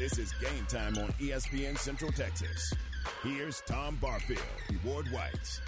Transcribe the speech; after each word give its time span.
This 0.00 0.16
is 0.16 0.32
game 0.40 0.64
time 0.66 0.96
on 0.96 1.12
ESPN 1.20 1.76
Central 1.76 2.10
Texas. 2.10 2.72
Here's 3.22 3.60
Tom 3.66 3.96
Barfield, 4.00 4.40
Ward 4.82 5.12
White. 5.12 5.60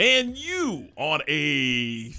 And 0.00 0.36
you 0.36 0.88
on 0.96 1.20
a 1.28 2.10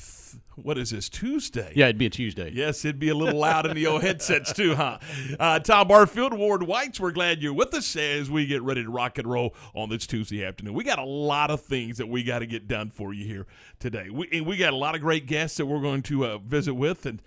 what 0.56 0.78
is 0.78 0.92
this 0.92 1.10
Tuesday? 1.10 1.74
Yeah, 1.76 1.88
it'd 1.88 1.98
be 1.98 2.06
a 2.06 2.10
Tuesday. 2.10 2.50
Yes, 2.54 2.86
it'd 2.86 2.98
be 2.98 3.10
a 3.10 3.14
little 3.14 3.38
loud 3.38 3.66
in 3.66 3.76
the 3.76 3.88
old 3.88 4.04
headsets 4.04 4.54
too, 4.54 4.74
huh? 4.74 5.00
Uh, 5.38 5.60
Tom 5.60 5.90
Barfield, 5.90 6.32
Ward 6.32 6.64
Whites, 6.64 6.98
we're 6.98 7.12
glad 7.12 7.44
you're 7.44 7.52
with 7.52 7.74
us 7.74 7.98
as 7.98 8.32
we 8.32 8.46
get 8.46 8.62
ready 8.62 8.82
to 8.82 8.90
rock 8.90 9.18
and 9.18 9.28
roll 9.28 9.54
on 9.76 9.90
this 9.90 10.08
Tuesday 10.08 10.46
afternoon. 10.46 10.76
We 10.76 10.86
got 10.86 10.98
a 10.98 11.04
lot 11.04 11.52
of 11.52 11.60
things 11.60 11.98
that 11.98 12.08
we 12.08 12.24
got 12.24 12.40
to 12.40 12.46
get 12.46 12.70
done 12.70 12.90
for 12.90 13.14
you 13.14 13.26
here 13.26 13.48
today. 13.80 14.10
We 14.10 14.30
and 14.32 14.46
we 14.46 14.56
got 14.56 14.72
a 14.72 14.78
lot 14.78 14.96
of 14.96 15.02
great 15.02 15.26
guests 15.26 15.58
that 15.58 15.66
we're 15.66 15.82
going 15.82 16.04
to 16.04 16.26
uh, 16.26 16.38
visit 16.38 16.76
with 16.76 17.06
and. 17.06 17.22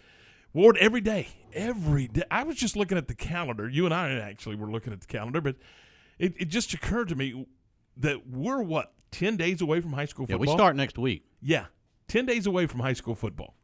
Ward, 0.55 0.77
every 0.79 1.01
day, 1.01 1.29
every 1.55 2.09
day. 2.09 2.23
I 2.31 2.43
was 2.45 2.57
just 2.57 2.77
looking 2.77 2.99
at 2.99 3.09
the 3.09 3.15
calendar. 3.15 3.69
You 3.69 3.87
and 3.87 3.95
I 3.95 4.13
actually 4.19 4.57
were 4.57 4.71
looking 4.71 4.93
at 4.93 5.01
the 5.01 5.07
calendar, 5.07 5.41
but 5.41 5.57
it, 6.19 6.35
it 6.39 6.45
just 6.47 6.75
occurred 6.75 7.09
to 7.09 7.15
me 7.15 7.47
that 7.97 8.29
we're 8.29 8.63
what 8.63 8.93
ten 9.11 9.37
days 9.37 9.61
away 9.63 9.81
from 9.81 9.93
high 9.93 10.05
school 10.05 10.27
Yeah, 10.29 10.37
football. 10.37 10.55
we 10.55 10.59
start 10.59 10.77
next 10.77 10.99
week. 10.99 11.25
Yeah, 11.41 11.67
10 12.09 12.27
days 12.27 12.47
away 12.47 12.67
from 12.67 12.81
high 12.81 12.93
school 12.93 13.15
football. 13.15 13.55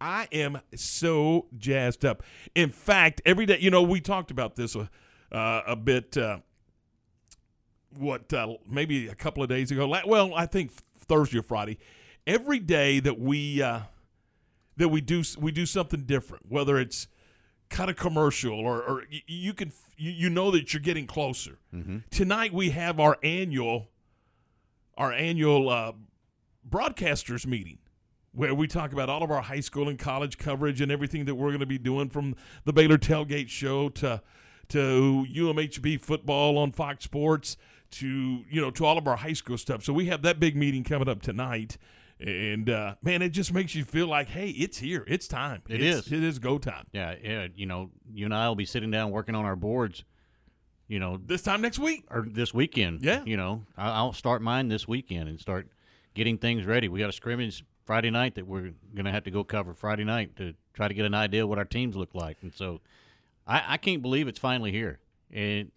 I 0.00 0.28
am 0.32 0.60
so 0.74 1.48
jazzed 1.58 2.04
up. 2.04 2.22
In 2.54 2.70
fact, 2.70 3.20
every 3.26 3.44
day, 3.44 3.58
you 3.60 3.70
know, 3.70 3.82
we 3.82 4.00
talked 4.00 4.30
about 4.30 4.56
this 4.56 4.74
a, 4.74 4.88
uh, 5.30 5.62
a 5.66 5.76
bit, 5.76 6.16
uh, 6.16 6.38
what, 7.98 8.32
uh, 8.32 8.54
maybe 8.66 9.08
a 9.08 9.14
couple 9.14 9.42
of 9.42 9.48
days 9.48 9.70
ago. 9.70 9.86
Well, 10.06 10.32
I 10.34 10.46
think 10.46 10.72
Thursday 11.00 11.38
or 11.38 11.42
Friday. 11.42 11.78
Every 12.26 12.60
day 12.60 13.00
that 13.00 13.18
we, 13.18 13.60
uh, 13.60 13.80
that 14.80 14.88
we 14.88 15.02
do 15.02 15.22
we 15.38 15.52
do 15.52 15.66
something 15.66 16.04
different, 16.04 16.46
whether 16.48 16.78
it's 16.78 17.06
kind 17.68 17.90
of 17.90 17.96
commercial 17.96 18.58
or, 18.58 18.82
or 18.82 19.04
you 19.26 19.52
can 19.52 19.72
you, 19.96 20.28
know 20.30 20.50
that 20.50 20.72
you're 20.72 20.80
getting 20.80 21.06
closer. 21.06 21.58
Tonight 22.10 22.52
we 22.52 22.70
have 22.70 22.98
our 22.98 23.18
annual 23.22 23.88
our 24.96 25.12
annual 25.12 25.68
uh, 25.68 25.92
broadcasters 26.68 27.46
meeting 27.46 27.78
where 28.32 28.54
we 28.54 28.66
talk 28.66 28.92
about 28.92 29.10
all 29.10 29.22
of 29.22 29.30
our 29.30 29.42
high 29.42 29.60
school 29.60 29.88
and 29.88 29.98
college 29.98 30.38
coverage 30.38 30.80
and 30.80 30.90
everything 30.90 31.26
that 31.26 31.34
we're 31.34 31.48
going 31.48 31.60
to 31.60 31.66
be 31.66 31.78
doing 31.78 32.08
from 32.08 32.34
the 32.64 32.72
Baylor 32.72 32.98
tailgate 32.98 33.48
show 33.48 33.90
to 33.90 34.22
to 34.68 35.26
UMHB 35.30 36.00
football 36.00 36.56
on 36.56 36.72
Fox 36.72 37.04
Sports 37.04 37.58
to 37.90 38.08
you 38.48 38.60
know 38.62 38.70
to 38.70 38.86
all 38.86 38.96
of 38.96 39.06
our 39.06 39.16
high 39.16 39.34
school 39.34 39.58
stuff. 39.58 39.84
So 39.84 39.92
we 39.92 40.06
have 40.06 40.22
that 40.22 40.40
big 40.40 40.56
meeting 40.56 40.84
coming 40.84 41.08
up 41.08 41.20
tonight. 41.20 41.76
And 42.20 42.68
uh, 42.68 42.96
man, 43.02 43.22
it 43.22 43.30
just 43.30 43.52
makes 43.52 43.74
you 43.74 43.84
feel 43.84 44.06
like, 44.06 44.28
hey, 44.28 44.48
it's 44.50 44.76
here, 44.78 45.04
it's 45.08 45.26
time. 45.26 45.62
It 45.68 45.80
it's, 45.82 46.06
is. 46.06 46.12
It 46.12 46.22
is 46.22 46.38
go 46.38 46.58
time. 46.58 46.86
Yeah, 46.92 47.14
yeah. 47.22 47.46
You 47.54 47.66
know, 47.66 47.90
you 48.12 48.26
and 48.26 48.34
I 48.34 48.46
will 48.48 48.56
be 48.56 48.66
sitting 48.66 48.90
down 48.90 49.10
working 49.10 49.34
on 49.34 49.44
our 49.44 49.56
boards. 49.56 50.04
You 50.86 50.98
know, 50.98 51.18
This 51.24 51.42
time 51.42 51.60
next 51.62 51.78
week. 51.78 52.04
or 52.10 52.26
this 52.28 52.52
weekend. 52.52 53.02
Yeah. 53.04 53.22
You 53.24 53.36
know, 53.36 53.64
I- 53.76 53.90
I'll 53.92 54.12
start 54.12 54.42
mine 54.42 54.68
this 54.68 54.86
weekend 54.88 55.28
and 55.28 55.38
start 55.40 55.68
getting 56.14 56.36
things 56.36 56.66
ready. 56.66 56.88
We 56.88 56.98
got 56.98 57.08
a 57.08 57.12
scrimmage 57.12 57.64
Friday 57.86 58.10
night 58.10 58.34
that 58.34 58.46
we're 58.46 58.72
going 58.94 59.04
to 59.04 59.12
have 59.12 59.24
to 59.24 59.30
go 59.30 59.44
cover 59.44 59.72
Friday 59.72 60.04
night 60.04 60.34
to 60.36 60.54
try 60.74 60.88
to 60.88 60.94
get 60.94 61.06
an 61.06 61.14
idea 61.14 61.46
what 61.46 61.58
our 61.58 61.64
teams 61.64 61.94
look 61.96 62.14
like. 62.14 62.38
And 62.42 62.52
so 62.52 62.80
I, 63.46 63.62
I 63.68 63.76
can't 63.76 64.02
believe 64.02 64.26
it's 64.28 64.38
finally 64.38 64.72
here. 64.72 64.98
And 65.32 65.70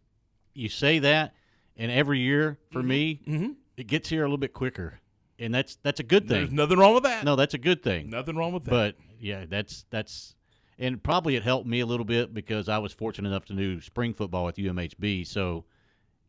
you 0.55 0.67
say 0.67 0.97
that, 0.99 1.36
and 1.77 1.91
every 1.91 2.19
year 2.19 2.58
for 2.71 2.81
me, 2.83 3.55
it 3.77 3.86
gets 3.88 4.09
here 4.09 4.23
a 4.23 4.25
little 4.25 4.38
bit 4.38 4.53
quicker. 4.53 4.99
And 5.39 5.53
that's 5.53 5.78
that's 5.84 6.00
a 6.00 6.03
good 6.03 6.28
thing. 6.28 6.39
There's 6.39 6.52
nothing 6.53 6.78
wrong 6.78 6.94
with 6.94 7.03
that. 7.03 7.23
No, 7.23 7.36
that's 7.36 7.53
a 7.53 7.58
good 7.58 7.81
thing. 7.84 8.09
Nothing 8.09 8.36
wrong 8.36 8.53
with 8.53 8.66
that. 8.66 8.72
But 8.72 8.95
yeah, 9.20 9.45
that's 9.50 9.86
that's 9.89 10.36
and 10.78 11.02
probably 11.02 11.36
it 11.36 11.44
helped 11.44 11.67
me 11.67 11.80
a 11.80 11.86
little 11.86 12.06
bit 12.06 12.34
because 12.34 12.70
I 12.70 12.78
was 12.78 12.94
fortunate 12.94 13.30
enough 13.30 13.45
to 13.45 13.54
do 13.54 13.81
spring 13.81 14.14
football 14.14 14.45
with 14.45 14.56
UMHB, 14.56 15.26
so 15.26 15.66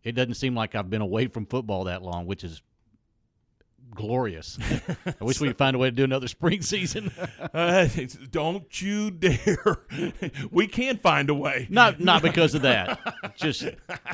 it 0.02 0.12
doesn't 0.12 0.34
seem 0.34 0.54
like 0.54 0.74
I've 0.74 0.90
been 0.90 1.00
away 1.00 1.26
from 1.26 1.46
football 1.46 1.84
that 1.84 2.02
long, 2.02 2.26
which 2.26 2.44
is 2.44 2.62
glorious. 3.94 4.58
I 5.20 5.24
wish 5.24 5.40
we 5.40 5.48
could 5.48 5.58
find 5.58 5.74
a 5.76 5.78
way 5.78 5.88
to 5.88 5.94
do 5.96 6.04
another 6.04 6.28
spring 6.28 6.62
season. 6.62 7.10
Uh, 7.54 7.86
don't 8.30 8.82
you 8.82 9.10
dare. 9.10 9.76
we 10.50 10.66
can 10.66 10.96
find 10.98 11.30
a 11.30 11.34
way. 11.34 11.66
not 11.70 12.00
not 12.00 12.20
because 12.20 12.54
of 12.54 12.62
that. 12.62 12.98
Just 13.36 13.64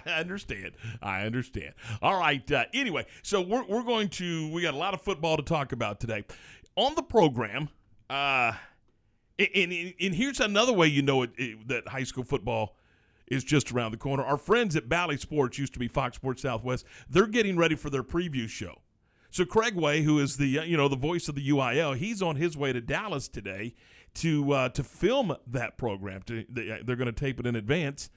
I 0.06 0.10
understand. 0.10 0.72
I 1.00 1.22
understand. 1.22 1.72
All 2.02 2.18
right. 2.18 2.48
Uh, 2.50 2.64
anyway, 2.74 3.06
so 3.22 3.40
we're, 3.40 3.64
we're 3.64 3.82
going 3.82 4.08
to, 4.10 4.50
we 4.52 4.60
got 4.62 4.74
a 4.74 4.76
lot 4.76 4.92
of 4.92 5.00
football 5.00 5.36
to 5.38 5.42
talk 5.42 5.72
about 5.72 6.00
today. 6.00 6.24
On 6.76 6.94
the 6.94 7.02
program, 7.02 7.70
uh, 8.10 8.52
and, 9.38 9.72
and, 9.72 9.94
and 10.00 10.14
here's 10.14 10.40
another 10.40 10.72
way 10.72 10.88
you 10.88 11.02
know 11.02 11.22
it, 11.22 11.30
it- 11.38 11.68
that 11.68 11.88
high 11.88 12.04
school 12.04 12.24
football 12.24 12.76
is 13.26 13.42
just 13.44 13.72
around 13.72 13.92
the 13.92 13.96
corner. 13.96 14.22
Our 14.24 14.36
friends 14.36 14.76
at 14.76 14.88
Bally 14.88 15.16
Sports 15.16 15.58
used 15.58 15.72
to 15.74 15.78
be 15.78 15.88
Fox 15.88 16.16
Sports 16.16 16.42
Southwest. 16.42 16.84
They're 17.08 17.26
getting 17.28 17.56
ready 17.56 17.76
for 17.76 17.88
their 17.88 18.02
preview 18.02 18.48
show. 18.48 18.80
So 19.30 19.44
Craig 19.44 19.74
Way, 19.76 20.02
who 20.02 20.18
is 20.18 20.36
the 20.36 20.58
uh, 20.58 20.62
you 20.64 20.76
know 20.76 20.88
the 20.88 20.96
voice 20.96 21.28
of 21.28 21.34
the 21.34 21.48
UIL, 21.48 21.96
he's 21.96 22.20
on 22.20 22.36
his 22.36 22.56
way 22.56 22.72
to 22.72 22.80
Dallas 22.80 23.28
today 23.28 23.74
to 24.14 24.52
uh, 24.52 24.68
to 24.70 24.82
film 24.82 25.36
that 25.46 25.78
program. 25.78 26.22
To, 26.22 26.40
uh, 26.40 26.78
they're 26.84 26.96
going 26.96 27.06
to 27.06 27.12
tape 27.12 27.38
it 27.38 27.46
in 27.46 27.54
advance, 27.56 28.10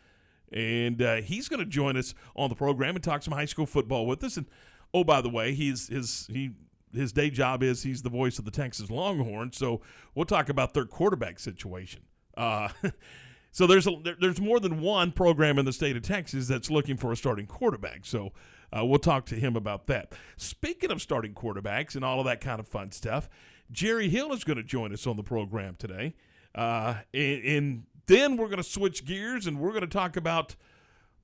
and 0.52 1.02
uh, 1.02 1.16
he's 1.18 1.48
going 1.48 1.60
to 1.60 1.66
join 1.66 1.98
us 1.98 2.14
on 2.36 2.50
the 2.50 2.56
program 2.56 2.96
and 2.96 3.04
talk 3.04 3.24
some 3.24 3.34
high 3.34 3.46
school 3.46 3.66
football 3.66 4.06
with 4.06 4.24
us. 4.24 4.38
And 4.38 4.48
oh, 4.94 5.04
by 5.04 5.22
the 5.22 5.30
way, 5.30 5.54
he's 5.54 5.88
his 5.88 6.28
he 6.32 6.52
his 6.94 7.12
day 7.12 7.30
job 7.30 7.64
is 7.64 7.84
he's 7.84 8.02
the 8.02 8.10
voice 8.10 8.40
of 8.40 8.46
the 8.46 8.52
Texas 8.52 8.90
Longhorns. 8.90 9.58
So 9.58 9.82
we'll 10.16 10.26
talk 10.26 10.50
about 10.50 10.74
their 10.74 10.86
quarterback 10.86 11.40
situation. 11.40 12.02
Uh, 12.36 12.70
so 13.52 13.68
there's 13.68 13.88
a, 13.88 13.92
there, 14.04 14.16
there's 14.20 14.42
more 14.42 14.60
than 14.60 14.82
one 14.82 15.12
program 15.12 15.60
in 15.60 15.66
the 15.66 15.74
state 15.74 15.96
of 15.96 16.04
Texas 16.04 16.48
that's 16.48 16.70
looking 16.70 16.98
for 16.98 17.12
a 17.12 17.16
starting 17.16 17.48
quarterback. 17.48 18.06
So 18.06 18.32
uh, 18.76 18.84
we'll 18.84 19.00
talk 19.00 19.26
to 19.28 19.36
him 19.36 19.56
about 19.56 19.88
that. 19.88 20.14
Speaking 20.38 20.92
of 20.92 21.02
starting 21.02 21.34
quarterbacks 21.34 21.96
and 21.96 22.04
all 22.04 22.20
of 22.20 22.26
that 22.26 22.42
kind 22.42 22.60
of 22.60 22.68
fun 22.68 22.92
stuff, 22.92 23.30
Jerry 23.72 24.10
Hill 24.10 24.34
is 24.34 24.44
going 24.44 24.58
to 24.58 24.64
join 24.64 24.94
us 24.94 25.08
on 25.08 25.16
the 25.18 25.24
program 25.24 25.76
today, 25.78 26.16
uh, 26.56 26.96
and, 27.14 27.44
and 27.44 27.84
then 28.08 28.38
we're 28.38 28.48
going 28.48 28.58
to 28.58 28.64
switch 28.64 29.06
gears 29.06 29.48
and 29.48 29.60
we're 29.60 29.72
going 29.72 29.82
to 29.82 29.88
talk 29.88 30.18
about 30.18 30.56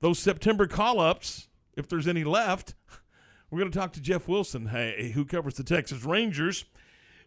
those 0.00 0.18
September 0.18 0.66
call 0.66 1.00
ups 1.00 1.48
if 1.76 1.88
there's 1.88 2.08
any 2.08 2.24
left. 2.24 2.74
We're 3.50 3.58
going 3.58 3.72
to 3.72 3.78
talk 3.78 3.92
to 3.94 4.00
Jeff 4.00 4.28
Wilson, 4.28 4.66
hey, 4.66 5.10
who 5.12 5.24
covers 5.24 5.54
the 5.54 5.64
Texas 5.64 6.04
Rangers. 6.04 6.64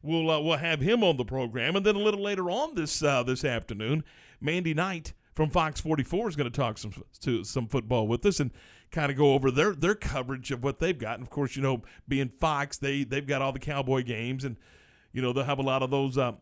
We'll 0.01 0.29
uh, 0.29 0.39
we'll 0.39 0.57
have 0.57 0.81
him 0.81 1.03
on 1.03 1.17
the 1.17 1.25
program, 1.25 1.75
and 1.75 1.85
then 1.85 1.95
a 1.95 1.99
little 1.99 2.21
later 2.21 2.49
on 2.49 2.75
this 2.75 3.01
uh, 3.01 3.23
this 3.23 3.45
afternoon, 3.45 4.03
Mandy 4.41 4.73
Knight 4.73 5.13
from 5.33 5.49
Fox 5.49 5.81
44 5.81 6.29
is 6.29 6.35
going 6.35 6.51
to 6.51 6.55
talk 6.55 6.77
some 6.77 6.93
to 7.21 7.43
some 7.43 7.67
football 7.67 8.07
with 8.07 8.25
us 8.25 8.39
and 8.39 8.51
kind 8.91 9.11
of 9.11 9.17
go 9.17 9.33
over 9.33 9.51
their 9.51 9.73
their 9.73 9.95
coverage 9.95 10.51
of 10.51 10.63
what 10.63 10.79
they've 10.79 10.97
got. 10.97 11.15
And 11.15 11.23
of 11.23 11.29
course, 11.29 11.55
you 11.55 11.61
know, 11.61 11.81
being 12.07 12.29
Fox, 12.29 12.77
they 12.77 13.03
they've 13.03 13.25
got 13.25 13.41
all 13.41 13.51
the 13.51 13.59
Cowboy 13.59 14.03
games, 14.03 14.43
and 14.43 14.57
you 15.11 15.21
know 15.21 15.33
they'll 15.33 15.43
have 15.43 15.59
a 15.59 15.63
lot 15.63 15.81
of 15.83 15.91
those 15.91 16.17
uh, 16.17 16.33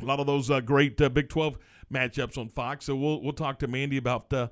a 0.00 0.04
lot 0.04 0.20
of 0.20 0.26
those 0.26 0.50
uh, 0.50 0.60
great 0.60 1.00
uh, 1.00 1.08
Big 1.08 1.28
12 1.28 1.58
matchups 1.92 2.38
on 2.38 2.48
Fox. 2.48 2.86
So 2.86 2.96
we'll 2.96 3.22
we'll 3.22 3.32
talk 3.32 3.58
to 3.60 3.68
Mandy 3.68 3.96
about 3.96 4.32
uh, 4.32 4.48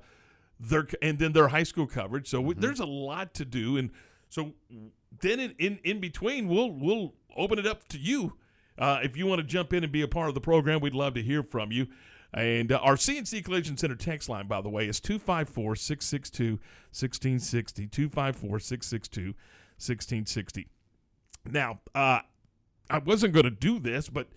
their 0.59 0.87
and 1.01 1.19
then 1.19 1.33
their 1.33 1.49
high 1.49 1.63
school 1.63 1.87
coverage. 1.87 2.29
So 2.29 2.41
we, 2.41 2.53
there's 2.53 2.79
a 2.79 2.85
lot 2.85 3.33
to 3.35 3.45
do, 3.45 3.77
and 3.77 3.89
so 4.29 4.53
then 5.21 5.39
in, 5.39 5.55
in 5.57 5.79
in 5.83 5.99
between, 5.99 6.47
we'll 6.47 6.71
we'll 6.71 7.13
open 7.35 7.59
it 7.59 7.65
up 7.65 7.87
to 7.89 7.97
you. 7.97 8.33
Uh, 8.77 8.99
if 9.01 9.17
you 9.17 9.25
want 9.25 9.39
to 9.39 9.47
jump 9.47 9.73
in 9.73 9.83
and 9.83 9.91
be 9.91 10.03
a 10.03 10.07
part 10.07 10.29
of 10.29 10.35
the 10.35 10.41
program, 10.41 10.79
we'd 10.79 10.93
love 10.93 11.15
to 11.15 11.23
hear 11.23 11.41
from 11.41 11.71
you. 11.71 11.87
And 12.33 12.71
uh, 12.71 12.77
our 12.77 12.95
CNC 12.95 13.43
Collision 13.45 13.77
Center 13.77 13.95
text 13.95 14.27
line, 14.29 14.47
by 14.47 14.61
the 14.61 14.69
way, 14.69 14.87
is 14.87 14.99
254 14.99 15.75
662 15.75 16.43
1660. 16.91 17.87
254 17.87 18.59
662 18.59 19.21
1660. 19.77 20.67
Now, 21.49 21.79
uh, 21.95 22.19
I 22.89 22.97
wasn't 22.99 23.33
going 23.33 23.45
to 23.45 23.49
do 23.51 23.79
this, 23.79 24.09
but 24.09 24.27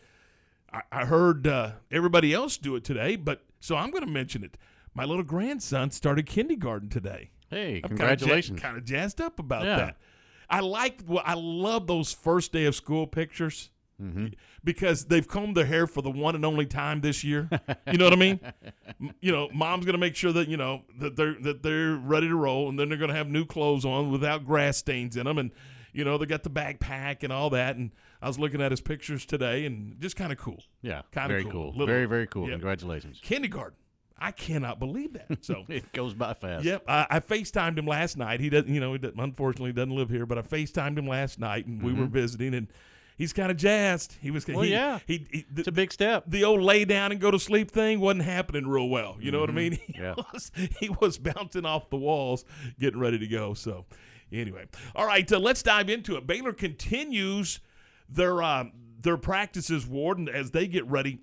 I, 0.72 0.82
I 0.92 1.04
heard 1.06 1.46
uh, 1.46 1.72
everybody 1.90 2.32
else 2.32 2.56
do 2.56 2.76
it 2.76 2.84
today. 2.84 3.16
But 3.16 3.42
so 3.60 3.76
I'm 3.76 3.90
going 3.90 4.04
to 4.04 4.10
mention 4.10 4.44
it. 4.44 4.56
My 4.94 5.04
little 5.04 5.24
grandson 5.24 5.90
started 5.90 6.26
kindergarten 6.26 6.88
today. 6.88 7.30
hey, 7.50 7.80
I'm 7.82 7.88
congratulations. 7.88 8.60
Kind 8.60 8.76
of 8.76 8.84
jazzed 8.84 9.20
up 9.20 9.38
about 9.38 9.64
Yeah. 9.64 9.76
that. 9.76 9.96
I 10.48 10.60
like. 10.60 11.00
Well, 11.06 11.22
I 11.24 11.34
love 11.34 11.86
those 11.86 12.12
first 12.12 12.52
day 12.52 12.64
of 12.64 12.74
school 12.74 13.06
pictures 13.06 13.70
Mm-hmm. 14.00 14.26
because 14.64 15.04
they've 15.06 15.26
combed 15.28 15.56
their 15.56 15.66
hair 15.66 15.86
for 15.86 16.00
the 16.02 16.10
one 16.10 16.34
and 16.34 16.44
only 16.44 16.64
time 16.66 17.00
this 17.02 17.22
year. 17.22 17.48
You 17.90 17.98
know 17.98 18.04
what 18.06 18.12
I 18.14 18.16
mean? 18.16 18.40
You 19.20 19.32
know, 19.32 19.48
mom's 19.52 19.84
gonna 19.84 19.98
make 19.98 20.16
sure 20.16 20.32
that 20.32 20.48
you 20.48 20.56
know 20.56 20.82
that 20.98 21.16
they're 21.16 21.36
that 21.42 21.62
they're 21.62 21.96
ready 21.96 22.28
to 22.28 22.34
roll, 22.36 22.68
and 22.68 22.78
then 22.78 22.88
they're 22.88 22.98
gonna 22.98 23.14
have 23.14 23.28
new 23.28 23.44
clothes 23.44 23.84
on 23.84 24.10
without 24.10 24.44
grass 24.46 24.76
stains 24.78 25.16
in 25.16 25.24
them, 25.24 25.38
and 25.38 25.50
you 25.92 26.04
know 26.04 26.16
they 26.18 26.26
got 26.26 26.42
the 26.42 26.50
backpack 26.50 27.22
and 27.22 27.32
all 27.32 27.50
that. 27.50 27.76
And 27.76 27.90
I 28.22 28.28
was 28.28 28.38
looking 28.38 28.60
at 28.62 28.70
his 28.70 28.80
pictures 28.80 29.26
today, 29.26 29.64
and 29.66 30.00
just 30.00 30.16
kind 30.16 30.32
of 30.32 30.38
cool. 30.38 30.62
yeah, 30.82 31.02
kinda 31.12 31.28
very 31.28 31.42
cool. 31.42 31.52
cool. 31.52 31.70
Little- 31.72 31.86
very 31.86 32.06
very 32.06 32.26
cool. 32.26 32.44
yeah. 32.46 32.52
Congratulations. 32.54 33.20
Kindergarten. 33.22 33.76
I 34.22 34.32
cannot 34.32 34.78
believe 34.78 35.14
that. 35.14 35.42
So. 35.44 35.64
It 35.70 35.92
goes 35.94 36.12
by 36.12 36.34
fast. 36.34 36.62
Yep, 36.66 36.84
I, 36.86 37.06
I 37.08 37.20
FaceTimed 37.20 37.78
him 37.78 37.86
last 37.86 38.18
night. 38.18 38.38
He 38.40 38.50
doesn't, 38.50 38.68
you 38.72 38.78
know, 38.78 38.92
he 38.92 38.98
doesn't, 38.98 39.18
unfortunately 39.18 39.72
doesn't 39.72 39.94
live 39.96 40.10
here, 40.10 40.26
but 40.26 40.36
I 40.36 40.42
FaceTimed 40.42 40.98
him 40.98 41.06
last 41.06 41.38
night, 41.38 41.64
and 41.66 41.82
we 41.82 41.94
were 41.94 42.04
visiting, 42.04 42.52
and 42.52 42.68
he's 43.20 43.32
kind 43.32 43.50
of 43.50 43.56
jazzed. 43.56 44.16
He 44.20 44.30
was. 44.30 44.46
Well, 44.48 44.62
he, 44.62 44.70
yeah. 44.72 44.98
He, 45.06 45.26
he 45.30 45.46
the, 45.52 45.60
It's 45.60 45.68
a 45.68 45.72
big 45.72 45.92
step. 45.92 46.24
the 46.26 46.42
old 46.44 46.60
lay 46.62 46.84
down 46.84 47.12
and 47.12 47.20
go 47.20 47.30
to 47.30 47.38
sleep 47.38 47.70
thing 47.70 48.00
wasn't 48.00 48.22
happening 48.24 48.66
real 48.66 48.88
well. 48.88 49.16
You 49.20 49.30
know 49.30 49.40
what 49.40 49.50
I 49.50 49.52
mean? 49.52 49.72
He 49.86 49.94
Yeah. 49.98 50.14
was 50.32 50.50
he 50.80 50.88
was 51.00 51.18
bouncing 51.18 51.64
off 51.64 51.90
the 51.90 51.96
walls, 51.96 52.44
getting 52.78 52.98
ready 52.98 53.18
to 53.18 53.26
go. 53.28 53.54
So, 53.54 53.84
anyway, 54.32 54.66
all 54.96 55.06
right, 55.06 55.30
uh, 55.30 55.38
let's 55.38 55.62
dive 55.62 55.88
into 55.88 56.16
it. 56.16 56.26
Baylor 56.26 56.52
continues 56.52 57.60
their 58.08 58.42
uh, 58.42 58.64
their 59.00 59.16
practices, 59.16 59.86
Warden, 59.86 60.28
as 60.28 60.50
they 60.50 60.66
get 60.66 60.86
ready 60.86 61.20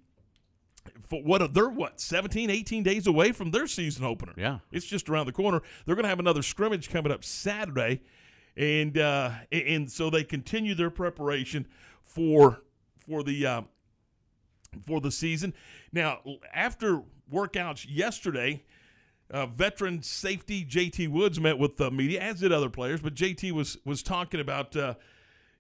for 1.10 1.22
what 1.22 1.54
they're 1.54 1.70
what 1.70 2.00
17 2.00 2.50
18 2.50 2.82
days 2.84 3.08
away 3.08 3.32
from 3.34 3.52
their 3.52 3.68
season 3.68 4.06
opener 4.06 4.32
Yeah. 4.38 4.60
it's 4.72 4.86
just 4.86 5.10
around 5.10 5.26
the 5.26 5.34
corner 5.34 5.62
they're 5.86 5.96
going 5.96 6.04
to 6.04 6.10
have 6.10 6.20
another 6.20 6.42
scrimmage 6.42 6.90
coming 6.90 7.12
up 7.12 7.26
saturday 7.26 8.00
and 8.56 8.98
uh 8.98 9.32
and 9.52 9.92
so 9.92 10.10
they 10.10 10.24
continue 10.24 10.76
their 10.76 10.90
preparation 10.90 11.68
for 12.18 12.64
for 12.98 13.24
the 13.24 13.46
uh, 13.46 13.62
for 14.86 15.00
the 15.00 15.12
season 15.12 15.54
now 15.94 16.20
after 16.54 17.04
workouts 17.32 17.86
yesterday 17.88 18.64
uh, 19.30 19.46
veteran 19.46 20.02
safety 20.02 20.66
JT 20.66 21.10
Woods 21.10 21.40
met 21.40 21.58
with 21.58 21.78
the 21.78 21.92
media, 21.92 22.22
as 22.22 22.40
did 22.40 22.52
other 22.52 22.70
players. 22.70 23.02
But 23.02 23.14
JT 23.14 23.52
was 23.52 23.78
was 23.86 24.02
talking 24.02 24.40
about 24.40 24.76
uh, 24.76 24.94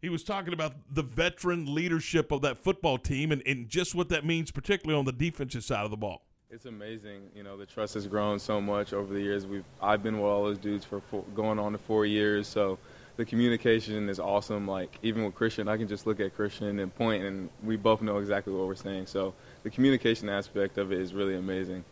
he 0.01 0.09
was 0.09 0.23
talking 0.23 0.53
about 0.53 0.73
the 0.89 1.03
veteran 1.03 1.73
leadership 1.73 2.31
of 2.31 2.41
that 2.41 2.57
football 2.57 2.97
team 2.97 3.31
and, 3.31 3.41
and 3.45 3.67
just 3.67 3.95
what 3.95 4.09
that 4.09 4.25
means, 4.25 4.51
particularly 4.51 4.97
on 4.97 5.05
the 5.05 5.11
defensive 5.11 5.63
side 5.63 5.83
of 5.83 5.91
the 5.91 5.97
ball. 5.97 6.23
It's 6.49 6.65
amazing. 6.65 7.23
You 7.35 7.43
know, 7.43 7.57
the 7.57 7.65
trust 7.65 7.95
has 7.95 8.07
grown 8.07 8.39
so 8.39 8.61
much 8.61 8.93
over 8.93 9.13
the 9.13 9.19
years. 9.19 9.45
We've 9.45 9.65
I've 9.81 10.01
been 10.01 10.15
with 10.15 10.31
all 10.31 10.45
those 10.45 10.57
dudes 10.57 10.85
for 10.85 11.01
four, 11.01 11.23
going 11.35 11.59
on 11.59 11.73
to 11.73 11.77
four 11.77 12.05
years, 12.05 12.47
so 12.47 12.79
the 13.17 13.25
communication 13.25 14.07
is 14.09 14.19
awesome. 14.19 14.67
Like 14.67 14.97
even 15.01 15.25
with 15.25 15.35
Christian, 15.35 15.67
I 15.67 15.75
can 15.75 15.87
just 15.87 16.07
look 16.07 16.19
at 16.19 16.33
Christian 16.35 16.79
and 16.79 16.93
point, 16.95 17.23
and 17.23 17.49
we 17.63 17.75
both 17.75 18.01
know 18.01 18.19
exactly 18.19 18.53
what 18.53 18.67
we're 18.67 18.75
saying. 18.75 19.07
So 19.07 19.33
the 19.63 19.69
communication 19.69 20.29
aspect 20.29 20.77
of 20.77 20.91
it 20.91 21.01
is 21.01 21.13
really 21.13 21.35
amazing. 21.35 21.83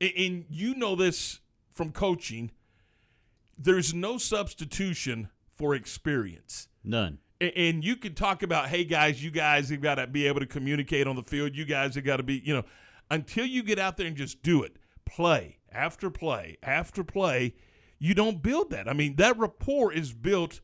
And, 0.00 0.12
and 0.16 0.44
you 0.48 0.74
know 0.74 0.94
this 0.94 1.40
from 1.70 1.90
coaching. 1.90 2.52
There's 3.58 3.94
no 3.94 4.18
substitution 4.18 5.30
for 5.56 5.74
experience. 5.74 6.68
None. 6.84 7.18
A- 7.40 7.58
and 7.58 7.82
you 7.82 7.96
can 7.96 8.14
talk 8.14 8.42
about, 8.42 8.68
hey 8.68 8.84
guys, 8.84 9.22
you 9.24 9.30
guys 9.30 9.70
have 9.70 9.80
got 9.80 9.96
to 9.96 10.06
be 10.06 10.26
able 10.26 10.40
to 10.40 10.46
communicate 10.46 11.06
on 11.06 11.16
the 11.16 11.22
field. 11.22 11.56
You 11.56 11.64
guys 11.64 11.94
have 11.94 12.04
got 12.04 12.18
to 12.18 12.22
be, 12.22 12.42
you 12.44 12.54
know, 12.54 12.64
until 13.10 13.46
you 13.46 13.62
get 13.62 13.78
out 13.78 13.96
there 13.96 14.06
and 14.06 14.16
just 14.16 14.42
do 14.42 14.62
it, 14.62 14.76
play 15.06 15.58
after 15.70 16.10
play 16.10 16.58
after 16.62 17.02
play, 17.02 17.54
you 18.02 18.14
don't 18.14 18.42
build 18.42 18.70
that. 18.70 18.88
I 18.88 18.94
mean, 18.94 19.14
that 19.16 19.38
rapport 19.38 19.92
is 19.92 20.12
built 20.12 20.60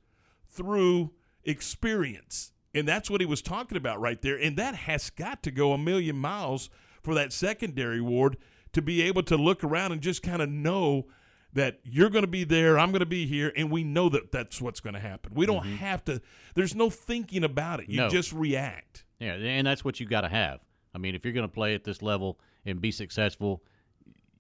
through 0.49 1.13
experience. 1.45 2.51
And 2.75 2.87
that's 2.87 3.09
what 3.09 3.21
he 3.21 3.27
was 3.29 3.41
talking 3.43 3.79
about 3.79 4.01
right 4.01 4.21
there. 4.21 4.37
And 4.37 4.57
that 4.57 4.75
has 4.75 5.09
got 5.09 5.45
to 5.45 5.53
go 5.53 5.73
a 5.73 5.79
million 5.79 6.19
miles 6.19 6.69
for 7.01 7.15
that 7.15 7.33
secondary 7.33 8.01
ward 8.01 8.39
to 8.73 8.83
be 8.83 9.03
able 9.03 9.23
to 9.23 9.37
look 9.37 9.63
around 9.63 9.93
and 9.93 10.01
just 10.01 10.21
kind 10.21 10.43
of 10.43 10.49
know 10.49 11.07
that 11.53 11.79
you're 11.85 12.11
going 12.11 12.25
to 12.25 12.31
be 12.31 12.43
there, 12.43 12.77
I'm 12.77 12.91
going 12.91 13.01
to 13.01 13.07
be 13.07 13.25
here, 13.25 13.53
and 13.57 13.71
we 13.71 13.85
know 13.85 14.09
that 14.09 14.33
that's 14.33 14.61
what's 14.61 14.81
going 14.81 14.95
to 14.95 15.01
happen. 15.01 15.33
We 15.35 15.47
don't 15.47 15.63
mm-hmm. 15.63 15.77
have 15.77 16.05
to, 16.07 16.21
there's 16.57 16.75
no 16.75 16.91
thinking 16.91 17.45
about 17.45 17.79
it. 17.79 17.89
You 17.89 17.99
No. 17.99 18.09
just 18.09 18.33
react. 18.33 19.05
Yeah, 19.21 19.35
and 19.35 19.65
that's 19.65 19.85
what 19.85 20.01
you 20.01 20.07
got 20.07 20.23
to 20.23 20.29
have. 20.29 20.59
I 20.93 20.99
mean, 20.99 21.15
if 21.15 21.25
you're 21.25 21.35
going 21.35 21.49
to 21.49 21.55
play 21.55 21.75
at 21.75 21.85
this 21.85 22.03
level 22.03 22.41
and 22.67 22.81
be 22.81 22.91
successful, 22.91 23.63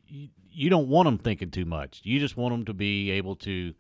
you, 0.09 0.71
don't 0.71 0.89
want 0.89 1.07
them 1.07 1.19
thinking 1.19 1.51
too 1.51 1.65
much. 1.65 2.01
You 2.05 2.19
just 2.19 2.37
want 2.37 2.53
them 2.53 2.65
to 2.67 2.75
be 2.75 3.11
able 3.11 3.37
to 3.37 3.75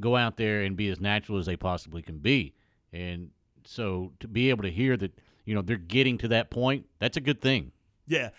go 0.00 0.16
out 0.16 0.36
there 0.36 0.62
and 0.62 0.76
be 0.76 0.88
as 0.88 1.00
natural 1.00 1.38
as 1.38 1.46
they 1.46 1.56
possibly 1.56 2.02
can 2.02 2.18
be. 2.18 2.54
And 2.92 3.30
so 3.64 4.12
to 4.20 4.28
be 4.28 4.50
able 4.50 4.62
to 4.62 4.70
hear 4.70 4.96
that, 4.96 5.18
you 5.44 5.54
know, 5.54 5.62
they're 5.62 5.76
getting 5.76 6.18
to 6.18 6.28
that 6.28 6.50
point, 6.50 6.86
that's 6.98 7.16
a 7.16 7.20
good 7.20 7.40
thing. 7.40 7.72
Yeah. 8.06 8.30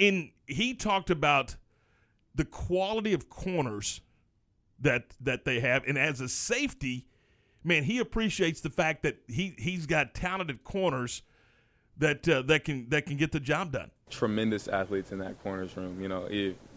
And 0.00 0.30
he 0.46 0.74
talked 0.74 1.10
about 1.10 1.56
the 2.34 2.44
quality 2.44 3.12
of 3.12 3.28
corners 3.28 4.00
that 4.80 5.14
that 5.20 5.44
they 5.44 5.60
have 5.60 5.84
and 5.86 5.96
as 5.96 6.20
a 6.20 6.28
safety, 6.28 7.06
man, 7.62 7.84
he 7.84 7.98
appreciates 7.98 8.60
the 8.60 8.70
fact 8.70 9.02
that 9.04 9.18
he 9.28 9.54
he's 9.58 9.86
got 9.86 10.14
talented 10.14 10.64
corners 10.64 11.22
that 11.98 12.28
uh, 12.28 12.42
that 12.42 12.64
can 12.64 12.88
that 12.88 13.06
can 13.06 13.16
get 13.16 13.32
the 13.32 13.40
job 13.40 13.72
done. 13.72 13.90
Tremendous 14.12 14.68
athletes 14.68 15.10
in 15.10 15.18
that 15.20 15.42
corners 15.42 15.74
room. 15.76 16.00
You 16.00 16.08
know, 16.08 16.28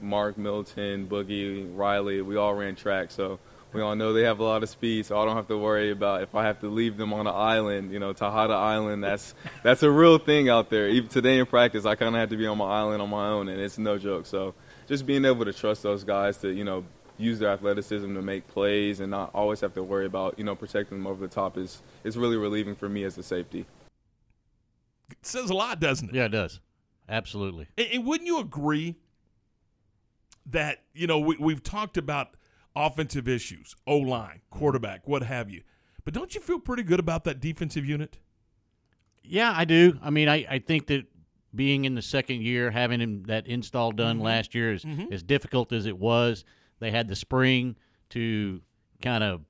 Mark 0.02 0.38
Milton, 0.38 1.06
Boogie, 1.08 1.70
Riley, 1.76 2.22
we 2.22 2.38
all 2.38 2.54
ran 2.54 2.76
track, 2.76 3.12
so 3.12 3.40
we 3.74 3.82
all 3.82 3.94
know 3.94 4.14
they 4.14 4.24
have 4.24 4.40
a 4.40 4.44
lot 4.44 4.64
of 4.64 4.70
speed. 4.70 5.06
So 5.06 5.20
I 5.20 5.26
don't 5.26 5.36
have 5.36 5.50
to 5.50 5.58
worry 5.58 5.92
about 5.92 6.24
if 6.24 6.34
I 6.34 6.46
have 6.46 6.62
to 6.62 6.70
leave 6.70 6.96
them 6.96 7.14
on 7.14 7.28
an 7.28 7.36
island. 7.36 7.92
You 7.92 8.00
know, 8.00 8.14
Tahada 8.14 8.56
Island. 8.56 9.04
That's 9.04 9.36
that's 9.64 9.84
a 9.84 9.92
real 9.92 10.18
thing 10.18 10.48
out 10.48 10.70
there. 10.70 10.88
Even 10.88 11.10
today 11.10 11.38
in 11.38 11.46
practice, 11.46 11.86
I 11.86 11.96
kind 11.96 12.16
of 12.16 12.20
have 12.22 12.30
to 12.30 12.38
be 12.38 12.48
on 12.48 12.58
my 12.58 12.66
island 12.66 13.02
on 13.02 13.10
my 13.10 13.28
own, 13.28 13.50
and 13.50 13.60
it's 13.60 13.78
no 13.78 13.98
joke. 13.98 14.26
So 14.26 14.56
just 14.88 15.06
being 15.06 15.26
able 15.26 15.44
to 15.44 15.54
trust 15.54 15.84
those 15.84 16.06
guys 16.06 16.38
to 16.38 16.50
you 16.50 16.64
know 16.64 16.86
use 17.18 17.40
their 17.40 17.50
athleticism 17.50 18.14
to 18.14 18.22
make 18.22 18.48
plays 18.48 19.00
and 19.00 19.12
not 19.12 19.32
always 19.34 19.60
have 19.60 19.74
to 19.74 19.84
worry 19.84 20.06
about 20.06 20.38
you 20.38 20.46
know 20.46 20.56
protecting 20.56 20.98
them 20.98 21.08
over 21.08 21.28
the 21.28 21.34
top 21.34 21.58
is 21.58 21.82
is 22.06 22.18
really 22.18 22.38
relieving 22.38 22.76
for 22.76 22.88
me 22.88 23.04
as 23.04 23.18
a 23.18 23.24
safety. 23.24 23.66
It 25.10 25.18
says 25.22 25.50
a 25.50 25.54
lot, 25.54 25.80
doesn't 25.80 26.10
it? 26.10 26.16
Yeah, 26.16 26.26
it 26.26 26.30
does. 26.30 26.60
Absolutely. 27.08 27.68
And, 27.78 27.88
and 27.94 28.06
wouldn't 28.06 28.28
you 28.28 28.40
agree 28.40 28.96
that 30.48 30.84
you 30.94 31.08
know 31.08 31.20
we, 31.20 31.38
we've 31.38 31.64
talked 31.64 31.98
about 31.98 32.36
offensive 32.76 33.28
issues, 33.28 33.76
O 33.88 33.98
line, 33.98 34.42
mm-hmm. 34.46 34.60
quarterback, 34.60 35.08
what 35.08 35.24
have 35.24 35.50
you, 35.50 35.64
but 36.04 36.14
don't 36.14 36.36
you 36.36 36.42
feel 36.42 36.60
pretty 36.60 36.84
good 36.84 37.00
about 37.00 37.24
that 37.26 37.40
defensive 37.40 37.86
unit? 37.86 38.18
Yeah, 39.24 39.54
I 39.56 39.66
do. 39.66 39.98
I 40.04 40.12
mean, 40.12 40.30
I, 40.30 40.46
I 40.48 40.60
think 40.60 40.88
that 40.88 41.06
being 41.54 41.86
in 41.86 41.96
the 41.96 42.02
second 42.02 42.42
year, 42.42 42.70
having 42.70 43.24
that 43.24 43.48
install 43.48 43.92
done 43.92 44.18
mm-hmm. 44.18 44.26
last 44.26 44.54
year, 44.54 44.74
is 44.74 44.84
mm-hmm. 44.84 45.12
as 45.12 45.24
difficult 45.24 45.72
as 45.72 45.86
it 45.86 45.98
was. 45.98 46.44
They 46.80 46.92
had 46.92 47.08
the 47.08 47.16
spring 47.16 47.76
to 48.10 48.62
kind 49.02 49.24
of 49.24 49.42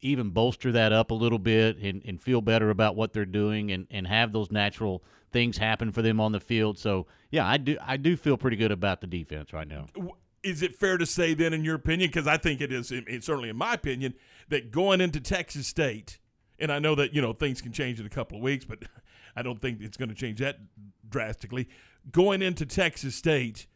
even 0.00 0.30
bolster 0.30 0.72
that 0.72 0.92
up 0.92 1.10
a 1.10 1.14
little 1.14 1.38
bit 1.38 1.78
and, 1.78 2.02
and 2.04 2.20
feel 2.20 2.40
better 2.40 2.70
about 2.70 2.96
what 2.96 3.12
they're 3.12 3.24
doing 3.24 3.70
and, 3.70 3.86
and 3.90 4.06
have 4.06 4.32
those 4.32 4.50
natural 4.50 5.02
things 5.36 5.58
happen 5.58 5.92
for 5.92 6.00
them 6.00 6.18
on 6.18 6.32
the 6.32 6.40
field. 6.40 6.78
So 6.78 7.06
yeah, 7.30 7.46
I 7.46 7.58
do 7.58 7.76
I 7.84 7.98
do 7.98 8.16
feel 8.16 8.38
pretty 8.38 8.56
good 8.56 8.72
about 8.72 9.02
the 9.02 9.06
defense 9.06 9.52
right 9.52 9.68
now. 9.68 9.84
Is 10.42 10.62
it 10.62 10.74
fair 10.74 10.96
to 10.96 11.04
say 11.04 11.34
then, 11.34 11.52
in 11.52 11.62
your 11.62 11.74
opinion, 11.74 12.08
because 12.08 12.26
I 12.26 12.38
think 12.38 12.62
it 12.62 12.72
is, 12.72 12.90
it- 12.90 13.04
it's 13.06 13.26
certainly 13.26 13.50
in 13.50 13.56
my 13.56 13.74
opinion, 13.74 14.14
that 14.48 14.70
going 14.70 15.02
into 15.02 15.20
Texas 15.20 15.66
State, 15.66 16.18
and 16.58 16.72
I 16.72 16.78
know 16.78 16.94
that 16.94 17.12
you 17.14 17.20
know 17.20 17.34
things 17.34 17.60
can 17.60 17.72
change 17.72 18.00
in 18.00 18.06
a 18.06 18.08
couple 18.08 18.38
of 18.38 18.42
weeks, 18.42 18.64
but 18.64 18.78
I 19.36 19.42
don't 19.42 19.60
think 19.60 19.82
it's 19.82 19.98
going 19.98 20.08
to 20.08 20.14
change 20.14 20.38
that 20.38 20.56
drastically. 21.06 21.68
Going 22.10 22.40
into 22.40 22.64
Texas 22.64 23.14
State, 23.14 23.66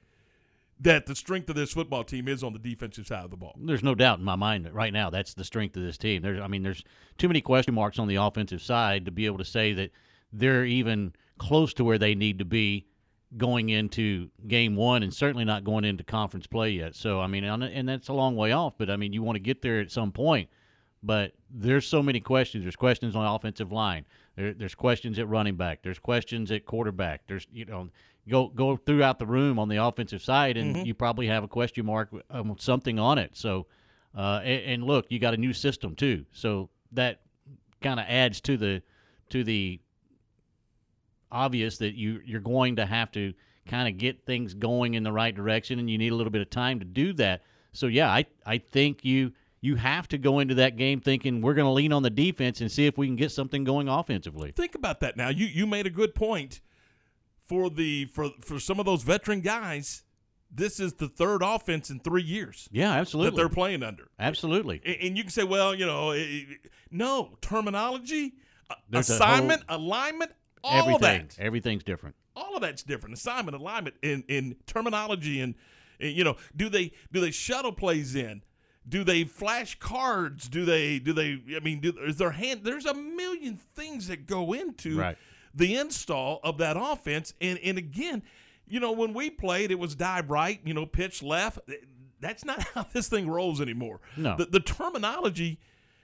that 0.80 1.04
the 1.04 1.14
strength 1.14 1.50
of 1.50 1.56
this 1.56 1.74
football 1.74 2.04
team 2.04 2.26
is 2.26 2.42
on 2.42 2.54
the 2.54 2.58
defensive 2.58 3.06
side 3.06 3.24
of 3.24 3.30
the 3.30 3.36
ball. 3.36 3.54
There's 3.60 3.82
no 3.82 3.94
doubt 3.94 4.18
in 4.20 4.24
my 4.24 4.36
mind 4.36 4.64
that 4.64 4.72
right 4.72 4.94
now 4.94 5.10
that's 5.10 5.34
the 5.34 5.44
strength 5.44 5.76
of 5.76 5.82
this 5.82 5.98
team. 5.98 6.22
There's, 6.22 6.40
I 6.40 6.46
mean, 6.46 6.62
there's 6.62 6.82
too 7.18 7.28
many 7.28 7.42
question 7.42 7.74
marks 7.74 7.98
on 7.98 8.08
the 8.08 8.14
offensive 8.16 8.62
side 8.62 9.04
to 9.04 9.10
be 9.10 9.26
able 9.26 9.36
to 9.38 9.44
say 9.44 9.74
that 9.74 9.90
they're 10.32 10.64
even 10.64 11.12
close 11.40 11.72
to 11.72 11.82
where 11.82 11.96
they 11.96 12.14
need 12.14 12.38
to 12.38 12.44
be 12.44 12.86
going 13.36 13.70
into 13.70 14.28
game 14.46 14.76
one, 14.76 15.02
and 15.02 15.12
certainly 15.12 15.44
not 15.44 15.64
going 15.64 15.84
into 15.84 16.04
conference 16.04 16.46
play 16.46 16.70
yet. 16.70 16.94
So, 16.94 17.18
I 17.18 17.28
mean, 17.28 17.44
and 17.44 17.88
that's 17.88 18.08
a 18.08 18.12
long 18.12 18.36
way 18.36 18.52
off. 18.52 18.74
But 18.76 18.90
I 18.90 18.96
mean, 18.96 19.14
you 19.14 19.22
want 19.22 19.36
to 19.36 19.40
get 19.40 19.62
there 19.62 19.80
at 19.80 19.90
some 19.90 20.12
point. 20.12 20.50
But 21.02 21.32
there's 21.48 21.86
so 21.86 22.02
many 22.02 22.20
questions. 22.20 22.62
There's 22.64 22.76
questions 22.76 23.16
on 23.16 23.24
the 23.24 23.30
offensive 23.30 23.72
line. 23.72 24.04
There, 24.36 24.52
there's 24.52 24.74
questions 24.74 25.18
at 25.18 25.26
running 25.28 25.56
back. 25.56 25.82
There's 25.82 25.98
questions 25.98 26.50
at 26.50 26.66
quarterback. 26.66 27.22
There's 27.26 27.46
you 27.50 27.64
know 27.64 27.88
go 28.28 28.48
go 28.48 28.76
throughout 28.76 29.18
the 29.18 29.26
room 29.26 29.58
on 29.58 29.70
the 29.70 29.78
offensive 29.78 30.20
side, 30.20 30.58
and 30.58 30.86
you 30.86 30.92
probably 30.92 31.26
have 31.28 31.42
a 31.42 31.48
question 31.48 31.86
mark 31.86 32.10
um, 32.28 32.54
something 32.58 32.98
on 32.98 33.16
it. 33.16 33.30
So, 33.32 33.66
uh, 34.14 34.40
and, 34.44 34.74
and 34.74 34.84
look, 34.84 35.06
you 35.08 35.18
got 35.18 35.32
a 35.32 35.38
new 35.38 35.54
system 35.54 35.96
too, 35.96 36.26
so 36.32 36.68
that 36.92 37.22
kind 37.80 37.98
of 37.98 38.04
adds 38.06 38.42
to 38.42 38.58
the 38.58 38.82
to 39.30 39.42
the 39.42 39.80
obvious 41.32 41.78
that 41.78 41.94
you 41.94 42.20
you're 42.24 42.40
going 42.40 42.76
to 42.76 42.86
have 42.86 43.10
to 43.12 43.32
kind 43.66 43.88
of 43.88 43.98
get 43.98 44.24
things 44.26 44.54
going 44.54 44.94
in 44.94 45.02
the 45.02 45.12
right 45.12 45.34
direction, 45.34 45.78
and 45.78 45.88
you 45.90 45.98
need 45.98 46.12
a 46.12 46.14
little 46.16 46.30
bit 46.30 46.42
of 46.42 46.50
time 46.50 46.78
to 46.80 46.84
do 46.84 47.12
that. 47.14 47.42
So 47.72 47.86
yeah, 47.86 48.10
I 48.10 48.26
I 48.46 48.58
think 48.58 49.04
you 49.04 49.32
you 49.60 49.76
have 49.76 50.08
to 50.08 50.18
go 50.18 50.38
into 50.38 50.54
that 50.54 50.76
game 50.76 51.00
thinking 51.00 51.42
we're 51.42 51.54
going 51.54 51.66
to 51.66 51.72
lean 51.72 51.92
on 51.92 52.02
the 52.02 52.10
defense 52.10 52.60
and 52.62 52.72
see 52.72 52.86
if 52.86 52.96
we 52.96 53.06
can 53.06 53.16
get 53.16 53.30
something 53.30 53.62
going 53.62 53.88
offensively. 53.88 54.52
Think 54.52 54.74
about 54.74 55.00
that 55.00 55.16
now. 55.16 55.28
You 55.28 55.46
you 55.46 55.66
made 55.66 55.86
a 55.86 55.90
good 55.90 56.14
point 56.14 56.60
for 57.44 57.68
the 57.70 58.06
for 58.06 58.30
for 58.40 58.58
some 58.58 58.80
of 58.80 58.86
those 58.86 59.02
veteran 59.02 59.40
guys. 59.40 60.04
This 60.52 60.80
is 60.80 60.94
the 60.94 61.06
third 61.08 61.42
offense 61.44 61.90
in 61.90 62.00
three 62.00 62.24
years 62.24 62.68
Yeah, 62.72 62.88
that 62.90 62.98
absolutely. 62.98 63.36
they're 63.36 63.48
playing 63.48 63.84
under. 63.84 64.08
absolutely. 64.18 64.82
And, 64.84 64.96
and 65.00 65.16
you 65.16 65.22
can 65.22 65.30
say, 65.30 65.44
well, 65.44 65.72
you 65.76 65.86
know, 65.86 66.10
it, 66.10 66.44
no 66.90 67.36
terminology, 67.40 68.32
There's 68.88 69.08
assignment, 69.10 69.62
alignment, 69.68 70.32
all 70.62 70.78
Everything. 70.90 71.20
of 71.22 71.36
that, 71.36 71.42
Everything's 71.42 71.82
different. 71.84 72.16
all 72.36 72.54
of 72.56 72.62
that's 72.62 72.82
different. 72.82 73.14
Assignment, 73.14 73.56
alignment, 73.56 73.96
in 74.02 74.24
in 74.28 74.56
terminology, 74.66 75.40
and, 75.40 75.54
and, 75.98 76.12
you 76.12 76.24
know, 76.24 76.36
do 76.56 76.68
they 76.68 76.92
do 77.12 77.20
they 77.20 77.30
shuttle 77.30 77.72
plays 77.72 78.14
in? 78.14 78.42
Do 78.88 79.04
they 79.04 79.24
flash 79.24 79.78
cards? 79.78 80.48
Do 80.48 80.64
they? 80.64 80.98
Do 80.98 81.12
they? 81.12 81.40
I 81.54 81.60
mean, 81.60 81.80
do, 81.80 81.92
is 82.06 82.16
there 82.16 82.30
hand? 82.30 82.60
There's 82.64 82.86
a 82.86 82.94
million 82.94 83.56
things 83.74 84.08
that 84.08 84.26
go 84.26 84.52
into 84.52 84.98
Right. 84.98 85.18
the 85.54 85.76
install 85.76 86.40
of 86.42 86.58
that 86.58 86.76
offense. 86.78 87.34
And 87.40 87.58
and 87.58 87.76
again, 87.78 88.22
you 88.66 88.80
know, 88.80 88.92
when 88.92 89.12
we 89.14 89.30
played, 89.30 89.70
it 89.70 89.78
was 89.78 89.94
dive 89.94 90.30
right, 90.30 90.60
you 90.64 90.72
know, 90.74 90.86
pitch 90.86 91.22
left. 91.22 91.58
That's 92.20 92.44
not 92.44 92.62
how 92.74 92.84
this 92.92 93.08
thing 93.08 93.28
rolls 93.28 93.60
anymore. 93.60 94.00
No. 94.16 94.36
the, 94.36 94.46
the 94.46 94.60
terminology, 94.60 95.58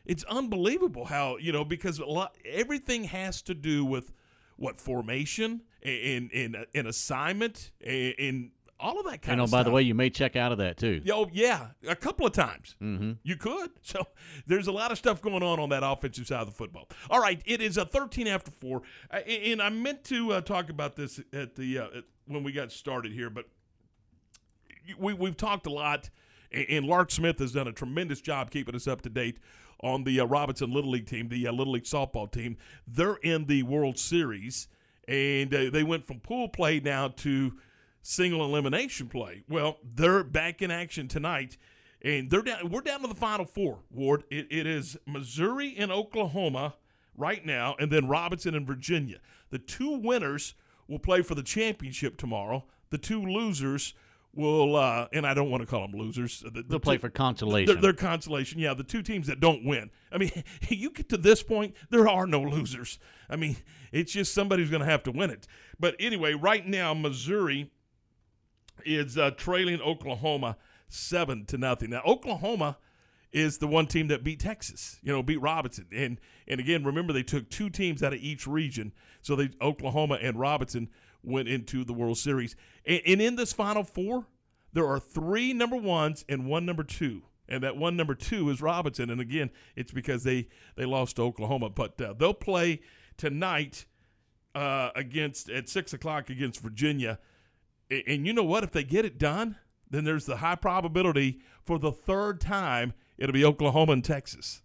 it's 0.05 0.25
unbelievable 0.25 1.07
how 1.07 1.39
you 1.39 1.53
know 1.53 1.65
because 1.65 1.99
a 1.99 2.05
lot 2.07 2.37
everything 2.45 3.05
has 3.05 3.41
to 3.43 3.55
do 3.55 3.85
with 3.85 4.13
what 4.57 4.79
formation 4.79 5.63
and 5.83 6.31
and 6.33 6.57
an 6.75 6.87
assignment 6.87 7.71
and, 7.85 8.15
and 8.19 8.51
all 8.79 8.99
of 9.01 9.07
that 9.07 9.23
kind 9.23 9.41
of 9.41 9.49
stuff. 9.49 9.55
And 9.55 9.55
oh, 9.55 9.57
by 9.59 9.63
the 9.63 9.71
way, 9.71 9.81
you 9.83 9.95
may 9.95 10.11
check 10.11 10.37
out 10.37 10.53
of 10.53 10.59
that 10.59 10.77
too. 10.77 11.01
Oh 11.11 11.29
yeah, 11.33 11.69
a 11.89 11.97
couple 11.97 12.27
of 12.27 12.33
times. 12.33 12.77
Mm-hmm. 12.83 13.13
You 13.23 13.37
could. 13.37 13.71
So 13.83 14.07
there's 14.47 14.67
a 14.67 14.73
lot 14.73 14.91
of 14.93 14.99
stuff 14.99 15.23
going 15.23 15.43
on 15.43 15.61
on 15.61 15.69
that 15.71 15.83
offensive 15.85 16.27
side 16.27 16.41
of 16.41 16.47
the 16.47 16.53
football. 16.53 16.89
All 17.09 17.21
right, 17.21 17.41
it 17.47 17.61
is 17.63 17.77
a 17.79 17.85
13 17.85 18.27
after 18.27 18.51
four, 18.51 18.83
uh, 19.11 19.17
and 19.19 19.63
I 19.63 19.69
meant 19.71 20.05
to 20.05 20.33
uh, 20.33 20.41
talk 20.43 20.69
about 20.71 20.97
this 20.97 21.21
at 21.33 21.55
the 21.55 21.79
uh, 21.79 21.87
when 22.27 22.43
we 22.43 22.53
got 22.53 22.73
started 22.73 23.13
here, 23.13 23.31
but 23.31 23.47
we 24.99 25.15
we've 25.15 25.37
talked 25.37 25.67
a 25.67 25.71
lot, 25.73 26.11
and- 26.53 26.67
and 26.69 26.87
Lark 26.87 27.11
Smith 27.11 27.39
has 27.39 27.53
done 27.53 27.69
a 27.69 27.73
tremendous 27.73 28.21
job 28.21 28.51
keeping 28.51 28.75
us 28.75 28.87
up 28.87 29.03
to 29.03 29.09
date 29.11 29.39
on 29.81 30.05
the 30.05 30.21
uh, 30.21 30.25
Robinson 30.25 30.73
Little 30.73 30.91
League 30.91 31.07
team, 31.07 31.29
the 31.29 31.47
uh, 31.47 31.53
Little 31.53 31.75
League 31.75 31.85
softball 31.85 32.31
team. 32.31 32.57
They're 32.87 33.17
in 33.17 33.47
the 33.47 33.63
World 33.63 33.99
Series, 33.99 34.69
and 35.07 35.55
uh, 35.55 35.71
they 35.71 35.83
went 35.83 36.05
from 36.07 36.21
pool 36.21 36.49
play 36.49 36.81
now 36.81 37.09
to 37.09 37.53
single 38.03 38.45
elimination 38.45 39.09
play. 39.09 39.43
Well, 39.49 39.79
they're 39.83 40.25
back 40.25 40.63
in 40.63 40.71
action 40.71 41.09
tonight, 41.09 41.57
and 42.03 42.31
they're 42.31 42.43
down. 42.43 42.71
We're 42.71 42.81
down 42.81 43.03
to 43.03 43.09
the 43.09 43.15
final 43.15 43.45
four. 43.45 43.81
Ward, 43.91 44.25
it, 44.31 44.47
it 44.51 44.67
is 44.67 44.97
Missouri 45.07 45.75
and 45.77 45.91
Oklahoma 45.91 46.75
right 47.17 47.45
now, 47.45 47.75
and 47.79 47.91
then 47.91 48.09
Robinson 48.09 48.55
and 48.55 48.67
Virginia. 48.67 49.19
The 49.51 49.59
two 49.59 49.99
winners 49.99 50.55
will 50.89 50.99
play 50.99 51.23
for 51.23 51.35
the 51.35 51.43
championship 51.43 52.17
tomorrow. 52.17 52.65
The 52.91 52.99
two 52.99 53.23
losers 53.23 53.95
will, 54.37 54.77
uh, 54.77 55.09
and 55.13 55.27
I 55.27 55.35
don't 55.35 55.51
want 55.51 55.63
to 55.63 55.67
call 55.67 55.87
them 55.87 55.99
losers. 55.99 56.41
The, 56.41 56.51
the 56.51 56.63
They'll 56.63 56.81
play 56.81 56.97
two- 56.97 57.01
for 57.01 57.11
consolation. 57.11 57.75
They're, 57.75 57.83
they're 57.83 57.93
consolation. 57.93 58.59
Yeah, 58.61 58.75
the 58.75 58.85
two 58.85 59.03
teams 59.03 59.27
that 59.27 59.41
don't 59.41 59.65
win. 59.65 59.91
I 60.13 60.19
mean, 60.19 60.31
you 60.69 60.91
get 60.91 61.09
to 61.11 61.17
this 61.17 61.43
point, 61.43 61.75
there 61.91 62.09
are 62.09 62.27
no 62.27 62.43
losers. 62.43 62.99
I 63.29 63.37
mean, 63.37 63.57
it's 63.93 64.13
just 64.13 64.35
somebody's 64.35 64.71
going 64.71 64.81
to 64.81 64.91
have 64.91 65.03
to 65.05 65.13
win 65.13 65.31
it. 65.31 65.47
But 65.79 65.97
anyway, 65.99 66.35
right 66.35 66.67
now, 66.67 66.95
Missouri 66.95 67.71
is 68.85 69.19
uh, 69.19 69.31
trailing 69.33 69.81
Oklahoma 69.81 70.57
seven 70.89 71.45
to 71.47 71.59
nothing. 71.59 71.91
Now, 71.91 72.03
Oklahoma 72.07 72.79
is 73.33 73.59
the 73.59 73.67
one 73.67 73.87
team 73.87 74.09
that 74.09 74.25
beat 74.25 74.41
Texas. 74.41 74.99
You 75.03 75.13
know, 75.13 75.23
beat 75.23 75.41
Robinson, 75.41 75.87
and 75.93 76.21
and 76.49 76.61
again, 76.61 76.85
remember 76.85 77.13
they 77.13 77.23
took 77.23 77.51
two 77.51 77.69
teams 77.69 78.03
out 78.03 78.13
of 78.13 78.21
each 78.21 78.47
region, 78.47 78.93
so 79.21 79.37
they 79.37 79.51
Oklahoma 79.61 80.19
and 80.21 80.39
Robinson 80.39 80.89
went 81.27 81.49
into 81.49 81.85
the 81.85 81.93
World 81.93 82.19
Series. 82.19 82.57
And, 82.87 83.01
and 83.07 83.21
in 83.21 83.37
this 83.37 83.53
Final 83.53 83.85
Four, 83.85 84.27
there 84.73 84.87
are 84.87 85.01
three 85.01 85.53
number 85.53 85.77
ones 85.77 86.25
and 86.29 86.47
one 86.47 86.65
number 86.67 86.85
two. 86.85 87.23
And 87.49 87.63
that 87.63 87.77
one 87.77 87.97
number 87.97 88.15
two 88.15 88.51
is 88.51 88.61
Robinson. 88.61 89.09
And 89.11 89.21
again, 89.21 89.51
it's 89.77 89.93
because 89.93 90.25
they, 90.25 90.49
they 90.77 90.85
lost 90.85 91.17
to 91.17 91.23
Oklahoma. 91.23 91.71
But 91.71 92.01
uh, 92.01 92.15
they'll 92.19 92.35
play 92.35 92.81
tonight 93.17 93.87
uh, 94.55 94.91
against 94.97 95.49
at 95.51 95.69
six 95.69 95.93
o'clock 95.93 96.29
against 96.31 96.61
Virginia. 96.61 97.19
A- 97.91 98.03
And 98.13 98.27
you 98.27 98.33
know 98.33 98.43
what? 98.43 98.65
If 98.65 98.73
they 98.73 98.83
get 98.85 99.05
it 99.05 99.19
done, 99.19 99.57
then 99.89 100.05
there's 100.05 100.27
the 100.27 100.39
high 100.39 100.57
probability 100.57 101.41
for 101.65 101.79
the 101.79 101.93
third 101.93 102.41
time 102.41 102.95
it'll 103.19 103.33
be 103.33 103.45
Oklahoma 103.45 103.93
and 103.93 104.05
Texas 104.05 104.63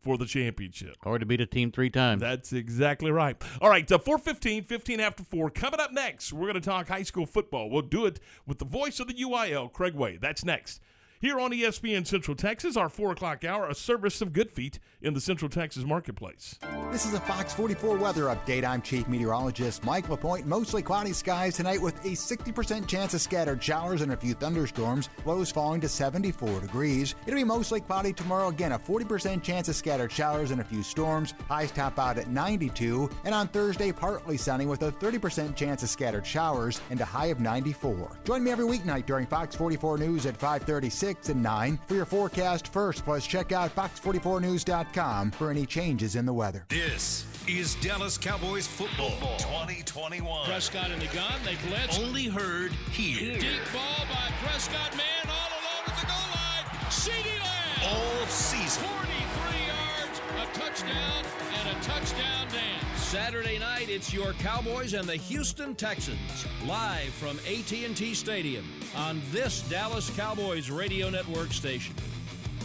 for 0.00 0.18
the 0.18 0.26
championship. 0.26 0.96
Hard 1.02 1.20
to 1.20 1.26
beat 1.26 1.40
a 1.40 1.46
team 1.46 1.70
three 1.70 1.90
times. 1.90 2.20
That's 2.20 2.52
exactly 2.52 3.10
right. 3.10 3.36
All 3.60 3.70
right, 3.70 3.90
uh, 3.90 3.98
415, 3.98 4.64
15 4.64 5.00
after 5.00 5.24
4. 5.24 5.50
Coming 5.50 5.80
up 5.80 5.92
next, 5.92 6.32
we're 6.32 6.50
going 6.50 6.54
to 6.54 6.60
talk 6.60 6.88
high 6.88 7.02
school 7.02 7.26
football. 7.26 7.70
We'll 7.70 7.82
do 7.82 8.06
it 8.06 8.20
with 8.46 8.58
the 8.58 8.64
voice 8.64 9.00
of 9.00 9.08
the 9.08 9.14
UIL, 9.14 9.72
Craig 9.72 9.94
Way. 9.94 10.18
That's 10.20 10.44
next. 10.44 10.80
Here 11.20 11.40
on 11.40 11.50
ESPN 11.50 12.06
Central 12.06 12.36
Texas, 12.36 12.76
our 12.76 12.88
4 12.88 13.10
o'clock 13.10 13.42
hour, 13.42 13.68
a 13.68 13.74
service 13.74 14.20
of 14.20 14.32
Good 14.32 14.52
Feet 14.52 14.78
in 15.02 15.14
the 15.14 15.20
Central 15.20 15.48
Texas 15.48 15.82
marketplace. 15.82 16.56
This 16.92 17.06
is 17.06 17.12
a 17.12 17.18
Fox 17.18 17.52
44 17.52 17.96
weather 17.96 18.26
update. 18.26 18.64
I'm 18.64 18.80
Chief 18.80 19.08
Meteorologist 19.08 19.82
Mike 19.82 20.08
LaPointe. 20.08 20.46
Mostly 20.46 20.80
cloudy 20.80 21.12
skies 21.12 21.56
tonight 21.56 21.82
with 21.82 21.96
a 22.04 22.10
60% 22.10 22.86
chance 22.86 23.14
of 23.14 23.20
scattered 23.20 23.60
showers 23.60 24.02
and 24.02 24.12
a 24.12 24.16
few 24.16 24.32
thunderstorms. 24.34 25.08
Lows 25.24 25.50
falling 25.50 25.80
to 25.80 25.88
74 25.88 26.60
degrees. 26.60 27.16
It'll 27.26 27.36
be 27.36 27.42
mostly 27.42 27.80
cloudy 27.80 28.12
tomorrow. 28.12 28.46
Again, 28.46 28.70
a 28.70 28.78
40% 28.78 29.42
chance 29.42 29.68
of 29.68 29.74
scattered 29.74 30.12
showers 30.12 30.52
and 30.52 30.60
a 30.60 30.64
few 30.64 30.84
storms. 30.84 31.34
Highs 31.48 31.72
top 31.72 31.98
out 31.98 32.18
at 32.18 32.28
92. 32.28 33.10
And 33.24 33.34
on 33.34 33.48
Thursday, 33.48 33.90
partly 33.90 34.36
sunny 34.36 34.66
with 34.66 34.84
a 34.84 34.92
30% 34.92 35.56
chance 35.56 35.82
of 35.82 35.88
scattered 35.88 36.24
showers 36.24 36.80
and 36.90 37.00
a 37.00 37.04
high 37.04 37.26
of 37.26 37.40
94. 37.40 38.20
Join 38.24 38.44
me 38.44 38.52
every 38.52 38.66
weeknight 38.66 39.04
during 39.06 39.26
Fox 39.26 39.56
44 39.56 39.98
News 39.98 40.24
at 40.24 40.36
536 40.36 41.07
and 41.08 41.42
9 41.42 41.78
for 41.86 41.94
your 41.94 42.04
forecast 42.04 42.68
first. 42.68 43.04
Plus, 43.04 43.26
check 43.26 43.52
out 43.52 43.74
fox44news.com 43.74 45.30
for 45.30 45.50
any 45.50 45.64
changes 45.64 46.16
in 46.16 46.26
the 46.26 46.32
weather. 46.32 46.66
This 46.68 47.24
is 47.48 47.76
Dallas 47.76 48.18
Cowboys 48.18 48.66
football 48.66 49.38
2021. 49.38 50.46
Prescott 50.46 50.90
in 50.90 50.98
the 50.98 51.06
gun. 51.06 51.32
They 51.44 51.56
blitz. 51.66 51.98
Only 51.98 52.26
heard 52.26 52.72
here. 52.92 53.38
Deep 53.38 53.60
ball 53.72 54.06
by 54.06 54.30
Prescott. 54.42 54.94
Man 54.96 55.04
all 55.24 55.48
alone 55.58 55.86
at 55.86 55.96
the 55.98 56.06
goal 56.06 56.28
line. 56.34 56.90
CeeDee 56.90 57.40
Lamb. 57.40 57.94
All 57.94 58.26
season. 58.26 58.82
43 58.84 59.66
yards, 59.66 60.20
a 60.36 60.58
touchdown, 60.58 61.24
and 61.58 61.76
a 61.76 61.80
touchdown 61.82 62.48
dance. 62.52 62.67
Saturday 63.08 63.58
night, 63.58 63.88
it's 63.88 64.12
your 64.12 64.34
Cowboys 64.34 64.92
and 64.92 65.08
the 65.08 65.16
Houston 65.16 65.74
Texans 65.74 66.46
live 66.66 67.08
from 67.14 67.38
AT&T 67.48 68.12
Stadium 68.12 68.70
on 68.94 69.22
this 69.32 69.62
Dallas 69.62 70.10
Cowboys 70.10 70.70
radio 70.70 71.08
network 71.08 71.54
station. 71.54 71.94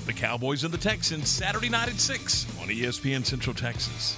The 0.06 0.12
Cowboys 0.12 0.66
and 0.66 0.74
the 0.74 0.78
Texans, 0.78 1.30
Saturday 1.30 1.70
night 1.70 1.88
at 1.88 1.98
6 1.98 2.60
on 2.60 2.68
ESPN 2.68 3.26
Central 3.26 3.54
Texas. 3.54 4.18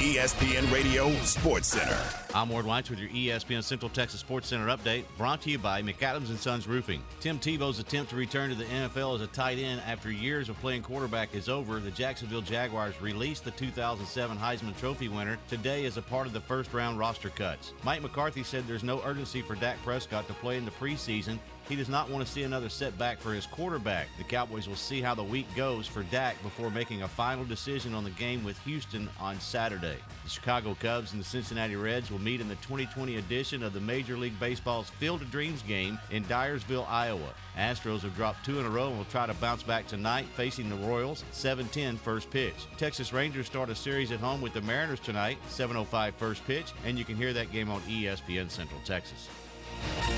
ESPN 0.00 0.72
Radio 0.72 1.12
Sports 1.24 1.68
Center. 1.68 2.02
I'm 2.34 2.48
Ward 2.48 2.64
White 2.64 2.88
with 2.88 2.98
your 2.98 3.10
ESPN 3.10 3.62
Central 3.62 3.90
Texas 3.90 4.20
Sports 4.20 4.48
Center 4.48 4.68
update, 4.68 5.04
brought 5.18 5.42
to 5.42 5.50
you 5.50 5.58
by 5.58 5.82
McAdams 5.82 6.30
and 6.30 6.38
Sons 6.38 6.66
Roofing. 6.66 7.02
Tim 7.20 7.38
Tebow's 7.38 7.78
attempt 7.80 8.08
to 8.08 8.16
return 8.16 8.48
to 8.48 8.56
the 8.56 8.64
NFL 8.64 9.16
as 9.16 9.20
a 9.20 9.26
tight 9.26 9.58
end 9.58 9.82
after 9.86 10.10
years 10.10 10.48
of 10.48 10.58
playing 10.60 10.84
quarterback 10.84 11.34
is 11.34 11.50
over. 11.50 11.80
The 11.80 11.90
Jacksonville 11.90 12.40
Jaguars 12.40 12.98
released 13.02 13.44
the 13.44 13.50
2007 13.50 14.38
Heisman 14.38 14.74
Trophy 14.78 15.08
winner 15.08 15.36
today 15.50 15.84
as 15.84 15.98
a 15.98 16.02
part 16.02 16.26
of 16.26 16.32
the 16.32 16.40
first 16.40 16.72
round 16.72 16.98
roster 16.98 17.28
cuts. 17.28 17.74
Mike 17.84 18.00
McCarthy 18.00 18.42
said 18.42 18.66
there's 18.66 18.82
no 18.82 19.02
urgency 19.04 19.42
for 19.42 19.54
Dak 19.54 19.76
Prescott 19.82 20.26
to 20.28 20.32
play 20.32 20.56
in 20.56 20.64
the 20.64 20.70
preseason 20.70 21.38
he 21.70 21.76
does 21.76 21.88
not 21.88 22.10
want 22.10 22.26
to 22.26 22.30
see 22.30 22.42
another 22.42 22.68
setback 22.68 23.20
for 23.20 23.32
his 23.32 23.46
quarterback. 23.46 24.08
The 24.18 24.24
Cowboys 24.24 24.68
will 24.68 24.74
see 24.74 25.00
how 25.00 25.14
the 25.14 25.22
week 25.22 25.46
goes 25.54 25.86
for 25.86 26.02
Dak 26.02 26.42
before 26.42 26.68
making 26.68 27.02
a 27.02 27.08
final 27.08 27.44
decision 27.44 27.94
on 27.94 28.02
the 28.02 28.10
game 28.10 28.42
with 28.42 28.58
Houston 28.64 29.08
on 29.20 29.38
Saturday. 29.38 29.94
The 30.24 30.30
Chicago 30.30 30.76
Cubs 30.80 31.12
and 31.12 31.20
the 31.20 31.24
Cincinnati 31.24 31.76
Reds 31.76 32.10
will 32.10 32.18
meet 32.18 32.40
in 32.40 32.48
the 32.48 32.56
2020 32.56 33.18
edition 33.18 33.62
of 33.62 33.72
the 33.72 33.80
Major 33.80 34.16
League 34.16 34.38
Baseball's 34.40 34.90
Field 34.90 35.22
of 35.22 35.30
Dreams 35.30 35.62
game 35.62 35.96
in 36.10 36.24
Dyersville, 36.24 36.88
Iowa. 36.88 37.32
Astros 37.56 38.00
have 38.00 38.16
dropped 38.16 38.44
two 38.44 38.58
in 38.58 38.66
a 38.66 38.70
row 38.70 38.88
and 38.88 38.98
will 38.98 39.04
try 39.04 39.26
to 39.26 39.34
bounce 39.34 39.62
back 39.62 39.86
tonight, 39.86 40.26
facing 40.34 40.68
the 40.68 40.88
Royals 40.88 41.22
7-10 41.32 41.98
first 41.98 42.30
pitch. 42.30 42.66
Texas 42.78 43.12
Rangers 43.12 43.46
start 43.46 43.70
a 43.70 43.76
series 43.76 44.10
at 44.10 44.18
home 44.18 44.40
with 44.40 44.54
the 44.54 44.62
Mariners 44.62 44.98
tonight, 44.98 45.38
7:05 45.48 46.14
first 46.14 46.44
pitch, 46.48 46.72
and 46.84 46.98
you 46.98 47.04
can 47.04 47.14
hear 47.14 47.32
that 47.32 47.52
game 47.52 47.70
on 47.70 47.80
ESPN 47.82 48.50
Central 48.50 48.80
Texas. 48.84 49.28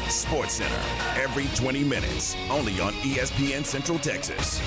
Sports 0.08 0.54
Center, 0.54 0.80
every 1.20 1.46
20 1.54 1.84
minutes, 1.84 2.36
only 2.50 2.80
on 2.80 2.92
ESPN 3.02 3.64
Central 3.64 3.98
Texas. 3.98 4.60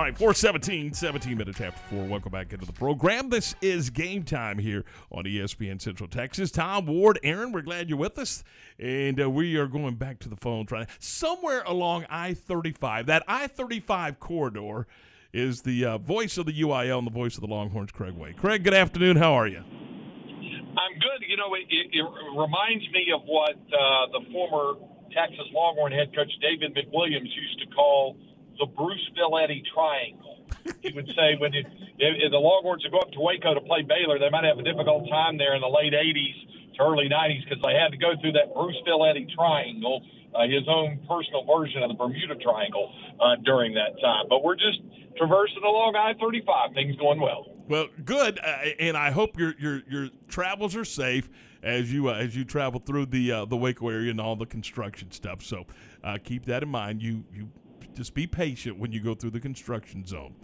All 0.00 0.06
right, 0.06 0.16
417, 0.16 0.94
17 0.94 1.36
minutes 1.36 1.60
after 1.60 1.78
4. 1.94 2.06
Welcome 2.06 2.32
back 2.32 2.54
into 2.54 2.64
the 2.64 2.72
program. 2.72 3.28
This 3.28 3.54
is 3.60 3.90
game 3.90 4.22
time 4.22 4.56
here 4.56 4.86
on 5.10 5.24
ESPN 5.24 5.78
Central 5.78 6.08
Texas. 6.08 6.50
Tom 6.50 6.86
Ward, 6.86 7.18
Aaron, 7.22 7.52
we're 7.52 7.60
glad 7.60 7.90
you're 7.90 7.98
with 7.98 8.18
us. 8.18 8.42
And 8.78 9.20
uh, 9.20 9.28
we 9.28 9.56
are 9.56 9.66
going 9.66 9.96
back 9.96 10.18
to 10.20 10.30
the 10.30 10.36
phone 10.36 10.64
trying 10.64 10.86
somewhere 10.98 11.62
along 11.66 12.06
I 12.08 12.32
35, 12.32 13.04
that 13.08 13.24
I 13.28 13.46
35 13.46 14.18
corridor 14.18 14.86
is 15.34 15.60
the 15.60 15.84
uh, 15.84 15.98
voice 15.98 16.38
of 16.38 16.46
the 16.46 16.58
UIL 16.62 16.96
and 16.96 17.06
the 17.06 17.12
voice 17.12 17.34
of 17.34 17.42
the 17.42 17.48
Longhorns, 17.48 17.92
Craig 17.92 18.14
Way. 18.14 18.32
Craig, 18.32 18.64
good 18.64 18.72
afternoon. 18.72 19.18
How 19.18 19.34
are 19.34 19.48
you? 19.48 19.58
I'm 19.58 20.94
good. 20.98 21.28
You 21.28 21.36
know, 21.36 21.52
it, 21.52 21.66
it, 21.68 22.04
reminds 22.38 22.90
me 22.90 23.08
of 23.14 23.20
what 23.26 23.52
uh, 23.52 24.18
the 24.18 24.32
former 24.32 24.80
Texas 25.14 25.44
Longhorn 25.52 25.92
head 25.92 26.14
coach 26.16 26.32
David 26.40 26.74
McWilliams 26.74 27.28
used 27.36 27.58
to 27.58 27.66
call 27.76 28.16
the 28.60 28.66
Bruce 28.66 29.02
Villetti 29.16 29.64
triangle. 29.72 30.44
he 30.84 30.92
would 30.92 31.08
say 31.16 31.34
when 31.40 31.54
it, 31.54 31.66
if, 31.98 32.30
the 32.30 32.38
Longhorns 32.38 32.84
would 32.84 32.92
go 32.92 33.00
up 33.00 33.10
to 33.12 33.20
Waco 33.20 33.54
to 33.54 33.60
play 33.64 33.82
Baylor, 33.82 34.20
they 34.20 34.30
might 34.30 34.44
have 34.44 34.58
a 34.58 34.62
difficult 34.62 35.08
time 35.08 35.38
there 35.38 35.56
in 35.56 35.60
the 35.64 35.72
late 35.72 35.96
80s 35.96 36.76
to 36.76 36.82
early 36.84 37.08
90s 37.08 37.42
because 37.48 37.62
they 37.64 37.74
had 37.74 37.90
to 37.90 37.96
go 37.96 38.12
through 38.20 38.32
that 38.32 38.52
Bruce 38.54 38.76
Villetti 38.86 39.26
triangle, 39.34 40.04
uh, 40.36 40.44
his 40.44 40.68
own 40.68 41.00
personal 41.08 41.48
version 41.48 41.82
of 41.82 41.88
the 41.88 41.96
Bermuda 41.96 42.36
Triangle 42.36 42.92
uh, 43.18 43.36
during 43.42 43.74
that 43.74 43.98
time. 44.00 44.26
But 44.28 44.44
we're 44.44 44.60
just 44.60 44.78
traversing 45.16 45.64
along 45.64 45.96
I-35. 45.96 46.74
Things 46.74 46.96
going 46.96 47.20
well. 47.20 47.46
Well, 47.68 47.86
good, 48.04 48.38
uh, 48.42 48.74
and 48.80 48.96
I 48.96 49.12
hope 49.12 49.38
your 49.38 49.54
your 49.56 49.82
your 49.88 50.08
travels 50.28 50.74
are 50.74 50.84
safe 50.84 51.30
as 51.62 51.92
you 51.92 52.08
uh, 52.08 52.14
as 52.14 52.34
you 52.34 52.44
travel 52.44 52.80
through 52.84 53.06
the 53.06 53.30
uh, 53.30 53.44
the 53.44 53.56
Waco 53.56 53.88
area 53.88 54.10
and 54.10 54.20
all 54.20 54.34
the 54.34 54.46
construction 54.46 55.12
stuff. 55.12 55.42
So 55.44 55.66
uh, 56.02 56.18
keep 56.22 56.46
that 56.46 56.64
in 56.64 56.68
mind. 56.68 57.00
You 57.00 57.24
you 57.32 57.48
just 57.94 58.14
be 58.14 58.26
patient 58.26 58.78
when 58.78 58.92
you 58.92 59.00
go 59.00 59.14
through 59.14 59.30
the 59.30 59.40
construction 59.40 60.06
zone. 60.06 60.34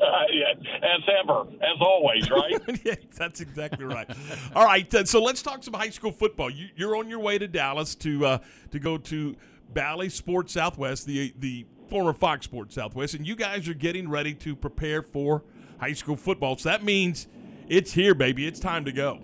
Uh, 0.00 0.24
yeah, 0.32 0.52
as 0.82 1.02
ever, 1.22 1.42
as 1.62 1.80
always, 1.80 2.28
right? 2.28 2.60
yeah, 2.84 2.94
that's 3.16 3.40
exactly 3.40 3.84
right. 3.84 4.10
All 4.54 4.64
right, 4.64 4.92
uh, 4.92 5.04
so 5.04 5.22
let's 5.22 5.40
talk 5.40 5.62
some 5.62 5.74
high 5.74 5.90
school 5.90 6.10
football. 6.10 6.50
You, 6.50 6.90
are 6.90 6.96
on 6.96 7.08
your 7.08 7.20
way 7.20 7.38
to 7.38 7.46
Dallas 7.46 7.94
to 7.96 8.26
uh, 8.26 8.38
to 8.72 8.78
go 8.80 8.98
to 8.98 9.36
Bally 9.72 10.08
Sports 10.08 10.52
Southwest, 10.52 11.06
the 11.06 11.32
the 11.38 11.66
former 11.88 12.12
Fox 12.12 12.44
Sports 12.44 12.74
Southwest, 12.74 13.14
and 13.14 13.26
you 13.26 13.36
guys 13.36 13.68
are 13.68 13.74
getting 13.74 14.08
ready 14.10 14.34
to 14.34 14.56
prepare 14.56 15.00
for 15.00 15.44
high 15.78 15.92
school 15.92 16.16
football. 16.16 16.56
So 16.58 16.70
that 16.70 16.82
means 16.82 17.28
it's 17.68 17.92
here, 17.92 18.14
baby. 18.14 18.46
It's 18.46 18.60
time 18.60 18.84
to 18.86 18.92
go. 18.92 19.20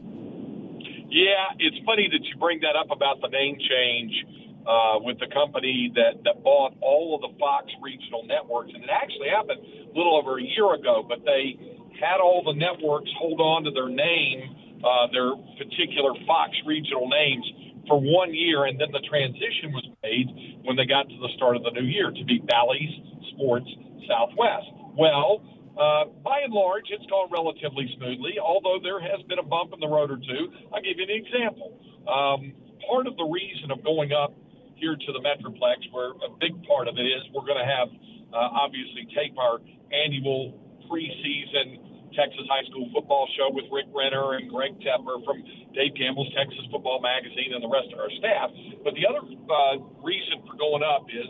Yeah, 1.10 1.46
it's 1.58 1.84
funny 1.84 2.08
that 2.10 2.24
you 2.24 2.36
bring 2.38 2.60
that 2.60 2.76
up 2.76 2.90
about 2.92 3.20
the 3.20 3.28
name 3.28 3.58
change 3.58 4.24
uh, 4.66 5.00
with 5.00 5.18
the 5.18 5.28
company 5.32 5.92
that, 5.94 6.22
that 6.24 6.42
bought 6.42 6.74
all 6.80 7.14
of 7.16 7.20
the 7.24 7.32
Fox 7.38 7.66
regional 7.82 8.26
networks. 8.26 8.72
And 8.74 8.84
it 8.84 8.90
actually 8.90 9.28
happened 9.28 9.60
a 9.60 9.92
little 9.96 10.16
over 10.16 10.38
a 10.38 10.42
year 10.42 10.74
ago, 10.74 11.04
but 11.06 11.24
they 11.24 11.56
had 12.00 12.20
all 12.20 12.42
the 12.44 12.56
networks 12.56 13.10
hold 13.18 13.40
on 13.40 13.64
to 13.64 13.70
their 13.70 13.88
name, 13.88 14.80
uh, 14.84 15.08
their 15.12 15.32
particular 15.60 16.12
Fox 16.26 16.52
regional 16.66 17.08
names 17.08 17.44
for 17.88 18.00
one 18.00 18.32
year, 18.34 18.64
and 18.64 18.80
then 18.80 18.92
the 18.92 19.02
transition 19.08 19.72
was 19.72 19.84
made 20.02 20.28
when 20.64 20.76
they 20.76 20.84
got 20.84 21.08
to 21.08 21.18
the 21.20 21.28
start 21.36 21.56
of 21.56 21.62
the 21.64 21.72
new 21.72 21.86
year 21.86 22.10
to 22.10 22.24
be 22.24 22.38
Bally's 22.46 22.92
Sports 23.34 23.68
Southwest. 24.06 24.68
Well, 24.96 25.42
uh, 25.80 26.12
by 26.22 26.40
and 26.44 26.52
large, 26.52 26.84
it's 26.90 27.06
gone 27.06 27.28
relatively 27.32 27.88
smoothly, 27.96 28.36
although 28.38 28.78
there 28.82 29.00
has 29.00 29.22
been 29.28 29.38
a 29.38 29.42
bump 29.42 29.72
in 29.72 29.80
the 29.80 29.88
road 29.88 30.10
or 30.10 30.18
two. 30.18 30.52
I'll 30.72 30.82
give 30.82 30.98
you 30.98 31.08
an 31.08 31.16
example. 31.16 31.72
Um, 32.04 32.52
part 32.84 33.06
of 33.06 33.16
the 33.16 33.24
reason 33.24 33.70
of 33.70 33.82
going 33.84 34.12
up 34.12 34.34
here 34.80 34.96
to 34.96 35.10
the 35.12 35.20
Metroplex, 35.20 35.86
where 35.92 36.16
a 36.24 36.32
big 36.40 36.56
part 36.64 36.88
of 36.88 36.96
it 36.96 37.04
is 37.04 37.20
we're 37.36 37.46
going 37.46 37.60
to 37.60 37.68
have 37.68 37.88
uh, 38.32 38.64
obviously 38.64 39.06
tape 39.14 39.36
our 39.36 39.60
annual 39.92 40.56
preseason 40.88 41.78
Texas 42.16 42.42
High 42.50 42.66
School 42.66 42.90
Football 42.90 43.28
Show 43.38 43.54
with 43.54 43.70
Rick 43.70 43.86
Renner 43.94 44.34
and 44.34 44.50
Greg 44.50 44.74
Tepper 44.82 45.22
from 45.22 45.44
Dave 45.74 45.94
Campbell's 45.94 46.32
Texas 46.34 46.66
Football 46.72 46.98
Magazine 46.98 47.54
and 47.54 47.62
the 47.62 47.70
rest 47.70 47.92
of 47.94 48.02
our 48.02 48.10
staff. 48.18 48.50
But 48.82 48.98
the 48.98 49.06
other 49.06 49.22
uh, 49.22 49.78
reason 50.02 50.42
for 50.42 50.58
going 50.58 50.82
up 50.82 51.06
is 51.06 51.28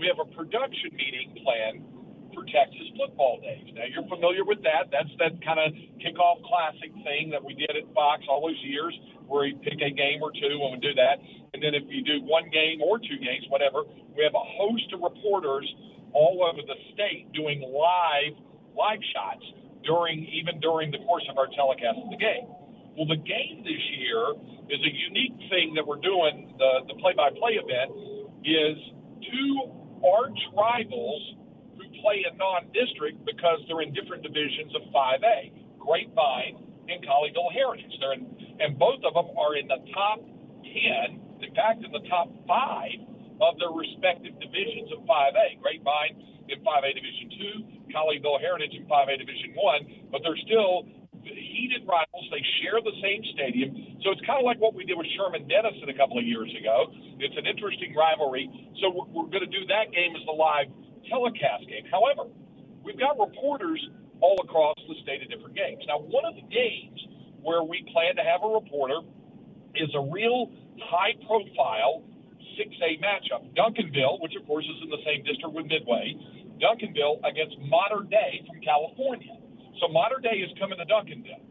we 0.00 0.08
have 0.08 0.16
a 0.16 0.28
production 0.32 0.96
meeting 0.96 1.36
planned 1.44 1.84
for 2.34 2.44
Texas 2.48 2.88
Football 2.96 3.40
Days. 3.40 3.72
Now 3.74 3.86
you're 3.88 4.08
familiar 4.08 4.44
with 4.44 4.62
that. 4.64 4.88
That's 4.90 5.12
that 5.18 5.38
kind 5.44 5.60
of 5.60 5.72
kickoff 6.00 6.42
classic 6.44 6.92
thing 7.04 7.30
that 7.30 7.42
we 7.42 7.54
did 7.54 7.72
at 7.72 7.86
Fox 7.94 8.24
all 8.28 8.42
those 8.42 8.60
years, 8.64 8.92
where 9.28 9.48
we 9.48 9.56
pick 9.62 9.80
a 9.80 9.92
game 9.92 10.20
or 10.20 10.32
two 10.32 10.58
when 10.60 10.76
we 10.76 10.80
do 10.80 10.94
that. 10.94 11.20
And 11.54 11.62
then 11.62 11.74
if 11.74 11.84
you 11.88 12.02
do 12.02 12.24
one 12.24 12.48
game 12.50 12.80
or 12.80 12.98
two 12.98 13.18
games, 13.20 13.44
whatever, 13.48 13.84
we 14.16 14.24
have 14.24 14.34
a 14.34 14.46
host 14.56 14.88
of 14.92 15.00
reporters 15.00 15.68
all 16.12 16.44
over 16.44 16.60
the 16.60 16.76
state 16.92 17.32
doing 17.32 17.60
live 17.60 18.36
live 18.76 19.00
shots 19.12 19.44
during 19.84 20.24
even 20.32 20.60
during 20.60 20.90
the 20.90 20.98
course 21.04 21.24
of 21.28 21.36
our 21.36 21.48
telecast 21.52 21.98
of 22.04 22.10
the 22.10 22.20
game. 22.20 22.48
Well, 22.96 23.08
the 23.08 23.20
game 23.20 23.64
this 23.64 23.84
year 23.96 24.36
is 24.68 24.80
a 24.80 24.92
unique 24.92 25.36
thing 25.48 25.72
that 25.74 25.84
we're 25.86 26.00
doing. 26.00 26.52
The 26.58 26.84
the 26.88 26.96
play-by-play 27.00 27.60
event 27.60 27.90
is 28.44 28.76
two 29.24 29.52
arch 30.04 30.40
rivals 30.56 31.22
play 32.02 32.26
in 32.26 32.36
non-district 32.36 33.24
because 33.24 33.62
they're 33.70 33.80
in 33.80 33.94
different 33.94 34.26
divisions 34.26 34.74
of 34.74 34.82
5A, 34.90 35.78
Grapevine 35.78 36.58
and 36.90 36.98
Colleyville 37.06 37.54
Heritage. 37.54 37.94
They're 38.02 38.18
in, 38.18 38.26
and 38.60 38.78
both 38.78 39.00
of 39.06 39.14
them 39.14 39.30
are 39.38 39.54
in 39.54 39.70
the 39.70 39.78
top 39.94 40.20
10 40.66 41.22
in 41.42 41.50
fact, 41.54 41.82
in 41.82 41.90
the 41.90 42.06
top 42.08 42.30
five 42.46 42.94
of 43.42 43.58
their 43.58 43.74
respective 43.74 44.38
divisions 44.38 44.94
of 44.94 45.02
5A. 45.04 45.58
Grapevine 45.58 46.46
in 46.46 46.62
5A 46.62 46.90
Division 46.94 47.26
2, 47.90 47.90
Colleyville 47.90 48.38
Heritage 48.38 48.74
in 48.78 48.86
5A 48.86 49.18
Division 49.18 49.50
1, 49.58 50.14
but 50.14 50.22
they're 50.22 50.38
still 50.46 50.86
heated 51.22 51.82
rivals. 51.86 52.26
They 52.30 52.42
share 52.62 52.78
the 52.82 52.94
same 53.02 53.22
stadium. 53.34 53.98
So 54.02 54.10
it's 54.10 54.22
kind 54.26 54.38
of 54.38 54.46
like 54.46 54.58
what 54.58 54.74
we 54.74 54.86
did 54.86 54.98
with 54.98 55.06
Sherman 55.18 55.46
Denison 55.46 55.90
a 55.90 55.94
couple 55.94 56.18
of 56.18 56.26
years 56.26 56.50
ago. 56.54 56.90
It's 57.18 57.34
an 57.38 57.46
interesting 57.46 57.94
rivalry. 57.94 58.50
So 58.82 58.90
we're, 58.90 59.06
we're 59.10 59.30
going 59.30 59.46
to 59.46 59.50
do 59.50 59.66
that 59.70 59.90
game 59.94 60.14
as 60.14 60.22
the 60.26 60.34
live 60.34 60.70
telecast 61.08 61.68
game. 61.68 61.86
However, 61.90 62.30
we've 62.84 62.98
got 62.98 63.18
reporters 63.18 63.80
all 64.20 64.38
across 64.42 64.76
the 64.86 64.94
state 65.02 65.22
of 65.22 65.28
different 65.30 65.56
games. 65.56 65.82
Now, 65.86 65.98
one 65.98 66.24
of 66.24 66.34
the 66.34 66.46
games 66.46 66.98
where 67.42 67.62
we 67.62 67.82
plan 67.92 68.14
to 68.16 68.22
have 68.22 68.42
a 68.42 68.50
reporter 68.50 69.02
is 69.74 69.90
a 69.94 70.02
real 70.12 70.50
high 70.78 71.14
profile 71.26 72.02
6A 72.58 73.00
matchup. 73.02 73.42
Duncanville, 73.56 74.20
which 74.20 74.34
of 74.38 74.46
course 74.46 74.64
is 74.64 74.78
in 74.82 74.90
the 74.90 75.02
same 75.04 75.24
district 75.24 75.54
with 75.54 75.66
Midway, 75.66 76.14
Duncanville 76.60 77.18
against 77.26 77.58
Mater 77.66 78.06
Dei 78.06 78.44
from 78.46 78.60
California. 78.60 79.34
So 79.80 79.88
Mater 79.88 80.20
Dei 80.22 80.38
is 80.38 80.50
coming 80.58 80.78
to 80.78 80.86
Duncanville. 80.86 81.42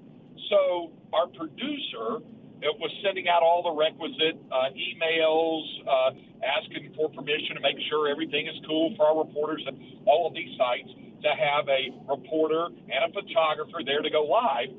So 0.49 0.91
our 1.11 1.27
producer 1.27 2.23
it 2.61 2.77
was 2.77 2.93
sending 3.01 3.25
out 3.27 3.41
all 3.41 3.65
the 3.65 3.73
requisite 3.73 4.37
uh, 4.53 4.69
emails, 4.77 5.65
uh, 5.81 6.09
asking 6.45 6.93
for 6.93 7.09
permission 7.09 7.57
to 7.57 7.61
make 7.61 7.77
sure 7.89 8.05
everything 8.05 8.45
is 8.45 8.53
cool 8.69 8.93
for 8.95 9.09
our 9.09 9.17
reporters 9.17 9.65
at 9.65 9.73
all 10.05 10.29
of 10.29 10.33
these 10.33 10.53
sites 10.57 10.89
to 11.25 11.29
have 11.33 11.65
a 11.69 11.89
reporter 12.05 12.69
and 12.69 13.01
a 13.01 13.09
photographer 13.13 13.81
there 13.85 14.01
to 14.01 14.09
go 14.09 14.25
live. 14.25 14.69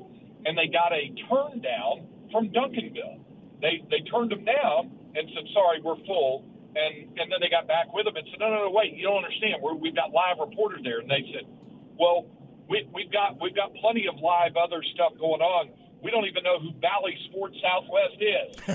And 0.47 0.55
they 0.55 0.67
got 0.67 0.91
a 0.91 1.11
turn 1.27 1.59
down 1.59 2.07
from 2.31 2.51
Duncanville. 2.55 3.19
They 3.59 3.83
they 3.91 4.03
turned 4.11 4.31
them 4.31 4.43
down 4.43 4.91
and 5.15 5.23
said, 5.35 5.43
"Sorry, 5.51 5.79
we're 5.83 5.99
full." 6.07 6.43
And 6.75 7.15
and 7.19 7.31
then 7.31 7.39
they 7.39 7.47
got 7.47 7.67
back 7.67 7.91
with 7.91 8.03
them 8.07 8.15
and 8.15 8.27
said, 8.31 8.39
"No, 8.39 8.51
no, 8.51 8.67
no, 8.67 8.71
wait, 8.71 8.95
you 8.95 9.07
don't 9.07 9.23
understand. 9.23 9.63
We're, 9.63 9.75
we've 9.75 9.95
got 9.95 10.11
live 10.11 10.39
reporters 10.39 10.83
there." 10.83 10.99
And 10.99 11.07
they 11.07 11.23
said, 11.31 11.47
"Well, 11.95 12.27
we, 12.67 12.87
we've 12.91 13.11
got 13.11 13.39
we've 13.39 13.55
got 13.55 13.71
plenty 13.79 14.07
of 14.07 14.19
live 14.19 14.55
other 14.59 14.83
stuff 14.95 15.13
going 15.19 15.39
on. 15.39 15.71
We 16.03 16.11
don't 16.11 16.25
even 16.25 16.43
know 16.43 16.59
who 16.59 16.71
Bally 16.73 17.17
Sports 17.29 17.55
Southwest 17.61 18.17
is." 18.19 18.55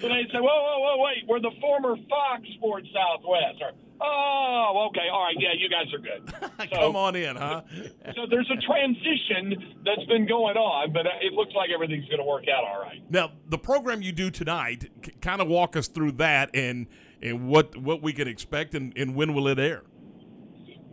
so 0.00 0.08
they 0.08 0.24
say, 0.30 0.38
"Whoa, 0.40 0.62
whoa, 0.62 0.78
whoa, 0.80 1.02
wait, 1.04 1.24
we're 1.28 1.40
the 1.40 1.50
former 1.60 1.96
Fox 2.08 2.42
Sports 2.56 2.88
Southwest." 2.94 3.60
Or, 3.60 3.72
Oh, 4.04 4.88
okay. 4.90 5.06
All 5.12 5.22
right. 5.22 5.36
Yeah, 5.38 5.50
you 5.56 5.68
guys 5.68 5.92
are 5.94 5.98
good. 5.98 6.32
So, 6.72 6.78
Come 6.78 6.96
on 6.96 7.16
in, 7.16 7.34
huh? 7.36 7.62
so 8.14 8.26
there's 8.30 8.48
a 8.50 8.56
transition 8.64 9.74
that's 9.84 10.04
been 10.06 10.26
going 10.28 10.56
on, 10.56 10.92
but 10.92 11.06
uh, 11.06 11.10
it 11.20 11.32
looks 11.32 11.52
like 11.56 11.70
everything's 11.74 12.06
going 12.06 12.18
to 12.20 12.24
work 12.24 12.44
out 12.48 12.62
all 12.64 12.80
right. 12.80 13.02
Now, 13.10 13.32
the 13.48 13.58
program 13.58 14.00
you 14.00 14.12
do 14.12 14.30
tonight, 14.30 14.88
c- 15.04 15.10
kind 15.20 15.40
of 15.40 15.48
walk 15.48 15.76
us 15.76 15.88
through 15.88 16.12
that 16.12 16.50
and 16.54 16.86
and 17.20 17.48
what 17.48 17.76
what 17.76 18.00
we 18.00 18.12
can 18.12 18.28
expect 18.28 18.74
and, 18.74 18.92
and 18.96 19.16
when 19.16 19.34
will 19.34 19.48
it 19.48 19.58
air? 19.58 19.82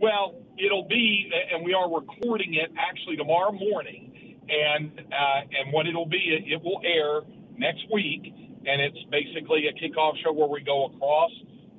Well, 0.00 0.34
it'll 0.56 0.88
be, 0.88 1.30
and 1.52 1.62
we 1.62 1.74
are 1.74 1.84
recording 1.92 2.54
it 2.54 2.72
actually 2.78 3.16
tomorrow 3.16 3.52
morning, 3.52 4.38
and 4.48 4.98
uh, 4.98 5.40
and 5.44 5.72
what 5.72 5.86
it'll 5.86 6.08
be, 6.08 6.32
it, 6.32 6.50
it 6.50 6.62
will 6.64 6.80
air 6.84 7.20
next 7.58 7.84
week, 7.92 8.32
and 8.64 8.80
it's 8.80 8.96
basically 9.10 9.68
a 9.68 9.74
kickoff 9.76 10.16
show 10.24 10.32
where 10.32 10.48
we 10.48 10.62
go 10.64 10.86
across 10.86 11.30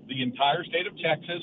the 0.07 0.21
entire 0.21 0.63
state 0.65 0.85
of 0.85 0.93
Texas, 1.01 1.41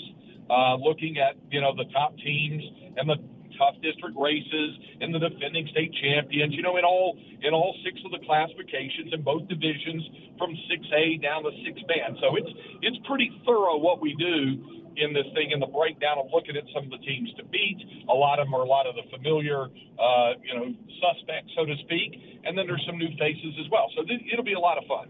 uh, 0.51 0.77
looking 0.77 1.19
at 1.19 1.35
you 1.51 1.61
know 1.61 1.75
the 1.75 1.91
top 1.91 2.17
teams 2.19 2.63
and 2.97 3.11
the 3.11 3.19
tough 3.59 3.75
district 3.83 4.15
races 4.15 4.79
and 5.03 5.13
the 5.13 5.19
defending 5.19 5.67
state 5.75 5.91
champions. 5.99 6.55
You 6.55 6.63
know, 6.63 6.77
in 6.77 6.85
all 6.85 7.19
in 7.43 7.55
all 7.55 7.75
six 7.83 7.99
of 8.07 8.13
the 8.13 8.23
classifications 8.25 9.11
in 9.13 9.23
both 9.23 9.49
divisions, 9.49 10.07
from 10.39 10.55
6A 10.71 11.21
down 11.23 11.43
to 11.43 11.51
6B. 11.51 11.91
So 12.23 12.37
it's 12.37 12.51
it's 12.83 12.99
pretty 13.05 13.35
thorough 13.45 13.79
what 13.79 14.01
we 14.01 14.15
do 14.15 14.79
in 14.99 15.13
this 15.13 15.27
thing 15.35 15.51
in 15.53 15.61
the 15.61 15.67
breakdown 15.67 16.19
of 16.19 16.27
looking 16.33 16.57
at 16.57 16.65
some 16.75 16.85
of 16.85 16.91
the 16.91 16.99
teams 16.99 17.33
to 17.39 17.45
beat. 17.45 17.79
A 18.09 18.15
lot 18.15 18.39
of 18.39 18.47
them 18.47 18.55
are 18.55 18.63
a 18.63 18.69
lot 18.69 18.87
of 18.87 18.95
the 18.95 19.03
familiar, 19.11 19.65
uh, 19.99 20.33
you 20.43 20.55
know, 20.55 20.75
suspects, 21.01 21.53
so 21.57 21.65
to 21.65 21.77
speak. 21.85 22.41
And 22.45 22.57
then 22.57 22.67
there's 22.67 22.85
some 22.87 22.99
new 22.99 23.11
faces 23.19 23.55
as 23.59 23.71
well. 23.71 23.91
So 23.97 24.05
th- 24.05 24.23
it'll 24.33 24.45
be 24.45 24.55
a 24.55 24.61
lot 24.61 24.79
of 24.79 24.85
fun. 24.87 25.09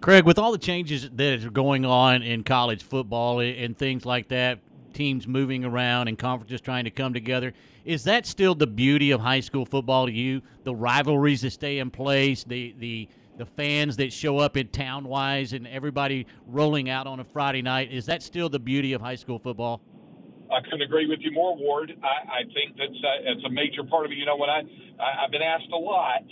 Craig, 0.00 0.24
with 0.24 0.38
all 0.38 0.52
the 0.52 0.58
changes 0.58 1.08
that 1.10 1.44
are 1.44 1.50
going 1.50 1.84
on 1.84 2.22
in 2.22 2.42
college 2.42 2.82
football 2.82 3.40
and 3.40 3.76
things 3.76 4.06
like 4.06 4.28
that, 4.28 4.60
teams 4.94 5.26
moving 5.26 5.64
around 5.64 6.08
and 6.08 6.18
conferences 6.18 6.60
trying 6.60 6.84
to 6.84 6.90
come 6.90 7.12
together, 7.12 7.52
is 7.84 8.04
that 8.04 8.26
still 8.26 8.54
the 8.54 8.66
beauty 8.66 9.10
of 9.10 9.20
high 9.20 9.40
school 9.40 9.64
football 9.66 10.06
to 10.06 10.12
you? 10.12 10.42
The 10.64 10.74
rivalries 10.74 11.42
that 11.42 11.50
stay 11.50 11.78
in 11.78 11.90
place, 11.90 12.44
the 12.44 12.74
the 12.78 13.08
the 13.38 13.46
fans 13.46 13.96
that 13.96 14.12
show 14.12 14.38
up 14.38 14.56
in 14.56 14.68
town 14.68 15.04
wise, 15.04 15.52
and 15.52 15.66
everybody 15.66 16.26
rolling 16.46 16.88
out 16.90 17.06
on 17.06 17.20
a 17.20 17.24
Friday 17.24 17.62
night. 17.62 17.92
Is 17.92 18.06
that 18.06 18.22
still 18.22 18.48
the 18.48 18.58
beauty 18.58 18.92
of 18.92 19.00
high 19.00 19.14
school 19.14 19.38
football? 19.38 19.80
I 20.50 20.60
couldn't 20.62 20.82
agree 20.82 21.06
with 21.06 21.20
you 21.22 21.30
more, 21.30 21.56
Ward. 21.56 21.94
I, 22.02 22.42
I 22.42 22.42
think 22.52 22.76
that's 22.76 22.90
uh, 22.90 23.32
it's 23.32 23.44
a 23.44 23.50
major 23.50 23.84
part 23.84 24.04
of 24.04 24.12
it. 24.12 24.18
You 24.18 24.26
know, 24.26 24.36
when 24.36 24.50
I, 24.50 24.62
I 24.98 25.24
I've 25.24 25.30
been 25.30 25.42
asked 25.42 25.70
a 25.72 25.78
lot 25.78 26.26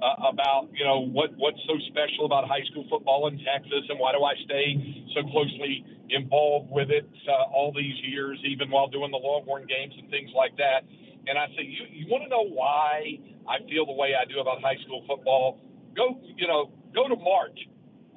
uh, 0.00 0.30
about 0.30 0.68
you 0.72 0.84
know 0.84 1.00
what 1.00 1.34
what's 1.36 1.58
so 1.66 1.74
special 1.90 2.24
about 2.24 2.46
high 2.46 2.62
school 2.70 2.86
football 2.88 3.26
in 3.26 3.38
Texas, 3.42 3.82
and 3.88 3.98
why 3.98 4.12
do 4.12 4.22
I 4.22 4.34
stay 4.44 5.04
so 5.14 5.26
closely 5.30 5.84
involved 6.10 6.70
with 6.70 6.90
it 6.90 7.08
uh, 7.28 7.50
all 7.50 7.72
these 7.74 7.98
years, 8.06 8.38
even 8.46 8.70
while 8.70 8.88
doing 8.88 9.10
the 9.10 9.18
Longhorn 9.18 9.66
games 9.66 9.94
and 9.98 10.08
things 10.10 10.30
like 10.36 10.56
that. 10.56 10.86
And 11.26 11.38
I 11.38 11.48
say, 11.56 11.66
you 11.66 11.84
you 11.90 12.06
want 12.06 12.22
to 12.24 12.30
know 12.30 12.46
why 12.46 13.18
I 13.48 13.58
feel 13.68 13.86
the 13.86 13.96
way 13.96 14.14
I 14.14 14.24
do 14.30 14.38
about 14.38 14.62
high 14.62 14.78
school 14.84 15.04
football? 15.08 15.58
Go 15.96 16.18
you 16.36 16.46
know 16.46 16.70
go 16.94 17.08
to 17.08 17.16
March 17.16 17.58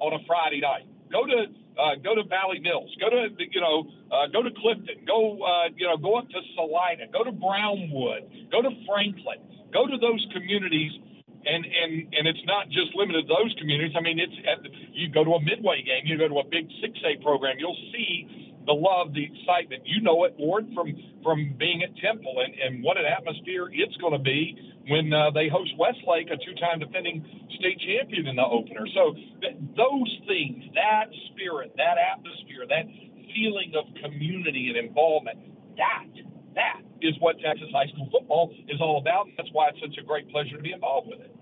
on 0.00 0.12
a 0.12 0.24
Friday 0.26 0.60
night. 0.60 0.86
Go 1.10 1.26
to 1.26 1.46
uh, 1.78 1.94
go 2.02 2.14
to 2.14 2.24
Valley 2.28 2.60
Mills. 2.60 2.90
Go 3.00 3.10
to 3.10 3.28
you 3.38 3.60
know 3.60 3.86
uh, 4.10 4.26
go 4.28 4.42
to 4.42 4.50
Clifton. 4.50 5.06
Go 5.06 5.38
uh, 5.42 5.70
you 5.76 5.86
know 5.86 5.96
go 5.96 6.16
up 6.16 6.28
to 6.30 6.40
Salina. 6.54 7.06
Go 7.12 7.24
to 7.24 7.32
Brownwood. 7.32 8.50
Go 8.50 8.62
to 8.62 8.70
Franklin. 8.86 9.38
Go 9.72 9.86
to 9.86 9.96
those 9.98 10.26
communities 10.32 10.92
and 11.46 11.64
and 11.64 11.92
and 12.12 12.24
it's 12.26 12.44
not 12.44 12.68
just 12.68 12.94
limited 12.94 13.26
to 13.26 13.34
those 13.34 13.54
communities. 13.58 13.94
I 13.96 14.02
mean, 14.02 14.18
it's 14.18 14.34
at, 14.44 14.60
you 14.92 15.08
go 15.08 15.24
to 15.24 15.38
a 15.38 15.42
midway 15.42 15.82
game, 15.82 16.04
you 16.04 16.18
go 16.18 16.28
to 16.28 16.38
a 16.42 16.46
big 16.46 16.68
six 16.82 16.98
A 17.06 17.16
program, 17.22 17.56
you'll 17.58 17.78
see 17.92 18.47
the 18.68 18.76
love, 18.76 19.16
the 19.16 19.24
excitement. 19.24 19.82
You 19.88 20.04
know 20.04 20.24
it, 20.24 20.36
Ward, 20.38 20.68
from 20.76 20.92
from 21.24 21.56
being 21.58 21.82
at 21.82 21.96
Temple, 21.96 22.44
and 22.44 22.52
and 22.54 22.84
what 22.84 23.00
an 23.00 23.08
atmosphere 23.08 23.72
it's 23.72 23.96
going 23.96 24.12
to 24.12 24.20
be 24.20 24.54
when 24.86 25.12
uh, 25.12 25.32
they 25.32 25.48
host 25.48 25.72
Westlake, 25.80 26.28
a 26.28 26.36
two-time 26.36 26.78
defending 26.80 27.24
state 27.58 27.80
champion 27.80 28.28
in 28.28 28.36
the 28.36 28.44
opener. 28.44 28.84
So 28.94 29.16
th- 29.40 29.56
those 29.76 30.10
things, 30.28 30.64
that 30.76 31.08
spirit, 31.32 31.72
that 31.76 31.96
atmosphere, 31.96 32.68
that 32.68 32.86
feeling 33.34 33.72
of 33.72 33.88
community 34.04 34.68
and 34.68 34.76
involvement, 34.76 35.40
that 35.76 36.06
that 36.54 36.80
is 37.00 37.14
what 37.20 37.40
Texas 37.40 37.68
high 37.72 37.88
school 37.88 38.08
football 38.12 38.52
is 38.68 38.80
all 38.80 38.98
about. 39.00 39.26
And 39.26 39.34
that's 39.36 39.50
why 39.52 39.68
it's 39.68 39.80
such 39.80 39.96
a 39.96 40.04
great 40.04 40.28
pleasure 40.30 40.56
to 40.56 40.62
be 40.62 40.72
involved 40.72 41.08
with 41.08 41.20
it. 41.20 41.32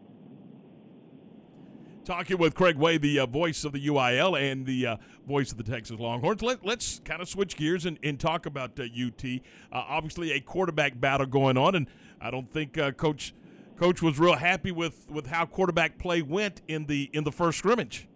Talking 2.06 2.38
with 2.38 2.54
Craig 2.54 2.76
Way, 2.76 2.98
the 2.98 3.18
uh, 3.18 3.26
voice 3.26 3.64
of 3.64 3.72
the 3.72 3.84
UIL 3.84 4.40
and 4.40 4.64
the 4.64 4.86
uh, 4.86 4.96
voice 5.26 5.50
of 5.50 5.58
the 5.58 5.64
Texas 5.64 5.98
Longhorns. 5.98 6.40
Let, 6.40 6.64
us 6.64 7.00
kind 7.04 7.20
of 7.20 7.28
switch 7.28 7.56
gears 7.56 7.84
and, 7.84 7.98
and 8.00 8.20
talk 8.20 8.46
about 8.46 8.78
uh, 8.78 8.84
UT. 8.84 9.24
Uh, 9.24 9.38
obviously, 9.72 10.30
a 10.30 10.38
quarterback 10.38 11.00
battle 11.00 11.26
going 11.26 11.58
on, 11.58 11.74
and 11.74 11.88
I 12.20 12.30
don't 12.30 12.48
think 12.48 12.78
uh, 12.78 12.92
Coach 12.92 13.34
Coach 13.76 14.02
was 14.02 14.20
real 14.20 14.36
happy 14.36 14.70
with, 14.70 15.10
with 15.10 15.26
how 15.26 15.46
quarterback 15.46 15.98
play 15.98 16.22
went 16.22 16.62
in 16.68 16.86
the 16.86 17.10
in 17.12 17.24
the 17.24 17.32
first 17.32 17.58
scrimmage. 17.58 18.06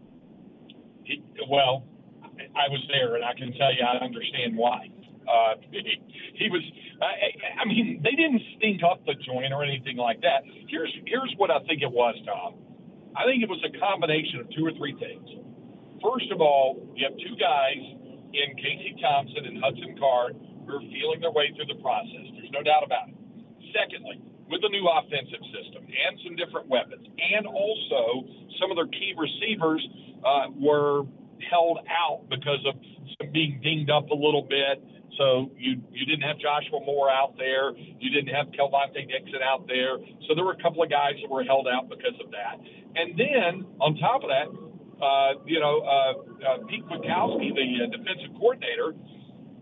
He, 1.03 1.25
well, 1.51 1.83
I 2.39 2.69
was 2.69 2.87
there, 2.93 3.17
and 3.17 3.25
I 3.25 3.35
can 3.35 3.53
tell 3.55 3.75
you 3.75 3.83
I 3.83 4.05
understand 4.05 4.57
why. 4.57 4.89
Uh, 5.27 5.55
he, 5.73 6.01
he 6.35 6.49
was. 6.49 6.63
I, 7.03 7.63
I 7.63 7.65
mean, 7.65 8.01
they 8.05 8.13
didn't 8.13 8.43
stink 8.57 8.83
up 8.89 9.05
the 9.05 9.15
joint 9.15 9.53
or 9.53 9.65
anything 9.65 9.97
like 9.97 10.21
that. 10.21 10.45
Here's 10.69 10.95
here's 11.07 11.35
what 11.39 11.51
I 11.51 11.59
think 11.67 11.83
it 11.83 11.91
was, 11.91 12.15
Tom. 12.25 12.70
I 13.17 13.27
think 13.27 13.43
it 13.43 13.51
was 13.51 13.63
a 13.67 13.73
combination 13.79 14.41
of 14.41 14.47
two 14.55 14.65
or 14.67 14.73
three 14.79 14.95
things. 14.99 15.27
First 16.01 16.31
of 16.33 16.41
all, 16.41 16.79
you 16.95 17.05
have 17.05 17.17
two 17.19 17.37
guys 17.37 17.83
in 18.33 18.57
Casey 18.57 18.97
Thompson 19.03 19.45
and 19.45 19.59
Hudson 19.59 19.99
Card 19.99 20.39
who 20.65 20.79
are 20.79 20.87
feeling 20.95 21.21
their 21.21 21.35
way 21.35 21.51
through 21.57 21.67
the 21.67 21.81
process. 21.83 22.25
There's 22.39 22.55
no 22.55 22.63
doubt 22.63 22.87
about 22.87 23.11
it. 23.11 23.17
Secondly, 23.75 24.23
with 24.49 24.63
the 24.63 24.71
new 24.71 24.87
offensive 24.87 25.43
system 25.55 25.87
and 25.87 26.19
some 26.27 26.35
different 26.35 26.67
weapons, 26.67 27.07
and 27.07 27.47
also 27.47 28.27
some 28.59 28.71
of 28.71 28.77
their 28.77 28.91
key 28.91 29.15
receivers 29.19 29.83
uh, 30.25 30.51
were 30.55 31.05
held 31.51 31.79
out 31.87 32.29
because 32.29 32.63
of 32.67 32.75
being 33.33 33.61
dinged 33.63 33.91
up 33.91 34.11
a 34.11 34.15
little 34.15 34.43
bit. 34.43 34.83
So 35.21 35.53
you 35.59 35.77
you 35.93 36.07
didn't 36.07 36.25
have 36.25 36.39
Joshua 36.41 36.81
Moore 36.81 37.11
out 37.13 37.37
there. 37.37 37.77
You 37.77 38.09
didn't 38.09 38.35
have 38.35 38.49
Kelvontay 38.57 39.05
Dixon 39.05 39.45
out 39.45 39.69
there. 39.69 40.01
So 40.27 40.35
there 40.35 40.45
were 40.45 40.57
a 40.57 40.63
couple 40.63 40.83
of 40.83 40.89
guys 40.89 41.13
that 41.21 41.29
were 41.29 41.45
held 41.45 41.69
out 41.69 41.91
because 41.91 42.17
of 42.25 42.33
that. 42.33 42.57
And 42.97 43.13
then 43.21 43.69
on 43.85 44.01
top 44.01 44.25
of 44.25 44.33
that, 44.33 44.49
uh, 45.05 45.45
you 45.45 45.61
know, 45.61 45.85
uh, 45.85 46.13
uh, 46.41 46.59
Pete 46.69 46.89
Kwiatkowski, 46.89 47.53
the 47.53 47.69
uh, 47.85 47.93
defensive 47.93 48.33
coordinator, 48.41 48.97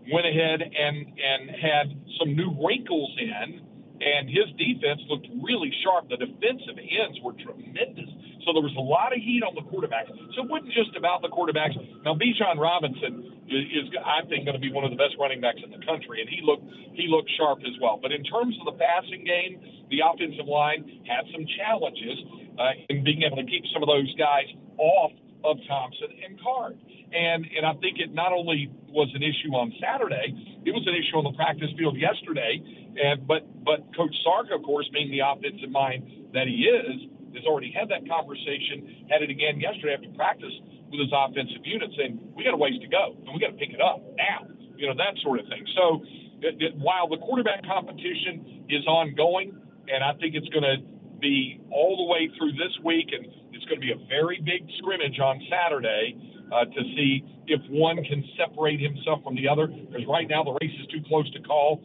went 0.07 0.25
ahead 0.25 0.63
and 0.63 0.95
and 1.19 1.51
had 1.51 1.91
some 2.17 2.39
new 2.39 2.55
wrinkles 2.55 3.11
in, 3.19 3.59
and 3.99 4.29
his 4.29 4.47
defense 4.55 5.01
looked 5.07 5.27
really 5.43 5.71
sharp. 5.83 6.09
The 6.09 6.17
defensive 6.17 6.79
ends 6.79 7.19
were 7.23 7.33
tremendous. 7.33 8.09
So 8.47 8.55
there 8.55 8.63
was 8.63 8.73
a 8.79 8.83
lot 8.83 9.11
of 9.11 9.19
heat 9.19 9.43
on 9.43 9.53
the 9.53 9.65
quarterbacks. 9.67 10.09
So 10.33 10.47
it 10.47 10.49
wasn't 10.49 10.71
just 10.71 10.95
about 10.95 11.21
the 11.21 11.29
quarterbacks. 11.29 11.75
Now 12.07 12.15
Bijan 12.15 12.57
Robinson 12.57 13.45
is, 13.51 13.65
is 13.75 13.85
I 13.99 14.23
think, 14.29 14.45
going 14.45 14.55
to 14.55 14.63
be 14.63 14.71
one 14.71 14.87
of 14.87 14.91
the 14.91 14.99
best 14.99 15.19
running 15.19 15.41
backs 15.41 15.59
in 15.59 15.69
the 15.69 15.83
country, 15.85 16.21
and 16.21 16.29
he 16.29 16.39
looked 16.41 16.63
he 16.95 17.07
looked 17.11 17.29
sharp 17.35 17.59
as 17.67 17.75
well. 17.81 17.99
But 18.01 18.11
in 18.11 18.23
terms 18.23 18.55
of 18.63 18.73
the 18.73 18.77
passing 18.79 19.25
game, 19.25 19.59
the 19.89 20.05
offensive 20.05 20.47
line 20.47 21.03
had 21.03 21.27
some 21.33 21.43
challenges 21.59 22.17
uh, 22.57 22.77
in 22.89 23.03
being 23.03 23.23
able 23.23 23.37
to 23.37 23.47
keep 23.47 23.63
some 23.73 23.83
of 23.83 23.89
those 23.89 24.09
guys 24.15 24.47
off 24.77 25.11
of 25.43 25.57
Thompson 25.67 26.09
and 26.23 26.39
Card. 26.41 26.77
And 27.11 27.45
and 27.45 27.65
I 27.65 27.73
think 27.81 27.99
it 27.99 28.13
not 28.13 28.31
only 28.31 28.71
was 28.87 29.09
an 29.15 29.23
issue 29.23 29.53
on 29.55 29.73
Saturday, 29.81 30.33
it 30.65 30.71
was 30.71 30.83
an 30.87 30.95
issue 30.95 31.15
on 31.17 31.23
the 31.23 31.35
practice 31.35 31.69
field 31.77 31.95
yesterday. 31.97 32.59
And 32.99 33.25
but 33.27 33.47
but 33.63 33.85
Coach 33.95 34.15
Sark, 34.23 34.51
of 34.51 34.63
course, 34.63 34.89
being 34.91 35.11
the 35.11 35.23
offensive 35.23 35.71
mind 35.71 36.31
that 36.33 36.47
he 36.47 36.67
is, 36.67 37.07
has 37.35 37.45
already 37.45 37.71
had 37.71 37.87
that 37.89 38.03
conversation, 38.09 39.07
had 39.09 39.21
it 39.21 39.29
again 39.29 39.59
yesterday 39.59 39.95
after 39.95 40.09
practice 40.17 40.53
with 40.91 40.99
his 40.99 41.13
offensive 41.13 41.63
unit, 41.63 41.89
saying 41.95 42.19
we 42.35 42.43
got 42.43 42.53
a 42.53 42.59
ways 42.59 42.75
to 42.81 42.89
go 42.89 43.15
and 43.15 43.31
we 43.31 43.39
got 43.39 43.53
to 43.53 43.59
pick 43.59 43.71
it 43.71 43.81
up 43.81 44.01
now, 44.17 44.49
you 44.75 44.87
know 44.87 44.95
that 44.95 45.15
sort 45.23 45.39
of 45.39 45.47
thing. 45.47 45.63
So 45.75 46.03
it, 46.41 46.55
it, 46.59 46.71
while 46.77 47.07
the 47.07 47.17
quarterback 47.17 47.63
competition 47.63 48.65
is 48.69 48.85
ongoing, 48.87 49.55
and 49.87 50.03
I 50.03 50.13
think 50.19 50.35
it's 50.35 50.49
going 50.49 50.65
to 50.65 50.77
be 51.19 51.59
all 51.71 51.97
the 51.97 52.07
way 52.07 52.31
through 52.37 52.53
this 52.53 52.71
week, 52.83 53.11
and 53.11 53.27
it's 53.51 53.65
going 53.65 53.79
to 53.79 53.85
be 53.85 53.91
a 53.91 54.01
very 54.07 54.39
big 54.39 54.67
scrimmage 54.79 55.19
on 55.19 55.39
Saturday 55.51 56.15
uh, 56.51 56.65
to 56.65 56.81
see 56.95 57.23
if 57.47 57.61
one 57.69 58.03
can 58.03 58.23
separate 58.37 58.79
himself 58.79 59.23
from 59.23 59.35
the 59.35 59.47
other. 59.47 59.67
Because 59.67 60.05
right 60.07 60.27
now 60.27 60.43
the 60.43 60.57
race 60.61 60.73
is 60.79 60.87
too 60.87 61.01
close 61.07 61.29
to 61.31 61.41
call. 61.41 61.81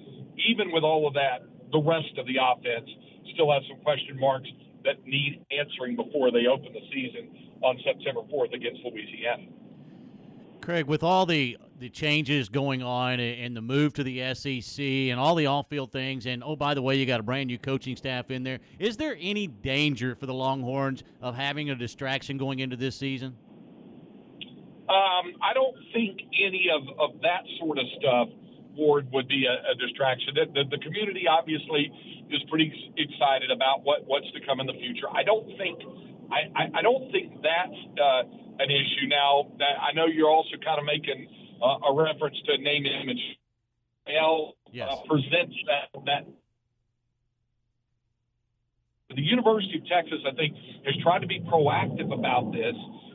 Even 0.49 0.73
with 0.73 0.85
all 0.85 1.07
of 1.07 1.15
that, 1.15 1.43
the 1.73 1.79
rest 1.79 2.19
of 2.19 2.27
the 2.27 2.37
offense 2.41 2.89
still 3.33 3.51
has 3.53 3.63
some 3.69 3.79
question 3.83 4.19
marks 4.19 4.49
that 4.85 5.05
need 5.07 5.45
answering 5.51 5.97
before 5.97 6.31
they 6.31 6.47
open 6.47 6.73
the 6.73 6.85
season 6.93 7.29
on 7.63 7.79
September 7.85 8.21
4th 8.33 8.53
against 8.53 8.81
Louisiana. 8.85 9.49
Craig, 10.61 10.87
with 10.87 11.03
all 11.03 11.27
the 11.27 11.59
the 11.81 11.91
changes 11.91 12.49
going 12.49 12.83
on 12.83 13.19
and 13.19 13.57
the 13.57 13.61
move 13.61 13.93
to 13.93 14.05
the 14.05 14.33
SEC 14.35 14.81
and 14.81 15.19
all 15.19 15.35
the 15.35 15.47
off-field 15.47 15.91
things, 15.91 16.25
and 16.25 16.43
oh 16.45 16.57
by 16.57 16.73
the 16.73 16.81
way, 16.81 16.95
you 16.97 17.05
got 17.05 17.21
a 17.21 17.23
brand 17.23 17.49
new 17.49 17.59
coaching 17.59 17.97
staff 17.97 18.31
in 18.31 18.45
there. 18.45 18.61
Is 18.79 18.97
there 18.97 19.17
any 19.21 19.49
danger 19.49 20.15
for 20.15 20.27
the 20.27 20.33
Longhorns 20.33 21.03
of 21.21 21.35
having 21.35 21.71
a 21.71 21.75
distraction 21.75 22.39
going 22.39 22.61
into 22.61 22.77
this 22.77 22.97
season? 22.97 23.37
Um, 24.85 25.41
I 25.41 25.55
don't 25.55 25.77
think 25.93 26.21
any 26.37 26.69
of, 26.69 26.83
of 26.99 27.21
that 27.23 27.45
sort 27.59 27.79
of 27.79 27.87
stuff, 27.99 28.29
Ward, 28.77 29.09
would 29.13 29.29
be 29.29 29.47
a, 29.47 29.73
a 29.73 29.75
distraction. 29.77 30.35
The, 30.35 30.47
the, 30.53 30.77
the 30.77 30.81
community 30.85 31.25
obviously 31.29 31.91
is 32.31 32.43
pretty 32.51 32.69
excited 32.97 33.51
about 33.51 33.85
what, 33.85 34.05
what's 34.07 34.31
to 34.33 34.45
come 34.45 34.61
in 34.61 34.67
the 34.67 34.77
future. 34.77 35.09
I 35.09 35.23
don't 35.23 35.47
think 35.57 35.81
I, 36.31 36.49
I, 36.57 36.65
I 36.79 36.83
don't 36.83 37.11
think 37.13 37.41
that's 37.43 37.81
uh, 38.01 38.23
an 38.59 38.71
issue. 38.71 39.09
Now, 39.09 39.53
that 39.59 39.81
I 39.81 39.93
know 39.93 40.07
you're 40.07 40.31
also 40.31 40.57
kind 40.65 40.79
of 40.79 40.85
making 40.85 41.29
uh, 41.63 41.89
a 41.89 41.93
reference 41.95 42.37
to 42.47 42.59
name 42.59 42.85
and 42.85 43.03
image. 43.03 43.23
L 44.07 44.55
yes. 44.71 44.89
uh, 44.91 44.97
presents 45.09 45.57
that 45.67 45.89
that 46.05 46.27
the 49.15 49.23
University 49.23 49.79
of 49.79 49.87
Texas, 49.87 50.21
I 50.27 50.35
think, 50.35 50.57
has 50.85 50.95
tried 51.03 51.21
to 51.21 51.27
be 51.27 51.41
proactive 51.41 52.13
about 52.13 52.53
this. 52.53 52.75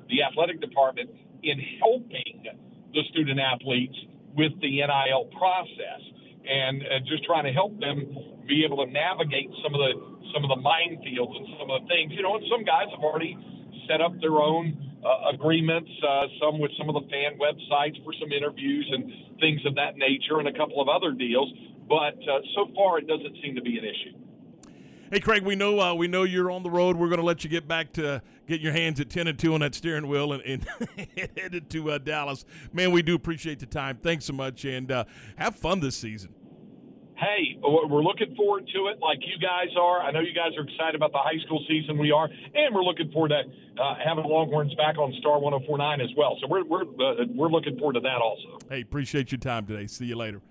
The 0.10 0.23
athletic 0.23 0.62
department 0.62 1.10
in 1.43 1.60
helping 1.80 2.45
the 2.93 3.04
student 3.12 3.39
athletes 3.39 3.95
with 4.36 4.54
the 4.62 4.82
NIL 4.82 5.25
process 5.38 6.02
and 6.45 6.82
uh, 6.84 6.99
just 7.06 7.23
trying 7.23 7.45
to 7.45 7.52
help 7.52 7.80
them 7.80 8.08
be 8.47 8.65
able 8.65 8.84
to 8.86 8.91
navigate 8.91 9.49
some 9.63 9.73
of 9.73 9.80
the 9.80 9.93
some 10.34 10.45
of 10.45 10.49
the 10.49 10.62
minefields 10.62 11.34
and 11.38 11.47
some 11.58 11.69
of 11.69 11.82
the 11.82 11.88
things. 11.88 12.13
You 12.13 12.23
know, 12.23 12.36
and 12.36 12.45
some 12.49 12.63
guys 12.63 12.89
have 12.93 13.04
already 13.04 13.38
set 13.88 14.02
up 14.02 14.13
their 14.21 14.38
own 14.38 14.78
uh, 15.06 15.34
agreements, 15.34 15.89
uh, 16.06 16.28
some 16.41 16.60
with 16.60 16.71
some 16.78 16.89
of 16.89 16.95
the 16.95 17.06
fan 17.10 17.38
websites 17.38 17.97
for 18.04 18.13
some 18.19 18.32
interviews 18.32 18.89
and 18.91 19.39
things 19.39 19.62
of 19.65 19.75
that 19.75 19.97
nature, 19.97 20.39
and 20.39 20.47
a 20.47 20.54
couple 20.54 20.82
of 20.82 20.89
other 20.89 21.12
deals. 21.13 21.52
But 21.88 22.17
uh, 22.25 22.41
so 22.56 22.69
far, 22.75 22.99
it 22.99 23.08
doesn't 23.08 23.38
seem 23.41 23.56
to 23.56 23.62
be 23.62 23.78
an 23.78 23.86
issue. 23.86 24.17
Hey, 25.12 25.19
Craig, 25.19 25.43
we 25.43 25.56
know 25.56 25.80
uh, 25.80 25.93
we 25.95 26.08
know 26.08 26.24
you're 26.24 26.52
on 26.52 26.62
the 26.62 26.69
road. 26.69 26.95
We're 26.95 27.08
going 27.08 27.19
to 27.19 27.26
let 27.26 27.43
you 27.43 27.50
get 27.50 27.67
back 27.67 27.93
to 27.93 28.22
getting 28.48 28.63
your 28.63 28.74
hands 28.74 29.00
at 29.00 29.10
ten 29.10 29.28
and 29.28 29.39
two 29.39 29.54
on 29.56 29.62
that 29.62 29.74
steering 29.74 30.08
wheel 30.08 30.34
and, 30.34 30.43
and 30.43 30.67
headed 31.38 31.69
to 31.72 31.91
uh, 31.91 31.98
Dallas. 31.98 32.45
Man, 32.74 32.91
we 32.91 33.02
do 33.02 33.15
appreciate 33.15 33.60
the 33.60 33.65
time. 33.65 33.98
Thanks 33.98 34.26
so 34.26 34.34
much, 34.34 34.65
and 34.65 34.91
uh, 34.91 35.06
have 35.38 35.56
fun 35.56 35.80
this 35.80 35.95
season 35.95 36.34
hey, 37.19 37.58
we're 37.62 38.02
looking 38.02 38.34
forward 38.36 38.67
to 38.74 38.88
it 38.88 39.00
like 39.02 39.19
you 39.22 39.38
guys 39.39 39.76
are. 39.80 40.02
I 40.02 40.12
know 40.12 40.22
you 40.22 40.34
guys 40.34 40.58
are 40.58 40.63
excited 40.63 40.95
about 40.95 41.12
the 41.12 41.19
high 41.19 41.38
school 41.45 41.63
season. 41.67 41.98
We 41.98 42.12
are, 42.12 42.26
and 42.26 42.74
we're 42.74 42.84
looking 42.84 43.12
forward 43.12 43.30
to 43.30 43.82
uh, 43.82 43.95
having 44.04 44.24
Longhorns 44.24 44.74
back 44.76 44.98
on 44.98 45.13
Star 45.19 45.39
1049 45.39 46.02
as 46.02 46.10
well. 46.17 46.38
So 46.41 46.48
we're 46.48 46.63
we're 46.63 46.84
uh, 46.84 47.26
we're 47.36 47.50
looking 47.50 47.78
forward 47.78 47.93
to 47.93 48.00
that 48.02 48.22
also. 48.22 48.58
Hey, 48.69 48.82
appreciate 48.82 49.32
your 49.32 49.39
time 49.39 49.65
today. 49.65 49.88
See 49.88 50.06
you 50.06 50.15
later. 50.15 50.41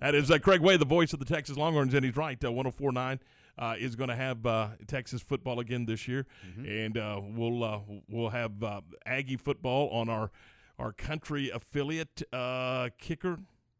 That 0.00 0.14
is 0.14 0.30
uh, 0.30 0.38
Craig 0.38 0.60
Way, 0.60 0.76
the 0.76 0.84
voice 0.84 1.12
of 1.12 1.18
the 1.18 1.24
Texas 1.24 1.56
Longhorns, 1.56 1.92
and 1.92 2.04
he's 2.04 2.16
right. 2.16 2.42
Uh, 2.42 2.52
1049 2.52 3.20
uh, 3.58 3.74
is 3.78 3.96
going 3.96 4.08
to 4.08 4.16
have 4.16 4.46
uh, 4.46 4.68
Texas 4.86 5.20
football 5.20 5.60
again 5.60 5.84
this 5.86 6.06
year, 6.06 6.26
mm-hmm. 6.46 6.64
and 6.64 6.98
uh, 6.98 7.20
we'll 7.22 7.64
uh, 7.64 7.80
we'll 8.08 8.30
have 8.30 8.62
uh, 8.62 8.80
Aggie 9.04 9.36
football 9.36 9.88
on 9.90 10.08
our 10.08 10.30
our 10.78 10.92
country 10.92 11.50
affiliate 11.50 12.22
uh, 12.32 12.88
kicker 12.98 13.38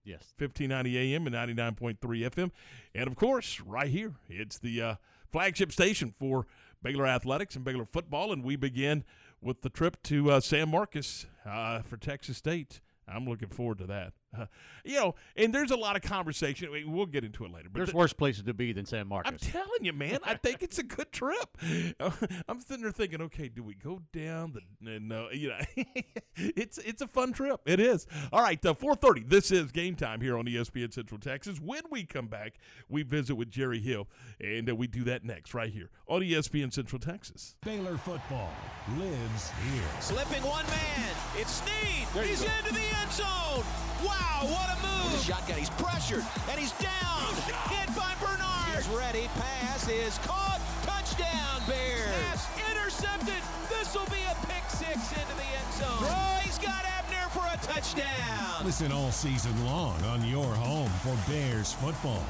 Yes. 0.09 0.33
1590 0.38 1.14
AM 1.14 1.27
and 1.27 1.37
99.3 1.37 1.99
FM. 1.99 2.51
And 2.95 3.09
of 3.09 3.14
course, 3.14 3.61
right 3.61 3.91
here, 3.91 4.14
it's 4.31 4.59
the 4.59 4.81
uh, 4.81 4.95
flagship 5.31 5.71
station 5.71 6.14
for 6.19 6.47
Baylor 6.83 7.07
Athletics 7.07 7.57
and 7.57 7.64
Baylor 7.64 7.85
football. 7.85 8.33
And 8.33 8.43
we 8.43 8.57
begin 8.57 9.05
with 9.43 9.61
the 9.61 9.69
trip 9.69 10.03
to 10.05 10.31
uh, 10.31 10.41
San 10.41 10.71
Marcos 10.71 11.27
uh, 11.45 11.83
for 11.83 11.99
Texas 11.99 12.38
State. 12.38 12.81
I'm 13.11 13.27
looking 13.27 13.49
forward 13.49 13.79
to 13.79 13.87
that. 13.87 14.12
Uh, 14.37 14.47
you 14.85 14.97
know, 14.97 15.14
and 15.37 15.55
there's 15.55 15.71
a 15.71 15.77
lot 15.77 15.97
of 15.97 16.03
conversation. 16.03 16.68
We'll 16.87 17.07
get 17.07 17.25
into 17.25 17.44
it 17.44 17.53
later. 17.53 17.68
But 17.73 17.79
there's 17.79 17.94
worse 17.94 18.12
places 18.12 18.42
to 18.44 18.55
be 18.55 18.73
than 18.73 18.87
San 18.87 19.09
Marcos. 19.09 19.33
I'm 19.33 19.38
telling 19.38 19.85
you, 19.85 19.92
man. 19.92 20.18
I 20.25 20.35
think 20.35 20.62
it's 20.62 20.79
a 20.79 20.83
good 20.83 21.11
trip. 21.12 21.57
I'm 22.49 22.61
sitting 22.61 22.83
there 22.83 22.92
thinking, 22.92 23.23
okay, 23.23 23.49
do 23.49 23.62
we 23.62 23.75
go 23.75 24.01
down 24.12 24.53
the? 24.53 24.99
No, 25.01 25.31
you 25.31 25.49
know, 25.49 25.59
it's 26.37 26.79
it's 26.79 27.03
a 27.03 27.09
fun 27.09 27.33
trip. 27.33 27.61
It 27.66 27.81
is. 27.81 28.07
All 28.33 28.42
right, 28.42 28.64
uh, 28.64 28.75
4:30. 28.75 29.29
This 29.29 29.51
is 29.51 29.73
game 29.73 29.94
time 29.94 30.21
here 30.21 30.37
on 30.37 30.47
ESPN 30.47 30.92
Central 30.92 31.21
Texas. 31.21 31.59
When 31.61 31.83
we 31.90 32.05
come 32.05 32.27
back, 32.27 32.55
we 32.88 33.03
visit 33.03 33.35
with 33.35 33.51
Jerry 33.51 33.81
Hill, 33.81 34.09
and 34.40 34.68
uh, 34.68 34.75
we 34.75 34.87
do 34.87 35.05
that 35.05 35.25
next 35.25 35.55
right 35.55 35.73
here 35.73 35.90
on 36.07 36.21
ESPN 36.21 36.73
Central 36.73 37.01
Texas. 37.01 37.57
Baylor 37.64 37.97
football 37.97 38.53
lives 38.99 39.51
here. 39.73 39.83
Slipping 40.01 40.42
one 40.42 40.66
man. 40.66 41.14
It's 41.37 41.62
Snead. 41.62 42.27
He's 42.27 42.42
into 42.42 42.75
the 42.75 42.81
end 42.81 42.98
zone. 43.19 43.67
Wow, 44.07 44.47
what 44.47 44.71
a 44.71 44.79
move! 44.79 45.11
With 45.11 45.19
the 45.19 45.27
shotgun, 45.27 45.59
he's 45.59 45.75
pressured, 45.75 46.25
and 46.51 46.57
he's 46.59 46.73
down. 46.79 47.35
Hit 47.67 47.91
by 47.99 48.15
Bernard. 48.23 48.79
He's 48.79 48.87
ready. 48.95 49.27
Pass 49.35 49.89
is 49.89 50.19
caught. 50.19 50.61
Touchdown, 50.87 51.59
Bears. 51.67 52.07
Pass 52.31 52.47
intercepted. 52.71 53.43
This 53.69 53.95
will 53.95 54.07
be 54.07 54.23
a 54.31 54.37
pick 54.47 54.63
six 54.71 55.11
into 55.19 55.35
the 55.35 55.49
end 55.51 55.71
zone. 55.75 56.07
Oh, 56.07 56.39
he's 56.45 56.59
got 56.59 56.85
Abner 56.87 57.27
for 57.35 57.43
a 57.51 57.59
touchdown. 57.67 58.65
Listen 58.65 58.93
all 58.93 59.11
season 59.11 59.55
long 59.67 60.01
on 60.05 60.25
your 60.25 60.55
home 60.55 60.91
for 61.03 61.17
Bears 61.31 61.73
football. 61.73 62.23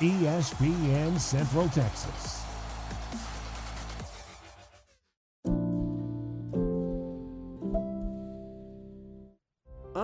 ESPN 0.00 1.18
Central 1.18 1.68
Texas. 1.70 2.43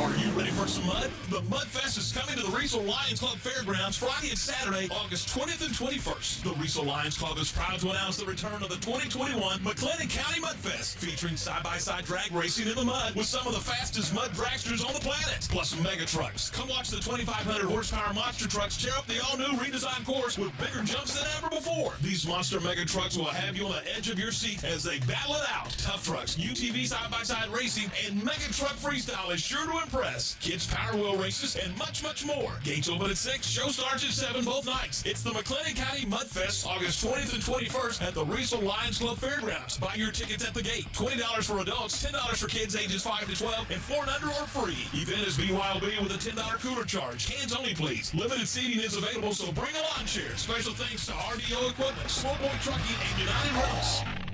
Are 0.00 0.10
you 0.16 0.28
ready 0.32 0.50
for 0.50 0.66
some 0.66 0.84
mud? 0.88 1.08
The 1.30 1.40
Mudfest 1.42 1.98
is 1.98 2.10
coming 2.10 2.34
to 2.34 2.42
the 2.42 2.50
Riesel 2.50 2.84
Lions 2.84 3.20
Club 3.20 3.38
Fairgrounds 3.38 3.96
Friday 3.96 4.30
and 4.30 4.38
Saturday, 4.38 4.88
August 4.90 5.28
20th 5.28 5.64
and 5.64 5.72
21st. 5.72 6.42
The 6.42 6.50
Riesel 6.50 6.84
Lions 6.84 7.16
Club 7.16 7.38
is 7.38 7.52
proud 7.52 7.78
to 7.78 7.90
announce 7.90 8.16
the 8.16 8.26
return 8.26 8.60
of 8.60 8.68
the 8.70 8.76
2021 8.82 9.60
McLennan 9.60 10.10
County 10.10 10.40
Mudfest, 10.40 10.96
featuring 10.96 11.36
side-by-side 11.36 12.04
drag 12.06 12.32
racing 12.32 12.66
in 12.66 12.74
the 12.74 12.84
mud 12.84 13.14
with 13.14 13.26
some 13.26 13.46
of 13.46 13.54
the 13.54 13.60
fastest 13.60 14.12
mud 14.12 14.32
dragsters 14.32 14.84
on 14.84 14.92
the 14.94 15.00
planet, 15.00 15.46
plus 15.48 15.70
some 15.70 15.82
mega 15.84 16.04
trucks. 16.04 16.50
Come 16.50 16.68
watch 16.68 16.90
the 16.90 16.96
2,500 16.96 17.64
horsepower 17.64 18.12
monster 18.14 18.48
trucks 18.48 18.76
tear 18.76 18.94
up 18.98 19.06
the 19.06 19.22
all-new 19.24 19.56
redesigned 19.62 20.04
course 20.04 20.36
with 20.36 20.50
bigger 20.58 20.82
jumps 20.82 21.14
than 21.14 21.28
ever 21.38 21.50
before. 21.54 21.92
These 22.02 22.26
monster 22.26 22.58
mega 22.58 22.84
trucks 22.84 23.16
will 23.16 23.26
have 23.26 23.56
you 23.56 23.66
on 23.66 23.72
the 23.72 23.96
edge 23.96 24.10
of 24.10 24.18
your 24.18 24.32
seat 24.32 24.64
as 24.64 24.82
they 24.82 24.98
battle 25.00 25.36
it 25.36 25.46
out. 25.54 25.70
Tough 25.78 26.04
trucks, 26.04 26.34
UTV 26.34 26.84
side-by-side 26.88 27.48
racing, 27.50 27.92
and 28.04 28.16
mega 28.24 28.52
truck 28.52 28.74
freestyle 28.74 29.32
is 29.32 29.40
sure 29.40 29.64
to 29.64 29.83
impress. 29.84 30.36
Kids 30.40 30.66
power 30.66 30.96
wheel 30.96 31.16
races 31.16 31.56
and 31.56 31.76
much, 31.78 32.02
much 32.02 32.24
more. 32.26 32.52
Gates 32.64 32.88
open 32.88 33.10
at 33.10 33.16
6, 33.16 33.46
show 33.46 33.68
starts 33.68 34.04
at 34.04 34.10
7 34.10 34.44
both 34.44 34.66
nights. 34.66 35.04
It's 35.06 35.22
the 35.22 35.30
McLennan 35.30 35.76
County 35.76 36.06
Mudfest, 36.06 36.66
August 36.66 37.04
20th 37.04 37.34
and 37.34 37.42
21st 37.42 38.02
at 38.02 38.14
the 38.14 38.24
Riesel 38.24 38.62
Lions 38.62 38.98
Club 38.98 39.18
Fairgrounds. 39.18 39.78
Buy 39.78 39.94
your 39.94 40.10
tickets 40.10 40.44
at 40.46 40.54
the 40.54 40.62
gate. 40.62 40.86
$20 40.92 41.44
for 41.44 41.60
adults, 41.60 42.04
$10 42.04 42.36
for 42.36 42.48
kids 42.48 42.76
ages 42.76 43.02
5 43.02 43.28
to 43.28 43.36
12, 43.36 43.70
and 43.70 43.80
4 43.80 44.02
and 44.02 44.10
under 44.10 44.26
are 44.26 44.46
free. 44.46 44.86
Event 44.98 45.26
is 45.26 45.36
BYOB 45.36 46.02
with 46.02 46.12
a 46.12 46.30
$10 46.30 46.36
cooler 46.60 46.84
charge. 46.84 47.26
Cans 47.30 47.54
only, 47.54 47.74
please. 47.74 48.14
Limited 48.14 48.48
seating 48.48 48.82
is 48.82 48.96
available, 48.96 49.32
so 49.32 49.52
bring 49.52 49.74
a 49.76 49.82
lawn 49.82 50.06
chair. 50.06 50.36
Special 50.36 50.72
thanks 50.72 51.06
to 51.06 51.12
RDO 51.12 51.70
Equipment, 51.70 52.08
Boy 52.40 52.56
Trucking, 52.62 52.96
and 53.10 53.20
United 53.20 53.52
Rentals. 53.52 54.33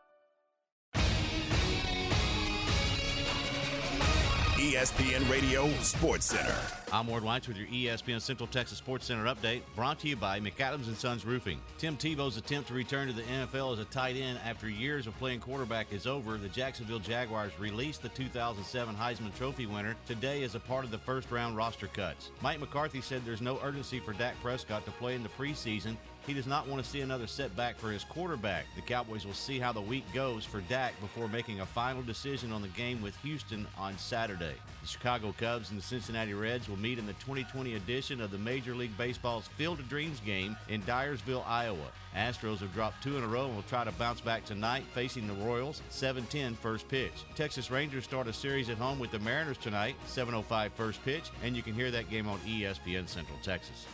ESPN 4.61 5.27
Radio 5.27 5.67
Sports 5.79 6.27
Center. 6.27 6.55
I'm 6.93 7.07
Ward 7.07 7.23
White 7.23 7.47
with 7.47 7.57
your 7.57 7.65
ESPN 7.65 8.21
Central 8.21 8.45
Texas 8.45 8.77
Sports 8.77 9.07
Center 9.07 9.25
update, 9.25 9.61
brought 9.75 9.97
to 10.01 10.07
you 10.07 10.15
by 10.15 10.39
McAdams 10.39 10.85
and 10.85 10.95
Sons 10.95 11.25
Roofing. 11.25 11.59
Tim 11.79 11.97
Tebow's 11.97 12.37
attempt 12.37 12.67
to 12.67 12.75
return 12.75 13.07
to 13.07 13.13
the 13.13 13.23
NFL 13.23 13.73
as 13.73 13.79
a 13.79 13.85
tight 13.85 14.17
end 14.17 14.37
after 14.45 14.69
years 14.69 15.07
of 15.07 15.17
playing 15.17 15.39
quarterback 15.39 15.91
is 15.91 16.05
over. 16.05 16.37
The 16.37 16.47
Jacksonville 16.47 16.99
Jaguars 16.99 17.51
released 17.59 18.03
the 18.03 18.09
2007 18.09 18.95
Heisman 18.95 19.35
Trophy 19.35 19.65
winner 19.65 19.95
today 20.05 20.43
as 20.43 20.53
a 20.53 20.59
part 20.59 20.85
of 20.85 20.91
the 20.91 20.99
first 20.99 21.31
round 21.31 21.57
roster 21.57 21.87
cuts. 21.87 22.29
Mike 22.43 22.59
McCarthy 22.59 23.01
said 23.01 23.23
there's 23.25 23.41
no 23.41 23.59
urgency 23.63 23.99
for 23.99 24.13
Dak 24.13 24.39
Prescott 24.43 24.85
to 24.85 24.91
play 24.91 25.15
in 25.15 25.23
the 25.23 25.29
preseason 25.29 25.97
he 26.27 26.33
does 26.33 26.47
not 26.47 26.67
want 26.67 26.83
to 26.83 26.89
see 26.89 27.01
another 27.01 27.27
setback 27.27 27.77
for 27.77 27.89
his 27.89 28.03
quarterback. 28.03 28.65
The 28.75 28.81
Cowboys 28.81 29.25
will 29.25 29.33
see 29.33 29.59
how 29.59 29.71
the 29.71 29.81
week 29.81 30.05
goes 30.13 30.45
for 30.45 30.61
Dak 30.61 30.99
before 31.01 31.27
making 31.27 31.61
a 31.61 31.65
final 31.65 32.01
decision 32.03 32.51
on 32.51 32.61
the 32.61 32.67
game 32.69 33.01
with 33.01 33.15
Houston 33.17 33.67
on 33.77 33.97
Saturday. 33.97 34.53
The 34.81 34.87
Chicago 34.87 35.33
Cubs 35.37 35.69
and 35.69 35.79
the 35.79 35.83
Cincinnati 35.83 36.33
Reds 36.33 36.69
will 36.69 36.79
meet 36.79 36.99
in 36.99 37.07
the 37.07 37.13
2020 37.13 37.75
edition 37.75 38.21
of 38.21 38.31
the 38.31 38.37
Major 38.37 38.75
League 38.75 38.97
Baseball's 38.97 39.47
Field 39.47 39.79
of 39.79 39.89
Dreams 39.89 40.19
game 40.25 40.55
in 40.69 40.81
Dyersville, 40.83 41.45
Iowa. 41.47 41.77
Astros 42.15 42.59
have 42.59 42.73
dropped 42.73 43.01
two 43.01 43.17
in 43.17 43.23
a 43.23 43.27
row 43.27 43.45
and 43.45 43.55
will 43.55 43.63
try 43.63 43.83
to 43.83 43.91
bounce 43.93 44.21
back 44.21 44.43
tonight, 44.45 44.83
facing 44.93 45.27
the 45.27 45.45
Royals 45.45 45.81
7-10 45.91 46.55
first 46.57 46.87
pitch. 46.87 47.13
Texas 47.35 47.71
Rangers 47.71 48.03
start 48.03 48.27
a 48.27 48.33
series 48.33 48.69
at 48.69 48.77
home 48.77 48.99
with 48.99 49.11
the 49.11 49.19
Mariners 49.19 49.57
tonight, 49.57 49.95
7:05 50.07 50.71
first 50.73 51.03
pitch, 51.03 51.29
and 51.43 51.55
you 51.55 51.63
can 51.63 51.73
hear 51.73 51.91
that 51.91 52.09
game 52.09 52.27
on 52.27 52.39
ESPN 52.39 53.07
Central 53.07 53.39
Texas. 53.43 53.85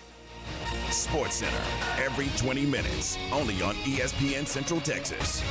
Sports 0.91 1.35
Center, 1.35 1.63
every 1.97 2.29
20 2.37 2.65
minutes, 2.65 3.17
only 3.31 3.61
on 3.61 3.75
ESPN 3.75 4.47
Central 4.47 4.79
Texas. 4.79 5.43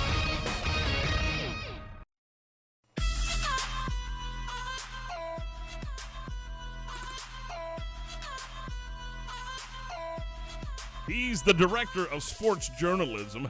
He's 11.06 11.42
the 11.42 11.54
director 11.54 12.06
of 12.06 12.22
sports 12.22 12.68
journalism 12.80 13.48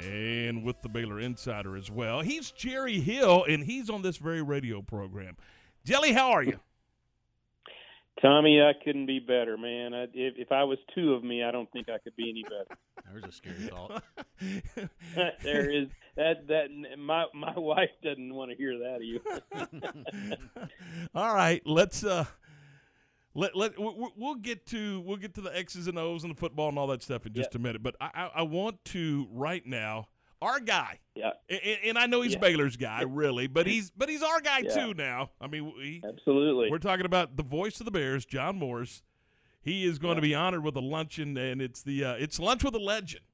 and 0.00 0.62
with 0.62 0.80
the 0.82 0.88
Baylor 0.88 1.20
Insider 1.20 1.76
as 1.76 1.90
well. 1.90 2.20
He's 2.20 2.50
Jerry 2.50 3.00
Hill, 3.00 3.44
and 3.48 3.64
he's 3.64 3.90
on 3.90 4.02
this 4.02 4.16
very 4.16 4.42
radio 4.42 4.80
program. 4.80 5.36
Jerry, 5.84 6.12
how 6.12 6.30
are 6.30 6.42
you? 6.42 6.60
Tommy, 8.22 8.60
I 8.60 8.72
couldn't 8.84 9.06
be 9.06 9.18
better, 9.18 9.56
man. 9.56 9.94
I, 9.94 10.02
if, 10.12 10.34
if 10.36 10.52
I 10.52 10.64
was 10.64 10.78
two 10.94 11.14
of 11.14 11.24
me, 11.24 11.42
I 11.42 11.50
don't 11.50 11.70
think 11.72 11.88
I 11.88 11.98
could 11.98 12.14
be 12.16 12.28
any 12.28 12.42
better. 12.42 12.78
There's 13.10 13.24
a 13.24 13.32
scary 13.32 13.68
thought. 13.68 14.02
there 15.42 15.70
is 15.70 15.88
that 16.16 16.46
that 16.48 16.68
my 16.98 17.24
my 17.34 17.58
wife 17.58 17.90
doesn't 18.02 18.34
want 18.34 18.50
to 18.50 18.56
hear 18.56 18.78
that 18.78 18.96
of 18.96 19.02
you. 19.02 20.68
All 21.14 21.34
right, 21.34 21.62
let's 21.64 22.04
uh 22.04 22.26
let 23.34 23.56
let 23.56 23.72
we'll 23.78 24.34
get 24.36 24.66
to 24.66 25.00
we'll 25.00 25.16
get 25.16 25.34
to 25.34 25.40
the 25.40 25.56
X's 25.56 25.86
and 25.88 25.98
O's 25.98 26.22
and 26.22 26.34
the 26.34 26.38
football 26.38 26.68
and 26.68 26.78
all 26.78 26.88
that 26.88 27.02
stuff 27.02 27.26
in 27.26 27.32
just 27.32 27.50
yep. 27.52 27.54
a 27.54 27.58
minute. 27.58 27.82
But 27.82 27.96
I, 28.00 28.10
I, 28.14 28.30
I 28.36 28.42
want 28.42 28.84
to 28.86 29.28
right 29.32 29.64
now 29.66 30.08
our 30.42 30.60
guy. 30.60 30.98
Yeah. 31.14 31.32
And, 31.48 31.78
and 31.84 31.98
I 31.98 32.06
know 32.06 32.22
he's 32.22 32.32
yeah. 32.32 32.38
Baylor's 32.38 32.76
guy, 32.76 33.02
really, 33.02 33.46
but 33.46 33.66
he's 33.66 33.90
but 33.90 34.08
he's 34.08 34.22
our 34.22 34.40
guy 34.40 34.60
yeah. 34.60 34.74
too 34.74 34.94
now. 34.94 35.30
I 35.40 35.46
mean, 35.46 35.72
he, 35.80 36.02
absolutely. 36.06 36.70
We're 36.70 36.78
talking 36.78 37.06
about 37.06 37.36
the 37.36 37.42
voice 37.42 37.80
of 37.80 37.84
the 37.84 37.90
Bears, 37.90 38.24
John 38.24 38.56
Morris. 38.56 39.02
He 39.62 39.84
is 39.84 39.98
going 39.98 40.12
yeah. 40.12 40.20
to 40.20 40.22
be 40.22 40.34
honored 40.34 40.64
with 40.64 40.76
a 40.76 40.80
luncheon, 40.80 41.36
and 41.36 41.60
it's 41.60 41.82
the 41.82 42.04
uh, 42.04 42.14
it's 42.14 42.38
lunch 42.38 42.64
with 42.64 42.74
a 42.74 42.78
legend. 42.78 43.24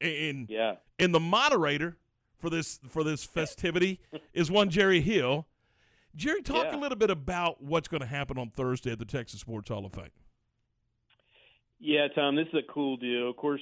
And 0.00 0.48
yeah, 0.48 0.76
and 0.98 1.14
the 1.14 1.20
moderator 1.20 1.96
for 2.38 2.50
this 2.50 2.80
for 2.88 3.04
this 3.04 3.24
festivity 3.24 4.00
is 4.32 4.50
one 4.50 4.70
Jerry 4.70 5.00
Hill. 5.00 5.46
Jerry, 6.14 6.40
talk 6.40 6.72
a 6.72 6.76
little 6.78 6.96
bit 6.96 7.10
about 7.10 7.62
what's 7.62 7.88
going 7.88 8.00
to 8.00 8.06
happen 8.06 8.38
on 8.38 8.48
Thursday 8.48 8.92
at 8.92 8.98
the 8.98 9.04
Texas 9.04 9.40
Sports 9.40 9.68
Hall 9.68 9.84
of 9.84 9.92
Fame. 9.92 10.08
Yeah, 11.78 12.08
Tom, 12.14 12.36
this 12.36 12.46
is 12.48 12.54
a 12.54 12.72
cool 12.72 12.96
deal. 12.96 13.28
Of 13.28 13.36
course, 13.36 13.60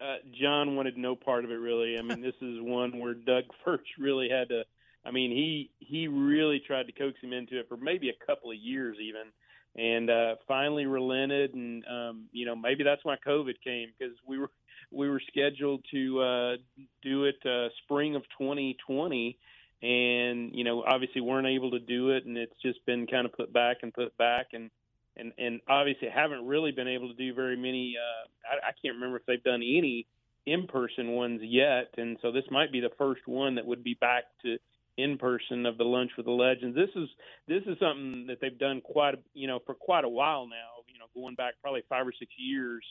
uh, 0.00 0.16
John 0.40 0.76
wanted 0.76 0.96
no 0.96 1.16
part 1.16 1.44
of 1.44 1.50
it 1.50 1.54
really. 1.54 1.98
I 1.98 2.02
mean, 2.02 2.20
this 2.22 2.34
is 2.40 2.60
one 2.60 2.98
where 2.98 3.14
Doug 3.14 3.44
Furch 3.66 3.86
really 3.98 4.28
had 4.28 4.48
to. 4.48 4.62
I 5.04 5.10
mean, 5.12 5.30
he 5.30 5.70
he 5.78 6.08
really 6.08 6.60
tried 6.66 6.86
to 6.86 6.92
coax 6.92 7.20
him 7.22 7.32
into 7.32 7.60
it 7.60 7.68
for 7.68 7.76
maybe 7.76 8.10
a 8.10 8.26
couple 8.26 8.50
of 8.50 8.56
years 8.56 8.96
even, 9.00 9.30
and 9.76 10.10
uh, 10.10 10.34
finally 10.48 10.86
relented. 10.86 11.54
And 11.54 11.84
um, 11.86 12.24
you 12.32 12.44
know, 12.44 12.56
maybe 12.56 12.82
that's 12.82 13.04
why 13.04 13.16
COVID 13.26 13.54
came 13.62 13.92
because 13.96 14.14
we 14.26 14.38
were 14.38 14.50
we 14.90 15.08
were 15.08 15.22
scheduled 15.28 15.84
to 15.92 16.20
uh, 16.20 16.56
do 17.02 17.24
it 17.24 17.36
uh, 17.44 17.68
spring 17.84 18.16
of 18.16 18.22
2020, 18.38 19.38
and 19.82 20.54
you 20.54 20.64
know, 20.64 20.82
obviously 20.82 21.20
weren't 21.20 21.46
able 21.46 21.70
to 21.70 21.80
do 21.80 22.10
it, 22.10 22.26
and 22.26 22.36
it's 22.36 22.60
just 22.60 22.84
been 22.84 23.06
kind 23.06 23.26
of 23.26 23.32
put 23.32 23.52
back 23.52 23.78
and 23.82 23.94
put 23.94 24.16
back 24.16 24.48
and 24.52 24.70
and 25.16 25.32
and 25.38 25.60
obviously 25.68 26.08
haven't 26.08 26.46
really 26.46 26.72
been 26.72 26.88
able 26.88 27.08
to 27.08 27.14
do 27.14 27.34
very 27.34 27.56
many. 27.56 27.94
Uh, 27.96 28.28
I, 28.54 28.68
I 28.68 28.72
can't 28.82 28.94
remember 28.94 29.16
if 29.18 29.26
they've 29.26 29.42
done 29.42 29.62
any 29.62 30.06
in-person 30.46 31.12
ones 31.12 31.40
yet, 31.42 31.94
and 31.96 32.18
so 32.22 32.30
this 32.30 32.44
might 32.50 32.70
be 32.70 32.80
the 32.80 32.92
first 32.98 33.26
one 33.26 33.56
that 33.56 33.66
would 33.66 33.82
be 33.82 33.94
back 33.94 34.24
to 34.42 34.58
in 34.96 35.18
person 35.18 35.66
of 35.66 35.76
the 35.76 35.84
lunch 35.84 36.10
with 36.16 36.26
the 36.26 36.32
legends. 36.32 36.76
This 36.76 36.90
is 36.94 37.08
this 37.48 37.62
is 37.66 37.78
something 37.78 38.26
that 38.28 38.40
they've 38.40 38.58
done 38.58 38.80
quite 38.80 39.14
you 39.34 39.46
know 39.46 39.60
for 39.66 39.74
quite 39.74 40.04
a 40.04 40.08
while 40.08 40.46
now. 40.46 40.82
You 40.92 40.98
know, 40.98 41.06
going 41.14 41.34
back 41.34 41.54
probably 41.62 41.82
five 41.88 42.06
or 42.06 42.12
six 42.18 42.32
years. 42.38 42.84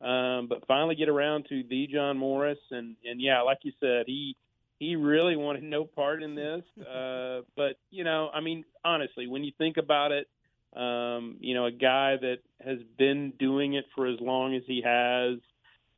Um, 0.00 0.48
but 0.48 0.66
finally 0.66 0.96
get 0.96 1.08
around 1.08 1.46
to 1.48 1.62
the 1.68 1.86
John 1.86 2.18
Morris, 2.18 2.58
and 2.72 2.96
and 3.04 3.20
yeah, 3.20 3.42
like 3.42 3.58
you 3.62 3.72
said, 3.78 4.06
he 4.06 4.36
he 4.80 4.96
really 4.96 5.36
wanted 5.36 5.62
no 5.62 5.84
part 5.84 6.24
in 6.24 6.34
this. 6.34 6.62
Uh, 6.80 7.42
but 7.56 7.76
you 7.90 8.02
know, 8.02 8.28
I 8.34 8.40
mean, 8.40 8.64
honestly, 8.84 9.28
when 9.28 9.44
you 9.44 9.52
think 9.56 9.76
about 9.76 10.10
it, 10.10 10.26
um, 10.74 11.36
you 11.40 11.54
know, 11.54 11.66
a 11.66 11.72
guy 11.72 12.16
that 12.16 12.38
has 12.64 12.78
been 12.98 13.32
doing 13.38 13.74
it 13.74 13.84
for 13.94 14.06
as 14.06 14.18
long 14.20 14.54
as 14.54 14.62
he 14.66 14.82
has. 14.84 15.38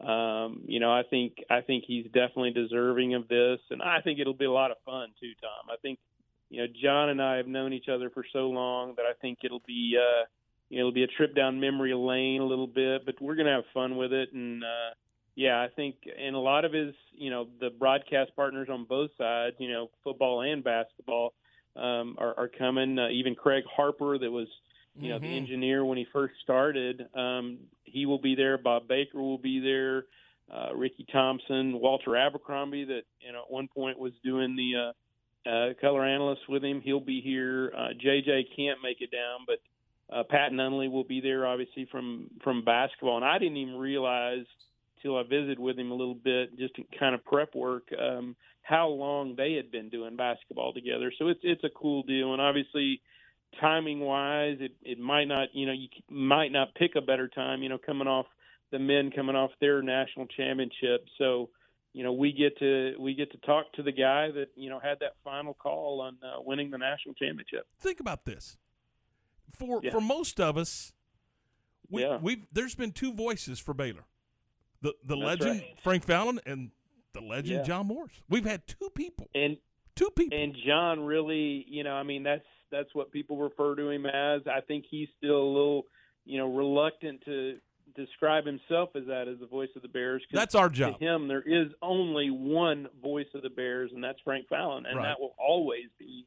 Um, 0.00 0.62
you 0.66 0.80
know, 0.80 0.92
I 0.92 1.02
think 1.08 1.36
I 1.48 1.60
think 1.60 1.84
he's 1.86 2.06
definitely 2.06 2.50
deserving 2.50 3.14
of 3.14 3.28
this, 3.28 3.60
and 3.70 3.80
I 3.80 4.00
think 4.02 4.18
it'll 4.18 4.34
be 4.34 4.44
a 4.44 4.50
lot 4.50 4.70
of 4.70 4.76
fun 4.84 5.08
too, 5.20 5.32
Tom. 5.40 5.70
I 5.72 5.76
think 5.80 5.98
you 6.50 6.60
know 6.60 6.66
John 6.82 7.10
and 7.10 7.22
I 7.22 7.36
have 7.36 7.46
known 7.46 7.72
each 7.72 7.88
other 7.88 8.10
for 8.10 8.24
so 8.32 8.50
long 8.50 8.94
that 8.96 9.04
I 9.04 9.12
think 9.22 9.38
it'll 9.44 9.62
be 9.66 9.96
uh, 9.96 10.24
you 10.68 10.78
know 10.78 10.88
it'll 10.88 10.92
be 10.92 11.04
a 11.04 11.16
trip 11.16 11.36
down 11.36 11.60
memory 11.60 11.94
lane 11.94 12.40
a 12.40 12.44
little 12.44 12.66
bit, 12.66 13.06
but 13.06 13.14
we're 13.20 13.36
gonna 13.36 13.54
have 13.54 13.64
fun 13.72 13.96
with 13.96 14.12
it, 14.12 14.32
and 14.32 14.64
uh, 14.64 14.94
yeah, 15.36 15.60
I 15.60 15.68
think 15.74 15.96
and 16.18 16.34
a 16.34 16.40
lot 16.40 16.64
of 16.64 16.72
his 16.72 16.94
you 17.12 17.30
know 17.30 17.46
the 17.60 17.70
broadcast 17.70 18.32
partners 18.34 18.68
on 18.70 18.84
both 18.84 19.10
sides, 19.16 19.56
you 19.58 19.70
know, 19.70 19.90
football 20.02 20.40
and 20.42 20.62
basketball 20.62 21.34
um, 21.76 22.16
are, 22.18 22.34
are 22.36 22.48
coming. 22.48 22.98
Uh, 22.98 23.08
even 23.08 23.34
Craig 23.34 23.64
Harper, 23.70 24.18
that 24.18 24.30
was 24.30 24.48
you 24.96 25.08
know 25.08 25.16
mm-hmm. 25.16 25.24
the 25.24 25.36
engineer 25.36 25.84
when 25.84 25.98
he 25.98 26.06
first 26.12 26.34
started, 26.42 27.06
um, 27.14 27.58
he 27.84 28.06
will 28.06 28.18
be 28.18 28.34
there. 28.34 28.58
Bob 28.58 28.88
Baker 28.88 29.20
will 29.20 29.38
be 29.38 29.60
there. 29.60 30.04
Uh, 30.52 30.74
Ricky 30.74 31.06
Thompson, 31.10 31.80
Walter 31.80 32.16
Abercrombie, 32.16 32.84
that 32.84 33.02
you 33.20 33.32
know 33.32 33.42
at 33.42 33.50
one 33.50 33.68
point 33.68 33.98
was 33.98 34.12
doing 34.22 34.56
the 34.56 34.92
uh, 35.48 35.48
uh, 35.48 35.74
color 35.80 36.04
analyst 36.04 36.42
with 36.48 36.62
him. 36.62 36.80
He'll 36.82 37.00
be 37.00 37.20
here. 37.20 37.72
Uh, 37.76 37.88
JJ 38.04 38.44
can't 38.56 38.78
make 38.82 39.00
it 39.00 39.10
down, 39.10 39.46
but 39.46 39.58
uh, 40.14 40.22
Pat 40.28 40.52
Nunley 40.52 40.90
will 40.90 41.04
be 41.04 41.20
there, 41.20 41.46
obviously 41.46 41.88
from 41.90 42.30
from 42.42 42.64
basketball. 42.64 43.16
And 43.16 43.24
I 43.24 43.38
didn't 43.38 43.56
even 43.56 43.76
realize 43.76 44.44
till 45.02 45.16
I 45.16 45.22
visited 45.22 45.58
with 45.58 45.78
him 45.78 45.90
a 45.90 45.94
little 45.94 46.14
bit, 46.14 46.56
just 46.58 46.74
to 46.76 46.84
kind 46.98 47.14
of 47.14 47.24
prep 47.24 47.54
work. 47.54 47.84
Um, 47.98 48.36
how 48.64 48.88
long 48.88 49.34
they 49.36 49.52
had 49.52 49.70
been 49.70 49.90
doing 49.90 50.16
basketball 50.16 50.72
together. 50.72 51.12
So 51.18 51.28
it's 51.28 51.40
it's 51.42 51.64
a 51.64 51.70
cool 51.70 52.02
deal, 52.02 52.32
and 52.32 52.40
obviously, 52.40 53.00
timing 53.60 54.00
wise, 54.00 54.58
it 54.60 54.72
it 54.82 54.98
might 54.98 55.26
not 55.26 55.48
you 55.52 55.66
know 55.66 55.72
you 55.72 55.88
might 56.08 56.52
not 56.52 56.74
pick 56.74 56.92
a 56.96 57.00
better 57.00 57.28
time. 57.28 57.62
You 57.62 57.68
know, 57.68 57.78
coming 57.78 58.08
off 58.08 58.26
the 58.70 58.78
men 58.78 59.10
coming 59.10 59.36
off 59.36 59.50
their 59.60 59.82
national 59.82 60.26
championship, 60.26 61.06
so 61.18 61.50
you 61.92 62.02
know 62.02 62.12
we 62.12 62.32
get 62.32 62.58
to 62.58 62.94
we 62.98 63.14
get 63.14 63.30
to 63.32 63.38
talk 63.38 63.72
to 63.74 63.82
the 63.82 63.92
guy 63.92 64.30
that 64.30 64.48
you 64.56 64.70
know 64.70 64.78
had 64.78 64.98
that 65.00 65.14
final 65.22 65.54
call 65.54 66.00
on 66.00 66.16
uh, 66.22 66.40
winning 66.40 66.70
the 66.70 66.78
national 66.78 67.14
championship. 67.14 67.66
Think 67.78 68.00
about 68.00 68.24
this. 68.24 68.56
For 69.58 69.80
yeah. 69.82 69.90
for 69.90 70.00
most 70.00 70.40
of 70.40 70.56
us, 70.56 70.92
we 71.90 72.02
yeah. 72.02 72.18
we 72.20 72.46
there's 72.52 72.74
been 72.74 72.92
two 72.92 73.12
voices 73.12 73.58
for 73.58 73.74
Baylor. 73.74 74.04
The 74.82 74.94
the 75.06 75.16
That's 75.16 75.40
legend 75.40 75.60
right. 75.60 75.78
Frank 75.82 76.04
Fallon 76.04 76.40
and 76.44 76.70
the 77.14 77.20
legend 77.20 77.60
yeah. 77.60 77.62
John 77.62 77.86
Morris. 77.86 78.12
We've 78.28 78.44
had 78.44 78.66
two 78.66 78.90
people. 78.90 79.28
And 79.34 79.56
two 79.94 80.10
people. 80.10 80.38
And 80.38 80.54
John 80.66 81.00
really, 81.00 81.64
you 81.68 81.84
know, 81.84 81.94
I 81.94 82.02
mean 82.02 82.24
that's 82.24 82.44
that's 82.74 82.94
what 82.94 83.12
people 83.12 83.38
refer 83.38 83.74
to 83.76 83.88
him 83.88 84.06
as. 84.06 84.42
I 84.46 84.60
think 84.60 84.84
he's 84.90 85.08
still 85.16 85.36
a 85.36 85.52
little, 85.52 85.82
you 86.24 86.38
know, 86.38 86.54
reluctant 86.54 87.24
to 87.24 87.56
describe 87.94 88.44
himself 88.44 88.90
as 88.96 89.06
that 89.06 89.28
as 89.28 89.38
the 89.38 89.46
voice 89.46 89.68
of 89.76 89.82
the 89.82 89.88
Bears. 89.88 90.22
That's 90.32 90.54
our 90.54 90.68
job. 90.68 90.98
To 90.98 91.04
him, 91.04 91.28
there 91.28 91.42
is 91.42 91.68
only 91.80 92.30
one 92.30 92.88
voice 93.02 93.26
of 93.34 93.42
the 93.42 93.50
Bears, 93.50 93.90
and 93.94 94.02
that's 94.02 94.18
Frank 94.24 94.48
Fallon, 94.48 94.86
and 94.86 94.98
right. 94.98 95.04
that 95.04 95.20
will 95.20 95.34
always 95.38 95.86
be. 95.98 96.26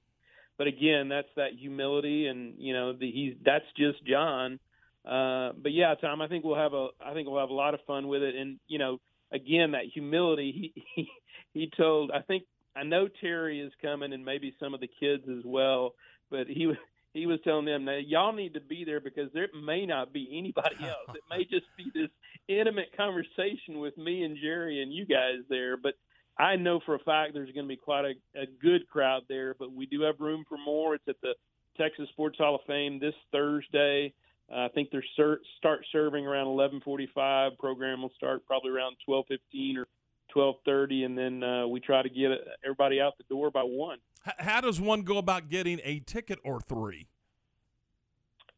But 0.58 0.68
again, 0.68 1.10
that's 1.10 1.28
that 1.36 1.52
humility, 1.60 2.28
and 2.28 2.56
you 2.58 2.74
know, 2.74 2.94
the, 2.94 3.12
he's 3.12 3.36
that's 3.44 3.66
just 3.76 4.06
John. 4.06 4.60
Uh, 5.06 5.52
but 5.62 5.72
yeah, 5.72 5.94
Tom, 5.96 6.22
I 6.22 6.28
think 6.28 6.44
we'll 6.44 6.56
have 6.56 6.74
a 6.74 6.88
I 7.06 7.14
think 7.14 7.28
we'll 7.28 7.40
have 7.40 7.50
a 7.50 7.54
lot 7.54 7.74
of 7.74 7.80
fun 7.86 8.08
with 8.08 8.24
it. 8.24 8.36
And 8.36 8.60
you 8.68 8.80
know, 8.80 9.00
again, 9.32 9.72
that 9.72 9.86
humility. 9.94 10.74
He 10.74 10.84
he, 10.96 11.10
he 11.54 11.72
told 11.78 12.12
I 12.12 12.22
think 12.22 12.44
I 12.76 12.84
know 12.84 13.08
Terry 13.22 13.60
is 13.60 13.72
coming 13.82 14.14
and 14.14 14.24
maybe 14.24 14.56
some 14.60 14.74
of 14.74 14.80
the 14.80 14.90
kids 15.00 15.24
as 15.30 15.44
well. 15.46 15.94
But 16.30 16.48
he 16.48 16.68
was 16.68 16.78
he 17.14 17.26
was 17.26 17.40
telling 17.44 17.66
them 17.66 17.86
now 17.86 17.98
y'all 17.98 18.34
need 18.34 18.54
to 18.54 18.62
be 18.62 18.84
there 18.86 19.00
because 19.00 19.32
there 19.34 19.48
may 19.54 19.86
not 19.86 20.14
be 20.14 20.28
anybody 20.38 20.76
else. 20.82 21.16
it 21.16 21.24
may 21.30 21.44
just 21.44 21.66
be 21.78 21.92
this 21.94 22.10
intimate 22.48 22.96
conversation 22.96 23.80
with 23.80 23.98
me 23.98 24.24
and 24.24 24.38
Jerry 24.42 24.82
and 24.82 24.94
you 24.94 25.06
guys 25.06 25.40
there. 25.50 25.78
But 25.78 25.96
I 26.38 26.56
know 26.56 26.80
for 26.86 26.96
a 26.96 27.00
fact 27.00 27.34
there's 27.34 27.52
going 27.52 27.66
to 27.66 27.70
be 27.70 27.78
quite 27.78 28.06
a, 28.06 28.40
a 28.40 28.46
good 28.62 28.88
crowd 28.88 29.24
there. 29.28 29.56
But 29.58 29.74
we 29.74 29.86
do 29.86 30.02
have 30.02 30.20
room 30.20 30.46
for 30.48 30.58
more. 30.58 30.96
It's 30.96 31.08
at 31.08 31.20
the 31.22 31.34
Texas 31.78 32.10
Sports 32.10 32.38
Hall 32.38 32.56
of 32.56 32.62
Fame 32.68 33.00
this 33.00 33.16
Thursday. 33.32 34.14
Uh, 34.52 34.66
I 34.66 34.68
think 34.70 34.92
they're 34.92 35.04
ser- 35.16 35.42
start 35.58 35.86
serving 35.92 36.26
around 36.26 36.48
11:45. 36.48 37.58
Program 37.58 38.02
will 38.02 38.14
start 38.16 38.46
probably 38.46 38.72
around 38.72 38.96
12:15 39.08 39.78
or 39.78 39.88
12:30, 40.34 41.06
and 41.06 41.18
then 41.18 41.44
uh, 41.44 41.68
we 41.68 41.80
try 41.80 42.02
to 42.02 42.10
get 42.10 42.32
everybody 42.64 43.02
out 43.02 43.18
the 43.18 43.24
door 43.24 43.52
by 43.52 43.64
one. 43.64 43.98
How 44.40 44.62
does 44.62 44.80
one 44.80 45.02
go 45.02 45.18
about 45.18 45.50
getting 45.50 45.80
a 45.84 46.00
ticket 46.00 46.40
or 46.44 46.60
three? 46.60 47.08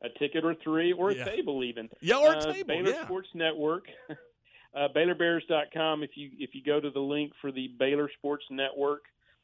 A 0.01 0.09
ticket 0.17 0.45
or 0.45 0.55
three, 0.63 0.93
or 0.93 1.09
a 1.09 1.25
table 1.25 1.63
even. 1.63 1.89
Yeah, 1.99 2.15
or 2.17 2.33
a 2.33 2.37
Uh, 2.37 2.53
table, 2.53 2.67
Baylor 2.67 2.89
yeah. 2.91 3.03
Sports 3.05 3.27
Network. 3.33 3.85
uh, 4.73 4.87
BaylorBears.com. 4.95 6.03
If 6.03 6.11
you 6.15 6.29
if 6.39 6.51
you 6.55 6.63
go 6.63 6.79
to 6.79 6.89
the 6.89 6.99
link 7.01 7.33
for 7.41 7.51
the 7.51 7.67
Baylor 7.77 8.09
Sports 8.17 8.45
Network, 8.49 9.03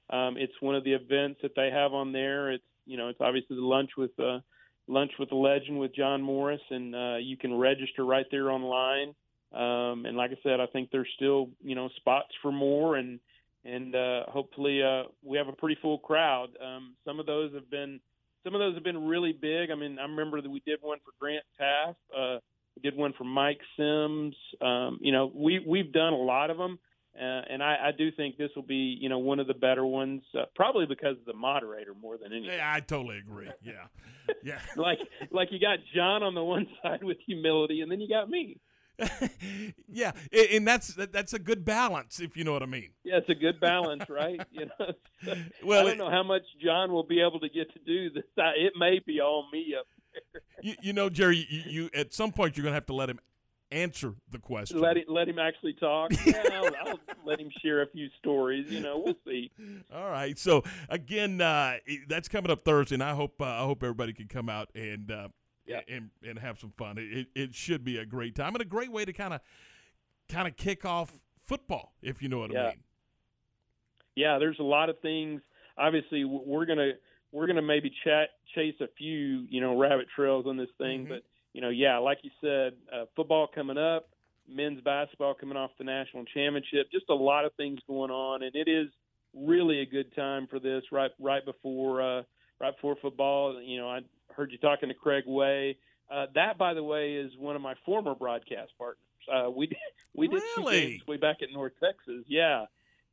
um, 0.09 0.37
it's 0.37 0.53
one 0.61 0.75
of 0.75 0.83
the 0.85 0.93
events 0.93 1.41
that 1.41 1.55
they 1.55 1.69
have 1.71 1.93
on 1.93 2.13
there. 2.13 2.51
It's 2.51 2.63
you 2.85 2.95
know 2.97 3.09
it's 3.09 3.19
obviously 3.19 3.57
the 3.57 3.63
lunch 3.63 3.91
with 3.97 4.17
uh, 4.17 4.39
lunch 4.87 5.11
with 5.19 5.29
the 5.29 5.35
legend 5.35 5.77
with 5.77 5.93
John 5.93 6.21
Morris, 6.21 6.61
and 6.69 6.95
uh, 6.95 7.15
you 7.17 7.35
can 7.35 7.53
register 7.53 8.05
right 8.05 8.25
there 8.31 8.49
online. 8.49 9.13
Um, 9.51 10.05
and 10.05 10.15
like 10.17 10.31
I 10.31 10.37
said, 10.41 10.59
I 10.59 10.67
think 10.67 10.89
there's 10.91 11.09
still 11.15 11.49
you 11.61 11.75
know 11.75 11.89
spots 11.97 12.31
for 12.41 12.51
more, 12.51 12.95
and 12.95 13.19
and 13.65 13.95
uh, 13.95 14.23
hopefully 14.27 14.81
uh, 14.83 15.03
we 15.23 15.37
have 15.37 15.47
a 15.47 15.53
pretty 15.53 15.77
full 15.81 15.97
crowd. 15.97 16.49
Um, 16.63 16.95
some 17.03 17.19
of 17.19 17.25
those 17.25 17.53
have 17.53 17.69
been 17.69 17.99
some 18.43 18.53
of 18.53 18.59
those 18.59 18.75
have 18.75 18.83
been 18.83 19.07
really 19.07 19.33
big. 19.33 19.71
I 19.71 19.75
mean, 19.75 19.97
I 19.97 20.03
remember 20.03 20.39
that 20.39 20.49
we 20.49 20.61
did 20.65 20.79
one 20.81 20.99
for 21.03 21.11
Grant 21.19 21.43
Teaff. 21.59 21.95
Uh, 22.15 22.39
we 22.75 22.81
did 22.83 22.95
one 22.95 23.13
for 23.17 23.23
Mike 23.23 23.59
Sims. 23.75 24.35
Um, 24.61 24.99
you 25.01 25.11
know, 25.11 25.31
we 25.33 25.59
we've 25.65 25.91
done 25.91 26.13
a 26.13 26.17
lot 26.17 26.51
of 26.51 26.57
them, 26.57 26.77
uh, 27.19 27.41
and 27.49 27.63
I, 27.63 27.87
I 27.87 27.91
do 27.97 28.11
think 28.11 28.37
this 28.37 28.51
will 28.55 28.63
be 28.63 28.97
you 28.99 29.09
know 29.09 29.17
one 29.17 29.39
of 29.39 29.47
the 29.47 29.55
better 29.55 29.85
ones, 29.85 30.21
uh, 30.37 30.43
probably 30.55 30.85
because 30.85 31.17
of 31.17 31.25
the 31.25 31.33
moderator 31.33 31.93
more 31.99 32.17
than 32.17 32.31
anything. 32.31 32.57
Yeah, 32.57 32.71
I 32.71 32.81
totally 32.81 33.17
agree. 33.17 33.49
Yeah, 33.63 33.87
yeah. 34.43 34.59
like 34.77 34.99
like 35.31 35.51
you 35.51 35.59
got 35.59 35.79
John 35.95 36.21
on 36.21 36.35
the 36.35 36.43
one 36.43 36.67
side 36.83 37.03
with 37.03 37.17
humility, 37.25 37.81
and 37.81 37.91
then 37.91 37.99
you 37.99 38.07
got 38.07 38.29
me. 38.29 38.57
Yeah, 39.89 40.11
and 40.53 40.67
that's 40.67 40.95
that's 40.95 41.33
a 41.33 41.39
good 41.39 41.65
balance, 41.65 42.19
if 42.19 42.35
you 42.37 42.43
know 42.43 42.53
what 42.53 42.63
I 42.63 42.67
mean. 42.67 42.89
Yeah, 43.03 43.17
it's 43.17 43.29
a 43.29 43.35
good 43.35 43.59
balance, 43.59 44.03
right? 44.09 44.39
You 44.51 44.65
know, 44.79 44.93
Well, 45.63 45.79
I 45.81 45.83
don't 45.83 45.91
it- 45.93 45.97
know 45.97 46.09
how 46.09 46.23
much 46.23 46.43
John 46.63 46.91
will 46.91 47.03
be 47.05 47.21
able 47.21 47.39
to 47.41 47.49
get 47.49 47.71
to 47.73 47.79
do 47.85 48.09
this. 48.09 48.23
It 48.37 48.73
may 48.77 48.99
be 49.05 49.19
all 49.21 49.47
me 49.51 49.75
up 49.79 49.85
there. 50.13 50.41
You, 50.61 50.73
you 50.81 50.93
know, 50.93 51.09
Jerry, 51.09 51.45
you, 51.49 51.61
you 51.67 51.89
at 51.93 52.13
some 52.13 52.31
point 52.31 52.55
you're 52.57 52.63
gonna 52.63 52.73
have 52.73 52.85
to 52.87 52.93
let 52.93 53.09
him 53.09 53.19
answer 53.71 54.13
the 54.31 54.39
question. 54.39 54.79
Let 54.79 54.95
him 54.97 55.03
let 55.09 55.27
him 55.27 55.37
actually 55.39 55.73
talk. 55.73 56.11
Yeah, 56.25 56.41
I'll, 56.53 56.69
I'll 56.87 56.99
let 57.25 57.39
him 57.41 57.49
share 57.61 57.81
a 57.81 57.87
few 57.87 58.07
stories. 58.19 58.71
You 58.71 58.79
know, 58.79 58.99
we'll 59.05 59.15
see. 59.27 59.51
All 59.93 60.09
right. 60.09 60.39
So 60.39 60.63
again, 60.89 61.41
uh, 61.41 61.77
that's 62.07 62.29
coming 62.29 62.49
up 62.49 62.61
Thursday, 62.63 62.95
and 62.95 63.03
I 63.03 63.13
hope 63.13 63.41
uh, 63.41 63.45
I 63.45 63.59
hope 63.65 63.83
everybody 63.83 64.13
can 64.13 64.27
come 64.29 64.47
out 64.49 64.69
and 64.73 65.11
uh, 65.11 65.27
and 65.87 66.09
and 66.27 66.39
have 66.39 66.59
some 66.59 66.71
fun. 66.77 66.97
It, 66.97 67.27
it 67.35 67.55
should 67.55 67.83
be 67.83 67.97
a 67.97 68.05
great 68.05 68.35
time 68.35 68.53
and 68.55 68.61
a 68.61 68.65
great 68.65 68.91
way 68.91 69.05
to 69.05 69.13
kind 69.13 69.33
of 69.33 69.41
kind 70.29 70.47
of 70.47 70.55
kick 70.55 70.85
off 70.85 71.11
football, 71.45 71.93
if 72.01 72.21
you 72.21 72.29
know 72.29 72.39
what 72.39 72.51
I 72.51 72.53
mean. 72.69 72.83
yeah, 74.15 74.39
there's 74.39 74.59
a 74.59 74.63
lot 74.63 74.89
of 74.89 74.99
things. 74.99 75.41
Obviously, 75.77 76.23
we're 76.23 76.65
gonna 76.65 76.91
we're 77.31 77.47
gonna 77.47 77.61
maybe 77.61 77.91
chat 78.03 78.29
chase 78.53 78.75
a 78.81 78.87
few 78.97 79.45
you 79.49 79.61
know 79.61 79.77
rabbit 79.77 80.07
trails 80.15 80.45
on 80.47 80.57
this 80.57 80.69
thing, 80.77 81.05
but 81.09 81.23
you 81.53 81.61
know, 81.61 81.69
yeah, 81.69 81.97
like 81.97 82.19
you 82.21 82.31
said, 82.41 82.73
uh, 82.93 83.05
football 83.15 83.47
coming 83.53 83.77
up, 83.77 84.09
men's 84.47 84.81
basketball 84.81 85.33
coming 85.33 85.57
off 85.57 85.71
the 85.77 85.85
national 85.85 86.25
championship, 86.25 86.91
just 86.91 87.05
a 87.09 87.15
lot 87.15 87.45
of 87.45 87.53
things 87.55 87.79
going 87.87 88.11
on, 88.11 88.43
and 88.43 88.55
it 88.55 88.67
is 88.67 88.87
really 89.33 89.81
a 89.81 89.85
good 89.85 90.13
time 90.15 90.47
for 90.47 90.59
this 90.59 90.83
right 90.91 91.11
right 91.19 91.45
before 91.45 92.01
uh, 92.01 92.23
right 92.59 92.75
before 92.75 92.95
football. 93.01 93.61
You 93.61 93.77
know, 93.77 93.89
I 93.89 93.99
heard 94.33 94.51
you 94.51 94.57
talking 94.57 94.89
to 94.89 94.95
Craig 94.95 95.23
Way. 95.27 95.77
Uh, 96.11 96.27
that, 96.35 96.57
by 96.57 96.73
the 96.73 96.83
way, 96.83 97.13
is 97.13 97.31
one 97.37 97.55
of 97.55 97.61
my 97.61 97.73
former 97.85 98.13
broadcast 98.15 98.71
partners. 98.77 98.99
Uh, 99.31 99.49
we 99.49 99.69
we 100.15 100.27
did 100.27 100.41
Really? 100.57 101.01
way 101.07 101.17
back 101.17 101.37
at 101.41 101.49
North 101.53 101.73
Texas. 101.83 102.23
Yeah, 102.27 102.65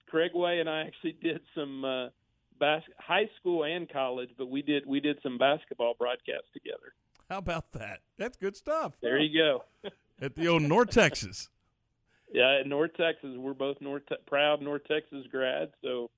Craig 0.09 0.33
Way 0.35 0.61
and 0.61 0.69
I 0.69 0.83
actually 0.83 1.17
did 1.23 1.41
some 1.55 1.85
uh, 1.85 2.09
bas- 2.59 2.83
high 2.99 3.31
school 3.41 3.65
and 3.65 3.91
college, 3.91 4.31
but 4.37 4.51
we 4.51 4.63
did 4.63 4.85
we 4.87 5.01
did 5.01 5.19
some 5.23 5.39
basketball 5.39 5.95
broadcasts 5.99 6.49
together. 6.53 6.93
How 7.31 7.39
about 7.39 7.73
that? 7.73 8.01
That's 8.19 8.37
good 8.37 8.57
stuff. 8.57 8.93
There 9.01 9.19
you 9.19 9.39
go. 9.39 9.91
At 10.21 10.37
the 10.37 10.49
old 10.49 10.63
North 10.63 10.91
Texas. 10.91 11.49
Yeah, 12.33 12.61
at 12.61 12.67
North 12.67 12.93
Texas, 12.97 13.37
we're 13.37 13.53
both 13.55 13.79
North 13.81 14.05
Te- 14.09 14.15
proud 14.27 14.63
North 14.63 14.83
Texas 14.89 15.27
grads. 15.31 15.73
So, 15.83 16.09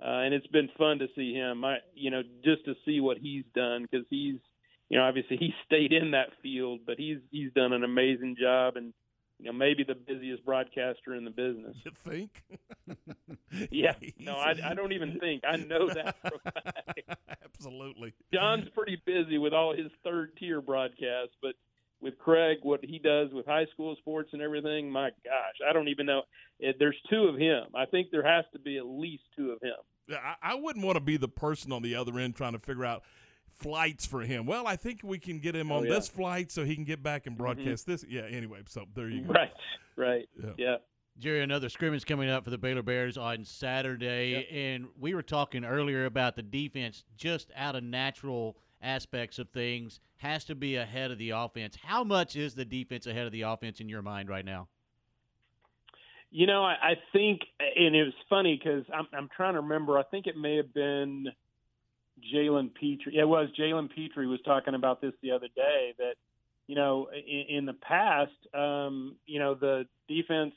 uh, 0.00 0.20
and 0.24 0.34
it's 0.34 0.46
been 0.48 0.68
fun 0.78 0.98
to 1.00 1.08
see 1.16 1.32
him. 1.34 1.64
I, 1.64 1.78
you 1.94 2.10
know, 2.10 2.22
just 2.44 2.64
to 2.66 2.74
see 2.84 3.00
what 3.00 3.18
he's 3.18 3.44
done 3.54 3.86
because 3.90 4.06
he's, 4.10 4.36
you 4.88 4.98
know, 4.98 5.04
obviously 5.04 5.36
he 5.36 5.54
stayed 5.66 5.92
in 5.92 6.12
that 6.12 6.28
field, 6.42 6.80
but 6.86 6.98
he's 6.98 7.18
he's 7.30 7.52
done 7.52 7.72
an 7.72 7.84
amazing 7.84 8.36
job 8.40 8.76
and. 8.76 8.92
You 9.40 9.52
know, 9.52 9.52
maybe 9.52 9.84
the 9.84 9.94
busiest 9.94 10.44
broadcaster 10.44 11.14
in 11.14 11.24
the 11.24 11.30
business. 11.30 11.76
You 11.84 11.92
think? 12.04 12.42
Yeah. 13.70 13.94
No, 14.18 14.34
I, 14.34 14.54
I 14.64 14.74
don't 14.74 14.92
even 14.92 15.18
think. 15.18 15.42
I 15.48 15.56
know 15.56 15.88
that 15.88 16.16
for 16.22 16.36
a 16.44 16.50
fact. 16.52 17.00
Absolutely. 17.44 18.12
John's 18.32 18.68
pretty 18.74 19.00
busy 19.04 19.38
with 19.38 19.52
all 19.52 19.74
his 19.76 19.90
third 20.04 20.36
tier 20.38 20.60
broadcasts, 20.60 21.34
but 21.42 21.54
with 22.00 22.18
Craig, 22.18 22.58
what 22.62 22.80
he 22.82 22.98
does 22.98 23.28
with 23.32 23.46
high 23.46 23.66
school 23.72 23.96
sports 23.96 24.30
and 24.32 24.42
everything, 24.42 24.90
my 24.90 25.10
gosh, 25.24 25.68
I 25.68 25.72
don't 25.72 25.88
even 25.88 26.06
know. 26.06 26.22
There's 26.78 26.96
two 27.10 27.24
of 27.24 27.36
him. 27.36 27.64
I 27.74 27.86
think 27.86 28.08
there 28.10 28.24
has 28.24 28.44
to 28.52 28.58
be 28.58 28.78
at 28.78 28.86
least 28.86 29.24
two 29.36 29.50
of 29.50 29.60
him. 29.60 29.74
Yeah, 30.08 30.18
I, 30.42 30.52
I 30.52 30.54
wouldn't 30.54 30.84
want 30.84 30.96
to 30.96 31.00
be 31.02 31.16
the 31.16 31.28
person 31.28 31.72
on 31.72 31.82
the 31.82 31.94
other 31.94 32.18
end 32.18 32.36
trying 32.36 32.52
to 32.52 32.58
figure 32.58 32.84
out 32.84 33.02
flights 33.50 34.06
for 34.06 34.22
him. 34.22 34.46
Well, 34.46 34.66
I 34.66 34.76
think 34.76 35.00
we 35.02 35.18
can 35.18 35.38
get 35.38 35.54
him 35.54 35.72
Oh, 35.72 35.76
on 35.78 35.84
yeah. 35.84 35.94
this 35.94 36.08
flight 36.08 36.50
so 36.50 36.64
he 36.64 36.74
can 36.74 36.84
get 36.84 37.02
back 37.02 37.26
and 37.26 37.34
mm-hmm. 37.34 37.44
broadcast 37.44 37.86
this. 37.86 38.04
Yeah. 38.08 38.22
Anyway, 38.22 38.60
so 38.68 38.84
there 38.94 39.08
you 39.08 39.22
go. 39.22 39.32
Right, 39.32 39.52
right. 39.96 40.28
Yeah. 40.42 40.50
Yeah. 40.56 40.76
Jerry, 41.18 41.42
another 41.42 41.68
scrimmage 41.68 42.06
coming 42.06 42.30
up 42.30 42.44
for 42.44 42.50
the 42.50 42.58
Baylor 42.58 42.82
Bears 42.82 43.18
on 43.18 43.44
Saturday, 43.44 44.46
and 44.52 44.86
we 45.00 45.16
were 45.16 45.22
talking 45.22 45.64
earlier 45.64 46.04
about 46.04 46.36
the 46.36 46.42
defense 46.42 47.02
just 47.16 47.50
out 47.56 47.74
of 47.74 47.82
natural 47.82 48.56
aspects 48.82 49.38
of 49.38 49.48
things 49.50 50.00
has 50.18 50.44
to 50.44 50.54
be 50.54 50.76
ahead 50.76 51.10
of 51.10 51.18
the 51.18 51.30
offense. 51.30 51.76
How 51.82 52.04
much 52.04 52.36
is 52.36 52.54
the 52.54 52.64
defense 52.64 53.06
ahead 53.06 53.26
of 53.26 53.32
the 53.32 53.42
offense 53.42 53.80
in 53.80 53.88
your 53.88 54.02
mind 54.02 54.28
right 54.28 54.44
now? 54.44 54.68
You 56.30 56.46
know, 56.46 56.62
I, 56.62 56.72
I 56.72 56.94
think, 57.12 57.40
and 57.58 57.96
it 57.96 58.04
was 58.04 58.14
funny 58.28 58.60
because 58.62 58.84
I'm, 58.92 59.06
I'm 59.12 59.28
trying 59.34 59.54
to 59.54 59.60
remember. 59.60 59.98
I 59.98 60.02
think 60.02 60.26
it 60.26 60.36
may 60.36 60.56
have 60.56 60.74
been 60.74 61.26
Jalen 62.34 62.74
Pitre. 62.74 63.12
It 63.14 63.26
was 63.26 63.48
Jalen 63.58 63.88
Pitre 63.94 64.26
was 64.26 64.40
talking 64.44 64.74
about 64.74 65.00
this 65.00 65.12
the 65.22 65.30
other 65.30 65.48
day. 65.56 65.94
That 65.98 66.14
you 66.66 66.74
know, 66.74 67.08
in, 67.12 67.56
in 67.58 67.66
the 67.66 67.72
past, 67.72 68.32
um, 68.54 69.16
you 69.26 69.38
know, 69.38 69.54
the 69.54 69.86
defense 70.06 70.54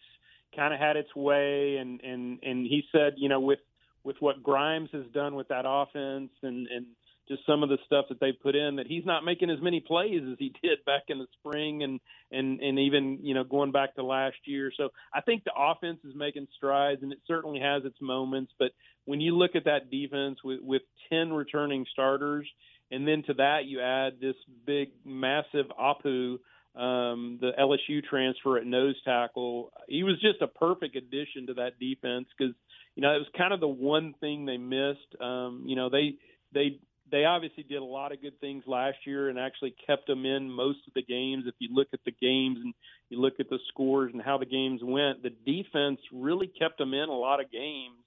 kind 0.56 0.74
of 0.74 0.80
had 0.80 0.98
its 0.98 1.16
way, 1.16 1.78
and 1.78 2.02
and 2.02 2.40
and 2.44 2.66
he 2.66 2.84
said, 2.92 3.14
you 3.18 3.30
know, 3.30 3.40
with 3.40 3.60
with 4.04 4.18
what 4.20 4.44
Grimes 4.44 4.90
has 4.92 5.06
done 5.14 5.36
with 5.36 5.48
that 5.50 5.64
offense, 5.66 6.32
and 6.44 6.68
and 6.68 6.88
just 7.28 7.46
some 7.46 7.64
of 7.64 7.70
the 7.70 7.78
stuff 7.86 8.06
that 8.10 8.20
they 8.20 8.32
put 8.32 8.56
in, 8.56 8.76
that 8.78 8.88
he's 8.88 9.06
not 9.06 9.24
making 9.24 9.50
as 9.50 9.62
many 9.62 9.80
plays 9.80 10.22
as 10.30 10.38
he 10.40 10.54
did 10.62 10.84
back 10.86 11.04
in 11.08 11.20
the 11.20 11.28
spring, 11.40 11.84
and 11.84 12.00
and 12.32 12.60
and 12.60 12.80
even 12.80 13.20
you 13.22 13.34
know 13.34 13.44
going 13.44 13.72
back 13.72 13.96
to 13.96 14.04
last 14.04 14.38
year. 14.46 14.72
So 14.76 14.90
I 15.14 15.22
think 15.22 15.44
the 15.44 15.54
offense 15.58 16.00
is 16.04 16.14
making 16.16 16.48
strides, 16.56 17.04
and 17.04 17.12
it 17.12 17.20
certainly 17.28 17.60
has 17.60 17.86
its 17.86 18.00
moments. 18.02 18.52
But 18.58 18.72
when 19.06 19.22
you 19.22 19.38
look 19.38 19.56
at 19.56 19.66
that 19.66 19.90
defense 19.90 20.40
with 20.44 20.60
with 20.62 20.82
ten 21.10 21.32
returning 21.32 21.86
starters, 21.92 22.48
and 22.92 23.08
then 23.08 23.24
to 23.28 23.34
that 23.36 23.66
you 23.66 23.82
add 23.82 24.20
this 24.20 24.36
big, 24.66 24.90
massive 25.06 25.68
Apu, 25.80 26.38
um, 26.76 27.38
the 27.42 27.52
LSU 27.60 28.04
transfer 28.04 28.58
at 28.58 28.66
nose 28.66 28.96
tackle. 29.04 29.72
He 29.88 30.04
was 30.04 30.20
just 30.22 30.42
a 30.42 30.48
perfect 30.48 30.96
addition 30.96 31.48
to 31.48 31.54
that 31.56 31.80
defense 31.80 32.28
because 32.38 32.54
you 32.96 33.02
know 33.02 33.14
it 33.14 33.20
was 33.20 33.28
kind 33.38 33.54
of 33.54 33.60
the 33.60 33.68
one 33.68 34.14
thing 34.20 34.46
they 34.46 34.58
missed. 34.58 35.22
Um, 35.22 35.64
you 35.66 35.76
know 35.76 35.90
they 35.90 36.16
they 36.54 36.80
they 37.12 37.26
obviously 37.26 37.64
did 37.64 37.82
a 37.82 37.86
lot 37.86 38.12
of 38.12 38.22
good 38.22 38.40
things 38.40 38.64
last 38.66 38.98
year 39.06 39.30
and 39.30 39.38
actually 39.38 39.76
kept 39.86 40.08
them 40.08 40.26
in 40.26 40.50
most 40.50 40.80
of 40.88 40.94
the 40.94 41.04
games. 41.04 41.44
If 41.46 41.56
you 41.60 41.70
look 41.74 41.90
at 41.94 42.00
the 42.06 42.12
games 42.12 42.60
and 42.64 42.74
you 43.10 43.20
look 43.20 43.40
at 43.40 43.50
the 43.50 43.60
scores 43.68 44.12
and 44.14 44.22
how 44.22 44.38
the 44.38 44.46
games 44.46 44.82
went, 44.84 45.22
the 45.22 45.30
defense 45.46 46.00
really 46.14 46.48
kept 46.48 46.78
them 46.78 46.94
in 46.94 47.10
a 47.10 47.14
lot 47.14 47.42
of 47.42 47.52
games. 47.52 47.98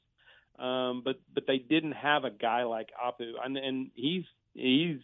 Um, 0.58 1.02
but 1.04 1.16
but 1.34 1.44
they 1.46 1.58
didn't 1.58 1.92
have 1.92 2.24
a 2.24 2.30
guy 2.30 2.62
like 2.62 2.90
Apu, 3.04 3.32
and, 3.44 3.56
and 3.56 3.90
he's 3.94 4.22
he's 4.54 4.98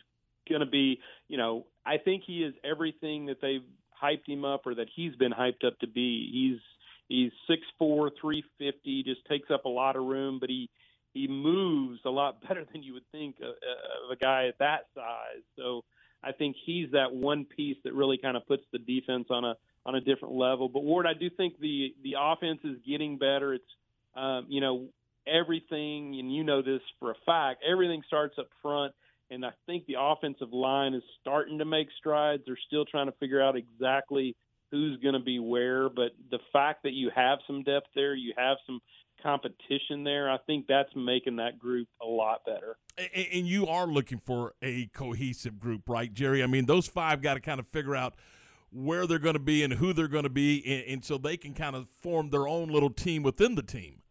going 0.48 0.60
to 0.60 0.66
be, 0.66 1.00
you 1.28 1.36
know, 1.36 1.66
I 1.84 1.98
think 1.98 2.22
he 2.24 2.44
is 2.44 2.54
everything 2.64 3.26
that 3.26 3.40
they've 3.42 3.64
hyped 4.00 4.28
him 4.28 4.44
up 4.44 4.66
or 4.66 4.76
that 4.76 4.86
he's 4.94 5.14
been 5.16 5.32
hyped 5.32 5.66
up 5.66 5.78
to 5.80 5.88
be. 5.88 6.30
He's 6.32 6.60
he's 7.08 7.32
six 7.48 7.62
four, 7.78 8.12
three 8.20 8.44
fifty, 8.58 9.02
just 9.02 9.24
takes 9.26 9.50
up 9.50 9.64
a 9.64 9.68
lot 9.68 9.96
of 9.96 10.04
room, 10.04 10.38
but 10.40 10.48
he 10.48 10.70
he 11.12 11.28
moves 11.28 12.00
a 12.04 12.10
lot 12.10 12.40
better 12.48 12.64
than 12.72 12.82
you 12.82 12.94
would 12.94 13.10
think 13.12 13.36
of, 13.40 13.48
of 13.50 14.10
a 14.12 14.16
guy 14.16 14.46
at 14.48 14.58
that 14.58 14.86
size. 14.94 15.42
So 15.56 15.84
I 16.22 16.32
think 16.32 16.56
he's 16.64 16.90
that 16.92 17.12
one 17.12 17.44
piece 17.44 17.76
that 17.84 17.94
really 17.94 18.18
kind 18.18 18.36
of 18.36 18.46
puts 18.46 18.62
the 18.72 18.78
defense 18.78 19.26
on 19.30 19.44
a 19.44 19.54
on 19.86 19.94
a 19.94 20.00
different 20.00 20.34
level. 20.34 20.68
But 20.68 20.84
Ward, 20.84 21.06
I 21.06 21.14
do 21.14 21.30
think 21.30 21.58
the 21.58 21.94
the 22.02 22.14
offense 22.18 22.60
is 22.64 22.76
getting 22.86 23.18
better. 23.18 23.54
It's 23.54 23.64
um, 24.14 24.46
you 24.48 24.60
know 24.60 24.88
everything, 25.26 26.18
and 26.18 26.34
you 26.34 26.44
know 26.44 26.62
this 26.62 26.82
for 26.98 27.10
a 27.10 27.14
fact. 27.24 27.62
Everything 27.68 28.02
starts 28.06 28.36
up 28.38 28.48
front, 28.62 28.92
and 29.30 29.44
I 29.44 29.50
think 29.66 29.86
the 29.86 29.96
offensive 29.98 30.52
line 30.52 30.94
is 30.94 31.02
starting 31.20 31.58
to 31.58 31.64
make 31.64 31.88
strides. 31.98 32.42
They're 32.46 32.58
still 32.66 32.84
trying 32.84 33.06
to 33.06 33.12
figure 33.12 33.42
out 33.42 33.56
exactly 33.56 34.36
who's 34.70 35.00
going 35.00 35.14
to 35.14 35.20
be 35.20 35.38
where, 35.40 35.88
but 35.88 36.12
the 36.30 36.38
fact 36.52 36.84
that 36.84 36.92
you 36.92 37.10
have 37.14 37.40
some 37.46 37.64
depth 37.64 37.88
there, 37.94 38.14
you 38.14 38.32
have 38.36 38.56
some 38.66 38.80
competition 39.22 40.04
there, 40.04 40.30
I 40.30 40.38
think 40.46 40.66
that's 40.66 40.90
making 40.94 41.36
that 41.36 41.58
group 41.58 41.88
a 42.02 42.06
lot 42.06 42.44
better. 42.44 42.76
And, 42.98 43.26
and 43.32 43.46
you 43.46 43.66
are 43.66 43.86
looking 43.86 44.18
for 44.18 44.54
a 44.62 44.86
cohesive 44.88 45.58
group, 45.58 45.88
right, 45.88 46.12
Jerry? 46.12 46.42
I 46.42 46.46
mean, 46.46 46.66
those 46.66 46.86
five 46.86 47.22
got 47.22 47.34
to 47.34 47.40
kind 47.40 47.60
of 47.60 47.66
figure 47.68 47.96
out 47.96 48.14
where 48.72 49.06
they're 49.06 49.18
going 49.18 49.34
to 49.34 49.40
be 49.40 49.62
and 49.64 49.74
who 49.74 49.92
they're 49.92 50.08
going 50.08 50.24
to 50.24 50.30
be, 50.30 50.62
and, 50.66 50.94
and 50.94 51.04
so 51.04 51.18
they 51.18 51.36
can 51.36 51.54
kind 51.54 51.74
of 51.74 51.88
form 51.88 52.30
their 52.30 52.46
own 52.46 52.68
little 52.68 52.90
team 52.90 53.22
within 53.22 53.54
the 53.54 53.62
team. 53.62 54.02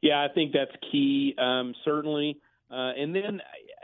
Yeah, 0.00 0.22
I 0.22 0.32
think 0.32 0.52
that's 0.52 0.70
key, 0.90 1.34
um, 1.38 1.74
certainly. 1.84 2.40
Uh, 2.70 2.92
and 2.96 3.14
then, 3.14 3.40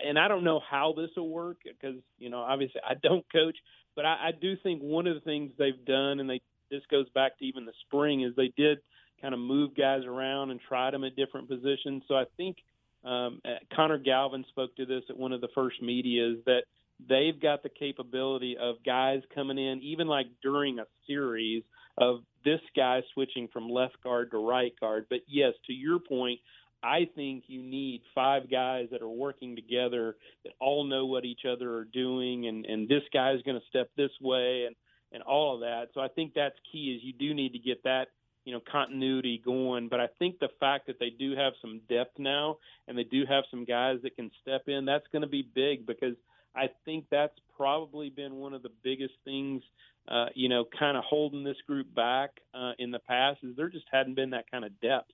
and 0.07 0.19
I 0.19 0.29
don't 0.29 0.45
know 0.45 0.61
how 0.69 0.95
this 0.97 1.11
will 1.17 1.31
work 1.31 1.59
because 1.65 1.97
you 2.19 2.31
know, 2.31 2.39
obviously, 2.39 2.81
I 2.89 2.95
don't 3.03 3.25
coach, 3.33 3.57
but 3.97 4.05
I, 4.05 4.29
I 4.29 4.31
do 4.39 4.55
think 4.63 4.83
one 4.83 5.07
of 5.07 5.15
the 5.15 5.21
things 5.21 5.53
they've 5.59 5.85
done, 5.87 6.21
and 6.21 6.29
they 6.29 6.41
this 6.71 6.83
goes 6.91 7.09
back 7.11 7.39
to 7.39 7.45
even 7.45 7.65
the 7.65 7.73
spring, 7.87 8.23
is 8.23 8.35
they 8.37 8.53
did 8.57 8.79
kind 9.25 9.33
of 9.33 9.41
move 9.41 9.75
guys 9.75 10.03
around 10.05 10.51
and 10.51 10.61
tried 10.69 10.93
them 10.93 11.03
at 11.03 11.17
different 11.17 11.49
positions. 11.49 12.03
So 12.09 12.15
I 12.15 12.25
think 12.37 12.59
um, 13.07 13.41
Connor 13.75 13.97
Galvin 13.97 14.45
spoke 14.51 14.77
to 14.77 14.85
this 14.85 15.03
at 15.09 15.17
one 15.17 15.33
of 15.33 15.41
the 15.41 15.49
first 15.55 15.81
medias 15.81 16.41
that 16.45 16.65
they've 17.09 17.41
got 17.41 17.63
the 17.63 17.71
capability 17.71 18.59
of 18.61 18.77
guys 18.85 19.23
coming 19.35 19.57
in, 19.57 19.81
even 19.83 20.09
like 20.09 20.27
during 20.43 20.79
a 20.79 20.85
series, 21.07 21.63
of 21.97 22.21
this 22.45 22.61
guy 22.77 23.01
switching 23.15 23.49
from 23.51 23.71
left 23.71 23.97
guard 24.03 24.31
to 24.33 24.37
right 24.37 24.75
guard. 24.79 25.07
But 25.09 25.21
yes, 25.27 25.55
to 25.69 25.73
your 25.73 26.01
point, 26.01 26.41
I 26.83 27.09
think 27.15 27.45
you 27.47 27.63
need 27.63 28.03
five 28.15 28.51
guys 28.51 28.89
that 28.93 29.01
are 29.01 29.09
working 29.09 29.57
together 29.57 30.17
that 30.45 30.53
all 30.61 30.85
know 30.85 31.07
what 31.07 31.25
each 31.25 31.47
other 31.51 31.73
are 31.77 31.85
doing, 31.87 32.47
and 32.47 32.67
and 32.67 32.87
this 32.89 33.05
guy 33.13 33.33
is 33.33 33.41
going 33.43 33.59
to 33.59 33.67
step 33.71 33.91
this 33.97 34.11
way, 34.21 34.65
and 34.67 34.77
and 35.13 35.23
all 35.23 35.55
of 35.55 35.61
that. 35.61 35.87
So 35.95 36.01
I 36.01 36.09
think 36.09 36.35
that's 36.35 36.57
key. 36.71 36.95
Is 36.95 37.03
you 37.03 37.15
do 37.15 37.33
need 37.33 37.53
to 37.53 37.59
get 37.59 37.85
that 37.85 38.09
you 38.45 38.53
know 38.53 38.61
continuity 38.71 39.41
going. 39.45 39.89
But 39.89 40.01
I 40.01 40.09
think 40.19 40.39
the 40.39 40.49
fact 40.61 40.87
that 40.87 40.99
they 40.99 41.11
do 41.11 41.35
have 41.37 41.55
some 41.61 41.81
depth 41.89 42.19
now, 42.19 42.59
and 42.89 42.97
they 42.97 43.05
do 43.05 43.25
have 43.29 43.45
some 43.51 43.65
guys 43.65 43.99
that 44.03 44.17
can 44.17 44.31
step 44.43 44.69
in, 44.69 44.85
that's 44.85 45.07
going 45.13 45.23
to 45.23 45.29
be 45.29 45.43
big 45.43 45.87
because 45.87 46.15
I 46.55 46.69
think 46.85 47.07
that's 47.11 47.39
probably 47.57 48.11
been 48.11 48.37
one 48.37 48.55
of 48.55 48.63
the 48.63 48.71
biggest 48.83 49.15
things, 49.25 49.63
uh, 50.09 50.27
you 50.35 50.49
know, 50.49 50.65
kind 50.79 50.97
of 50.97 51.05
holding 51.05 51.45
this 51.45 51.57
group 51.67 51.93
back 51.95 52.31
uh, 52.55 52.73
in 52.79 52.91
the 52.91 52.99
past 53.01 53.41
is 53.43 53.57
there 53.57 53.69
just 53.69 53.87
hadn't 53.91 54.15
been 54.15 54.31
that 54.31 54.51
kind 54.51 54.65
of 54.65 54.81
depth. 54.81 55.11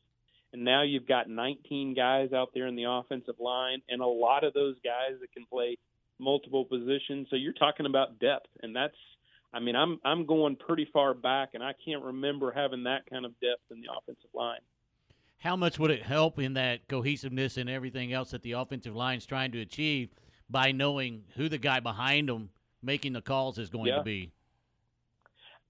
And 0.52 0.64
now 0.64 0.82
you've 0.82 1.06
got 1.06 1.28
19 1.28 1.94
guys 1.94 2.32
out 2.32 2.50
there 2.52 2.66
in 2.66 2.74
the 2.74 2.84
offensive 2.84 3.36
line, 3.38 3.82
and 3.88 4.00
a 4.00 4.06
lot 4.06 4.42
of 4.42 4.52
those 4.52 4.74
guys 4.84 5.18
that 5.20 5.32
can 5.32 5.46
play 5.46 5.78
multiple 6.18 6.64
positions. 6.64 7.28
So 7.30 7.36
you're 7.36 7.52
talking 7.52 7.86
about 7.86 8.18
depth, 8.18 8.48
and 8.62 8.74
that's, 8.74 8.96
I 9.52 9.60
mean, 9.60 9.74
I'm 9.76 9.98
I'm 10.04 10.26
going 10.26 10.56
pretty 10.56 10.88
far 10.92 11.14
back, 11.14 11.50
and 11.54 11.62
I 11.62 11.72
can't 11.84 12.02
remember 12.04 12.52
having 12.52 12.84
that 12.84 13.00
kind 13.10 13.24
of 13.24 13.32
depth 13.40 13.62
in 13.70 13.80
the 13.80 13.88
offensive 13.96 14.30
line. 14.34 14.60
How 15.38 15.56
much 15.56 15.78
would 15.78 15.90
it 15.90 16.02
help 16.02 16.38
in 16.38 16.54
that 16.54 16.86
cohesiveness 16.88 17.56
and 17.56 17.68
everything 17.68 18.12
else 18.12 18.30
that 18.32 18.42
the 18.42 18.52
offensive 18.52 18.94
line 18.94 19.18
is 19.18 19.26
trying 19.26 19.52
to 19.52 19.60
achieve 19.60 20.10
by 20.50 20.70
knowing 20.70 21.24
who 21.36 21.48
the 21.48 21.58
guy 21.58 21.80
behind 21.80 22.28
them 22.28 22.50
making 22.82 23.12
the 23.14 23.22
calls 23.22 23.58
is 23.58 23.70
going 23.70 23.86
Yeah. 23.86 23.96
to 23.96 24.02
be? 24.02 24.32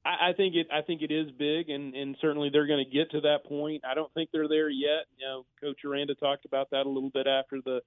I, 0.05 0.31
I 0.31 0.33
think 0.33 0.55
it. 0.57 0.67
I 0.73 0.83
think 0.83 1.03
it 1.03 1.11
is 1.11 1.31
big, 1.39 1.71
and 1.71 1.95
and 1.95 2.17
certainly 2.21 2.51
they're 2.51 2.67
going 2.67 2.85
to 2.85 2.91
get 2.91 3.11
to 3.13 3.21
that 3.23 3.45
point. 3.47 3.85
I 3.85 3.95
don't 3.95 4.13
think 4.15 4.31
they're 4.33 4.49
there 4.49 4.69
yet. 4.69 5.05
You 5.19 5.27
know, 5.27 5.47
Coach 5.61 5.85
Aranda 5.85 6.15
talked 6.15 6.45
about 6.45 6.71
that 6.71 6.87
a 6.87 6.89
little 6.89 7.11
bit 7.11 7.27
after 7.27 7.61
the 7.65 7.81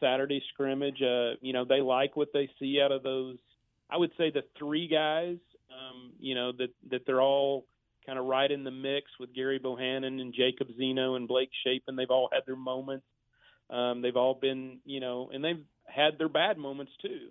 Saturday 0.00 0.42
scrimmage. 0.52 1.00
Uh, 1.02 1.32
you 1.40 1.52
know, 1.52 1.64
they 1.64 1.80
like 1.80 2.16
what 2.16 2.28
they 2.32 2.48
see 2.58 2.80
out 2.82 2.92
of 2.92 3.02
those. 3.02 3.36
I 3.90 3.96
would 3.96 4.12
say 4.18 4.30
the 4.30 4.44
three 4.58 4.88
guys. 4.88 5.36
Um, 5.70 6.12
you 6.18 6.34
know 6.34 6.52
that 6.52 6.70
that 6.90 7.02
they're 7.06 7.20
all 7.20 7.66
kind 8.06 8.18
of 8.18 8.24
right 8.24 8.50
in 8.50 8.64
the 8.64 8.70
mix 8.70 9.10
with 9.20 9.34
Gerry 9.34 9.58
Bohanon 9.58 10.18
and 10.18 10.34
Jacob 10.34 10.68
Zeno 10.78 11.14
and 11.14 11.28
Blake 11.28 11.50
Shapen. 11.62 11.94
They've 11.94 12.10
all 12.10 12.30
had 12.32 12.42
their 12.46 12.56
moments. 12.56 13.04
Um, 13.68 14.00
they've 14.00 14.16
all 14.16 14.34
been, 14.34 14.78
you 14.86 14.98
know, 14.98 15.30
and 15.32 15.44
they've 15.44 15.62
had 15.84 16.16
their 16.16 16.30
bad 16.30 16.56
moments 16.56 16.92
too. 17.02 17.28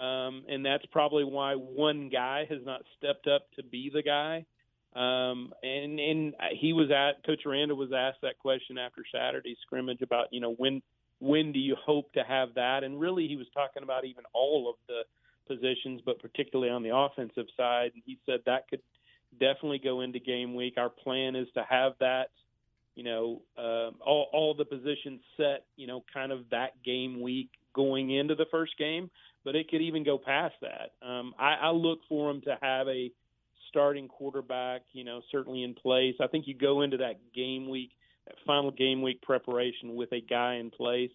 Um, 0.00 0.44
and 0.48 0.64
that's 0.64 0.86
probably 0.86 1.24
why 1.24 1.54
one 1.54 2.08
guy 2.08 2.46
has 2.48 2.60
not 2.64 2.82
stepped 2.96 3.26
up 3.26 3.42
to 3.56 3.64
be 3.64 3.90
the 3.92 4.02
guy. 4.02 4.46
Um, 4.94 5.52
and 5.62 5.98
and 5.98 6.34
he 6.52 6.72
was 6.72 6.90
at 6.90 7.24
Coach 7.26 7.46
Aranda 7.46 7.74
was 7.74 7.90
asked 7.96 8.20
that 8.22 8.38
question 8.38 8.78
after 8.78 9.02
Saturday's 9.12 9.56
scrimmage 9.62 10.02
about 10.02 10.28
you 10.30 10.40
know 10.40 10.52
when 10.52 10.82
when 11.18 11.52
do 11.52 11.58
you 11.58 11.76
hope 11.84 12.12
to 12.12 12.22
have 12.22 12.54
that? 12.54 12.84
And 12.84 13.00
really 13.00 13.26
he 13.26 13.36
was 13.36 13.46
talking 13.54 13.82
about 13.82 14.04
even 14.04 14.24
all 14.34 14.68
of 14.68 14.76
the 14.88 15.02
positions, 15.46 16.00
but 16.04 16.20
particularly 16.20 16.70
on 16.70 16.82
the 16.82 16.94
offensive 16.94 17.46
side. 17.56 17.92
And 17.94 18.02
he 18.04 18.18
said 18.26 18.40
that 18.46 18.68
could 18.68 18.82
definitely 19.40 19.78
go 19.78 20.00
into 20.00 20.18
game 20.18 20.54
week. 20.54 20.74
Our 20.76 20.90
plan 20.90 21.36
is 21.36 21.48
to 21.54 21.64
have 21.68 21.92
that 22.00 22.28
you 22.94 23.04
know, 23.04 23.42
uh, 23.56 23.90
all, 24.04 24.28
all 24.32 24.54
the 24.54 24.64
positions 24.64 25.20
set, 25.36 25.64
you 25.76 25.86
know, 25.86 26.04
kind 26.12 26.32
of 26.32 26.40
that 26.50 26.82
game 26.84 27.22
week 27.22 27.50
going 27.74 28.10
into 28.10 28.34
the 28.34 28.46
first 28.50 28.76
game, 28.78 29.10
but 29.44 29.56
it 29.56 29.70
could 29.70 29.80
even 29.80 30.04
go 30.04 30.18
past 30.18 30.54
that. 30.60 30.92
Um, 31.06 31.34
I, 31.38 31.54
I 31.54 31.70
look 31.70 32.00
for 32.08 32.32
them 32.32 32.42
to 32.42 32.58
have 32.60 32.88
a 32.88 33.10
starting 33.68 34.08
quarterback, 34.08 34.82
you 34.92 35.04
know, 35.04 35.22
certainly 35.30 35.62
in 35.62 35.74
place. 35.74 36.14
I 36.20 36.26
think 36.26 36.46
you 36.46 36.54
go 36.54 36.82
into 36.82 36.98
that 36.98 37.20
game 37.34 37.68
week, 37.68 37.90
that 38.26 38.36
final 38.46 38.70
game 38.70 39.00
week 39.00 39.22
preparation 39.22 39.94
with 39.94 40.12
a 40.12 40.20
guy 40.20 40.56
in 40.56 40.70
place. 40.70 41.10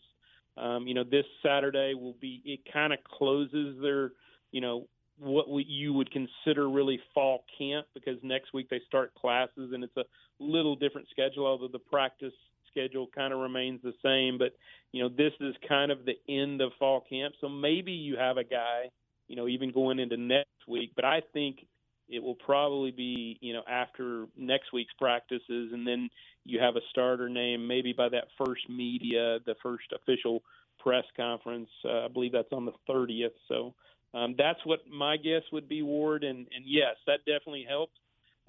Um, 0.57 0.87
you 0.87 0.93
know, 0.93 1.03
this 1.03 1.25
Saturday 1.43 1.93
will 1.93 2.15
be, 2.19 2.41
it 2.45 2.61
kind 2.71 2.93
of 2.93 2.99
closes 3.03 3.79
their, 3.81 4.11
you 4.51 4.61
know, 4.61 4.87
what 5.19 5.49
we, 5.49 5.63
you 5.63 5.93
would 5.93 6.11
consider 6.11 6.69
really 6.69 6.99
fall 7.13 7.43
camp 7.57 7.87
because 7.93 8.17
next 8.21 8.53
week 8.53 8.69
they 8.69 8.81
start 8.87 9.13
classes 9.15 9.71
and 9.73 9.83
it's 9.83 9.97
a 9.97 10.03
little 10.39 10.75
different 10.75 11.07
schedule, 11.09 11.45
although 11.45 11.67
the 11.67 11.79
practice 11.79 12.33
schedule 12.69 13.07
kind 13.15 13.33
of 13.33 13.39
remains 13.39 13.81
the 13.83 13.93
same. 14.03 14.37
But, 14.37 14.53
you 14.91 15.01
know, 15.01 15.09
this 15.09 15.33
is 15.39 15.55
kind 15.67 15.91
of 15.91 15.99
the 16.05 16.17
end 16.29 16.61
of 16.61 16.71
fall 16.77 17.03
camp. 17.09 17.33
So 17.41 17.49
maybe 17.49 17.91
you 17.91 18.17
have 18.17 18.37
a 18.37 18.43
guy, 18.43 18.89
you 19.27 19.35
know, 19.35 19.47
even 19.47 19.71
going 19.71 19.99
into 19.99 20.17
next 20.17 20.67
week. 20.67 20.91
But 20.95 21.05
I 21.05 21.21
think 21.33 21.65
it 22.09 22.21
will 22.21 22.35
probably 22.35 22.91
be, 22.91 23.37
you 23.41 23.53
know, 23.53 23.63
after 23.69 24.25
next 24.37 24.73
week's 24.73 24.93
practices 24.99 25.71
and 25.73 25.85
then 25.85 26.09
you 26.45 26.59
have 26.59 26.75
a 26.75 26.81
starter 26.89 27.29
name 27.29 27.67
maybe 27.67 27.93
by 27.93 28.09
that 28.09 28.25
first 28.37 28.69
media, 28.69 29.39
the 29.45 29.55
first 29.61 29.91
official 29.93 30.41
press 30.79 31.03
conference. 31.15 31.69
Uh, 31.83 32.05
I 32.05 32.07
believe 32.07 32.31
that's 32.31 32.53
on 32.53 32.65
the 32.65 32.73
30th. 32.89 33.31
So, 33.47 33.73
um, 34.13 34.35
that's 34.37 34.59
what 34.65 34.79
my 34.89 35.17
guess 35.17 35.43
would 35.51 35.67
be, 35.67 35.81
Ward. 35.81 36.23
And, 36.23 36.47
and 36.55 36.65
yes, 36.65 36.95
that 37.05 37.19
definitely 37.25 37.65
helps. 37.67 37.93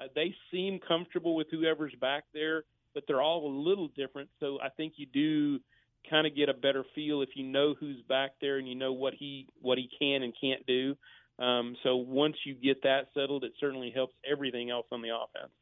Uh, 0.00 0.04
they 0.14 0.34
seem 0.50 0.78
comfortable 0.86 1.34
with 1.34 1.48
whoever's 1.50 1.94
back 2.00 2.24
there, 2.32 2.62
but 2.94 3.04
they're 3.06 3.20
all 3.20 3.46
a 3.46 3.54
little 3.68 3.88
different. 3.88 4.28
So 4.38 4.58
I 4.62 4.68
think 4.68 4.94
you 4.96 5.06
do 5.06 5.60
kind 6.08 6.26
of 6.26 6.34
get 6.34 6.48
a 6.48 6.54
better 6.54 6.84
feel 6.94 7.22
if 7.22 7.30
you 7.34 7.44
know 7.44 7.74
who's 7.78 8.00
back 8.08 8.32
there 8.40 8.58
and 8.58 8.68
you 8.68 8.74
know 8.74 8.92
what 8.92 9.14
he 9.14 9.46
what 9.60 9.78
he 9.78 9.88
can 9.98 10.22
and 10.22 10.32
can't 10.40 10.64
do. 10.66 10.96
Um, 11.38 11.76
so 11.82 11.96
once 11.96 12.36
you 12.44 12.54
get 12.54 12.82
that 12.82 13.08
settled, 13.14 13.44
it 13.44 13.52
certainly 13.60 13.92
helps 13.94 14.14
everything 14.28 14.70
else 14.70 14.86
on 14.90 15.02
the 15.02 15.08
offense. 15.08 15.52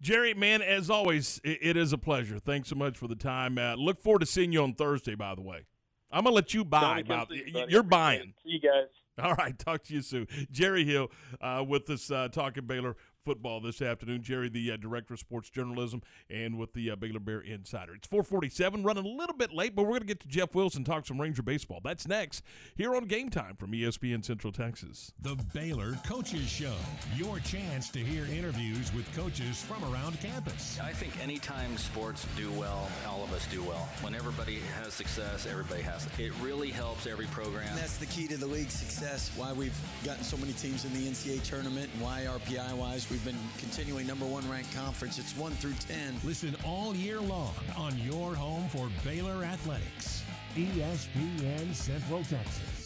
Jerry, 0.00 0.34
man, 0.34 0.62
as 0.62 0.90
always, 0.90 1.40
it, 1.42 1.58
it 1.62 1.76
is 1.76 1.92
a 1.92 1.98
pleasure. 1.98 2.38
Thanks 2.38 2.68
so 2.68 2.76
much 2.76 2.96
for 2.96 3.08
the 3.08 3.16
time. 3.16 3.58
Uh, 3.58 3.74
look 3.74 4.00
forward 4.00 4.20
to 4.20 4.26
seeing 4.26 4.52
you 4.52 4.62
on 4.62 4.74
Thursday. 4.74 5.14
By 5.14 5.34
the 5.34 5.40
way, 5.40 5.66
I'm 6.10 6.24
gonna 6.24 6.36
let 6.36 6.54
you 6.54 6.64
buy. 6.64 6.80
Tony, 6.80 7.02
come 7.02 7.12
About 7.12 7.28
see 7.30 7.66
you're 7.68 7.82
buying. 7.82 8.34
See 8.44 8.50
you 8.50 8.60
guys. 8.60 8.88
All 9.18 9.34
right, 9.34 9.58
talk 9.58 9.82
to 9.84 9.94
you 9.94 10.02
soon. 10.02 10.28
Jerry 10.50 10.84
Hill 10.84 11.10
uh, 11.40 11.64
with 11.66 11.88
us 11.90 12.10
uh, 12.10 12.28
talking 12.28 12.66
Baylor 12.66 12.96
football 13.26 13.60
this 13.60 13.82
afternoon. 13.82 14.22
Jerry, 14.22 14.48
the 14.48 14.70
uh, 14.70 14.76
director 14.76 15.14
of 15.14 15.20
sports 15.20 15.50
journalism, 15.50 16.00
and 16.30 16.56
with 16.56 16.72
the 16.74 16.92
uh, 16.92 16.96
Baylor 16.96 17.18
Bear 17.18 17.40
Insider. 17.40 17.92
It's 17.94 18.06
447, 18.06 18.84
running 18.84 19.04
a 19.04 19.08
little 19.08 19.36
bit 19.36 19.52
late, 19.52 19.74
but 19.74 19.82
we're 19.82 19.90
going 19.90 20.02
to 20.02 20.06
get 20.06 20.20
to 20.20 20.28
Jeff 20.28 20.54
Wilson 20.54 20.84
talk 20.84 21.06
some 21.06 21.20
Ranger 21.20 21.42
baseball. 21.42 21.80
That's 21.82 22.06
next 22.06 22.44
here 22.76 22.94
on 22.94 23.06
Game 23.06 23.28
Time 23.28 23.56
from 23.56 23.72
ESPN 23.72 24.24
Central 24.24 24.52
Texas. 24.52 25.12
The 25.20 25.34
Baylor 25.52 25.98
Coaches 26.06 26.48
Show, 26.48 26.74
your 27.16 27.40
chance 27.40 27.90
to 27.90 27.98
hear 27.98 28.26
interviews 28.26 28.94
with 28.94 29.12
coaches 29.16 29.60
from 29.60 29.82
around 29.92 30.20
campus. 30.20 30.78
I 30.80 30.92
think 30.92 31.20
anytime 31.20 31.76
sports 31.76 32.24
do 32.36 32.48
well, 32.52 32.88
all 33.08 33.24
of 33.24 33.32
us 33.32 33.44
do 33.48 33.60
well. 33.64 33.88
When 34.02 34.14
everybody 34.14 34.60
has 34.80 34.94
success, 34.94 35.46
everybody 35.50 35.82
has 35.82 36.06
it. 36.06 36.20
It 36.20 36.32
really 36.40 36.70
helps 36.70 37.08
every 37.08 37.26
program. 37.26 37.66
And 37.70 37.78
that's 37.78 37.96
the 37.96 38.06
key 38.06 38.28
to 38.28 38.36
the 38.36 38.46
league's 38.46 38.74
success, 38.74 39.32
why 39.34 39.52
we've 39.52 39.76
gotten 40.04 40.22
so 40.22 40.36
many 40.36 40.52
teams 40.52 40.84
in 40.84 40.92
the 40.92 41.08
NCAA 41.10 41.42
tournament, 41.42 41.90
and 41.92 42.02
why 42.02 42.26
RPI 42.28 42.72
wise 42.74 43.10
we've 43.16 43.24
been 43.24 43.48
continuing 43.56 44.06
number 44.06 44.26
one 44.26 44.48
ranked 44.50 44.74
conference. 44.74 45.18
It's 45.18 45.34
one 45.38 45.52
through 45.52 45.72
10. 45.88 46.20
Listen 46.22 46.54
all 46.66 46.94
year 46.94 47.18
long 47.18 47.54
on 47.74 47.98
your 47.98 48.34
home 48.34 48.68
for 48.68 48.90
Baylor 49.04 49.42
Athletics, 49.42 50.22
ESPN 50.54 51.74
Central 51.74 52.22
Texas. 52.24 52.85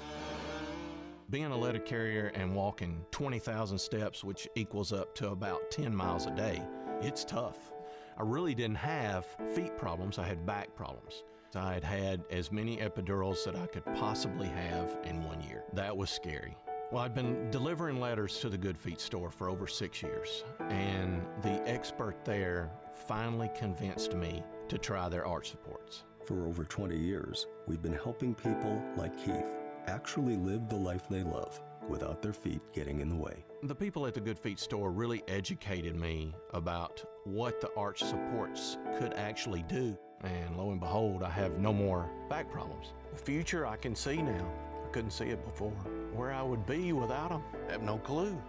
Being 1.31 1.45
a 1.45 1.57
letter 1.57 1.79
carrier 1.79 2.29
and 2.35 2.53
walking 2.53 3.05
20,000 3.11 3.77
steps, 3.77 4.21
which 4.21 4.49
equals 4.55 4.91
up 4.91 5.15
to 5.15 5.29
about 5.29 5.71
10 5.71 5.95
miles 5.95 6.25
a 6.25 6.31
day, 6.31 6.61
it's 7.01 7.23
tough. 7.23 7.71
I 8.17 8.23
really 8.23 8.53
didn't 8.53 8.75
have 8.75 9.25
feet 9.55 9.77
problems, 9.77 10.19
I 10.19 10.25
had 10.25 10.45
back 10.45 10.75
problems. 10.75 11.23
I 11.55 11.73
had 11.73 11.85
had 11.85 12.25
as 12.31 12.51
many 12.51 12.79
epidurals 12.79 13.45
that 13.45 13.55
I 13.55 13.65
could 13.67 13.85
possibly 13.95 14.49
have 14.49 14.97
in 15.05 15.23
one 15.23 15.39
year. 15.39 15.63
That 15.71 15.95
was 15.95 16.09
scary. 16.09 16.57
Well, 16.91 17.01
I'd 17.01 17.15
been 17.15 17.49
delivering 17.49 18.01
letters 18.01 18.37
to 18.39 18.49
the 18.49 18.57
Good 18.57 18.77
Feet 18.77 18.99
store 18.99 19.31
for 19.31 19.47
over 19.49 19.67
six 19.67 20.03
years, 20.03 20.43
and 20.69 21.21
the 21.43 21.65
expert 21.65 22.25
there 22.25 22.69
finally 23.07 23.49
convinced 23.57 24.15
me 24.15 24.43
to 24.67 24.77
try 24.77 25.07
their 25.07 25.25
arch 25.25 25.51
supports. 25.51 26.03
For 26.25 26.45
over 26.45 26.65
20 26.65 26.97
years, 26.97 27.47
we've 27.67 27.81
been 27.81 27.93
helping 27.93 28.35
people 28.35 28.83
like 28.97 29.17
Keith 29.17 29.60
actually 29.87 30.35
live 30.35 30.67
the 30.69 30.75
life 30.75 31.07
they 31.09 31.23
love 31.23 31.59
without 31.87 32.21
their 32.21 32.33
feet 32.33 32.61
getting 32.73 33.01
in 33.01 33.09
the 33.09 33.15
way. 33.15 33.43
The 33.63 33.75
people 33.75 34.05
at 34.05 34.13
the 34.13 34.19
Good 34.19 34.39
Feet 34.39 34.59
store 34.59 34.91
really 34.91 35.23
educated 35.27 35.95
me 35.95 36.33
about 36.53 37.03
what 37.25 37.61
the 37.61 37.71
arch 37.75 38.03
supports 38.03 38.77
could 38.97 39.13
actually 39.13 39.63
do. 39.63 39.97
And 40.23 40.57
lo 40.57 40.71
and 40.71 40.79
behold, 40.79 41.23
I 41.23 41.29
have 41.29 41.57
no 41.57 41.73
more 41.73 42.09
back 42.29 42.51
problems. 42.51 42.93
The 43.11 43.17
future 43.17 43.65
I 43.65 43.75
can 43.75 43.95
see 43.95 44.21
now. 44.21 44.47
I 44.85 44.89
couldn't 44.91 45.11
see 45.11 45.25
it 45.25 45.43
before. 45.45 45.71
Where 46.13 46.31
I 46.31 46.41
would 46.41 46.65
be 46.65 46.93
without 46.93 47.29
them, 47.29 47.43
I 47.67 47.71
have 47.71 47.83
no 47.83 47.97
clue. 47.97 48.39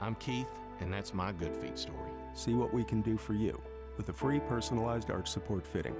I'm 0.00 0.14
Keith, 0.16 0.50
and 0.80 0.92
that's 0.92 1.12
my 1.12 1.32
Good 1.32 1.56
Feet 1.56 1.78
story. 1.78 2.10
See 2.34 2.54
what 2.54 2.72
we 2.72 2.84
can 2.84 3.02
do 3.02 3.16
for 3.16 3.34
you 3.34 3.60
with 3.96 4.08
a 4.08 4.12
free 4.12 4.40
personalized 4.40 5.10
arch 5.10 5.28
support 5.28 5.66
fitting 5.66 5.94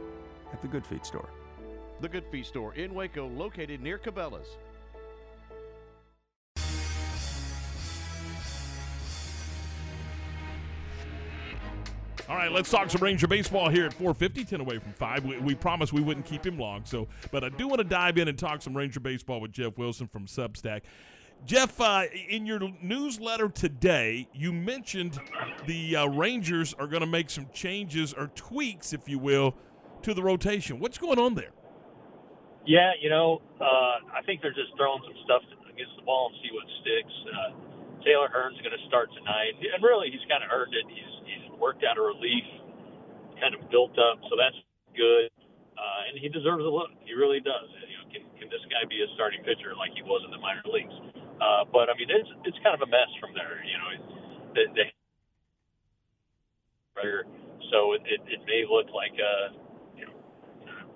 at 0.53 0.63
the 0.63 0.69
Good 0.69 0.87
Feet 0.87 1.05
store. 1.05 1.29
The 2.01 2.09
Good 2.09 2.27
Feet 2.27 2.47
store 2.47 2.75
in 2.75 2.95
Waco, 2.95 3.27
located 3.29 3.83
near 3.83 3.99
Cabela's. 3.99 4.57
All 12.29 12.37
right, 12.37 12.51
let's 12.51 12.71
talk 12.71 12.91
some 12.91 13.03
Ranger 13.03 13.27
baseball 13.27 13.69
here 13.69 13.87
at 13.87 13.93
450, 13.93 14.45
10 14.45 14.61
away 14.61 14.79
from 14.79 14.93
5. 14.93 15.25
We, 15.25 15.39
we 15.39 15.55
promised 15.55 15.93
we 15.93 16.01
wouldn't 16.01 16.27
keep 16.27 16.45
him 16.45 16.59
long, 16.59 16.85
so 16.85 17.09
but 17.31 17.45
I 17.45 17.49
do 17.49 17.69
want 17.69 17.79
to 17.79 17.85
dive 17.85 18.19
in 18.19 18.29
and 18.29 18.39
talk 18.39 18.63
some 18.63 18.77
Ranger 18.77 19.01
baseball 19.01 19.41
with 19.41 19.53
Jeff 19.53 19.79
Wilson 19.79 20.07
from 20.09 20.27
Substack. 20.27 20.83
Jeff, 21.47 21.81
uh, 21.81 22.03
in 22.29 22.47
your 22.47 22.61
newsletter 22.83 23.49
today, 23.49 24.29
you 24.35 24.53
mentioned 24.53 25.19
the 25.67 25.97
uh, 25.97 26.07
Rangers 26.09 26.75
are 26.75 26.87
going 26.87 27.01
to 27.01 27.07
make 27.07 27.31
some 27.31 27.47
changes 27.53 28.13
or 28.13 28.27
tweaks, 28.35 28.93
if 28.93 29.09
you 29.09 29.19
will, 29.19 29.55
to 30.03 30.15
the 30.15 30.23
rotation. 30.23 30.81
What's 30.81 30.99
going 30.99 31.19
on 31.19 31.35
there? 31.35 31.53
Yeah, 32.67 32.93
you 33.01 33.09
know, 33.09 33.41
uh, 33.61 33.65
I 34.13 34.21
think 34.27 34.43
they're 34.43 34.53
just 34.53 34.77
throwing 34.77 35.01
some 35.05 35.17
stuff 35.25 35.43
against 35.73 35.95
the 35.97 36.03
ball 36.03 36.29
and 36.29 36.37
see 36.43 36.53
what 36.53 36.67
sticks. 36.83 37.15
Uh, 37.25 38.05
Taylor 38.05 38.29
Hearn's 38.29 38.59
going 38.61 38.77
to 38.77 38.85
start 38.89 39.09
tonight, 39.15 39.57
and 39.59 39.83
really, 39.83 40.11
he's 40.11 40.23
kind 40.29 40.43
of 40.45 40.51
earned 40.53 40.75
it. 40.75 40.85
He's 40.91 41.18
worked 41.59 41.83
out 41.85 41.99
a 41.99 42.03
relief, 42.03 42.47
kind 43.43 43.55
of 43.55 43.67
built 43.71 43.95
up, 43.99 44.23
so 44.31 44.39
that's 44.39 44.57
good. 44.95 45.31
Uh, 45.79 46.11
and 46.11 46.19
he 46.19 46.27
deserves 46.27 46.67
a 46.67 46.73
look. 46.73 46.91
He 47.07 47.15
really 47.15 47.39
does. 47.39 47.71
You 47.87 47.97
know, 48.03 48.07
can 48.11 48.23
can 48.35 48.47
this 48.51 48.63
guy 48.67 48.83
be 48.91 48.99
a 49.03 49.09
starting 49.15 49.47
pitcher 49.47 49.79
like 49.79 49.95
he 49.95 50.03
was 50.03 50.27
in 50.27 50.35
the 50.35 50.43
minor 50.43 50.67
leagues? 50.67 50.95
Uh, 51.39 51.63
but 51.71 51.87
I 51.87 51.95
mean, 51.95 52.11
it's 52.11 52.31
it's 52.43 52.59
kind 52.67 52.75
of 52.75 52.83
a 52.83 52.91
mess 52.91 53.11
from 53.23 53.31
there. 53.35 53.63
You 53.63 53.79
know, 53.79 53.91
they, 54.59 54.67
they 54.75 54.87
so 57.71 57.95
it, 57.95 58.03
it, 58.11 58.21
it 58.27 58.41
may 58.47 58.67
look 58.67 58.91
like 58.91 59.15
a 59.15 59.55
you 59.95 60.05
know 60.07 60.15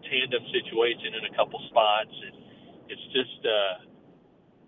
tandem 0.03 0.43
situation 0.51 1.15
in 1.15 1.31
a 1.31 1.33
couple 1.37 1.63
spots. 1.71 2.11
It, 2.27 2.35
it's 2.91 3.07
just 3.15 3.39
uh, 3.47 3.87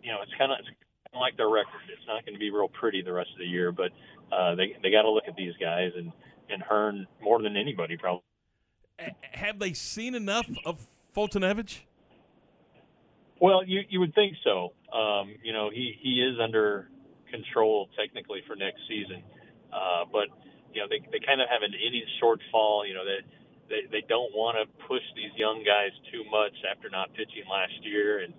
you 0.03 0.15
know 0.15 0.23
it's 0.23 0.35
kind 0.39 0.53
of 0.53 0.63
it's 0.63 0.71
like 1.15 1.37
their 1.37 1.51
record. 1.51 1.83
It's 1.91 2.07
not 2.07 2.25
going 2.25 2.35
to 2.35 2.43
be 2.43 2.51
real 2.51 2.69
pretty 2.69 3.03
the 3.03 3.13
rest 3.13 3.31
of 3.35 3.39
the 3.39 3.51
year, 3.51 3.73
but 3.73 3.91
uh, 4.33 4.55
they 4.55 4.77
they 4.83 4.91
got 4.91 5.03
to 5.03 5.11
look 5.11 5.25
at 5.29 5.37
these 5.37 5.55
guys 5.61 5.93
and 5.97 6.13
and 6.51 6.63
Hearn 6.63 7.07
more 7.23 7.43
than 7.43 7.57
anybody 7.57 7.97
probably. 7.97 8.23
Have 9.33 9.59
they 9.59 9.73
seen 9.73 10.15
enough 10.15 10.49
of 10.65 10.87
Foltynewicz? 11.17 11.81
Well, 13.41 13.65
you 13.67 13.83
you 13.89 14.01
would 14.01 14.15
think 14.15 14.37
so. 14.45 14.73
Um, 14.93 15.35
you 15.43 15.53
know, 15.53 15.71
he 15.71 15.95
he 16.01 16.23
is 16.23 16.39
under 16.41 16.89
control 17.31 17.89
technically 17.99 18.43
for 18.47 18.55
next 18.55 18.81
season, 18.89 19.23
uh, 19.73 20.05
but 20.11 20.29
you 20.73 20.81
know 20.81 20.87
they 20.89 21.01
they 21.11 21.25
kind 21.25 21.41
of 21.41 21.49
have 21.49 21.63
an 21.63 21.75
inning 21.75 22.07
shortfall. 22.23 22.87
You 22.87 22.95
know 22.95 23.05
that. 23.05 23.23
They, 23.65 23.89
they 23.91 24.05
don't 24.07 24.29
want 24.37 24.61
to 24.61 24.69
push 24.85 25.01
these 25.17 25.33
young 25.41 25.65
guys 25.65 25.89
too 26.13 26.21
much 26.29 26.53
after 26.71 26.91
not 26.91 27.09
pitching 27.17 27.49
last 27.49 27.73
year, 27.81 28.21
and 28.21 28.35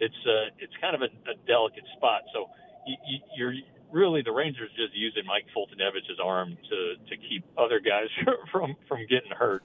it's 0.00 0.16
uh, 0.24 0.48
it's 0.58 0.72
kind 0.80 0.96
of 0.96 1.02
a, 1.02 1.12
a 1.28 1.36
delicate 1.46 1.84
spot. 1.98 2.22
So 2.32 2.48
you, 2.86 2.96
you, 3.04 3.18
you're 3.36 3.54
really 3.92 4.22
the 4.22 4.32
Rangers 4.32 4.70
just 4.76 4.94
using 4.94 5.24
Mike 5.26 5.46
Foltynewicz's 5.56 6.20
arm 6.22 6.56
to 6.68 6.94
to 7.08 7.16
keep 7.28 7.44
other 7.58 7.80
guys 7.80 8.08
from 8.52 8.76
from 8.88 9.00
getting 9.08 9.30
hurt. 9.30 9.62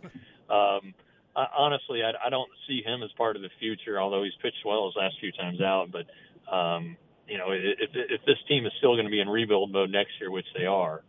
Um, 0.49 0.93
I, 1.35 1.47
honestly, 1.57 2.01
I, 2.03 2.27
I 2.27 2.29
don't 2.29 2.49
see 2.67 2.81
him 2.83 3.03
as 3.03 3.11
part 3.17 3.35
of 3.35 3.41
the 3.41 3.49
future. 3.59 3.99
Although 3.99 4.23
he's 4.23 4.35
pitched 4.41 4.65
well 4.65 4.85
his 4.87 4.95
last 4.95 5.15
few 5.19 5.31
times 5.31 5.61
out, 5.61 5.87
but 5.91 6.05
um, 6.53 6.97
you 7.27 7.37
know, 7.37 7.51
if 7.51 7.89
if 7.93 8.21
this 8.25 8.37
team 8.47 8.65
is 8.65 8.71
still 8.77 8.95
going 8.95 9.05
to 9.05 9.11
be 9.11 9.19
in 9.19 9.29
rebuild 9.29 9.71
mode 9.71 9.89
next 9.89 10.11
year, 10.19 10.31
which 10.31 10.47
they 10.57 10.65
are, 10.65 11.03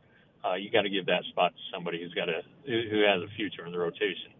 uh, 0.44 0.54
you 0.54 0.70
got 0.70 0.82
to 0.82 0.90
give 0.90 1.06
that 1.06 1.24
spot 1.30 1.52
to 1.52 1.62
somebody 1.72 2.02
who's 2.02 2.14
got 2.14 2.28
a 2.28 2.42
who 2.66 3.02
has 3.06 3.22
a 3.22 3.34
future 3.36 3.66
in 3.66 3.72
the 3.72 3.78
rotation. 3.78 4.32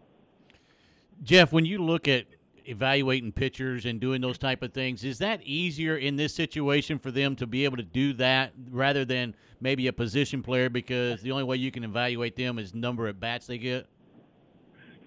Jeff, 1.23 1.51
when 1.51 1.65
you 1.65 1.83
look 1.83 2.07
at 2.07 2.25
evaluating 2.67 3.31
pitchers 3.31 3.85
and 3.85 3.99
doing 3.99 4.21
those 4.21 4.37
type 4.37 4.61
of 4.61 4.73
things, 4.73 5.03
is 5.03 5.19
that 5.19 5.41
easier 5.43 5.97
in 5.97 6.15
this 6.15 6.33
situation 6.33 6.99
for 6.99 7.11
them 7.11 7.35
to 7.37 7.47
be 7.47 7.65
able 7.65 7.77
to 7.77 7.83
do 7.83 8.13
that 8.13 8.53
rather 8.69 9.05
than 9.05 9.35
maybe 9.59 9.87
a 9.87 9.93
position 9.93 10.43
player 10.43 10.69
because 10.69 11.21
the 11.21 11.31
only 11.31 11.43
way 11.43 11.55
you 11.55 11.71
can 11.71 11.83
evaluate 11.83 12.35
them 12.35 12.59
is 12.59 12.73
number 12.73 13.07
of 13.07 13.19
bats 13.19 13.47
they 13.47 13.57
get? 13.57 13.87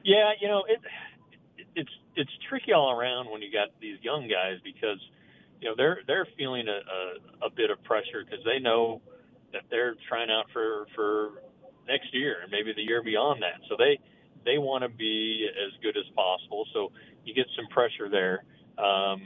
Yeah, 0.02 0.30
you 0.40 0.48
know, 0.48 0.64
it 0.68 0.80
it's 1.76 1.90
it's 2.16 2.30
tricky 2.48 2.72
all 2.72 2.90
around 2.90 3.30
when 3.30 3.42
you 3.42 3.52
got 3.52 3.68
these 3.80 3.98
young 4.02 4.28
guys 4.28 4.58
because 4.64 4.98
you 5.60 5.68
know 5.68 5.74
they're 5.76 6.00
they're 6.06 6.26
feeling 6.36 6.66
a, 6.68 7.44
a, 7.44 7.46
a 7.46 7.50
bit 7.50 7.70
of 7.70 7.82
pressure 7.84 8.24
because 8.24 8.44
they 8.44 8.58
know 8.58 9.00
that 9.52 9.62
they're 9.70 9.94
trying 10.08 10.30
out 10.30 10.46
for 10.52 10.86
for 10.94 11.42
next 11.86 12.14
year 12.14 12.36
and 12.42 12.50
maybe 12.50 12.72
the 12.72 12.82
year 12.82 13.02
beyond 13.02 13.42
that. 13.42 13.60
So 13.68 13.76
they 13.76 13.98
they 14.44 14.58
want 14.58 14.82
to 14.82 14.88
be 14.88 15.46
as 15.48 15.72
good 15.82 15.96
as 15.96 16.08
possible. 16.14 16.66
So 16.72 16.92
you 17.30 17.34
get 17.34 17.46
some 17.56 17.66
pressure 17.68 18.08
there. 18.10 18.44
Um, 18.76 19.22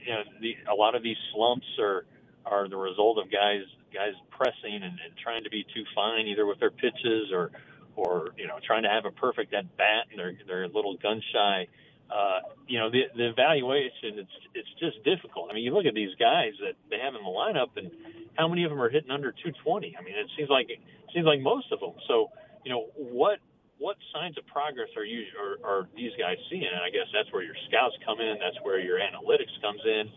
you 0.00 0.14
know, 0.14 0.22
the, 0.40 0.54
a 0.70 0.74
lot 0.74 0.94
of 0.94 1.02
these 1.02 1.16
slumps 1.34 1.66
are 1.78 2.06
are 2.46 2.68
the 2.68 2.76
result 2.76 3.18
of 3.18 3.30
guys 3.30 3.62
guys 3.92 4.14
pressing 4.30 4.74
and, 4.74 4.84
and 4.84 5.12
trying 5.22 5.44
to 5.44 5.50
be 5.50 5.64
too 5.74 5.84
fine 5.94 6.26
either 6.26 6.46
with 6.46 6.58
their 6.60 6.70
pitches 6.70 7.32
or 7.32 7.50
or 7.96 8.30
you 8.38 8.46
know 8.46 8.58
trying 8.64 8.82
to 8.84 8.88
have 8.88 9.04
a 9.04 9.10
perfect 9.10 9.52
at 9.52 9.76
bat 9.76 10.06
and 10.10 10.18
they're 10.18 10.34
they're 10.46 10.64
a 10.64 10.68
little 10.68 10.96
gun 10.96 11.20
shy. 11.32 11.66
Uh, 12.10 12.40
you 12.66 12.78
know 12.78 12.90
the 12.90 13.02
the 13.16 13.28
evaluation 13.28 14.18
it's 14.18 14.36
it's 14.54 14.72
just 14.80 15.02
difficult. 15.04 15.50
I 15.50 15.54
mean 15.54 15.64
you 15.64 15.74
look 15.74 15.86
at 15.86 15.94
these 15.94 16.14
guys 16.18 16.52
that 16.60 16.74
they 16.90 16.98
have 16.98 17.14
in 17.14 17.22
the 17.22 17.28
lineup 17.28 17.76
and 17.76 17.90
how 18.34 18.48
many 18.48 18.64
of 18.64 18.70
them 18.70 18.80
are 18.80 18.88
hitting 18.88 19.10
under 19.10 19.32
220? 19.32 19.96
I 19.98 20.02
mean 20.02 20.14
it 20.14 20.30
seems 20.36 20.48
like 20.48 20.70
it 20.70 20.78
seems 21.12 21.26
like 21.26 21.40
most 21.40 21.72
of 21.72 21.80
them. 21.80 21.92
So 22.06 22.30
you 22.64 22.72
know 22.72 22.86
what 22.96 23.40
what 23.78 23.96
signs 24.10 24.34
of 24.38 24.46
progress 24.50 24.90
are 24.98 25.06
you 25.06 25.22
are, 25.38 25.54
are 25.62 25.82
these 25.94 26.10
guys 26.18 26.36
seeing? 26.50 26.66
And 26.66 26.82
I 26.82 26.90
guess 26.90 27.06
that's 27.14 27.30
where 27.30 27.46
your 27.46 27.56
scouts 27.70 27.94
come 28.02 28.18
in. 28.18 28.38
That's 28.42 28.58
where 28.66 28.82
your 28.82 28.98
analytics 28.98 29.54
comes 29.62 29.80
in. 29.86 30.10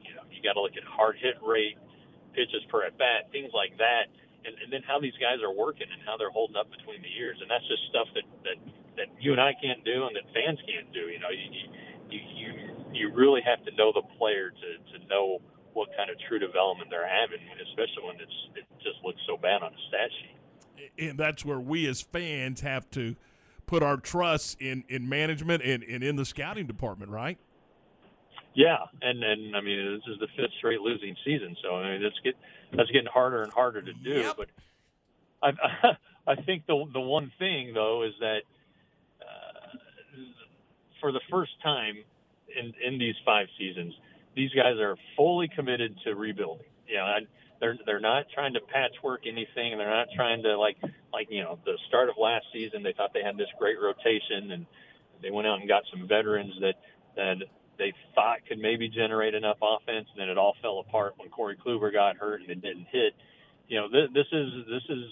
You 0.00 0.16
know, 0.16 0.24
you 0.32 0.40
got 0.40 0.56
to 0.56 0.64
look 0.64 0.76
at 0.76 0.84
hard 0.88 1.20
hit 1.20 1.36
rate, 1.44 1.76
pitches 2.32 2.64
per 2.72 2.88
at 2.88 2.96
bat, 2.96 3.28
things 3.28 3.52
like 3.52 3.76
that, 3.76 4.08
and, 4.48 4.56
and 4.64 4.72
then 4.72 4.80
how 4.88 4.96
these 4.96 5.16
guys 5.20 5.44
are 5.44 5.52
working 5.52 5.86
and 5.92 6.00
how 6.08 6.16
they're 6.16 6.32
holding 6.32 6.56
up 6.56 6.72
between 6.72 7.04
the 7.04 7.12
years. 7.12 7.36
And 7.44 7.52
that's 7.52 7.68
just 7.68 7.84
stuff 7.92 8.08
that 8.16 8.26
that 8.48 8.58
that 8.96 9.08
you 9.20 9.36
and 9.36 9.40
I 9.40 9.52
can't 9.60 9.84
do, 9.84 10.08
and 10.08 10.16
that 10.16 10.26
fans 10.32 10.58
can't 10.64 10.88
do. 10.96 11.12
You 11.12 11.20
know, 11.20 11.30
you 11.30 11.46
you 12.08 12.20
you 12.32 12.48
you 12.92 13.04
really 13.12 13.44
have 13.44 13.60
to 13.68 13.72
know 13.76 13.92
the 13.92 14.04
player 14.16 14.56
to 14.56 14.68
to 14.96 14.96
know 15.12 15.44
what 15.76 15.88
kind 15.96 16.08
of 16.08 16.16
true 16.28 16.40
development 16.40 16.88
they're 16.88 17.08
having, 17.08 17.40
especially 17.60 18.08
when 18.08 18.16
it's 18.16 18.38
it 18.56 18.64
just 18.80 19.00
looks 19.04 19.20
so 19.28 19.36
bad 19.36 19.60
on 19.60 19.72
a 19.72 19.82
stat 19.92 20.08
sheet 20.20 20.41
and 20.98 21.18
that's 21.18 21.44
where 21.44 21.60
we 21.60 21.86
as 21.86 22.00
fans 22.00 22.60
have 22.60 22.90
to 22.90 23.16
put 23.66 23.82
our 23.82 23.96
trust 23.96 24.60
in 24.60 24.84
in 24.88 25.08
management 25.08 25.62
and, 25.62 25.82
and 25.82 26.02
in 26.02 26.16
the 26.16 26.24
scouting 26.24 26.66
department, 26.66 27.10
right? 27.10 27.38
Yeah, 28.54 28.78
and 29.00 29.22
and 29.22 29.56
I 29.56 29.60
mean 29.60 29.94
this 29.94 30.14
is 30.14 30.20
the 30.20 30.28
fifth 30.36 30.52
straight 30.58 30.80
losing 30.80 31.16
season, 31.24 31.56
so 31.62 31.76
I 31.76 31.92
mean 31.92 32.02
that's 32.02 32.18
get 32.22 32.34
that's 32.76 32.90
getting 32.90 33.08
harder 33.12 33.42
and 33.42 33.52
harder 33.52 33.82
to 33.82 33.92
do. 33.92 34.10
Yep. 34.10 34.36
But 34.36 34.48
I 35.42 35.52
I 36.26 36.34
think 36.42 36.66
the 36.66 36.84
the 36.92 37.00
one 37.00 37.32
thing 37.38 37.72
though 37.74 38.02
is 38.02 38.12
that 38.20 38.40
uh, 39.22 39.76
for 41.00 41.12
the 41.12 41.20
first 41.30 41.52
time 41.62 41.96
in 42.54 42.74
in 42.86 42.98
these 42.98 43.16
five 43.24 43.46
seasons, 43.58 43.94
these 44.34 44.50
guys 44.50 44.78
are 44.78 44.96
fully 45.16 45.48
committed 45.48 45.96
to 46.04 46.14
rebuilding. 46.14 46.66
You 46.86 46.96
know, 46.96 47.04
I, 47.04 47.18
they're 47.60 47.76
they're 47.86 48.00
not 48.00 48.26
trying 48.34 48.54
to 48.54 48.60
patchwork 48.60 49.22
anything. 49.26 49.78
They're 49.78 49.88
not 49.88 50.08
trying 50.14 50.42
to 50.42 50.58
like 50.58 50.76
like 51.12 51.28
you 51.30 51.42
know 51.42 51.58
the 51.64 51.78
start 51.88 52.08
of 52.08 52.16
last 52.18 52.46
season. 52.52 52.82
They 52.82 52.92
thought 52.92 53.12
they 53.14 53.22
had 53.22 53.36
this 53.36 53.48
great 53.58 53.76
rotation, 53.80 54.50
and 54.52 54.66
they 55.22 55.30
went 55.30 55.46
out 55.46 55.60
and 55.60 55.68
got 55.68 55.84
some 55.92 56.08
veterans 56.08 56.54
that 56.60 56.74
that 57.16 57.36
they 57.78 57.92
thought 58.14 58.38
could 58.48 58.58
maybe 58.58 58.88
generate 58.88 59.34
enough 59.34 59.58
offense, 59.62 60.08
and 60.12 60.20
then 60.20 60.28
it 60.28 60.38
all 60.38 60.56
fell 60.60 60.80
apart 60.80 61.14
when 61.16 61.28
Corey 61.30 61.56
Kluber 61.56 61.92
got 61.92 62.16
hurt 62.16 62.40
and 62.40 62.50
it 62.50 62.60
didn't 62.60 62.86
hit. 62.90 63.14
You 63.68 63.80
know, 63.80 63.88
th- 63.88 64.10
this 64.12 64.26
is 64.32 64.48
this 64.68 64.84
is 64.88 65.04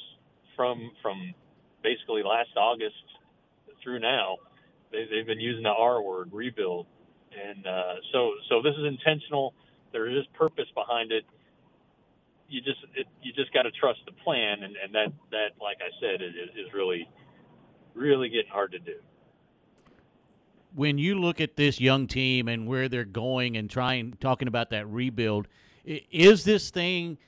from 0.56 0.90
from 1.02 1.34
basically 1.82 2.22
last 2.22 2.50
August 2.56 3.04
through 3.82 4.00
now. 4.00 4.38
They, 4.92 5.06
they've 5.10 5.26
been 5.26 5.40
using 5.40 5.62
the 5.62 5.70
R 5.70 6.02
word, 6.02 6.30
rebuild, 6.32 6.86
and 7.32 7.66
uh, 7.66 7.94
so 8.12 8.32
so 8.48 8.62
this 8.62 8.74
is 8.76 8.84
intentional. 8.86 9.54
There 9.92 10.08
is 10.08 10.24
purpose 10.34 10.68
behind 10.74 11.12
it 11.12 11.24
you 12.50 12.60
just 12.60 12.80
it, 12.94 13.06
you 13.22 13.32
just 13.32 13.52
got 13.54 13.62
to 13.62 13.70
trust 13.70 14.00
the 14.04 14.12
plan, 14.12 14.62
and, 14.62 14.76
and 14.76 14.94
that 14.94 15.12
that 15.30 15.62
like 15.62 15.78
I 15.80 15.90
said 16.00 16.20
is, 16.20 16.34
is 16.56 16.72
really 16.74 17.08
really 17.94 18.28
getting 18.28 18.50
hard 18.50 18.72
to 18.72 18.78
do. 18.78 18.96
When 20.74 20.98
you 20.98 21.18
look 21.18 21.40
at 21.40 21.56
this 21.56 21.80
young 21.80 22.06
team 22.06 22.48
and 22.48 22.66
where 22.66 22.88
they're 22.88 23.04
going 23.04 23.56
and 23.56 23.68
trying 23.68 24.16
talking 24.20 24.46
about 24.46 24.70
that 24.70 24.88
rebuild, 24.88 25.48
is 25.84 26.44
this 26.44 26.70
thing 26.70 27.18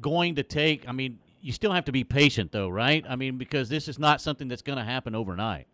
going 0.00 0.34
to 0.34 0.42
take? 0.42 0.86
I 0.88 0.92
mean, 0.92 1.18
you 1.40 1.52
still 1.52 1.72
have 1.72 1.86
to 1.86 1.92
be 1.92 2.04
patient, 2.04 2.52
though, 2.52 2.68
right? 2.68 3.04
I 3.08 3.16
mean, 3.16 3.38
because 3.38 3.70
this 3.70 3.88
is 3.88 3.98
not 3.98 4.20
something 4.20 4.46
that's 4.46 4.62
going 4.62 4.76
to 4.78 4.84
happen 4.84 5.14
overnight. 5.14 5.68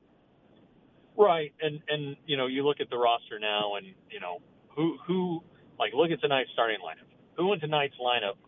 Right, 1.19 1.53
and 1.61 1.83
and 1.89 2.17
you 2.27 2.37
know, 2.37 2.47
you 2.47 2.65
look 2.65 2.79
at 2.81 2.91
the 2.91 2.97
roster 2.97 3.41
now, 3.41 3.75
and 3.75 3.87
you 4.11 4.21
know 4.21 4.39
who 4.71 4.99
who 5.05 5.43
like 5.79 5.93
look 5.93 6.13
at 6.13 6.21
tonight's 6.21 6.51
starting 6.55 6.79
lineup. 6.79 7.11
Who 7.37 7.53
in 7.53 7.61
tonight's 7.61 7.97
lineup 7.99 8.39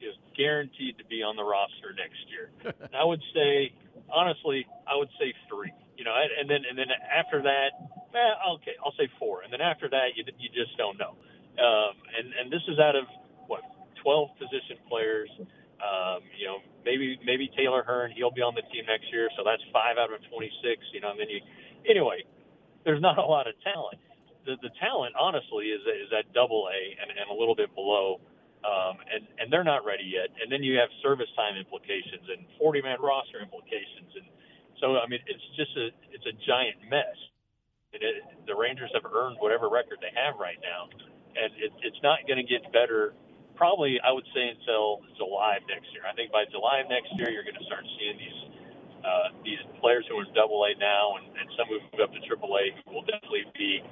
is 0.00 0.16
guaranteed 0.36 0.96
to 0.98 1.04
be 1.04 1.22
on 1.22 1.36
the 1.36 1.44
roster 1.44 1.92
next 1.92 2.24
year. 2.32 2.48
and 2.80 2.96
I 2.96 3.04
would 3.04 3.20
say, 3.34 3.72
honestly, 4.08 4.66
I 4.88 4.96
would 4.96 5.10
say 5.20 5.34
three. 5.52 5.72
You 5.96 6.04
know, 6.04 6.16
and 6.16 6.48
then 6.48 6.64
and 6.64 6.78
then 6.78 6.88
after 7.12 7.42
that, 7.42 7.70
eh, 8.16 8.52
okay, 8.56 8.74
I'll 8.82 8.96
say 8.96 9.08
four. 9.18 9.42
And 9.44 9.52
then 9.52 9.60
after 9.60 9.88
that, 9.90 10.16
you 10.16 10.24
you 10.40 10.48
just 10.48 10.76
don't 10.80 10.98
know. 10.98 11.20
Um, 11.60 11.94
and 12.16 12.32
and 12.40 12.46
this 12.50 12.64
is 12.72 12.80
out 12.80 12.96
of 12.96 13.04
what 13.46 13.60
12 14.02 14.30
position 14.40 14.80
players. 14.88 15.30
Um, 15.78 16.24
you 16.32 16.46
know, 16.48 16.64
maybe 16.84 17.20
maybe 17.24 17.50
Taylor 17.56 17.84
Hearn, 17.84 18.12
he'll 18.16 18.32
be 18.32 18.40
on 18.40 18.54
the 18.56 18.64
team 18.72 18.88
next 18.88 19.12
year, 19.12 19.28
so 19.36 19.44
that's 19.44 19.62
five 19.72 20.00
out 20.00 20.08
of 20.12 20.24
26. 20.32 20.50
You 20.92 21.00
know, 21.04 21.12
and 21.12 21.20
then 21.20 21.28
you 21.28 21.40
anyway, 21.88 22.24
there's 22.84 23.00
not 23.00 23.18
a 23.18 23.24
lot 23.26 23.46
of 23.46 23.54
talent. 23.62 23.98
The 24.46 24.56
the 24.62 24.70
talent, 24.80 25.14
honestly, 25.18 25.66
is 25.72 25.80
is 25.82 26.12
at 26.12 26.32
double 26.34 26.68
A 26.68 26.80
and, 27.00 27.10
and 27.10 27.30
a 27.30 27.34
little 27.34 27.54
bit 27.56 27.74
below 27.74 28.20
um, 28.64 28.96
and 29.12 29.22
and 29.38 29.46
they're 29.52 29.66
not 29.66 29.84
ready 29.84 30.08
yet. 30.08 30.32
And 30.40 30.48
then 30.50 30.64
you 30.64 30.80
have 30.80 30.88
service 31.04 31.28
time 31.36 31.56
implications 31.60 32.24
and 32.32 32.48
40 32.58 32.80
man 32.82 32.98
roster 32.98 33.38
implications, 33.38 34.10
and 34.16 34.26
so 34.80 34.96
I 34.98 35.06
mean 35.06 35.20
it's 35.28 35.44
just 35.54 35.72
a 35.76 35.92
it's 36.10 36.24
a 36.26 36.34
giant 36.48 36.80
mess. 36.88 37.16
And 37.92 38.02
it, 38.02 38.16
the 38.50 38.56
Rangers 38.56 38.90
have 38.96 39.06
earned 39.06 39.38
whatever 39.38 39.70
record 39.70 40.02
they 40.02 40.10
have 40.18 40.34
right 40.40 40.58
now, 40.64 40.90
and 41.38 41.50
it, 41.60 41.70
it's 41.86 42.00
not 42.02 42.26
going 42.26 42.42
to 42.42 42.48
get 42.48 42.66
better. 42.74 43.14
Probably, 43.54 44.02
I 44.02 44.10
would 44.10 44.26
say 44.34 44.50
until 44.50 44.98
July 45.14 45.62
of 45.62 45.64
next 45.70 45.86
year. 45.94 46.02
I 46.02 46.10
think 46.18 46.34
by 46.34 46.42
July 46.50 46.82
of 46.82 46.90
next 46.90 47.14
year, 47.14 47.30
you're 47.30 47.46
going 47.46 47.54
to 47.54 47.68
start 47.70 47.86
seeing 47.94 48.18
these 48.18 48.40
uh, 49.04 49.36
these 49.44 49.60
players 49.84 50.08
who 50.08 50.16
are 50.16 50.24
in 50.24 50.32
Double 50.32 50.64
A 50.64 50.72
now, 50.80 51.20
and, 51.20 51.28
and 51.36 51.46
some 51.54 51.68
who 51.68 51.76
move 51.92 52.00
up 52.00 52.10
to 52.16 52.20
Triple 52.24 52.56
A 52.56 52.72
will 52.88 53.04
definitely 53.04 53.44
be 53.52 53.84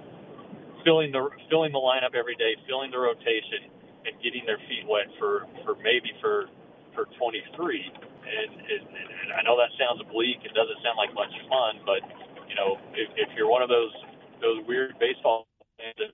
filling 0.85 1.13
the 1.13 1.29
filling 1.53 1.71
the 1.71 1.79
lineup 1.79 2.17
every 2.17 2.35
day, 2.37 2.57
filling 2.67 2.91
the 2.91 2.99
rotation 2.99 3.71
and 4.09 4.17
getting 4.25 4.43
their 4.49 4.59
feet 4.67 4.83
wet 4.89 5.07
for, 5.19 5.47
for 5.63 5.79
maybe 5.85 6.11
for 6.19 6.51
for 6.97 7.09
23. 7.17 7.45
And, 7.45 8.51
and, 8.53 8.83
and 8.89 9.29
I 9.33 9.41
know 9.43 9.57
that 9.57 9.73
sounds 9.81 10.05
bleak. 10.13 10.45
It 10.45 10.53
doesn't 10.53 10.81
sound 10.85 11.01
like 11.01 11.13
much 11.17 11.33
fun, 11.49 11.81
but 11.85 12.05
you 12.49 12.55
know, 12.55 12.77
if, 12.93 13.09
if 13.17 13.29
you're 13.37 13.49
one 13.49 13.63
of 13.63 13.69
those 13.69 13.93
those 14.41 14.61
weird 14.67 14.99
baseball 14.99 15.47
fans, 15.79 16.13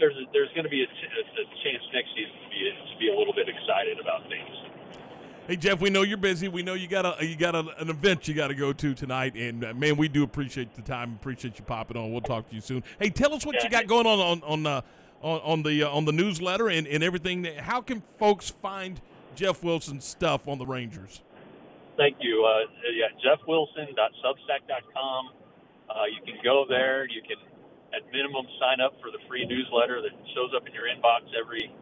there's 0.00 0.16
a, 0.16 0.24
there's 0.32 0.50
going 0.56 0.64
to 0.64 0.72
be 0.72 0.82
a, 0.82 0.88
a, 0.88 1.44
chance 1.60 1.84
next 1.92 2.10
season 2.16 2.32
to 2.32 2.48
be 2.48 2.60
to 2.72 2.96
be 2.96 3.08
a 3.12 3.16
little 3.16 3.36
bit 3.36 3.48
excited 3.48 4.00
about 4.00 4.24
things. 4.28 4.69
Hey 5.50 5.56
Jeff, 5.56 5.80
we 5.80 5.90
know 5.90 6.02
you're 6.02 6.16
busy. 6.16 6.46
We 6.46 6.62
know 6.62 6.74
you 6.74 6.86
got 6.86 7.04
a 7.04 7.16
you 7.26 7.34
got 7.34 7.56
a, 7.56 7.66
an 7.80 7.90
event 7.90 8.28
you 8.28 8.34
got 8.34 8.46
to 8.48 8.54
go 8.54 8.72
to 8.72 8.94
tonight, 8.94 9.34
and 9.34 9.64
uh, 9.64 9.74
man, 9.74 9.96
we 9.96 10.06
do 10.06 10.22
appreciate 10.22 10.76
the 10.76 10.82
time. 10.82 11.14
Appreciate 11.14 11.58
you 11.58 11.64
popping 11.64 11.96
on. 11.96 12.12
We'll 12.12 12.20
talk 12.20 12.48
to 12.50 12.54
you 12.54 12.60
soon. 12.60 12.84
Hey, 13.00 13.10
tell 13.10 13.34
us 13.34 13.44
what 13.44 13.56
yeah. 13.56 13.64
you 13.64 13.68
got 13.68 13.88
going 13.88 14.06
on 14.06 14.20
on 14.20 14.42
on 14.44 14.64
uh, 14.64 14.82
on, 15.22 15.40
on 15.40 15.64
the 15.64 15.82
uh, 15.82 15.90
on 15.90 16.04
the 16.04 16.12
newsletter 16.12 16.68
and, 16.68 16.86
and 16.86 17.02
everything. 17.02 17.48
How 17.58 17.80
can 17.80 18.00
folks 18.16 18.48
find 18.48 19.00
Jeff 19.34 19.64
Wilson's 19.64 20.04
stuff 20.04 20.46
on 20.46 20.58
the 20.58 20.66
Rangers? 20.66 21.20
Thank 21.96 22.18
you. 22.20 22.46
Uh, 22.46 22.66
yeah, 22.94 23.08
jeffwilson.substack.com. 23.18 25.30
Uh, 25.90 26.04
you 26.14 26.22
can 26.32 26.40
go 26.44 26.64
there. 26.68 27.08
You 27.08 27.22
can, 27.22 27.38
at 27.92 28.06
minimum, 28.12 28.46
sign 28.60 28.80
up 28.80 28.94
for 29.02 29.10
the 29.10 29.18
free 29.26 29.46
newsletter 29.46 30.00
that 30.00 30.12
shows 30.32 30.52
up 30.54 30.68
in 30.68 30.74
your 30.74 30.84
inbox 30.84 31.22
every 31.36 31.72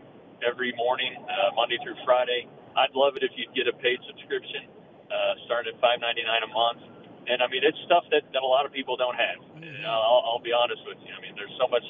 every 0.40 0.72
morning, 0.74 1.22
uh, 1.28 1.50
Monday 1.54 1.76
through 1.84 1.96
Friday. 2.06 2.48
I'd 2.78 2.94
love 2.94 3.18
it 3.18 3.26
if 3.26 3.34
you'd 3.34 3.50
get 3.58 3.66
a 3.66 3.74
paid 3.74 3.98
subscription, 4.06 4.70
uh, 5.10 5.34
starting 5.50 5.74
at 5.74 5.80
five 5.82 5.98
ninety 5.98 6.22
nine 6.22 6.46
a 6.46 6.50
month. 6.54 6.80
And 7.28 7.42
I 7.42 7.50
mean, 7.50 7.60
it's 7.60 7.76
stuff 7.84 8.08
that, 8.08 8.24
that 8.32 8.40
a 8.40 8.46
lot 8.46 8.64
of 8.64 8.72
people 8.72 8.96
don't 8.96 9.18
have. 9.18 9.42
I'll, 9.84 10.22
I'll 10.24 10.44
be 10.44 10.54
honest 10.54 10.80
with 10.88 10.96
you. 11.04 11.12
I 11.12 11.20
mean, 11.20 11.36
there's 11.36 11.52
so 11.60 11.68
much 11.68 11.84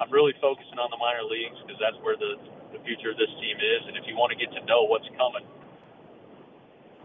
I'm 0.00 0.10
really 0.10 0.32
focusing 0.40 0.78
on 0.78 0.88
the 0.90 0.96
minor 0.96 1.26
leagues 1.26 1.58
because 1.66 1.76
that's 1.82 1.98
where 2.00 2.16
the, 2.16 2.38
the 2.72 2.80
future 2.86 3.10
of 3.10 3.18
this 3.18 3.30
team 3.42 3.58
is. 3.58 3.80
And 3.90 3.98
if 3.98 4.06
you 4.06 4.14
want 4.14 4.30
to 4.32 4.38
get 4.38 4.48
to 4.54 4.64
know 4.64 4.86
what's 4.86 5.08
coming, 5.18 5.44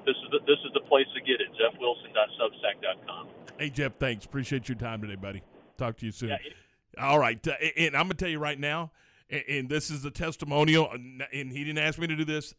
this 0.06 0.16
is 0.16 0.30
the, 0.32 0.40
this 0.46 0.62
is 0.64 0.72
the 0.74 0.86
place 0.88 1.08
to 1.16 1.22
get 1.22 1.42
it. 1.42 1.50
JeffWilson.substack.com. 1.58 3.28
Hey 3.58 3.70
Jeff, 3.70 3.94
thanks. 4.00 4.26
Appreciate 4.26 4.70
your 4.70 4.78
time 4.78 5.02
today, 5.02 5.16
buddy. 5.16 5.42
Talk 5.78 5.98
to 5.98 6.06
you 6.06 6.12
soon. 6.12 6.38
All 7.00 7.18
right, 7.18 7.46
uh, 7.48 7.54
and 7.78 7.96
I'm 7.96 8.04
gonna 8.04 8.14
tell 8.16 8.30
you 8.30 8.40
right 8.40 8.60
now, 8.60 8.92
and, 9.30 9.44
and 9.50 9.70
this 9.70 9.90
is 9.90 10.06
a 10.06 10.12
testimonial, 10.12 10.90
and 10.92 11.24
he 11.32 11.64
didn't 11.64 11.80
ask 11.80 11.98
me 11.98 12.06
to 12.08 12.16
do 12.16 12.26
this. 12.26 12.54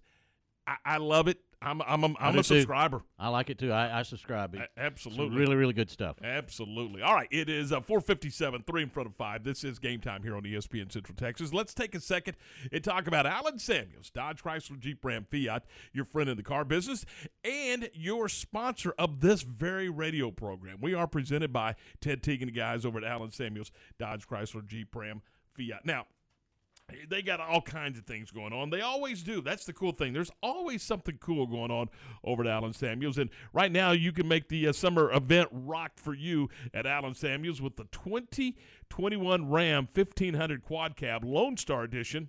I, 0.67 0.77
I 0.85 0.97
love 0.99 1.29
it. 1.29 1.39
I'm 1.65 1.81
I'm 1.83 2.05
a, 2.05 2.15
I'm 2.21 2.39
a 2.39 2.45
subscriber. 2.45 2.99
Too. 2.99 3.05
I 3.19 3.29
like 3.29 3.49
it 3.49 3.59
too. 3.59 3.73
I, 3.73 4.01
I 4.01 4.03
subscribe. 4.03 4.55
A- 4.55 4.69
absolutely, 4.79 5.29
Some 5.29 5.37
really 5.37 5.57
really 5.57 5.73
good 5.73 5.91
stuff. 5.91 6.17
Absolutely. 6.23 7.01
All 7.01 7.15
right, 7.15 7.29
it 7.31 7.49
is 7.49 7.73
uh, 7.73 7.81
4:57, 7.81 8.67
three 8.67 8.83
in 8.83 8.91
front 8.91 9.09
of 9.09 9.17
five. 9.17 9.45
This 9.45 9.65
is 9.65 9.79
game 9.79 10.01
time 10.01 10.23
here 10.23 10.37
on 10.37 10.43
ESPN 10.43 10.93
Central 10.93 11.17
Texas. 11.17 11.53
Let's 11.55 11.73
take 11.73 11.95
a 11.95 12.01
second 12.01 12.37
and 12.71 12.85
talk 12.85 13.07
about 13.07 13.27
Allen 13.27 13.59
Samuels, 13.59 14.11
Dodge 14.11 14.43
Chrysler 14.43 14.79
Jeep 14.79 15.03
Ram 15.05 15.27
Fiat, 15.31 15.65
your 15.93 16.05
friend 16.05 16.29
in 16.29 16.37
the 16.37 16.43
car 16.43 16.65
business, 16.65 17.07
and 17.43 17.89
your 17.95 18.29
sponsor 18.29 18.95
of 18.99 19.21
this 19.21 19.43
very 19.43 19.89
radio 19.89 20.31
program. 20.31 20.79
We 20.83 20.93
are 20.93 21.07
presented 21.07 21.53
by 21.53 21.77
Ted 22.01 22.23
the 22.23 22.51
guys 22.51 22.85
over 22.85 22.99
at 22.99 23.05
Allen 23.05 23.31
Samuels, 23.31 23.71
Dodge 23.99 24.29
Chrysler 24.29 24.67
Jeep 24.67 24.95
Ram 24.95 25.23
Fiat. 25.55 25.87
Now 25.87 26.07
they 27.09 27.23
got 27.23 27.41
all 27.41 27.61
kinds 27.61 27.99
of 27.99 28.05
things 28.05 28.31
going 28.31 28.53
on. 28.53 28.71
They 28.71 28.81
always 28.81 29.23
do. 29.23 29.41
That's 29.41 29.65
the 29.65 29.73
cool 29.73 29.93
thing. 29.93 30.13
There's 30.13 30.31
always 30.43 30.83
something 30.83 31.19
cool 31.19 31.47
going 31.47 31.71
on 31.71 31.89
over 32.23 32.43
at 32.43 32.49
Allen 32.49 32.73
Samuels. 32.73 33.19
And 33.19 33.31
right 33.53 33.73
now, 33.73 33.93
you 33.93 34.13
can 34.13 34.29
make 34.29 34.49
the 34.49 34.69
uh, 34.69 34.73
summer 34.73 35.11
event 35.13 35.49
rock 35.51 35.93
for 35.97 36.15
you 36.15 36.49
at 36.73 36.87
Allen 36.87 37.15
Samuels 37.15 37.61
with 37.61 37.77
the 37.77 37.85
2021 37.85 39.51
Ram 39.51 39.89
1500 39.93 40.63
Quad 40.63 40.97
Cab 40.97 41.25
Lone 41.25 41.57
Star 41.57 41.85
Edition 41.85 42.29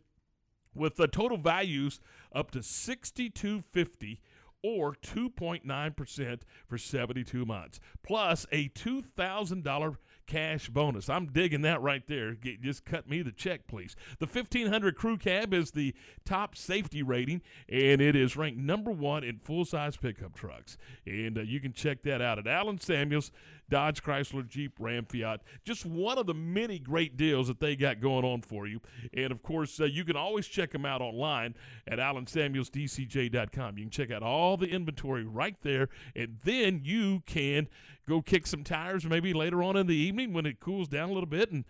with 0.73 0.95
the 0.95 1.07
total 1.07 1.37
values 1.37 1.99
up 2.33 2.51
to 2.51 2.63
6250 2.63 4.21
or 4.63 4.93
2.9% 4.95 6.39
for 6.65 6.77
72 6.77 7.45
months, 7.45 7.79
plus 8.03 8.47
a 8.51 8.69
$2,000 8.69 9.95
cash 10.27 10.69
bonus. 10.69 11.09
I'm 11.09 11.27
digging 11.27 11.61
that 11.61 11.81
right 11.81 12.05
there. 12.07 12.33
Get, 12.33 12.61
just 12.61 12.85
cut 12.85 13.09
me 13.09 13.21
the 13.21 13.31
check, 13.31 13.67
please. 13.67 13.95
The 14.19 14.25
1500 14.25 14.95
Crew 14.95 15.17
Cab 15.17 15.53
is 15.53 15.71
the 15.71 15.93
top 16.25 16.55
safety 16.55 17.03
rating, 17.03 17.41
and 17.69 18.01
it 18.01 18.15
is 18.15 18.35
ranked 18.35 18.59
number 18.59 18.91
one 18.91 19.23
in 19.23 19.39
full 19.39 19.65
size 19.65 19.97
pickup 19.97 20.35
trucks. 20.35 20.77
And 21.05 21.37
uh, 21.37 21.41
you 21.41 21.59
can 21.59 21.73
check 21.73 22.03
that 22.03 22.21
out 22.21 22.39
at 22.39 22.47
Allen 22.47 22.79
Samuels, 22.79 23.31
Dodge 23.69 24.03
Chrysler, 24.03 24.47
Jeep, 24.47 24.73
Ram, 24.79 25.05
Fiat. 25.05 25.41
Just 25.63 25.85
one 25.85 26.17
of 26.17 26.27
the 26.27 26.33
many 26.33 26.79
great 26.79 27.17
deals 27.17 27.47
that 27.47 27.59
they 27.59 27.75
got 27.75 27.99
going 27.99 28.25
on 28.25 28.41
for 28.41 28.67
you. 28.67 28.81
And 29.13 29.31
of 29.31 29.41
course, 29.41 29.79
uh, 29.79 29.85
you 29.85 30.03
can 30.03 30.15
always 30.15 30.47
check 30.47 30.71
them 30.71 30.85
out 30.85 31.01
online 31.01 31.55
at 31.87 31.99
AllenSamuelsDCJ.com. 31.99 33.77
You 33.77 33.83
can 33.85 33.91
check 33.91 34.11
out 34.11 34.23
all 34.23 34.57
the 34.57 34.67
inventory 34.67 35.23
right 35.23 35.55
there, 35.61 35.89
and 36.15 36.37
then 36.43 36.81
you 36.83 37.21
can 37.25 37.67
go 38.07 38.21
kick 38.21 38.45
some 38.45 38.63
tires 38.63 39.05
maybe 39.05 39.33
later 39.33 39.63
on 39.63 39.75
in 39.75 39.87
the 39.87 39.95
evening 39.95 40.33
when 40.33 40.45
it 40.45 40.59
cools 40.59 40.87
down 40.87 41.09
a 41.09 41.13
little 41.13 41.25
bit 41.25 41.51
and 41.51 41.65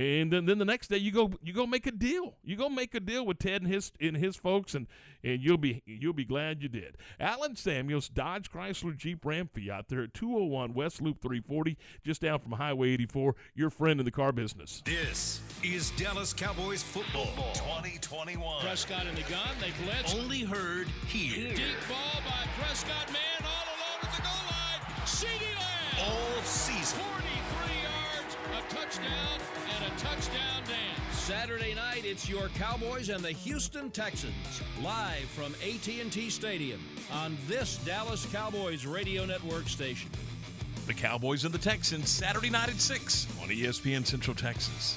and 0.00 0.32
then, 0.32 0.46
then 0.46 0.58
the 0.58 0.64
next 0.64 0.88
day 0.88 0.96
you 0.96 1.12
go 1.12 1.30
you 1.42 1.52
go 1.52 1.66
make 1.66 1.86
a 1.86 1.92
deal. 1.92 2.34
You 2.42 2.56
go 2.56 2.68
make 2.68 2.94
a 2.94 3.00
deal 3.00 3.26
with 3.26 3.38
Ted 3.38 3.62
and 3.62 3.70
his 3.70 3.92
and 4.00 4.16
his 4.16 4.34
folks 4.34 4.74
and 4.74 4.86
and 5.22 5.42
you'll 5.42 5.58
be 5.58 5.82
you'll 5.84 6.14
be 6.14 6.24
glad 6.24 6.62
you 6.62 6.70
did. 6.70 6.96
Allen 7.18 7.54
Samuels, 7.54 8.08
Dodge 8.08 8.50
Chrysler 8.50 8.96
Jeep 8.96 9.24
Ram 9.26 9.50
Fiat. 9.54 9.88
They're 9.88 10.04
at 10.04 10.14
201 10.14 10.72
West 10.72 11.02
Loop 11.02 11.20
340, 11.20 11.76
just 12.02 12.22
down 12.22 12.38
from 12.38 12.52
Highway 12.52 12.90
84. 12.92 13.36
Your 13.54 13.68
friend 13.68 14.00
in 14.00 14.06
the 14.06 14.10
car 14.10 14.32
business. 14.32 14.82
This 14.86 15.42
is 15.62 15.90
Dallas 15.92 16.32
Cowboys 16.32 16.82
football 16.82 17.26
2021. 17.54 18.60
Prescott 18.62 19.06
in 19.06 19.14
the 19.14 19.22
gun. 19.22 19.50
They 19.60 19.72
blitz. 19.84 20.14
Only 20.14 20.44
heard 20.44 20.88
here. 21.08 21.54
Deep 21.54 21.66
ball 21.88 22.22
by 22.24 22.46
Prescott. 22.58 23.12
Man 23.12 23.44
all 23.44 23.66
alone 23.66 24.00
at 24.02 24.16
the 24.16 24.22
goal 24.22 24.32
line. 24.48 25.04
CeeDee 25.04 25.58
Lamb. 25.58 26.08
All 26.08 26.42
season. 26.42 27.00
43 27.00 27.82
yards, 27.82 28.36
a 28.56 28.74
touchdown, 28.74 29.10
and 29.34 29.42
a 29.42 29.49
touchdown 30.00 30.62
dance. 30.66 31.18
Saturday 31.18 31.74
night, 31.74 32.06
it's 32.06 32.26
your 32.26 32.48
Cowboys 32.50 33.10
and 33.10 33.22
the 33.22 33.32
Houston 33.32 33.90
Texans 33.90 34.62
live 34.82 35.24
from 35.24 35.54
AT&T 35.62 36.30
Stadium 36.30 36.80
on 37.12 37.36
this 37.46 37.76
Dallas 37.84 38.24
Cowboys 38.32 38.86
radio 38.86 39.26
network 39.26 39.68
station. 39.68 40.10
The 40.86 40.94
Cowboys 40.94 41.44
and 41.44 41.52
the 41.52 41.58
Texans 41.58 42.08
Saturday 42.08 42.48
night 42.48 42.70
at 42.70 42.80
6 42.80 43.26
on 43.42 43.48
ESPN 43.48 44.06
Central 44.06 44.34
Texas. 44.34 44.96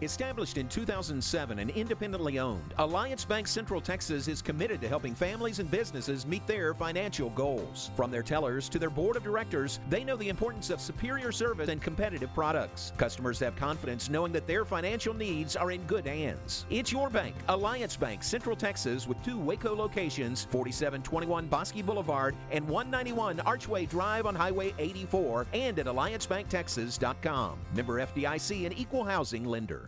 Established 0.00 0.58
in 0.58 0.68
2007 0.68 1.58
and 1.58 1.70
independently 1.70 2.38
owned, 2.38 2.72
Alliance 2.78 3.24
Bank 3.24 3.48
Central 3.48 3.80
Texas 3.80 4.28
is 4.28 4.40
committed 4.40 4.80
to 4.80 4.86
helping 4.86 5.12
families 5.12 5.58
and 5.58 5.68
businesses 5.72 6.24
meet 6.24 6.46
their 6.46 6.72
financial 6.72 7.30
goals. 7.30 7.90
From 7.96 8.12
their 8.12 8.22
tellers 8.22 8.68
to 8.68 8.78
their 8.78 8.90
board 8.90 9.16
of 9.16 9.24
directors, 9.24 9.80
they 9.90 10.04
know 10.04 10.14
the 10.14 10.28
importance 10.28 10.70
of 10.70 10.80
superior 10.80 11.32
service 11.32 11.68
and 11.68 11.82
competitive 11.82 12.32
products. 12.32 12.92
Customers 12.96 13.40
have 13.40 13.56
confidence 13.56 14.08
knowing 14.08 14.30
that 14.30 14.46
their 14.46 14.64
financial 14.64 15.12
needs 15.12 15.56
are 15.56 15.72
in 15.72 15.82
good 15.88 16.06
hands. 16.06 16.64
It's 16.70 16.92
your 16.92 17.10
bank, 17.10 17.34
Alliance 17.48 17.96
Bank 17.96 18.22
Central 18.22 18.54
Texas, 18.54 19.08
with 19.08 19.20
two 19.24 19.36
Waco 19.36 19.74
locations 19.74 20.44
4721 20.44 21.48
Bosque 21.48 21.84
Boulevard 21.84 22.36
and 22.52 22.68
191 22.68 23.40
Archway 23.40 23.84
Drive 23.86 24.26
on 24.26 24.36
Highway 24.36 24.72
84, 24.78 25.48
and 25.54 25.76
at 25.76 25.86
AllianceBankTexas.com. 25.86 27.58
Member 27.74 28.06
FDIC 28.06 28.64
and 28.64 28.78
equal 28.78 29.02
housing 29.02 29.44
lender. 29.44 29.87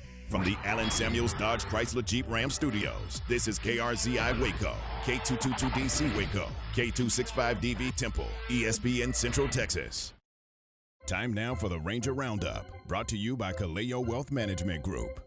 From 0.31 0.45
the 0.45 0.55
Allen 0.63 0.89
Samuels 0.89 1.33
Dodge 1.33 1.65
Chrysler 1.65 2.05
Jeep 2.05 2.25
Ram 2.29 2.49
Studios, 2.49 3.21
this 3.27 3.49
is 3.49 3.59
KRZI 3.59 4.41
Waco, 4.41 4.73
K222DC 5.03 6.15
Waco, 6.15 6.47
K265DV 6.73 7.93
Temple, 7.95 8.27
ESPN 8.47 9.13
Central 9.13 9.49
Texas. 9.49 10.13
Time 11.05 11.33
now 11.33 11.53
for 11.53 11.67
the 11.67 11.79
Ranger 11.79 12.13
Roundup, 12.13 12.65
brought 12.87 13.09
to 13.09 13.17
you 13.17 13.35
by 13.35 13.51
Kaleo 13.51 14.07
Wealth 14.07 14.31
Management 14.31 14.83
Group. 14.83 15.19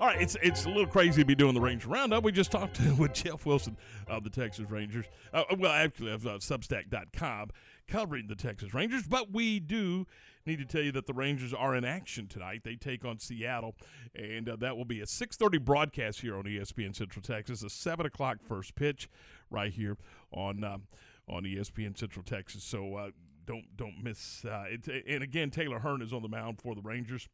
All 0.00 0.06
right, 0.06 0.20
it's 0.20 0.36
it's 0.40 0.64
a 0.66 0.68
little 0.68 0.86
crazy 0.86 1.22
to 1.22 1.26
be 1.26 1.34
doing 1.34 1.54
the 1.54 1.60
Ranger 1.60 1.88
Roundup. 1.88 2.22
We 2.22 2.30
just 2.30 2.52
talked 2.52 2.76
to, 2.76 2.94
with 2.98 3.12
Jeff 3.12 3.44
Wilson 3.44 3.76
of 4.06 4.22
the 4.22 4.30
Texas 4.30 4.70
Rangers. 4.70 5.06
Uh, 5.32 5.42
well, 5.58 5.72
actually, 5.72 6.12
of 6.12 6.26
uh, 6.26 6.38
Substack.com 6.38 7.50
covering 7.88 8.28
the 8.28 8.36
Texas 8.36 8.74
Rangers. 8.74 9.06
But 9.06 9.32
we 9.32 9.58
do 9.58 10.06
need 10.46 10.58
to 10.58 10.64
tell 10.64 10.82
you 10.82 10.92
that 10.92 11.06
the 11.06 11.12
Rangers 11.12 11.52
are 11.52 11.74
in 11.74 11.84
action 11.84 12.26
tonight. 12.26 12.62
They 12.64 12.76
take 12.76 13.04
on 13.04 13.18
Seattle, 13.18 13.74
and 14.14 14.48
uh, 14.48 14.56
that 14.56 14.76
will 14.76 14.84
be 14.84 15.00
a 15.00 15.06
6:30 15.06 15.64
broadcast 15.64 16.20
here 16.20 16.36
on 16.36 16.44
ESPN 16.44 16.94
Central 16.94 17.22
Texas. 17.22 17.62
A 17.62 17.70
seven 17.70 18.06
o'clock 18.06 18.38
first 18.42 18.74
pitch 18.74 19.08
right 19.50 19.72
here 19.72 19.96
on 20.30 20.62
um, 20.62 20.82
on 21.28 21.44
ESPN 21.44 21.98
Central 21.98 22.24
Texas. 22.24 22.62
So 22.62 22.94
uh, 22.94 23.10
don't 23.46 23.76
don't 23.76 24.02
miss 24.02 24.44
uh, 24.44 24.64
it. 24.68 24.88
And 25.08 25.22
again, 25.22 25.50
Taylor 25.50 25.80
Hearn 25.80 26.02
is 26.02 26.12
on 26.12 26.22
the 26.22 26.28
mound 26.28 26.60
for 26.60 26.74
the 26.74 26.82
Rangers 26.82 27.28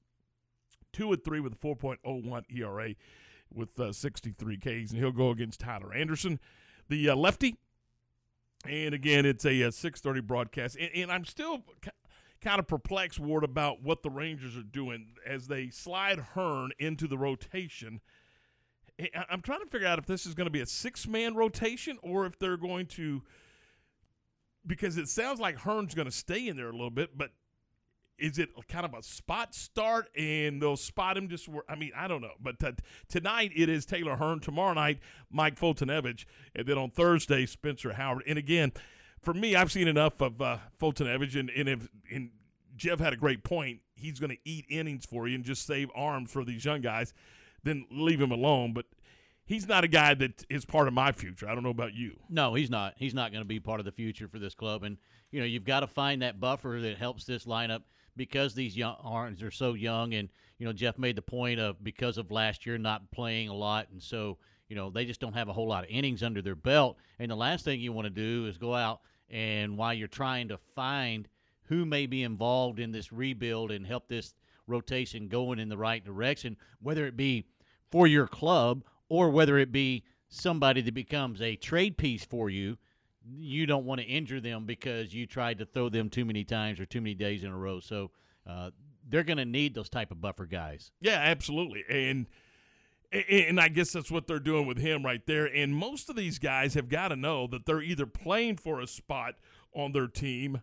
two 0.94 1.12
and 1.12 1.22
three 1.22 1.40
with 1.40 1.52
a 1.52 1.56
4.01 1.56 2.44
ERA 2.56 2.94
with 3.52 3.78
uh, 3.78 3.92
63 3.92 4.56
Ks, 4.56 4.90
and 4.90 4.98
he'll 4.98 5.12
go 5.12 5.30
against 5.30 5.60
Tyler 5.60 5.92
Anderson, 5.92 6.40
the 6.88 7.10
uh, 7.10 7.16
lefty. 7.16 7.56
And 8.66 8.94
again, 8.94 9.26
it's 9.26 9.44
a, 9.44 9.62
uh, 9.62 9.68
a 9.68 9.70
6:30 9.70 10.26
broadcast, 10.26 10.76
and, 10.76 10.90
and 10.94 11.12
I'm 11.12 11.24
still 11.24 11.64
kind 12.40 12.58
of 12.58 12.66
perplexed, 12.66 13.18
Ward, 13.18 13.44
about 13.44 13.82
what 13.82 14.02
the 14.02 14.10
Rangers 14.10 14.56
are 14.56 14.62
doing 14.62 15.14
as 15.26 15.48
they 15.48 15.70
slide 15.70 16.18
Hearn 16.18 16.70
into 16.78 17.06
the 17.06 17.16
rotation. 17.18 18.00
I- 19.00 19.24
I'm 19.30 19.40
trying 19.40 19.60
to 19.60 19.66
figure 19.66 19.86
out 19.86 19.98
if 19.98 20.06
this 20.06 20.26
is 20.26 20.34
going 20.34 20.46
to 20.46 20.50
be 20.50 20.60
a 20.60 20.66
six-man 20.66 21.34
rotation 21.34 21.98
or 22.02 22.26
if 22.26 22.38
they're 22.38 22.56
going 22.56 22.86
to, 22.88 23.22
because 24.66 24.98
it 24.98 25.08
sounds 25.08 25.40
like 25.40 25.56
Hearn's 25.56 25.94
going 25.94 26.06
to 26.06 26.12
stay 26.12 26.46
in 26.46 26.56
there 26.56 26.68
a 26.68 26.72
little 26.72 26.90
bit, 26.90 27.16
but 27.16 27.32
is 28.18 28.38
it 28.38 28.50
kind 28.68 28.84
of 28.84 28.94
a 28.94 29.02
spot 29.02 29.54
start 29.54 30.08
and 30.16 30.60
they'll 30.62 30.76
spot 30.76 31.16
him 31.16 31.28
just 31.28 31.48
where 31.48 31.64
I 31.68 31.74
mean 31.74 31.92
I 31.96 32.08
don't 32.08 32.20
know 32.20 32.34
but 32.40 32.58
t- 32.58 32.70
tonight 33.08 33.52
it 33.54 33.68
is 33.68 33.84
Taylor 33.84 34.16
Hearn 34.16 34.40
tomorrow 34.40 34.74
night 34.74 35.00
Mike 35.30 35.58
Foltynewicz 35.58 36.24
and 36.54 36.66
then 36.66 36.78
on 36.78 36.90
Thursday 36.90 37.46
Spencer 37.46 37.94
Howard 37.94 38.22
and 38.26 38.38
again 38.38 38.72
for 39.20 39.34
me 39.34 39.56
I've 39.56 39.72
seen 39.72 39.88
enough 39.88 40.20
of 40.20 40.40
uh, 40.40 40.58
Foltynewicz 40.80 41.38
and, 41.38 41.50
and 41.50 41.68
if 41.68 41.88
and 42.10 42.30
Jeff 42.76 42.98
had 43.00 43.12
a 43.12 43.16
great 43.16 43.44
point 43.44 43.80
he's 43.96 44.18
going 44.18 44.30
to 44.30 44.38
eat 44.44 44.66
innings 44.68 45.06
for 45.06 45.26
you 45.28 45.34
and 45.34 45.44
just 45.44 45.66
save 45.66 45.90
arms 45.94 46.30
for 46.30 46.44
these 46.44 46.64
young 46.64 46.80
guys 46.80 47.12
then 47.62 47.86
leave 47.90 48.20
him 48.20 48.30
alone 48.30 48.72
but 48.72 48.86
he's 49.44 49.66
not 49.66 49.84
a 49.84 49.88
guy 49.88 50.14
that 50.14 50.44
is 50.48 50.64
part 50.64 50.88
of 50.88 50.94
my 50.94 51.12
future 51.12 51.48
I 51.48 51.54
don't 51.54 51.64
know 51.64 51.70
about 51.70 51.94
you 51.94 52.18
No, 52.28 52.54
he's 52.54 52.70
not. 52.70 52.94
He's 52.96 53.14
not 53.14 53.32
going 53.32 53.42
to 53.42 53.48
be 53.48 53.60
part 53.60 53.80
of 53.80 53.86
the 53.86 53.92
future 53.92 54.28
for 54.28 54.38
this 54.38 54.54
club. 54.54 54.82
And 54.84 54.98
you 55.30 55.40
know, 55.40 55.46
you've 55.46 55.64
got 55.64 55.80
to 55.80 55.88
find 55.88 56.22
that 56.22 56.38
buffer 56.38 56.78
that 56.80 56.96
helps 56.96 57.24
this 57.24 57.44
lineup 57.44 57.82
because 58.16 58.54
these 58.54 58.76
young 58.76 58.96
arms 59.02 59.42
are 59.42 59.50
so 59.50 59.74
young. 59.74 60.14
And 60.14 60.28
you 60.58 60.66
know, 60.66 60.72
Jeff 60.72 60.98
made 60.98 61.16
the 61.16 61.22
point 61.22 61.60
of 61.60 61.82
because 61.82 62.18
of 62.18 62.30
last 62.30 62.66
year 62.66 62.78
not 62.78 63.10
playing 63.10 63.48
a 63.48 63.54
lot, 63.54 63.88
and 63.90 64.02
so 64.02 64.38
you 64.68 64.76
know 64.76 64.90
they 64.90 65.04
just 65.04 65.20
don't 65.20 65.34
have 65.34 65.48
a 65.48 65.52
whole 65.52 65.68
lot 65.68 65.84
of 65.84 65.90
innings 65.90 66.22
under 66.22 66.42
their 66.42 66.54
belt. 66.54 66.98
And 67.18 67.30
the 67.30 67.36
last 67.36 67.64
thing 67.64 67.80
you 67.80 67.92
want 67.92 68.06
to 68.06 68.10
do 68.10 68.46
is 68.46 68.58
go 68.58 68.74
out 68.74 69.00
and 69.30 69.76
while 69.76 69.94
you're 69.94 70.08
trying 70.08 70.48
to 70.48 70.58
find 70.58 71.28
who 71.64 71.84
may 71.84 72.06
be 72.06 72.22
involved 72.22 72.78
in 72.78 72.92
this 72.92 73.12
rebuild 73.12 73.70
and 73.70 73.86
help 73.86 74.08
this 74.08 74.34
rotation 74.66 75.28
going 75.28 75.58
in 75.58 75.68
the 75.68 75.76
right 75.76 76.04
direction, 76.04 76.56
whether 76.80 77.06
it 77.06 77.16
be 77.16 77.46
for 77.90 78.06
your 78.06 78.26
club 78.26 78.84
or 79.08 79.30
whether 79.30 79.58
it 79.58 79.72
be 79.72 80.04
somebody 80.28 80.80
that 80.80 80.94
becomes 80.94 81.40
a 81.40 81.56
trade 81.56 81.96
piece 81.96 82.24
for 82.24 82.50
you, 82.50 82.76
you 83.32 83.66
don't 83.66 83.84
want 83.84 84.00
to 84.00 84.06
injure 84.06 84.40
them 84.40 84.66
because 84.66 85.14
you 85.14 85.26
tried 85.26 85.58
to 85.58 85.66
throw 85.66 85.88
them 85.88 86.10
too 86.10 86.24
many 86.24 86.44
times 86.44 86.80
or 86.80 86.86
too 86.86 87.00
many 87.00 87.14
days 87.14 87.44
in 87.44 87.50
a 87.50 87.56
row. 87.56 87.80
So 87.80 88.10
uh, 88.46 88.70
they're 89.08 89.24
going 89.24 89.38
to 89.38 89.44
need 89.44 89.74
those 89.74 89.88
type 89.88 90.10
of 90.10 90.20
buffer 90.20 90.46
guys. 90.46 90.90
Yeah, 91.00 91.18
absolutely. 91.18 91.84
And 91.88 92.26
and 93.12 93.60
I 93.60 93.68
guess 93.68 93.92
that's 93.92 94.10
what 94.10 94.26
they're 94.26 94.40
doing 94.40 94.66
with 94.66 94.78
him 94.78 95.04
right 95.04 95.24
there. 95.24 95.46
And 95.46 95.74
most 95.74 96.10
of 96.10 96.16
these 96.16 96.40
guys 96.40 96.74
have 96.74 96.88
got 96.88 97.08
to 97.08 97.16
know 97.16 97.46
that 97.46 97.64
they're 97.64 97.82
either 97.82 98.06
playing 98.06 98.56
for 98.56 98.80
a 98.80 98.88
spot 98.88 99.34
on 99.72 99.92
their 99.92 100.08
team, 100.08 100.62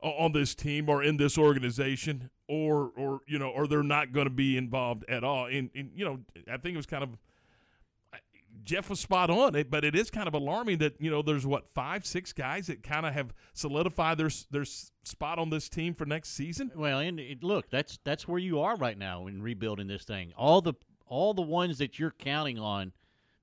on 0.00 0.32
this 0.32 0.54
team, 0.54 0.88
or 0.88 1.02
in 1.02 1.16
this 1.16 1.38
organization, 1.38 2.30
or 2.48 2.90
or 2.96 3.20
you 3.28 3.38
know, 3.38 3.50
or 3.50 3.66
they're 3.68 3.84
not 3.84 4.12
going 4.12 4.26
to 4.26 4.34
be 4.34 4.56
involved 4.56 5.04
at 5.08 5.22
all. 5.22 5.46
And, 5.46 5.70
and 5.74 5.90
you 5.94 6.04
know, 6.04 6.20
I 6.52 6.56
think 6.56 6.74
it 6.74 6.76
was 6.76 6.86
kind 6.86 7.04
of 7.04 7.10
Jeff 8.66 8.90
was 8.90 8.98
spot 8.98 9.30
on 9.30 9.54
it, 9.54 9.70
but 9.70 9.84
it 9.84 9.94
is 9.94 10.10
kind 10.10 10.26
of 10.26 10.34
alarming 10.34 10.78
that 10.78 11.00
you 11.00 11.08
know 11.08 11.22
there's 11.22 11.46
what 11.46 11.68
five, 11.68 12.04
six 12.04 12.32
guys 12.32 12.66
that 12.66 12.82
kind 12.82 13.06
of 13.06 13.14
have 13.14 13.32
solidified 13.54 14.18
their 14.18 14.30
their 14.50 14.64
spot 14.64 15.38
on 15.38 15.50
this 15.50 15.68
team 15.68 15.94
for 15.94 16.04
next 16.04 16.30
season. 16.30 16.72
Well, 16.74 16.98
and 16.98 17.20
it, 17.20 17.44
look, 17.44 17.70
that's 17.70 17.98
that's 18.04 18.26
where 18.26 18.40
you 18.40 18.60
are 18.60 18.76
right 18.76 18.98
now 18.98 19.28
in 19.28 19.40
rebuilding 19.40 19.86
this 19.86 20.04
thing. 20.04 20.32
All 20.36 20.60
the 20.60 20.74
all 21.06 21.32
the 21.32 21.42
ones 21.42 21.78
that 21.78 22.00
you're 22.00 22.10
counting 22.10 22.58
on 22.58 22.92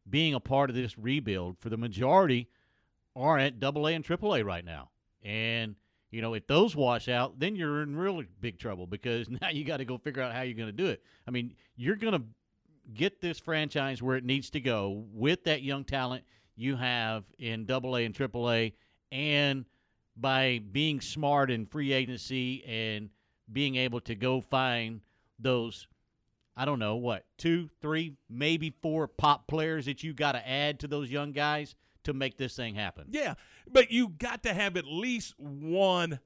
being 0.08 0.34
a 0.34 0.42
part 0.42 0.70
of 0.70 0.76
this 0.76 1.00
rebuild 1.00 1.58
for 1.58 1.70
the 1.70 1.78
majority 1.78 2.50
are 3.16 3.40
at 3.40 3.62
Double 3.62 3.88
A 3.88 3.94
and 3.94 4.04
Triple 4.04 4.36
A 4.36 4.44
right 4.44 4.66
now, 4.66 4.90
and 5.24 5.76
you 6.12 6.22
know 6.22 6.34
if 6.34 6.48
those 6.48 6.76
wash 6.76 7.08
out, 7.08 7.40
then 7.40 7.56
you're 7.56 7.82
in 7.82 7.96
really 7.96 8.28
big 8.42 8.60
trouble 8.60 8.88
because 8.88 9.30
now 9.42 9.50
you 9.50 9.64
got 9.64 9.78
to 9.78 9.86
go 9.86 9.98
figure 9.98 10.22
out 10.22 10.34
how 10.34 10.42
you're 10.42 10.58
going 10.58 10.68
to 10.68 10.74
do 10.74 10.88
it. 10.88 11.02
I 11.26 11.32
mean, 11.32 11.56
you're 11.78 11.96
going 11.96 12.14
to 12.14 12.24
get 12.94 13.22
this 13.22 13.40
franchise 13.40 14.02
where 14.02 14.18
it 14.18 14.26
needs 14.26 14.50
to 14.52 14.60
go 14.60 15.06
with 15.14 15.44
that 15.46 15.62
young 15.62 15.84
talent 15.84 16.24
you 16.56 16.76
have 16.76 17.26
in 17.38 17.66
Double 17.66 17.98
A 17.98 18.06
and 18.06 18.14
Triple 18.14 18.52
A, 18.52 18.74
and 19.12 19.66
by 20.16 20.62
being 20.72 21.02
smart 21.02 21.50
in 21.50 21.66
free 21.66 21.94
agency 21.94 22.64
and 22.66 23.10
being 23.52 23.76
able 23.76 24.00
to 24.02 24.16
go 24.16 24.42
find 24.42 25.02
those, 25.40 25.88
I 26.56 26.66
don't 26.66 26.80
know 26.80 26.96
what 26.96 27.26
two, 27.38 27.70
three, 27.82 28.14
maybe 28.30 28.74
four 28.82 29.08
pop 29.08 29.48
players 29.48 29.86
that 29.86 30.04
you 30.04 30.14
got 30.14 30.34
to 30.34 30.48
add 30.48 30.80
to 30.82 30.88
those 30.88 31.10
young 31.10 31.32
guys 31.32 31.76
to 32.04 32.14
make 32.14 32.38
this 32.38 32.56
thing 32.56 32.76
happen. 32.76 33.08
Yeah, 33.10 33.36
but 33.68 33.92
you 33.92 34.10
got 34.10 34.44
to 34.44 34.54
have 34.54 34.78
at 34.78 34.86
least 34.86 35.34
one 35.38 36.20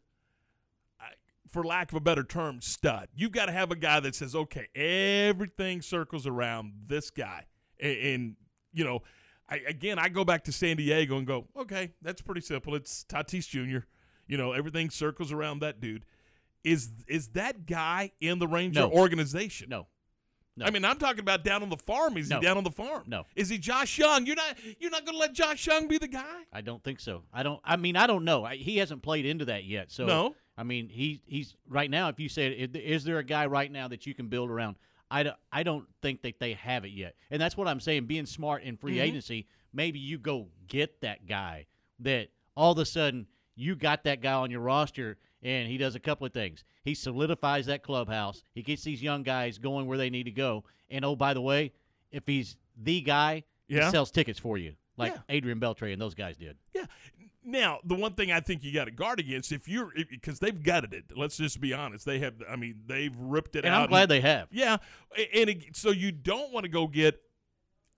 for 1.49 1.63
lack 1.63 1.91
of 1.91 1.95
a 1.97 2.01
better 2.01 2.23
term, 2.23 2.61
stud. 2.61 3.07
You've 3.15 3.31
got 3.31 3.45
to 3.47 3.51
have 3.51 3.71
a 3.71 3.75
guy 3.75 3.99
that 3.99 4.15
says, 4.15 4.35
okay, 4.35 4.67
everything 4.75 5.81
circles 5.81 6.27
around 6.27 6.73
this 6.87 7.09
guy. 7.09 7.45
And, 7.79 7.97
and 7.97 8.35
you 8.73 8.83
know, 8.83 9.03
I, 9.49 9.61
again, 9.67 9.97
I 9.99 10.09
go 10.09 10.25
back 10.25 10.43
to 10.45 10.51
San 10.51 10.77
Diego 10.77 11.17
and 11.17 11.25
go, 11.25 11.47
okay, 11.57 11.93
that's 12.01 12.21
pretty 12.21 12.41
simple. 12.41 12.75
It's 12.75 13.05
Tatis 13.07 13.47
Jr. 13.47 13.85
You 14.27 14.37
know, 14.37 14.51
everything 14.51 14.89
circles 14.89 15.31
around 15.31 15.59
that 15.59 15.79
dude. 15.79 16.03
Is 16.63 16.89
is 17.07 17.29
that 17.29 17.65
guy 17.65 18.11
in 18.19 18.39
the 18.39 18.47
Ranger 18.47 18.81
No. 18.81 18.91
organization? 18.91 19.69
No. 19.69 19.87
No. 20.57 20.65
I 20.65 20.71
mean, 20.71 20.83
I'm 20.83 20.97
talking 20.97 21.19
about 21.19 21.43
down 21.45 21.61
on 21.63 21.69
the 21.69 21.77
farm. 21.77 22.17
Is 22.17 22.29
No. 22.29 22.39
he 22.39 22.45
down 22.45 22.57
on 22.57 22.63
the 22.63 22.71
farm? 22.71 23.03
No. 23.05 23.23
Is 23.35 23.47
he 23.47 23.57
Josh 23.59 23.97
Jung? 23.97 24.25
You're 24.25 24.35
not. 24.35 24.57
You're 24.79 24.89
not 24.89 25.05
going 25.05 25.13
to 25.13 25.19
let 25.19 25.33
Josh 25.33 25.65
Jung 25.67 25.87
be 25.87 25.97
the 25.99 26.07
guy. 26.07 26.41
I 26.51 26.61
don't 26.61 26.83
think 26.83 26.99
so. 26.99 27.23
I 27.31 27.43
don't. 27.43 27.61
I 27.63 27.77
mean, 27.77 27.95
I 27.95 28.07
don't 28.07 28.25
know. 28.25 28.43
I, 28.43 28.55
he 28.55 28.77
hasn't 28.77 29.03
played 29.03 29.25
into 29.25 29.45
that 29.45 29.63
yet. 29.65 29.91
So 29.91 30.05
No. 30.07 30.35
I 30.57 30.63
mean, 30.63 30.89
he 30.89 31.21
he's 31.25 31.55
right 31.69 31.89
now. 31.89 32.09
If 32.09 32.19
you 32.19 32.29
said, 32.29 32.53
is, 32.73 33.03
there 33.03 33.19
a 33.19 33.23
guy 33.23 33.45
right 33.45 33.71
now 33.71 33.87
that 33.89 34.05
you 34.07 34.13
can 34.15 34.27
build 34.27 34.49
around? 34.49 34.75
I 35.09 35.23
don't, 35.23 35.35
I 35.51 35.63
don't 35.63 35.85
think 36.01 36.21
that 36.23 36.39
they 36.39 36.53
have 36.53 36.83
it 36.83 36.91
yet. 36.91 37.15
And 37.31 37.41
that's 37.41 37.55
what 37.55 37.67
I'm 37.67 37.79
saying. 37.79 38.05
Being 38.07 38.25
smart 38.25 38.63
in 38.63 38.75
free 38.75 38.97
Mhm. 38.97 39.01
agency, 39.03 39.47
maybe 39.71 39.99
you 39.99 40.17
go 40.17 40.47
get 40.67 40.99
that 41.01 41.25
guy 41.27 41.67
that 41.99 42.29
all 42.55 42.71
of 42.73 42.77
a 42.79 42.85
sudden 42.85 43.27
you 43.55 43.75
got 43.75 44.03
that 44.03 44.21
guy 44.21 44.33
on 44.33 44.51
your 44.51 44.59
roster 44.61 45.17
and 45.43 45.67
he 45.69 45.77
does 45.77 45.95
a 45.95 45.99
couple 45.99 46.25
of 46.27 46.33
things. 46.33 46.63
He 46.83 46.93
solidifies 46.95 47.67
that 47.67 47.83
clubhouse. 47.83 48.43
He 48.53 48.63
gets 48.63 48.83
these 48.83 49.01
young 49.03 49.23
guys 49.23 49.59
going 49.59 49.85
where 49.87 49.97
they 49.97 50.09
need 50.09 50.23
to 50.23 50.31
go. 50.31 50.63
And 50.89 51.05
oh, 51.05 51.15
by 51.15 51.33
the 51.33 51.41
way, 51.41 51.71
if 52.11 52.23
he's 52.25 52.57
the 52.75 53.01
guy, 53.01 53.43
Yeah. 53.67 53.85
he 53.85 53.91
sells 53.91 54.11
tickets 54.11 54.39
for 54.39 54.57
you, 54.57 54.73
like 54.97 55.13
Yeah. 55.13 55.21
Adrian 55.29 55.59
Beltre 55.59 55.91
and 55.93 56.01
those 56.01 56.15
guys 56.15 56.35
did. 56.37 56.57
Now, 57.49 57.79
the 57.85 57.95
one 57.95 58.13
thing 58.13 58.29
I 58.29 58.41
think 58.41 58.61
you 58.63 58.73
got 58.73 58.85
to 58.85 58.91
guard 58.91 59.21
against, 59.21 59.53
if 59.53 59.69
you're, 59.69 59.93
because 60.09 60.39
they've 60.39 60.61
gutted 60.61 60.93
it. 60.93 61.05
Let's 61.15 61.37
just 61.37 61.61
be 61.61 61.73
honest. 61.73 62.05
They 62.05 62.19
have. 62.19 62.33
I 62.49 62.57
mean, 62.57 62.81
they've 62.85 63.15
ripped 63.17 63.55
it 63.55 63.63
And 63.63 63.73
out. 63.73 63.83
I'm 63.83 63.89
glad 63.89 64.09
they 64.09 64.19
have. 64.19 64.49
Yeah, 64.51 64.77
and 65.33 65.49
it, 65.49 65.75
so 65.75 65.91
you 65.91 66.11
don't 66.11 66.51
want 66.51 66.65
to 66.65 66.69
go 66.69 66.87
get 66.87 67.21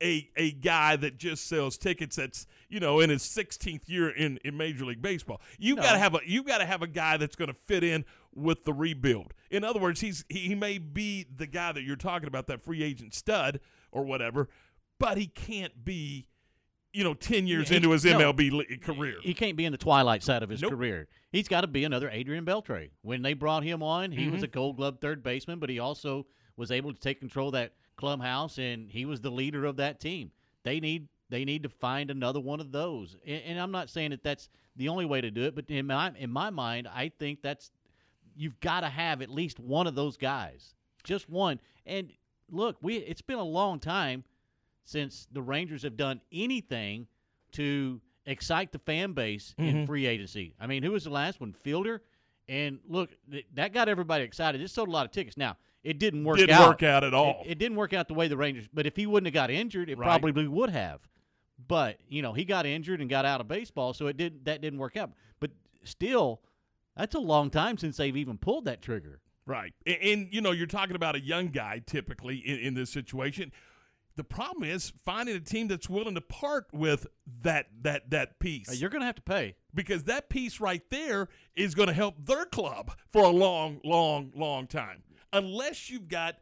a 0.03 0.29
a 0.37 0.51
guy 0.51 0.95
that 0.97 1.17
just 1.17 1.47
sells 1.47 1.79
tickets. 1.79 2.15
That's 2.17 2.45
you 2.69 2.79
know 2.79 2.99
in 2.99 3.09
his 3.09 3.23
16th 3.23 3.89
year 3.89 4.09
in, 4.11 4.37
in 4.45 4.55
Major 4.55 4.85
League 4.85 5.01
Baseball. 5.01 5.41
You 5.57 5.75
No. 5.75 5.81
got 5.81 5.93
to 5.93 5.97
have 5.97 6.13
a 6.13 6.19
you 6.25 6.43
got 6.43 6.59
to 6.59 6.65
have 6.67 6.83
a 6.83 6.87
guy 6.87 7.17
that's 7.17 7.35
going 7.35 7.49
to 7.49 7.55
fit 7.55 7.83
in 7.83 8.05
with 8.33 8.65
the 8.65 8.71
rebuild. 8.73 9.33
In 9.49 9.63
other 9.63 9.79
words, 9.79 9.99
he's 9.99 10.23
he, 10.29 10.41
he 10.41 10.55
may 10.55 10.77
be 10.77 11.25
the 11.35 11.47
guy 11.47 11.71
that 11.71 11.81
you're 11.81 11.95
talking 11.95 12.27
about, 12.27 12.45
that 12.47 12.61
free 12.63 12.83
agent 12.83 13.15
stud 13.15 13.59
or 13.91 14.03
whatever, 14.05 14.47
but 14.99 15.17
he 15.17 15.25
can't 15.25 15.83
be 15.83 16.27
you 16.93 17.03
know, 17.03 17.13
ten 17.13 17.45
years 17.47 17.69
He- 17.69 17.75
into 17.75 17.91
his 17.91 18.03
no. 18.05 18.17
MLB 18.17 18.51
li- 18.51 18.77
career. 18.77 19.15
He 19.21 19.33
can't 19.33 19.55
be 19.55 19.65
in 19.65 19.71
the 19.71 19.77
twilight 19.77 20.23
side 20.23 20.41
of 20.43 20.49
his 20.49 20.61
Nope. 20.61 20.71
career. 20.71 21.07
He's 21.31 21.47
got 21.47 21.61
to 21.61 21.67
be 21.67 21.83
another 21.83 22.09
Adrian 22.09 22.45
Beltre. 22.45 22.89
When 23.01 23.21
they 23.21 23.33
brought 23.33 23.63
him 23.63 23.83
on, 23.83 24.11
he 24.11 24.27
was 24.29 24.41
Mhm. 24.41 24.45
a 24.45 24.47
Gold 24.47 24.77
Glove 24.77 24.99
third 24.99 25.21
baseman, 25.23 25.59
but 25.59 25.69
he 25.69 25.79
also 25.79 26.25
was 26.57 26.71
able 26.71 26.93
to 26.93 26.99
take 26.99 27.19
control 27.19 27.47
of 27.49 27.53
that 27.53 27.73
clubhouse, 27.95 28.57
and 28.57 28.91
he 28.91 29.05
was 29.05 29.21
the 29.21 29.29
leader 29.31 29.65
of 29.65 29.75
that 29.77 29.99
team. 29.99 30.31
They 30.63 30.79
need 30.79 31.07
they 31.31 31.45
need 31.45 31.61
to 31.61 31.69
find 31.69 32.09
another 32.09 32.39
one 32.39 32.59
of 32.59 32.71
those. 32.71 33.15
And, 33.23 33.43
and 33.43 33.59
I'm 33.59 33.69
not 33.69 33.87
saying 33.91 34.09
that 34.09 34.23
that's 34.23 34.49
the 34.75 34.89
only 34.89 35.05
way 35.05 35.21
to 35.21 35.29
do 35.29 35.43
it, 35.43 35.53
but 35.53 35.69
in 35.69 35.85
my 35.85 36.11
in 36.17 36.31
my 36.31 36.49
mind, 36.49 36.87
I 36.87 37.09
think 37.09 37.43
that's 37.43 37.69
you've 38.35 38.59
got 38.61 38.81
to 38.81 38.89
have 38.89 39.21
at 39.21 39.29
least 39.29 39.59
one 39.59 39.85
of 39.85 39.93
those 39.93 40.17
guys, 40.17 40.73
just 41.03 41.29
one. 41.29 41.59
And 41.85 42.11
look, 42.49 42.77
we 42.81 42.95
it's 42.97 43.21
been 43.21 43.37
a 43.37 43.43
long 43.43 43.79
time 43.79 44.23
since 44.85 45.27
the 45.31 45.41
Rangers 45.41 45.83
have 45.83 45.97
done 45.97 46.21
anything 46.31 47.07
to 47.53 48.01
excite 48.25 48.71
the 48.71 48.79
fan 48.79 49.13
base 49.13 49.55
in 49.57 49.75
Mhm. 49.77 49.85
free 49.87 50.05
agency. 50.05 50.53
I 50.59 50.67
mean, 50.67 50.83
who 50.83 50.91
was 50.91 51.03
the 51.03 51.09
last 51.09 51.39
one? 51.39 51.53
Fielder. 51.53 52.01
And 52.47 52.79
look, 52.87 53.11
th- 53.31 53.45
that 53.53 53.73
got 53.73 53.89
everybody 53.89 54.23
excited. 54.23 54.61
It 54.61 54.69
sold 54.69 54.87
a 54.87 54.91
lot 54.91 55.05
of 55.05 55.11
tickets. 55.11 55.37
Now, 55.37 55.57
it 55.83 55.99
didn't 55.99 56.23
work 56.23 56.37
Didn't 56.37 56.55
out. 56.55 56.67
work 56.67 56.83
out 56.83 57.03
at 57.03 57.13
all. 57.13 57.41
It, 57.45 57.51
it 57.51 57.57
didn't 57.59 57.77
work 57.77 57.93
out 57.93 58.07
the 58.07 58.13
way 58.13 58.27
the 58.27 58.37
Rangers. 58.37 58.67
But 58.73 58.85
if 58.85 58.95
he 58.95 59.05
wouldn't 59.07 59.27
have 59.27 59.33
got 59.33 59.49
injured, 59.51 59.89
it 59.89 59.97
Right. 59.97 60.05
probably 60.19 60.47
would 60.47 60.69
have. 60.71 61.07
But 61.67 61.99
you 62.07 62.21
know, 62.21 62.33
he 62.33 62.45
got 62.45 62.65
injured 62.65 63.01
and 63.01 63.09
got 63.09 63.25
out 63.25 63.41
of 63.41 63.47
baseball, 63.47 63.93
so 63.93 64.07
it 64.07 64.17
did 64.17 64.45
that 64.45 64.61
didn't 64.61 64.79
work 64.79 64.95
out. 64.97 65.11
But 65.39 65.51
still, 65.83 66.41
that's 66.95 67.15
a 67.15 67.19
long 67.19 67.49
time 67.49 67.77
since 67.77 67.97
they've 67.97 68.15
even 68.17 68.37
pulled 68.37 68.65
that 68.65 68.81
trigger. 68.81 69.21
Right. 69.45 69.73
And, 69.85 69.97
and, 70.01 70.33
you 70.33 70.41
know, 70.41 70.51
you're 70.51 70.67
talking 70.67 70.95
about 70.95 71.15
a 71.15 71.19
young 71.19 71.47
guy 71.47 71.81
typically 71.85 72.37
in, 72.37 72.59
in 72.59 72.73
this 72.75 72.89
situation. 72.91 73.51
The 74.19 74.25
problem 74.25 74.69
is 74.69 74.91
finding 75.05 75.33
a 75.37 75.39
team 75.39 75.69
that's 75.69 75.89
willing 75.89 76.15
to 76.15 76.19
part 76.19 76.67
with 76.73 77.07
that 77.41 77.67
that 77.83 78.09
that 78.09 78.37
piece. 78.37 78.81
You're 78.81 78.89
going 78.89 78.99
to 78.99 79.05
have 79.05 79.15
to 79.15 79.21
pay. 79.21 79.55
because 79.73 80.03
that 80.03 80.27
piece 80.27 80.59
right 80.59 80.81
there 80.89 81.29
is 81.55 81.73
going 81.73 81.87
to 81.87 81.93
help 81.93 82.15
their 82.25 82.43
club 82.43 82.91
for 83.07 83.23
a 83.23 83.29
long, 83.29 83.79
long, 83.85 84.33
long 84.35 84.67
time. 84.67 85.03
Unless 85.31 85.89
you've 85.89 86.09
got 86.09 86.35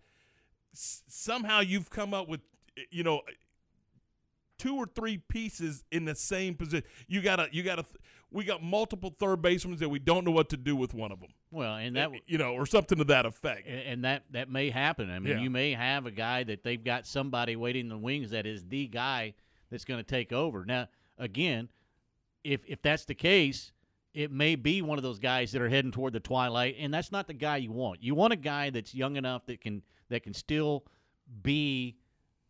somehow 0.73 1.59
you've 1.59 1.91
come 1.91 2.15
up 2.15 2.27
with, 2.27 2.41
you 2.89 3.03
know, 3.03 3.21
two 4.57 4.75
or 4.75 4.87
three 4.87 5.19
pieces 5.19 5.83
in 5.91 6.05
the 6.05 6.15
same 6.15 6.55
position. 6.55 6.87
You 7.07 7.21
got 7.21 7.35
to, 7.35 7.47
you 7.51 7.61
got 7.61 7.75
to. 7.75 7.85
We 8.29 8.43
got 8.43 8.61
multiple 8.61 9.15
third 9.17 9.41
basemen 9.41 9.77
that 9.77 9.87
we 9.89 9.99
don't 9.99 10.25
know 10.25 10.31
what 10.31 10.49
to 10.49 10.57
do 10.57 10.75
with 10.75 10.93
one 10.93 11.11
of 11.13 11.19
them. 11.21 11.29
Well, 11.49 11.75
and 11.75 11.95
that 11.95 12.11
eh, 12.13 12.19
you 12.27 12.37
know, 12.37 12.53
or 12.53 12.65
something 12.65 12.97
to 12.97 13.05
that 13.05 13.25
effect. 13.25 13.67
and, 13.67 13.79
and 13.79 14.03
that 14.05 14.23
that 14.31 14.49
may 14.49 14.69
happen. 14.69 15.09
I 15.09 15.19
mean, 15.19 15.37
Yeah. 15.37 15.43
you 15.43 15.49
may 15.49 15.73
have 15.73 16.05
a 16.05 16.11
guy 16.11 16.43
that 16.43 16.63
they've 16.63 16.83
got 16.83 17.05
somebody 17.07 17.55
waiting 17.55 17.85
in 17.85 17.89
the 17.89 17.97
wings 17.97 18.31
that 18.31 18.45
is 18.45 18.65
the 18.65 18.87
guy 18.87 19.33
that's 19.71 19.85
going 19.85 19.99
to 20.03 20.09
take 20.09 20.33
over. 20.33 20.65
Now, 20.65 20.87
again, 21.17 21.69
if 22.43 22.61
if 22.67 22.81
that's 22.81 23.05
the 23.05 23.15
case, 23.15 23.71
it 24.13 24.29
may 24.31 24.55
be 24.55 24.81
one 24.81 24.97
of 24.97 25.03
those 25.03 25.19
guys 25.19 25.51
that 25.53 25.61
are 25.61 25.69
heading 25.69 25.91
toward 25.91 26.11
the 26.11 26.19
twilight, 26.19 26.75
and 26.79 26.93
that's 26.93 27.11
not 27.13 27.27
the 27.27 27.33
guy 27.33 27.57
you 27.57 27.71
want. 27.71 28.03
You 28.03 28.13
want 28.13 28.33
a 28.33 28.37
guy 28.37 28.69
that's 28.71 28.93
young 28.93 29.15
enough 29.15 29.45
that 29.45 29.61
can 29.61 29.81
that 30.09 30.23
can 30.23 30.33
still 30.33 30.83
be 31.43 31.95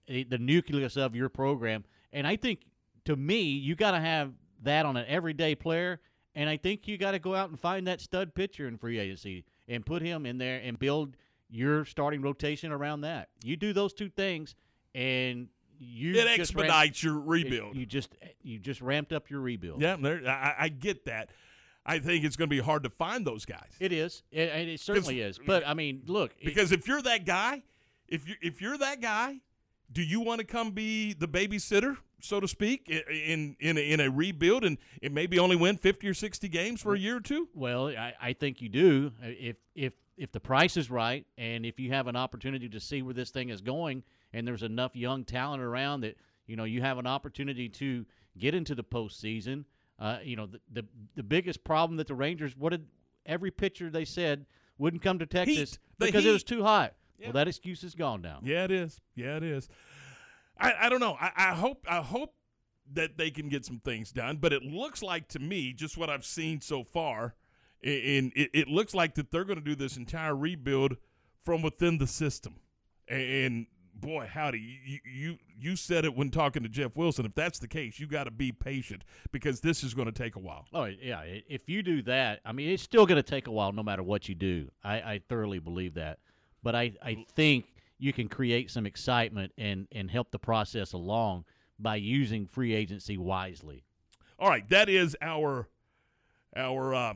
a, 0.07 0.23
the 0.23 0.37
nucleus 0.39 0.97
of 0.97 1.15
your 1.15 1.29
program. 1.29 1.83
And 2.13 2.25
I 2.25 2.35
think, 2.35 2.61
to 3.05 3.15
me, 3.15 3.41
you 3.41 3.75
got 3.75 3.91
to 3.91 3.99
have 3.99 4.31
that 4.63 4.85
on 4.85 4.97
an 4.97 5.05
everyday 5.07 5.55
player. 5.55 5.99
And 6.35 6.49
I 6.49 6.57
think 6.57 6.87
you 6.87 6.97
got 6.97 7.11
to 7.11 7.19
go 7.19 7.33
out 7.33 7.49
and 7.49 7.59
find 7.59 7.87
that 7.87 7.99
stud 7.99 8.35
pitcher 8.35 8.67
in 8.67 8.77
free 8.77 8.99
agency 8.99 9.43
and 9.67 9.85
put 9.85 10.01
him 10.01 10.25
in 10.25 10.37
there 10.37 10.61
and 10.63 10.77
build 10.77 11.15
your 11.49 11.83
starting 11.85 12.21
rotation 12.21 12.71
around 12.71 13.01
that. 13.01 13.29
You 13.43 13.55
do 13.57 13.73
those 13.73 13.93
two 13.93 14.09
things, 14.09 14.55
and 14.93 15.47
you 15.79 16.13
It 16.13 16.27
expedites 16.27 17.01
your 17.03 17.19
rebuild. 17.19 17.75
You 17.75 17.85
just 17.85 18.09
you 18.43 18.59
just 18.59 18.81
ramped 18.81 19.13
up 19.13 19.29
your 19.29 19.39
rebuild. 19.41 19.81
Yeah, 19.81 19.95
there, 19.99 20.21
I, 20.27 20.55
I 20.59 20.69
get 20.69 21.05
that. 21.05 21.29
I 21.85 21.99
think 21.99 22.25
it's 22.25 22.35
going 22.35 22.49
to 22.49 22.55
be 22.55 22.61
hard 22.61 22.83
to 22.83 22.89
find 22.89 23.25
those 23.25 23.45
guys. 23.45 23.71
It 23.79 23.93
is, 23.93 24.21
it, 24.31 24.49
and 24.53 24.69
it 24.69 24.79
certainly 24.81 25.21
is. 25.21 25.39
But 25.43 25.65
I 25.65 25.73
mean, 25.73 26.01
look, 26.05 26.33
it- 26.39 26.45
Because 26.45 26.71
if 26.71 26.87
you're 26.87 27.01
that 27.03 27.25
guy, 27.25 27.63
if 28.09 28.27
you 28.27 28.35
if 28.41 28.61
you're 28.61 28.77
that 28.77 29.01
guy, 29.01 29.37
do 29.91 30.01
you 30.01 30.19
want 30.21 30.39
to 30.39 30.45
come 30.45 30.71
be 30.71 31.13
the 31.13 31.27
babysitter, 31.27 31.97
so 32.19 32.39
to 32.39 32.47
speak, 32.47 32.87
i- 32.89 33.03
in 33.11 33.55
in 33.59 33.77
a, 33.77 33.81
in 33.81 33.99
a 33.99 34.09
rebuild 34.09 34.63
and, 34.63 34.77
and 35.01 35.13
maybe 35.13 35.39
only 35.39 35.55
win 35.55 35.77
fifty 35.77 36.07
or 36.07 36.13
sixty 36.13 36.47
games 36.47 36.81
for 36.81 36.93
a 36.95 36.99
year 36.99 37.17
or 37.17 37.21
two? 37.21 37.47
Well, 37.53 37.87
I, 37.89 38.13
I 38.21 38.33
think 38.33 38.61
you 38.61 38.69
do. 38.69 39.11
If 39.21 39.57
if 39.75 39.93
if 40.17 40.31
the 40.31 40.39
price 40.39 40.77
is 40.77 40.89
right, 40.89 41.25
and 41.37 41.65
if 41.65 41.79
you 41.79 41.91
have 41.91 42.07
an 42.07 42.15
opportunity 42.15 42.67
to 42.69 42.79
see 42.79 43.01
where 43.01 43.13
this 43.13 43.29
thing 43.29 43.49
is 43.49 43.61
going, 43.61 44.03
and 44.33 44.47
there's 44.47 44.63
enough 44.63 44.95
young 44.95 45.23
talent 45.23 45.61
around 45.63 46.01
that 46.01 46.17
you 46.47 46.55
know 46.55 46.63
you 46.65 46.81
have 46.81 46.97
an 46.97 47.07
opportunity 47.07 47.69
to 47.69 48.05
get 48.37 48.53
into 48.55 48.75
the 48.75 48.83
postseason. 48.83 49.63
Uh, 49.99 50.19
you 50.23 50.35
know 50.35 50.45
the, 50.47 50.59
the 50.73 50.85
the 51.15 51.23
biggest 51.23 51.63
problem 51.63 51.97
that 51.97 52.07
the 52.07 52.13
Rangers 52.15 52.55
what 52.57 52.69
did 52.69 52.85
every 53.25 53.51
pitcher 53.51 53.89
they 53.89 54.05
said 54.05 54.45
wouldn't 54.77 55.01
come 55.01 55.17
to 55.19 55.25
Texas 55.25 55.79
The 55.97 56.05
because 56.05 56.23
it 56.25 56.31
was 56.33 56.43
too 56.43 56.61
hot. 56.63 56.93
Well, 57.21 57.33
that 57.33 57.47
excuse 57.47 57.83
is 57.83 57.95
gone 57.95 58.21
now. 58.21 58.39
Yeah, 58.43 58.63
it 58.65 58.71
is. 58.71 59.01
Yeah, 59.15 59.37
it 59.37 59.43
is. 59.43 59.67
I, 60.59 60.73
I 60.81 60.89
don't 60.89 60.99
know. 60.99 61.17
I, 61.19 61.31
I 61.35 61.53
hope 61.53 61.85
I 61.89 62.01
hope 62.01 62.33
that 62.93 63.17
they 63.17 63.31
can 63.31 63.49
get 63.49 63.65
some 63.65 63.79
things 63.79 64.11
done, 64.11 64.37
but 64.37 64.53
it 64.53 64.63
looks 64.63 65.01
like 65.03 65.27
to 65.29 65.39
me, 65.39 65.73
just 65.73 65.97
what 65.97 66.09
I've 66.09 66.25
seen 66.25 66.61
so 66.61 66.83
far, 66.83 67.35
and 67.83 68.31
it, 68.35 68.49
it 68.53 68.67
looks 68.67 68.93
like 68.93 69.15
that 69.15 69.31
they're 69.31 69.43
going 69.43 69.59
to 69.59 69.65
do 69.65 69.75
this 69.75 69.97
entire 69.97 70.35
rebuild 70.35 70.97
from 71.43 71.61
within 71.61 71.97
the 71.97 72.07
system. 72.07 72.55
And 73.07 73.67
boy, 73.93 74.29
howdy, 74.31 74.79
you 74.85 74.99
you 75.05 75.37
you 75.59 75.75
said 75.75 76.05
it 76.05 76.15
when 76.15 76.29
talking 76.29 76.63
to 76.63 76.69
Jeff 76.69 76.95
Wilson. 76.95 77.25
If 77.25 77.35
that's 77.35 77.59
the 77.59 77.67
case, 77.67 77.99
you 77.99 78.07
got 78.07 78.25
to 78.25 78.31
be 78.31 78.51
patient 78.51 79.03
because 79.31 79.61
this 79.61 79.83
is 79.83 79.93
going 79.93 80.07
to 80.07 80.11
take 80.11 80.35
a 80.35 80.39
while. 80.39 80.65
Oh 80.73 80.85
yeah, 80.85 81.21
if 81.23 81.67
you 81.69 81.83
do 81.83 82.01
that, 82.03 82.41
I 82.45 82.51
mean, 82.51 82.69
it's 82.69 82.83
still 82.83 83.05
going 83.05 83.21
to 83.21 83.23
take 83.23 83.47
a 83.47 83.51
while, 83.51 83.71
no 83.71 83.83
matter 83.83 84.03
what 84.03 84.29
you 84.29 84.35
do. 84.35 84.69
I, 84.83 84.95
I 84.95 85.21
thoroughly 85.27 85.59
believe 85.59 85.95
that, 85.95 86.19
but 86.63 86.75
I, 86.75 86.93
I 87.01 87.25
think 87.35 87.65
you 87.97 88.13
can 88.13 88.27
create 88.27 88.69
some 88.71 88.85
excitement 88.85 89.53
and 89.57 89.87
and 89.91 90.11
help 90.11 90.31
the 90.31 90.39
process 90.39 90.93
along 90.93 91.45
by 91.79 91.95
using 91.95 92.45
free 92.47 92.73
agency 92.73 93.17
wisely. 93.17 93.83
All 94.39 94.49
right, 94.49 94.67
that 94.69 94.89
is 94.89 95.15
our 95.21 95.67
our 96.55 96.93
uh, 96.93 97.13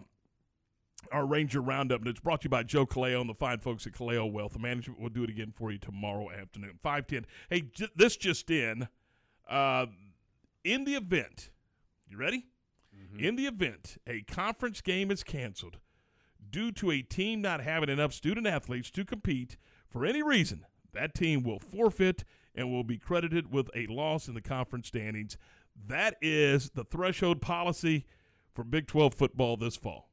our 1.12 1.26
Ranger 1.26 1.62
Roundup, 1.62 2.00
and 2.02 2.08
it's 2.08 2.20
brought 2.20 2.42
to 2.42 2.46
you 2.46 2.50
by 2.50 2.64
Joe 2.64 2.86
Kaleo 2.86 3.22
and 3.22 3.30
the 3.30 3.34
fine 3.34 3.60
folks 3.60 3.86
at 3.88 3.94
Kaleo 3.94 4.32
Wealth 4.32 4.58
Management. 4.60 5.00
We'll 5.00 5.10
do 5.10 5.24
it 5.24 5.30
again 5.30 5.52
for 5.56 5.72
you 5.72 5.78
tomorrow 5.78 6.30
afternoon, 6.32 6.80
five 6.82 7.08
ten. 7.08 7.26
Hey, 7.50 7.62
j- 7.62 7.90
this 7.96 8.18
just 8.18 8.50
in, 8.50 8.88
uh, 9.50 9.88
in 10.64 10.84
the 10.84 10.96
event, 10.96 11.50
you 12.08 12.18
ready? 12.18 12.46
In 13.18 13.36
the 13.36 13.46
event 13.46 13.98
a 14.08 14.22
conference 14.22 14.80
game 14.82 15.12
is 15.12 15.24
canceled 15.24 15.80
due 16.52 16.72
to 16.74 16.92
a 16.92 17.02
team 17.02 17.42
not 17.42 17.62
having 17.62 17.90
enough 17.90 18.14
student 18.14 18.46
athletes 18.46 18.92
to 18.92 19.06
compete 19.06 19.58
for 19.90 20.06
any 20.06 20.22
reason, 20.22 20.66
that 20.94 21.14
team 21.16 21.44
will 21.44 21.60
forfeit 21.60 22.24
and 22.54 22.70
will 22.72 22.84
be 22.84 22.98
credited 22.98 23.52
with 23.52 23.70
a 23.76 23.88
loss 23.88 24.28
in 24.28 24.34
the 24.34 24.42
conference 24.42 24.88
standings. 24.88 25.38
That 25.88 26.16
is 26.22 26.72
the 26.72 26.84
threshold 26.84 27.42
policy 27.42 28.06
for 28.54 28.64
Big 28.64 28.88
12 28.88 29.14
football 29.14 29.56
this 29.58 29.78
fall. 29.78 30.10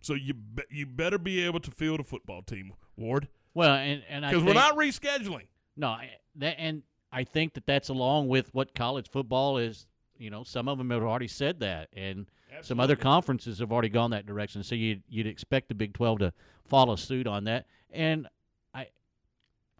So 0.00 0.14
you 0.14 0.34
be, 0.34 0.62
you 0.70 0.86
better 0.86 1.18
be 1.18 1.42
able 1.44 1.60
to 1.60 1.70
field 1.70 2.00
a 2.00 2.04
football 2.04 2.42
team, 2.42 2.74
Ward, 2.96 3.28
Well, 3.54 3.74
and 3.74 4.02
and 4.08 4.24
because 4.26 4.42
we're 4.44 4.52
not 4.52 4.76
rescheduling. 4.76 5.46
No, 5.76 5.88
I- 5.88 6.10
that 6.36 6.56
and 6.58 6.82
I 7.12 7.24
think 7.24 7.54
that 7.54 7.64
that's 7.64 7.88
along 7.88 8.28
with 8.28 8.52
what 8.52 8.74
college 8.74 9.08
football 9.08 9.56
is. 9.56 9.86
You 10.18 10.30
know, 10.30 10.42
some 10.44 10.68
of 10.68 10.78
them 10.78 10.90
have 10.90 11.02
already 11.02 11.28
said 11.28 11.60
that, 11.60 11.88
and 11.92 12.26
some 12.62 12.80
other 12.80 12.96
conferences 12.96 13.58
have 13.58 13.72
already 13.72 13.88
gone 13.88 14.10
that 14.12 14.26
direction. 14.26 14.62
So 14.62 14.74
you'd 14.74 15.02
you'd 15.08 15.26
expect 15.26 15.68
the 15.68 15.74
Big 15.74 15.94
Twelve 15.94 16.18
to 16.20 16.32
follow 16.64 16.96
suit 16.96 17.26
on 17.26 17.44
that. 17.44 17.66
And 17.90 18.26
I, 18.74 18.88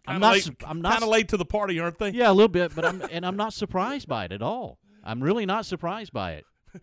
I'm 0.07 0.15
Kinda 0.15 0.19
not. 0.19 0.33
late- 0.33 0.63
I'm 0.65 0.81
not 0.81 0.91
kinda 0.93 1.07
late 1.07 1.29
to 1.29 1.37
the 1.37 1.45
party, 1.45 1.79
aren't 1.79 1.99
they? 1.99 2.09
Yeah, 2.11 2.29
a 2.29 2.33
little 2.33 2.47
bit, 2.47 2.73
but 2.75 2.85
I'm 2.85 3.01
and 3.11 3.25
I'm 3.25 3.35
not 3.37 3.53
surprised 3.53 4.07
by 4.07 4.25
it 4.25 4.31
at 4.31 4.41
all. 4.41 4.79
I'm 5.03 5.21
really 5.21 5.45
not 5.45 5.65
surprised 5.65 6.11
by 6.13 6.33
it. 6.33 6.45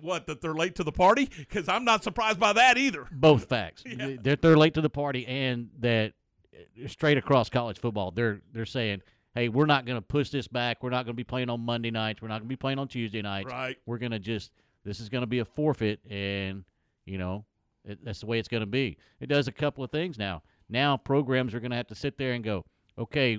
What 0.00 0.26
that 0.26 0.40
they're 0.40 0.54
late 0.54 0.74
to 0.76 0.84
the 0.84 0.90
party? 0.92 1.28
Because 1.36 1.68
I'm 1.68 1.84
not 1.84 2.02
surprised 2.02 2.40
by 2.40 2.54
that 2.54 2.78
either. 2.78 3.06
Both 3.12 3.44
facts. 3.48 3.84
They're, 3.86 4.36
they're 4.36 4.56
late 4.56 4.74
to 4.74 4.80
the 4.80 4.88
party, 4.90 5.26
and 5.26 5.68
that 5.80 6.14
uh, 6.54 6.88
straight 6.88 7.18
across 7.18 7.50
college 7.50 7.78
football, 7.78 8.10
they're 8.10 8.40
they're 8.52 8.64
saying, 8.66 9.02
"Hey, 9.34 9.48
we're 9.48 9.66
not 9.66 9.84
going 9.84 9.96
to 9.98 10.02
push 10.02 10.30
this 10.30 10.48
back. 10.48 10.82
We're 10.82 10.90
not 10.90 11.04
going 11.04 11.12
to 11.12 11.16
be 11.16 11.24
playing 11.24 11.50
on 11.50 11.60
Monday 11.60 11.90
nights. 11.90 12.22
We're 12.22 12.28
not 12.28 12.38
going 12.38 12.48
to 12.48 12.52
be 12.52 12.56
playing 12.56 12.78
on 12.78 12.88
Tuesday 12.88 13.20
nights. 13.22 13.52
Right. 13.52 13.76
We're 13.86 13.98
going 13.98 14.12
to 14.12 14.18
just 14.18 14.50
this 14.84 15.00
is 15.00 15.08
going 15.08 15.22
to 15.22 15.26
be 15.26 15.38
a 15.40 15.44
forfeit, 15.44 16.00
and 16.10 16.64
you 17.06 17.18
know 17.18 17.44
it, 17.84 18.04
that's 18.04 18.20
the 18.20 18.26
way 18.26 18.38
it's 18.38 18.48
going 18.48 18.62
to 18.62 18.66
be. 18.66 18.96
It 19.20 19.26
does 19.26 19.48
a 19.48 19.52
couple 19.52 19.82
of 19.84 19.90
things 19.90 20.18
now. 20.18 20.42
Now 20.68 20.96
programs 20.96 21.54
are 21.54 21.60
going 21.60 21.70
to 21.72 21.76
have 21.76 21.88
to 21.88 21.94
sit 21.94 22.16
there 22.18 22.32
and 22.32 22.42
go, 22.44 22.64
okay, 22.98 23.38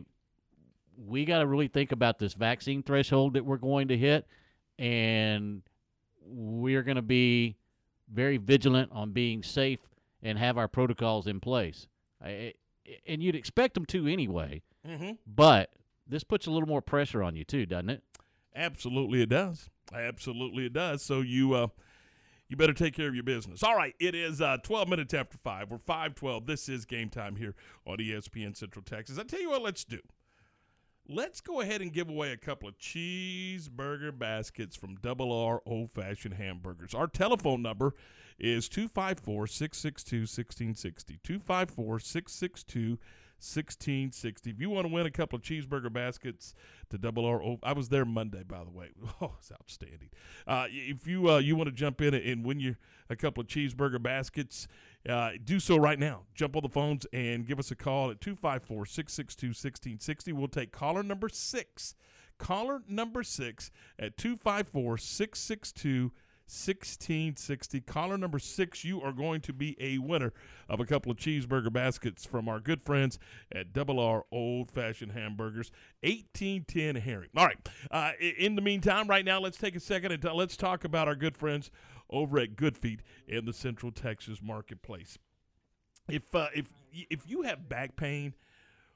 we 0.98 1.26
got 1.26 1.40
to 1.40 1.48
really 1.48 1.68
think 1.68 1.92
about 1.92 2.20
this 2.20 2.34
vaccine 2.34 2.84
threshold 2.84 3.34
that 3.34 3.46
we're 3.46 3.58
going 3.58 3.88
to 3.88 3.98
hit, 3.98 4.28
and 4.78 5.62
we're 6.26 6.84
going 6.84 6.96
to 6.96 7.02
be 7.02 7.56
very 8.14 8.38
vigilant 8.38 8.92
on 8.94 9.12
being 9.12 9.44
safe 9.44 9.80
and 10.22 10.38
have 10.38 10.58
our 10.58 10.68
protocols 10.68 11.28
in 11.28 11.40
place. 11.40 11.88
I, 12.24 12.54
and 13.08 13.22
you'd 13.24 13.36
expect 13.36 13.74
them 13.74 13.86
to 13.88 14.08
anyway, 14.08 14.62
Mhm. 14.88 15.18
but 15.26 15.72
this 16.06 16.24
puts 16.24 16.48
a 16.48 16.52
little 16.52 16.68
more 16.68 16.82
pressure 16.82 17.24
on 17.24 17.36
you 17.36 17.44
too, 17.46 17.66
doesn't 17.66 17.90
it? 17.90 18.04
Absolutely, 18.56 19.22
it 19.22 19.30
does. 19.30 19.70
Absolutely, 19.94 20.66
it 20.66 20.74
does. 20.74 21.02
So 21.02 21.22
you 21.22 21.54
uh, 21.54 21.68
you 22.48 22.58
better 22.58 22.74
take 22.74 22.96
care 22.96 23.08
of 23.08 23.16
your 23.16 23.24
business. 23.24 23.64
All 23.64 23.76
right, 23.76 23.96
it 24.00 24.16
is 24.16 24.42
uh, 24.42 24.58
12 24.64 24.88
minutes 24.88 25.14
after 25.14 25.38
five. 25.38 25.72
We're 25.72 25.78
5:12. 25.78 26.46
This 26.46 26.70
is 26.70 26.86
game 26.86 27.10
time 27.10 27.36
here 27.36 27.56
on 27.86 27.98
ESPN 27.98 28.56
Central 28.56 28.84
Texas. 28.84 29.18
I 29.18 29.24
tell 29.24 29.42
you 29.42 29.50
what, 29.50 29.62
let's 29.62 29.84
do. 29.84 30.00
Let's 31.10 31.42
go 31.42 31.60
ahead 31.60 31.82
and 31.82 31.92
give 31.92 32.10
away 32.10 32.32
a 32.32 32.38
couple 32.38 32.70
of 32.70 32.78
cheeseburger 32.78 34.18
baskets 34.18 34.78
from 34.78 34.96
Double 34.96 35.34
R 35.34 35.62
Old 35.66 35.92
Fashioned 35.92 36.36
Hamburgers. 36.36 36.94
Our 36.94 37.08
telephone 37.08 37.62
number 37.62 37.94
is 38.40 38.70
254 38.70 39.48
662 39.48 40.18
1660. 40.22 41.20
254 41.24 42.00
662 42.00 42.80
1660. 42.92 43.23
If 43.44 44.60
you 44.60 44.70
want 44.70 44.88
to 44.88 44.94
win 44.94 45.06
a 45.06 45.12
couple 45.12 45.38
of 45.38 45.44
cheeseburger 45.44 45.92
baskets 45.92 46.54
to 46.90 46.98
Double 46.98 47.26
R, 47.26 47.58
I 47.62 47.74
was 47.74 47.90
there 47.90 48.06
Monday, 48.06 48.44
by 48.44 48.64
the 48.64 48.72
way. 48.72 48.90
Oh, 49.22 49.34
it's 49.38 49.52
outstanding. 49.52 50.10
Uh, 50.48 50.66
if 50.70 51.08
you 51.08 51.30
uh, 51.30 51.38
you 51.38 51.56
want 51.56 51.68
to 51.68 51.76
jump 51.76 52.02
in 52.02 52.14
and 52.14 52.46
win 52.46 52.60
you 52.60 52.76
a 53.10 53.16
couple 53.16 53.42
of 53.42 53.48
cheeseburger 53.48 54.02
baskets, 54.02 54.68
uh, 55.08 55.32
do 55.44 55.60
so 55.60 55.78
right 55.78 56.00
now. 56.00 56.24
Jump 56.34 56.56
on 56.56 56.64
the 56.64 56.70
phones 56.70 57.06
and 57.14 57.46
give 57.46 57.60
us 57.60 57.72
a 57.72 57.76
call 57.76 58.10
at 58.12 58.20
254 58.22 58.86
662 58.86 59.48
1660. 59.48 60.34
We'll 60.34 60.48
take 60.48 60.72
caller 60.72 61.04
number 61.04 61.30
six. 61.30 61.96
Caller 62.38 62.82
number 62.88 63.24
six 63.24 63.72
at 64.00 64.18
254 64.18 64.98
662 64.98 66.12
1660. 66.46 67.82
Caller 67.82 68.18
number 68.18 68.40
six, 68.40 68.84
you 68.84 69.02
are 69.02 69.12
going 69.12 69.42
to 69.42 69.54
be 69.54 69.76
a 69.80 69.98
winner 69.98 70.34
of 70.70 70.80
a 70.80 70.86
couple 70.86 71.12
of 71.12 71.18
cheeseburger 71.18 71.72
baskets 71.72 72.26
from 72.26 72.50
our 72.50 72.60
good 72.60 72.82
friends 72.84 73.18
at 73.52 73.74
Double 73.74 74.00
R 74.00 74.26
Old 74.32 74.70
Fashioned 74.70 75.14
Hamburgers, 75.14 75.72
1810 76.02 77.02
Herring. 77.02 77.30
All 77.36 77.46
right. 77.46 77.58
Uh, 77.90 78.12
in 78.20 78.56
the 78.56 78.62
meantime, 78.62 79.08
right 79.08 79.26
now, 79.26 79.40
let's 79.40 79.58
take 79.58 79.76
a 79.76 79.80
second 79.80 80.12
and 80.12 80.22
t- 80.22 80.30
let's 80.30 80.58
talk 80.58 80.84
about 80.84 81.08
our 81.08 81.16
good 81.16 81.38
friends 81.38 81.72
over 82.10 82.40
at 82.40 82.56
Good 82.56 82.78
Feet 82.78 83.02
in 83.28 83.46
the 83.46 83.54
Central 83.54 83.92
Texas 83.92 84.40
marketplace. 84.42 85.18
If 86.10 86.36
uh, 86.36 86.48
if 86.54 86.68
if 86.92 87.30
you 87.30 87.44
have 87.44 87.70
back 87.70 87.96
pain, 87.96 88.34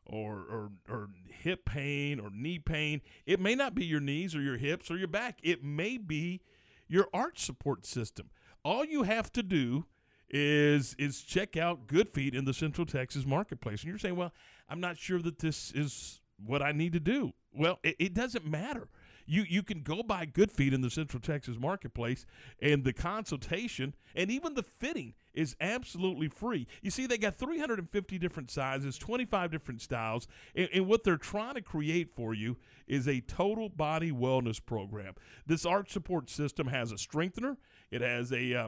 or, 0.10 0.36
or, 0.50 0.72
or 0.90 1.10
hip 1.30 1.66
pain 1.66 2.20
or 2.20 2.30
knee 2.32 2.60
pain. 2.60 3.02
It 3.26 3.40
may 3.40 3.56
not 3.56 3.76
be 3.76 3.86
your 3.86 4.00
knees 4.00 4.36
or 4.36 4.42
your 4.42 4.58
hips 4.58 4.90
or 4.90 4.98
your 4.98 5.08
back. 5.08 5.40
It 5.44 5.64
may 5.64 5.98
be 5.98 6.42
your 6.88 7.08
arch 7.14 7.40
support 7.40 7.86
system. 7.86 8.30
All 8.64 8.84
you 8.84 9.04
have 9.04 9.32
to 9.34 9.44
do 9.44 9.86
is 10.30 10.96
is 11.00 11.22
check 11.22 11.56
out 11.56 11.88
Good 11.88 12.10
Feet 12.10 12.36
in 12.36 12.46
the 12.46 12.54
Central 12.54 12.86
Texas 12.86 13.26
marketplace. 13.26 13.82
And 13.82 13.90
you're 13.90 14.00
saying, 14.00 14.16
well, 14.16 14.34
I'm 14.70 14.80
not 14.80 14.98
sure 14.98 15.22
that 15.22 15.40
this 15.40 15.72
is 15.72 16.22
what 16.44 16.62
I 16.62 16.72
need 16.72 16.94
to 16.94 17.00
do. 17.00 17.34
Well, 17.54 17.80
it, 17.84 17.96
it 18.00 18.14
doesn't 18.14 18.46
matter. 18.46 18.90
You 19.26 19.44
you 19.48 19.64
can 19.64 19.82
go 19.82 20.04
buy 20.04 20.26
Good 20.26 20.52
Feet 20.52 20.74
in 20.74 20.82
the 20.82 20.90
Central 20.90 21.22
Texas 21.22 21.58
marketplace, 21.60 22.26
and 22.62 22.84
the 22.84 22.94
consultation 22.94 23.96
and 24.16 24.32
even 24.32 24.54
the 24.54 24.64
fitting 24.64 25.14
is 25.38 25.56
absolutely 25.62 26.28
free. 26.28 26.68
You 26.82 26.90
see, 26.90 27.06
they 27.06 27.20
got 27.20 27.36
350 27.36 28.18
different 28.18 28.50
sizes, 28.50 28.98
25 28.98 29.52
different 29.52 29.82
styles, 29.82 30.28
and, 30.56 30.68
and 30.74 30.88
what 30.88 31.04
they're 31.04 31.16
trying 31.16 31.54
to 31.54 31.62
create 31.62 32.16
for 32.16 32.34
you 32.34 32.58
is 32.88 33.08
a 33.08 33.22
total 33.22 33.70
body 33.70 34.12
wellness 34.12 34.64
program. 34.64 35.14
This 35.46 35.64
arch 35.64 35.92
support 35.92 36.32
system 36.32 36.68
has 36.68 36.92
a 36.92 36.98
strengthener, 36.98 37.58
it 37.92 38.02
has 38.02 38.34
a 38.34 38.54
uh, 38.54 38.68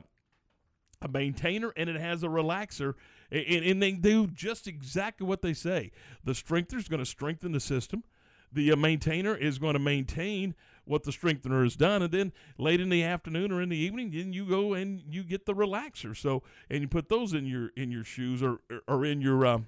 a 1.02 1.08
maintainer 1.08 1.72
and 1.78 1.90
it 1.90 1.96
has 1.96 2.24
a 2.24 2.28
relaxer 2.28 2.94
and, 3.32 3.64
and, 3.64 3.82
they 3.82 3.94
do 3.94 4.28
just 4.28 4.68
exactly 4.68 5.26
what 5.26 5.42
they 5.42 5.54
say 5.54 5.92
the 6.26 6.36
strengthener 6.36 6.78
is 6.78 6.90
going 6.90 7.00
to 7.00 7.06
strengthen 7.06 7.54
the 7.54 7.60
system 7.62 8.04
the 8.52 8.74
uh, 8.74 8.76
maintainer 8.76 9.34
is 9.34 9.60
going 9.60 9.76
to 9.76 9.80
maintain 9.80 10.54
what 10.90 11.04
the 11.04 11.12
strengthener 11.12 11.64
has 11.64 11.76
done 11.76 12.02
and 12.02 12.12
then 12.12 12.34
late 12.58 12.82
in 12.82 12.90
the 12.90 13.04
afternoon 13.04 13.52
or 13.52 13.62
in 13.62 13.70
the 13.70 13.78
evening 13.78 14.10
then 14.12 14.34
you 14.34 14.46
go 14.46 14.74
and 14.74 15.04
you 15.10 15.24
get 15.24 15.46
the 15.46 15.54
relaxer 15.54 16.18
so 16.18 16.42
and 16.70 16.82
you 16.82 16.88
put 16.88 17.10
those 17.10 17.34
in 17.34 17.46
your 17.46 17.70
in 17.78 17.92
your 17.92 18.04
shoes 18.04 18.42
or 18.42 18.60
or 18.88 19.06
in 19.06 19.22
your 19.22 19.46
um, 19.46 19.68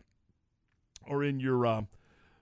or 1.07 1.23
in 1.23 1.39
your 1.39 1.65
um, 1.65 1.87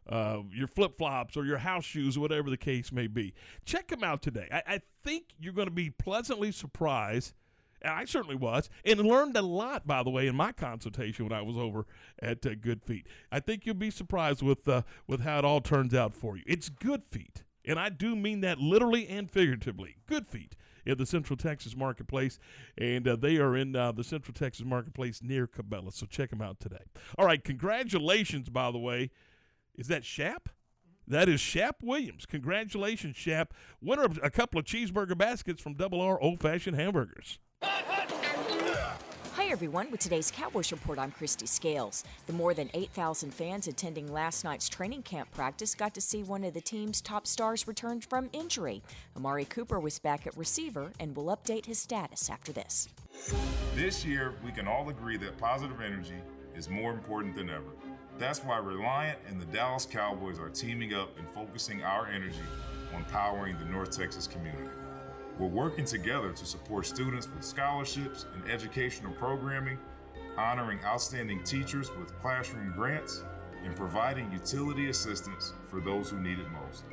uh, 0.08 0.40
your 0.52 0.68
flip 0.68 0.98
flops 0.98 1.38
or 1.38 1.46
your 1.46 1.60
house 1.60 1.86
shoes, 1.86 2.18
whatever 2.18 2.50
the 2.50 2.58
case 2.58 2.92
may 2.92 3.06
be. 3.06 3.34
Check 3.64 3.90
them 3.90 4.04
out 4.04 4.24
today. 4.24 4.48
I, 4.52 4.64
I 4.68 4.82
think 5.04 5.26
you're 5.40 5.54
going 5.54 5.68
to 5.68 5.74
be 5.74 5.92
pleasantly 5.92 6.52
surprised 6.52 7.36
and 7.82 7.94
I 7.94 8.06
certainly 8.06 8.36
was, 8.36 8.70
and 8.84 9.00
learned 9.00 9.38
a 9.38 9.42
lot, 9.42 9.88
by 9.88 10.04
the 10.04 10.10
way, 10.10 10.28
in 10.28 10.36
my 10.36 10.52
consultation 10.52 11.26
when 11.26 11.34
I 11.34 11.42
was 11.42 11.58
over 11.58 11.86
at 12.22 12.46
uh, 12.46 12.56
Good 12.60 12.84
Feet. 12.84 13.08
I 13.32 13.40
think 13.40 13.66
you'll 13.66 13.76
be 13.76 13.92
surprised 13.92 14.42
with 14.42 14.68
uh, 14.68 14.82
with 15.08 15.22
how 15.22 15.40
it 15.40 15.46
all 15.46 15.62
turns 15.62 15.94
out 15.94 16.14
for 16.14 16.38
you. 16.38 16.44
It's 16.46 16.70
Good 16.70 17.04
Feet, 17.10 17.44
and 17.70 17.80
I 17.80 17.90
do 17.90 18.16
mean 18.16 18.42
that 18.42 18.58
literally 18.58 19.08
and 19.08 19.30
figuratively. 19.30 19.98
Good 20.08 20.28
Feet 20.28 20.56
in 20.86 20.98
the 20.98 21.06
Central 21.06 21.38
Texas 21.38 21.76
Marketplace, 21.76 22.40
and 22.78 23.08
uh, 23.08 23.16
they 23.16 23.38
are 23.38 23.56
in 23.56 23.76
uh, 23.76 23.92
the 23.92 24.04
Central 24.04 24.34
Texas 24.34 24.66
Marketplace 24.66 25.22
near 25.22 25.46
Cabela. 25.46 25.94
So 25.94 26.08
check 26.08 26.32
them 26.32 26.42
out 26.42 26.60
today. 26.60 26.84
All 27.18 27.26
right, 27.26 27.44
congratulations, 27.44 28.50
by 28.50 28.72
the 28.72 28.80
way. 28.80 29.12
Is 29.76 29.88
that 29.88 30.04
Shap? 30.04 30.50
That 31.08 31.30
is 31.30 31.40
Shap 31.40 31.78
Williams. 31.84 32.26
Congratulations, 32.26 33.16
Shap. 33.16 33.54
Winner 33.82 34.04
of 34.04 34.20
a 34.24 34.32
couple 34.32 34.60
of 34.60 34.66
cheeseburger 34.66 35.18
baskets 35.18 35.62
from 35.62 35.76
Double 35.76 36.02
R 36.02 36.20
Old 36.20 36.40
Fashioned 36.40 36.76
Hamburgers. 36.76 37.40
Hi, 39.40 39.46
everyone. 39.46 39.90
With 39.90 40.02
today's 40.02 40.32
Cowboys 40.32 40.70
Report, 40.74 41.00
I'm 41.00 41.12
Christy 41.12 41.46
Scales. 41.46 42.04
The 42.28 42.34
more 42.34 42.54
than 42.54 42.70
8,000 42.74 43.34
fans 43.34 43.70
attending 43.70 44.12
last 44.12 44.44
night's 44.44 44.68
training 44.68 45.04
camp 45.04 45.32
practice 45.32 45.74
got 45.74 45.94
to 45.94 46.02
see 46.02 46.24
one 46.24 46.44
of 46.44 46.54
the 46.54 46.60
team's 46.60 47.00
top 47.00 47.26
stars 47.26 47.66
return 47.66 48.02
from 48.02 48.30
injury. 48.34 48.84
Amari 49.16 49.46
Cooper 49.46 49.80
was 49.80 49.98
back 49.98 50.28
at 50.28 50.36
receiver 50.36 50.92
and 51.00 51.16
will 51.16 51.28
update 51.28 51.66
his 51.66 51.80
status 51.80 52.30
after 52.30 52.52
this. 52.52 52.90
This 53.76 54.04
year, 54.04 54.34
we 54.44 54.52
can 54.52 54.68
all 54.68 54.90
agree 54.90 55.16
that 55.16 55.38
positive 55.38 55.80
energy 55.80 56.20
is 56.54 56.68
more 56.68 56.92
important 56.92 57.34
than 57.34 57.50
ever. 57.50 57.72
That's 58.18 58.44
why 58.44 58.58
Reliant 58.58 59.20
and 59.26 59.40
the 59.40 59.46
Dallas 59.46 59.86
Cowboys 59.86 60.38
are 60.38 60.50
teaming 60.50 60.94
up 60.94 61.18
and 61.18 61.26
focusing 61.30 61.82
our 61.82 62.08
energy 62.08 62.44
on 62.94 63.06
powering 63.06 63.58
the 63.58 63.66
North 63.66 63.98
Texas 63.98 64.28
community. 64.28 64.68
We're 65.40 65.48
working 65.48 65.86
together 65.86 66.34
to 66.34 66.46
support 66.46 66.86
students 66.86 67.30
with 67.34 67.46
scholarships 67.46 68.26
and 68.36 68.52
educational 68.52 69.14
programming, 69.14 69.78
honoring 70.38 70.80
outstanding 70.84 71.46
teachers 71.46 71.90
with 71.98 72.14
classroom 72.20 72.74
grants, 72.76 73.24
and 73.64 73.74
providing 73.74 74.30
utility 74.34 74.90
assistance 74.90 75.54
for 75.70 75.80
those 75.80 76.10
who 76.10 76.20
need 76.20 76.40
it 76.40 76.48
most. 76.50 76.84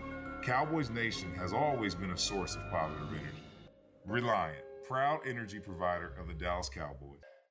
Cowboys 0.44 0.90
Nation 0.90 1.34
has 1.34 1.52
always 1.52 1.96
been 1.96 2.12
a 2.12 2.16
source 2.16 2.54
of 2.54 2.62
positive 2.70 3.08
energy. 3.08 3.42
Reliant, 4.06 4.62
proud 4.86 5.26
energy 5.26 5.58
provider 5.58 6.12
of 6.20 6.28
the 6.28 6.34
Dallas 6.34 6.68
Cowboys. 6.68 7.15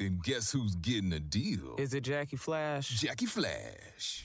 Then 0.00 0.18
guess 0.24 0.50
who's 0.50 0.74
getting 0.76 1.12
a 1.12 1.20
deal? 1.20 1.76
Is 1.76 1.92
it 1.92 2.04
Jackie 2.04 2.36
Flash? 2.38 2.88
Jackie 3.00 3.26
Flash. 3.26 4.22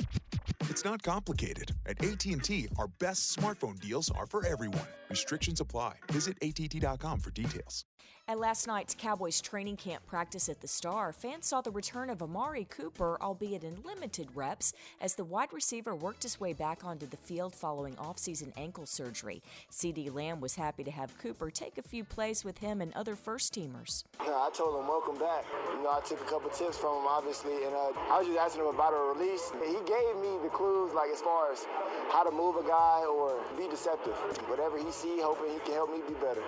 It's 0.69 0.85
not 0.85 1.03
complicated. 1.03 1.75
At 1.85 2.01
AT&T, 2.01 2.69
our 2.79 2.87
best 2.87 3.37
smartphone 3.37 3.77
deals 3.81 4.09
are 4.09 4.25
for 4.25 4.45
everyone. 4.45 4.87
Restrictions 5.09 5.59
apply. 5.59 5.95
Visit 6.13 6.37
att.com 6.41 7.19
for 7.19 7.31
details. 7.31 7.83
At 8.27 8.39
last 8.39 8.65
night's 8.65 8.95
Cowboys 8.97 9.39
training 9.39 9.77
camp 9.77 10.03
practice 10.07 10.49
at 10.49 10.59
the 10.59 10.67
Star, 10.67 11.13
fans 11.13 11.45
saw 11.45 11.61
the 11.61 11.69
return 11.69 12.09
of 12.09 12.23
Amari 12.23 12.65
Cooper, 12.71 13.19
albeit 13.21 13.63
in 13.63 13.77
limited 13.83 14.29
reps, 14.33 14.73
as 14.99 15.13
the 15.13 15.23
wide 15.23 15.53
receiver 15.53 15.95
worked 15.95 16.23
his 16.23 16.39
way 16.39 16.51
back 16.51 16.83
onto 16.83 17.05
the 17.05 17.17
field 17.17 17.53
following 17.53 17.93
offseason 17.97 18.51
ankle 18.57 18.87
surgery. 18.87 19.43
CeeDee 19.71 20.11
Lamb 20.11 20.41
was 20.41 20.55
happy 20.55 20.83
to 20.83 20.89
have 20.89 21.15
Cooper 21.19 21.51
take 21.51 21.77
a 21.77 21.83
few 21.83 22.03
plays 22.03 22.43
with 22.43 22.57
him 22.57 22.81
and 22.81 22.91
other 22.93 23.15
first 23.15 23.53
teamers. 23.53 24.03
I 24.19 24.49
told 24.53 24.79
him, 24.79 24.87
welcome 24.87 25.19
back. 25.19 25.45
You 25.75 25.83
know, 25.83 25.91
I 25.91 26.01
took 26.01 26.19
a 26.19 26.25
couple 26.25 26.49
tips 26.49 26.79
from 26.79 27.01
him, 27.01 27.07
obviously, 27.07 27.63
and 27.63 27.75
uh, 27.75 27.91
I 28.09 28.17
was 28.17 28.27
just 28.27 28.39
asking 28.39 28.61
him 28.61 28.73
about 28.73 28.93
a 28.93 29.13
release. 29.13 29.51
He 29.67 29.77
gave 29.85 30.17
me 30.17 30.41
the 30.41 30.49
clues, 30.49 30.93
like 30.93 31.11
as 31.11 31.21
far 31.21 31.51
as 31.51 31.65
how 32.09 32.23
to 32.23 32.31
move 32.31 32.55
a 32.55 32.63
guy 32.67 33.05
or 33.05 33.39
be 33.55 33.67
deceptive. 33.69 34.15
Whatever 34.49 34.79
he 34.79 34.91
see, 34.91 35.19
hoping 35.21 35.53
he 35.53 35.59
can 35.59 35.73
help 35.73 35.91
me 35.91 36.01
be 36.07 36.15
better. 36.15 36.41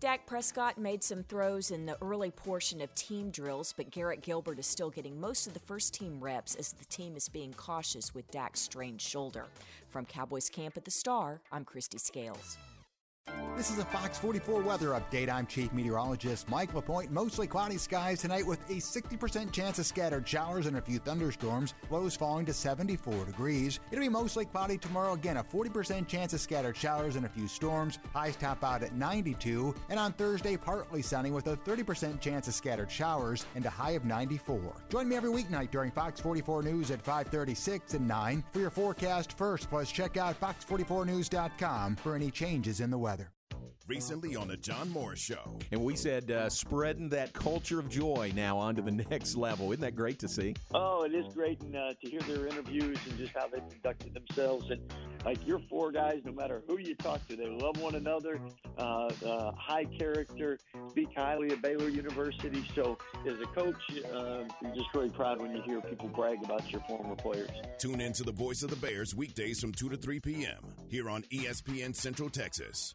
Dak 0.00 0.24
Prescott 0.24 0.78
made 0.78 0.99
some 1.02 1.22
throws 1.22 1.70
in 1.70 1.86
the 1.86 1.96
early 2.02 2.30
portion 2.30 2.80
of 2.80 2.94
team 2.94 3.30
drills, 3.30 3.74
but 3.76 3.90
Garrett 3.90 4.22
Gilbert 4.22 4.58
is 4.58 4.66
still 4.66 4.90
getting 4.90 5.20
most 5.20 5.46
of 5.46 5.54
the 5.54 5.60
first 5.60 5.94
team 5.94 6.20
reps 6.20 6.54
as 6.54 6.72
the 6.72 6.84
team 6.86 7.16
is 7.16 7.28
being 7.28 7.52
cautious 7.54 8.14
with 8.14 8.30
Dak's 8.30 8.60
strained 8.60 9.00
shoulder. 9.00 9.46
From 9.88 10.04
Cowboys 10.04 10.48
Camp 10.48 10.76
at 10.76 10.84
the 10.84 10.90
Star, 10.90 11.40
I'm 11.52 11.64
Christy 11.64 11.98
Scales. 11.98 12.58
This 13.60 13.70
is 13.70 13.78
a 13.78 13.84
Fox 13.84 14.16
44 14.16 14.62
weather 14.62 14.88
update. 14.98 15.28
I'm 15.28 15.46
Chief 15.46 15.70
Meteorologist 15.74 16.48
Mike 16.48 16.72
LaPointe. 16.72 17.10
Mostly 17.10 17.46
cloudy 17.46 17.76
skies 17.76 18.22
tonight 18.22 18.46
with 18.46 18.58
a 18.70 18.76
60% 18.76 19.52
chance 19.52 19.78
of 19.78 19.84
scattered 19.84 20.26
showers 20.26 20.64
and 20.64 20.78
a 20.78 20.80
few 20.80 20.98
thunderstorms. 20.98 21.74
Lows 21.90 22.16
falling 22.16 22.46
to 22.46 22.54
74 22.54 23.26
degrees. 23.26 23.78
It'll 23.90 24.02
be 24.02 24.08
mostly 24.08 24.46
cloudy 24.46 24.78
tomorrow. 24.78 25.12
Again, 25.12 25.36
a 25.36 25.44
40% 25.44 26.08
chance 26.08 26.32
of 26.32 26.40
scattered 26.40 26.74
showers 26.74 27.16
and 27.16 27.26
a 27.26 27.28
few 27.28 27.46
storms. 27.46 27.98
Highs 28.14 28.36
top 28.36 28.64
out 28.64 28.82
at 28.82 28.94
92. 28.94 29.74
And 29.90 30.00
on 30.00 30.14
Thursday, 30.14 30.56
partly 30.56 31.02
sunny 31.02 31.30
with 31.30 31.46
a 31.48 31.58
30% 31.58 32.18
chance 32.18 32.48
of 32.48 32.54
scattered 32.54 32.90
showers 32.90 33.44
and 33.54 33.66
a 33.66 33.70
high 33.70 33.90
of 33.90 34.06
94. 34.06 34.58
Join 34.88 35.06
me 35.06 35.16
every 35.16 35.30
weeknight 35.30 35.70
during 35.70 35.90
Fox 35.90 36.18
44 36.18 36.62
News 36.62 36.90
at 36.90 37.02
536 37.02 37.92
and 37.92 38.08
9 38.08 38.42
for 38.54 38.60
your 38.60 38.70
forecast 38.70 39.36
first. 39.36 39.68
Plus, 39.68 39.92
check 39.92 40.16
out 40.16 40.40
fox44news.com 40.40 41.96
for 41.96 42.14
any 42.14 42.30
changes 42.30 42.80
in 42.80 42.88
the 42.88 42.96
weather 42.96 43.09
recently 43.90 44.36
on 44.36 44.46
the 44.46 44.56
John 44.56 44.88
Moore 44.88 45.16
Show. 45.16 45.58
And 45.72 45.82
we 45.82 45.96
said 45.96 46.30
uh, 46.30 46.48
spreading 46.48 47.08
that 47.08 47.32
culture 47.32 47.80
of 47.80 47.88
joy 47.88 48.30
now 48.36 48.56
onto 48.56 48.82
the 48.82 48.92
next 49.10 49.34
level. 49.34 49.72
Isn't 49.72 49.80
that 49.80 49.96
great 49.96 50.20
to 50.20 50.28
see? 50.28 50.54
Oh, 50.72 51.02
it 51.02 51.12
is 51.12 51.26
great 51.34 51.60
and, 51.62 51.74
uh, 51.74 51.94
to 52.00 52.08
hear 52.08 52.20
their 52.20 52.46
interviews 52.46 52.98
and 53.08 53.18
just 53.18 53.32
how 53.32 53.48
they 53.48 53.58
conducted 53.68 54.14
themselves. 54.14 54.70
And 54.70 54.80
like 55.24 55.44
your 55.44 55.58
four 55.68 55.90
guys, 55.90 56.20
no 56.24 56.30
matter 56.30 56.62
who 56.68 56.78
you 56.78 56.94
talk 56.94 57.26
to, 57.26 57.34
they 57.34 57.48
love 57.48 57.78
one 57.78 57.96
another. 57.96 58.40
Uh, 58.78 59.10
uh 59.26 59.50
high 59.56 59.86
character, 59.86 60.56
speak 60.90 61.08
highly 61.16 61.52
of 61.52 61.60
Baylor 61.60 61.88
University. 61.88 62.64
So 62.76 62.96
as 63.26 63.40
a 63.40 63.46
coach, 63.46 63.74
uh, 64.14 64.44
you're 64.62 64.74
just 64.76 64.94
really 64.94 65.10
proud 65.10 65.42
when 65.42 65.52
you 65.56 65.62
hear 65.62 65.80
people 65.80 66.08
brag 66.10 66.44
about 66.44 66.70
your 66.70 66.80
former 66.82 67.16
players. 67.16 67.50
Tune 67.78 68.00
in 68.00 68.12
to 68.12 68.22
the 68.22 68.30
Voice 68.30 68.62
of 68.62 68.70
the 68.70 68.76
Bears 68.76 69.16
weekdays 69.16 69.60
from 69.60 69.72
2 69.72 69.88
to 69.88 69.96
3 69.96 70.20
p.m. 70.20 70.62
here 70.88 71.10
on 71.10 71.22
ESPN 71.32 71.96
Central 71.96 72.30
Texas. 72.30 72.94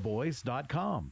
boys.com. 0.01 1.11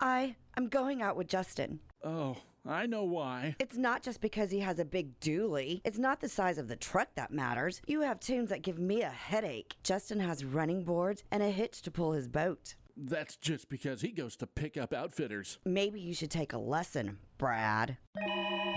I 0.00 0.36
am 0.56 0.68
going 0.68 1.02
out 1.02 1.16
with 1.16 1.28
Justin. 1.28 1.80
Oh, 2.04 2.36
I 2.68 2.86
know 2.86 3.04
why. 3.04 3.56
It's 3.58 3.76
not 3.76 4.02
just 4.02 4.20
because 4.20 4.50
he 4.50 4.60
has 4.60 4.78
a 4.78 4.84
big 4.84 5.18
dually. 5.20 5.80
It's 5.84 5.98
not 5.98 6.20
the 6.20 6.28
size 6.28 6.58
of 6.58 6.68
the 6.68 6.76
truck 6.76 7.08
that 7.14 7.30
matters. 7.30 7.80
You 7.86 8.02
have 8.02 8.20
tunes 8.20 8.50
that 8.50 8.62
give 8.62 8.78
me 8.78 9.02
a 9.02 9.08
headache. 9.08 9.76
Justin 9.82 10.20
has 10.20 10.44
running 10.44 10.84
boards 10.84 11.24
and 11.30 11.42
a 11.42 11.50
hitch 11.50 11.82
to 11.82 11.90
pull 11.90 12.12
his 12.12 12.28
boat. 12.28 12.74
That's 12.98 13.36
just 13.36 13.68
because 13.68 14.00
he 14.00 14.08
goes 14.08 14.36
to 14.36 14.46
pick 14.46 14.76
up 14.78 14.94
outfitters. 14.94 15.58
Maybe 15.66 16.00
you 16.00 16.14
should 16.14 16.30
take 16.30 16.54
a 16.54 16.58
lesson, 16.58 17.18
Brad. 17.36 17.98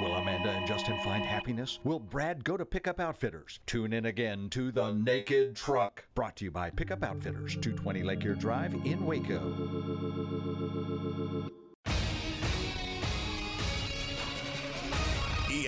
Will 0.02 0.16
Amanda 0.16 0.50
and 0.50 0.68
Justin 0.68 1.00
find 1.04 1.24
happiness? 1.24 1.80
Will 1.86 2.00
Brad 2.00 2.44
go 2.44 2.58
to 2.58 2.66
Pickup 2.66 3.00
Outfitters? 3.00 3.60
Tune 3.66 3.94
in 3.94 4.06
again 4.06 4.50
to 4.52 4.72
The 4.72 4.92
Naked 4.92 5.56
Truck, 5.56 6.06
brought 6.16 6.36
to 6.38 6.46
you 6.46 6.52
by 6.52 6.70
Pickup 6.70 7.04
Outfitters, 7.04 7.54
220 7.56 8.04
Lake 8.04 8.18
Lakeyear 8.20 8.36
Drive 8.36 8.74
in 8.86 9.06
Waco. 9.06 9.40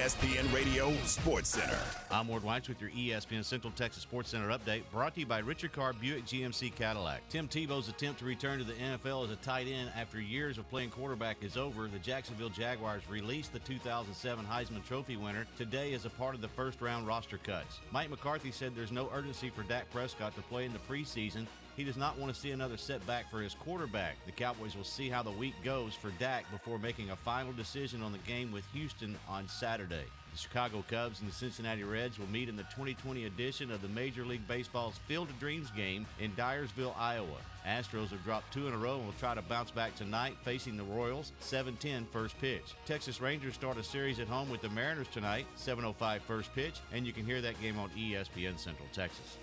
ESPN 0.02 0.52
Radio 0.52 0.92
Sports 1.06 1.50
Center. 1.50 1.78
I'm 2.10 2.28
Ward 2.28 2.44
Whites 2.44 2.68
with 2.68 2.82
your 2.82 2.90
ESPN 2.90 3.46
Central 3.46 3.72
Texas 3.76 4.02
Sports 4.02 4.32
Center 4.32 4.48
update, 4.48 4.82
brought 4.92 5.14
to 5.14 5.20
you 5.20 5.28
by 5.28 5.38
Richard 5.38 5.74
Carr 5.74 5.94
Buick 5.94 6.26
GMC 6.26 6.74
Cadillac. 6.74 7.22
Tim 7.30 7.48
Tebow's 7.48 7.88
attempt 7.88 8.18
to 8.18 8.26
return 8.26 8.58
to 8.58 8.66
the 8.66 8.74
NFL 8.74 9.26
as 9.26 9.30
a 9.30 9.36
tight 9.36 9.68
end 9.68 9.92
after 9.96 10.20
years 10.20 10.58
of 10.58 10.68
playing 10.72 10.90
quarterback 10.90 11.44
is 11.44 11.56
over. 11.56 11.88
The 11.88 12.00
Jacksonville 12.00 12.50
Jaguars 12.50 13.04
released 13.12 13.54
the 13.54 13.60
2007 13.60 14.44
Heisman 14.44 14.84
Trophy 14.84 15.18
winner 15.18 15.46
today 15.56 15.94
as 15.94 16.06
a 16.06 16.10
part 16.10 16.34
of 16.34 16.42
the 16.42 16.48
first 16.48 16.82
round 16.82 17.06
roster 17.06 17.38
cuts. 17.38 17.80
Mike 17.92 18.10
McCarthy 18.10 18.50
said 18.50 18.74
there's 18.76 18.92
no 18.92 19.08
urgency 19.14 19.52
for 19.52 19.62
Dak 19.62 19.88
Prescott 19.92 20.34
to 20.34 20.42
play 20.42 20.66
in 20.66 20.74
the 20.74 20.80
preseason 20.80 21.46
he 21.82 21.86
does 21.86 21.98
not 21.98 22.16
want 22.20 22.32
to 22.32 22.40
see 22.40 22.52
another 22.52 22.78
setback 22.78 23.28
for 23.32 23.42
his 23.42 23.56
quarterback. 23.56 24.16
The 24.28 24.32
Cowboys 24.32 24.76
will 24.76 24.84
see 24.84 25.10
how 25.10 25.24
the 25.24 25.32
week 25.32 25.56
goes 25.64 25.96
for 25.96 26.12
Dak 26.20 26.46
before 26.52 26.78
making 26.78 27.10
a 27.10 27.16
final 27.16 27.52
decision 27.54 28.04
on 28.04 28.12
the 28.12 28.20
game 28.20 28.52
with 28.52 28.64
Houston 28.72 29.18
on 29.28 29.48
Saturday. 29.48 30.04
The 30.32 30.38
Chicago 30.38 30.86
Cubs 30.88 31.22
and 31.22 31.28
the 31.28 31.34
Cincinnati 31.34 31.84
Reds 31.84 32.20
will 32.20 32.30
meet 32.30 32.50
in 32.50 32.56
the 32.56 32.62
2020 32.66 33.26
edition 33.26 33.72
of 33.72 33.82
the 33.82 33.88
Major 33.88 34.24
League 34.24 34.48
Baseball's 34.48 35.00
Field 35.08 35.30
of 35.30 35.40
Dreams 35.40 35.72
game 35.72 36.06
in 36.20 36.32
Dyersville, 36.34 36.96
Iowa. 37.00 37.40
Astros 37.68 38.10
have 38.10 38.24
dropped 38.24 38.52
two 38.54 38.68
in 38.68 38.74
a 38.74 38.78
row 38.78 38.96
and 38.96 39.06
will 39.06 39.14
try 39.20 39.36
to 39.36 39.42
bounce 39.42 39.72
back 39.72 39.96
tonight 39.96 40.36
facing 40.44 40.78
the 40.78 40.84
Royals 40.84 41.32
7-10 41.42 42.08
first 42.08 42.38
pitch. 42.40 42.76
Texas 42.86 43.22
Rangers 43.22 43.54
start 43.54 43.78
a 43.78 43.84
series 43.84 44.20
at 44.20 44.28
home 44.28 44.50
with 44.50 44.62
the 44.62 44.70
Mariners 44.70 45.08
tonight 45.10 45.46
7:05 45.58 46.22
first 46.22 46.54
pitch 46.56 46.80
and 46.92 47.06
you 47.06 47.14
can 47.14 47.26
hear 47.26 47.42
that 47.42 47.60
game 47.62 47.78
on 47.78 47.90
ESPN 47.92 48.58
Central 48.58 48.88
Texas. 48.94 49.38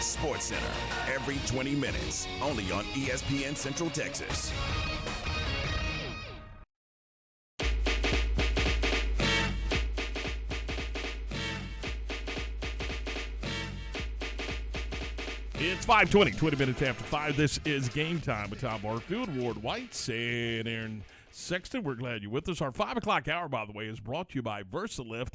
Sports 0.00 0.46
Center 0.46 0.60
every 1.12 1.38
20 1.46 1.74
minutes 1.74 2.26
only 2.42 2.70
on 2.72 2.84
ESPN 2.94 3.56
Central 3.56 3.90
Texas. 3.90 4.52
It's 15.66 15.86
520, 15.86 16.32
20 16.32 16.56
minutes 16.58 16.82
after 16.82 17.04
5. 17.04 17.38
This 17.38 17.58
is 17.64 17.88
Game 17.88 18.20
Time 18.20 18.50
with 18.50 18.60
Tom 18.60 18.82
Barfield, 18.82 19.34
Ward 19.34 19.62
Whites, 19.62 20.10
and 20.10 20.68
Aaron 20.68 21.02
Sexton. 21.30 21.82
We're 21.82 21.94
glad 21.94 22.20
you're 22.20 22.30
with 22.30 22.46
us. 22.50 22.60
Our 22.60 22.70
5 22.70 22.98
o'clock 22.98 23.28
hour, 23.28 23.48
by 23.48 23.64
the 23.64 23.72
way, 23.72 23.86
is 23.86 23.98
brought 23.98 24.28
to 24.28 24.34
you 24.34 24.42
by 24.42 24.62
VersaLift 24.62 25.32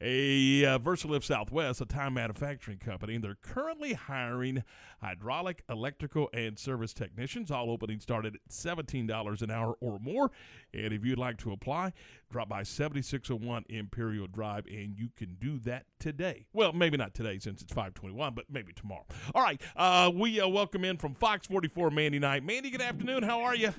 a 0.00 0.64
uh, 0.64 0.78
VersaLift 0.78 1.24
Southwest, 1.24 1.80
a 1.80 1.86
time 1.86 2.14
manufacturing 2.14 2.78
company, 2.78 3.14
and 3.14 3.24
they're 3.24 3.36
currently 3.40 3.94
hiring 3.94 4.62
hydraulic, 5.00 5.62
electrical, 5.68 6.28
and 6.32 6.58
service 6.58 6.92
technicians. 6.92 7.50
All 7.50 7.70
openings 7.70 8.02
started 8.02 8.34
at 8.36 8.48
$17 8.50 9.42
an 9.42 9.50
hour 9.50 9.76
or 9.80 9.98
more. 9.98 10.30
And 10.72 10.92
if 10.92 11.04
you'd 11.04 11.18
like 11.18 11.38
to 11.38 11.52
apply, 11.52 11.92
drop 12.30 12.48
by 12.48 12.62
7601 12.62 13.64
Imperial 13.68 14.26
Drive, 14.26 14.66
and 14.66 14.96
you 14.96 15.10
can 15.16 15.36
do 15.40 15.58
that 15.60 15.86
today. 15.98 16.46
Well, 16.52 16.72
maybe 16.72 16.96
not 16.96 17.14
today 17.14 17.38
since 17.38 17.62
it's 17.62 17.72
521, 17.72 18.34
but 18.34 18.46
maybe 18.50 18.72
tomorrow. 18.72 19.04
All 19.34 19.42
right, 19.42 19.60
uh, 19.76 20.10
we 20.14 20.40
uh, 20.40 20.48
welcome 20.48 20.84
in 20.84 20.96
from 20.96 21.14
Fox 21.14 21.46
44 21.46 21.90
Mandy 21.90 22.18
Knight. 22.18 22.44
Mandy, 22.44 22.70
good 22.70 22.82
afternoon. 22.82 23.22
How 23.22 23.42
are 23.42 23.54
you? 23.54 23.72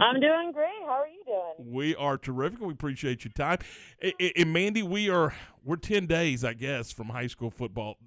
I'm 0.00 0.18
doing 0.18 0.50
great. 0.52 0.70
How 0.86 1.02
are 1.02 1.08
you 1.08 1.19
doing? 1.30 1.72
We 1.72 1.94
are 1.96 2.18
terrific. 2.18 2.60
We 2.60 2.72
appreciate 2.72 3.24
your 3.24 3.32
time. 3.32 3.58
And 4.36 4.52
Mandy, 4.52 4.82
we 4.82 5.08
are 5.08 5.34
we're 5.64 5.76
ten 5.76 6.06
days, 6.06 6.44
I 6.44 6.54
guess, 6.54 6.92
from 6.92 7.08
high 7.08 7.26
school 7.26 7.50
football. 7.50 7.98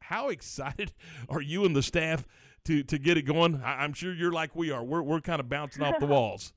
How 0.00 0.28
excited 0.28 0.92
are 1.28 1.40
you 1.40 1.64
and 1.64 1.74
the 1.74 1.82
staff 1.82 2.26
to 2.64 2.82
to 2.84 2.98
get 2.98 3.16
it 3.16 3.22
going? 3.22 3.62
I, 3.62 3.84
I'm 3.84 3.92
sure 3.92 4.12
you're 4.12 4.32
like 4.32 4.54
we 4.56 4.70
are. 4.70 4.82
We're 4.82 5.02
we're 5.02 5.20
kind 5.20 5.40
of 5.40 5.48
bouncing 5.48 5.82
off 5.82 5.98
the 5.98 6.06
walls. 6.18 6.52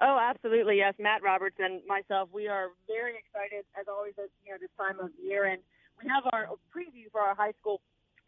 Oh, 0.00 0.18
absolutely. 0.20 0.76
Yes, 0.76 0.94
Matt 0.98 1.22
Roberts 1.22 1.56
and 1.58 1.80
myself, 1.86 2.28
we 2.30 2.48
are 2.48 2.68
very 2.86 3.14
excited 3.16 3.64
as 3.80 3.86
always 3.88 4.12
at 4.18 4.28
you 4.44 4.52
know 4.52 4.58
this 4.60 4.70
time 4.78 5.00
of 5.00 5.10
year, 5.22 5.44
and 5.44 5.60
we 6.02 6.08
have 6.08 6.24
our 6.32 6.48
preview 6.74 7.10
for 7.10 7.20
our 7.20 7.34
high 7.34 7.52
school 7.60 7.80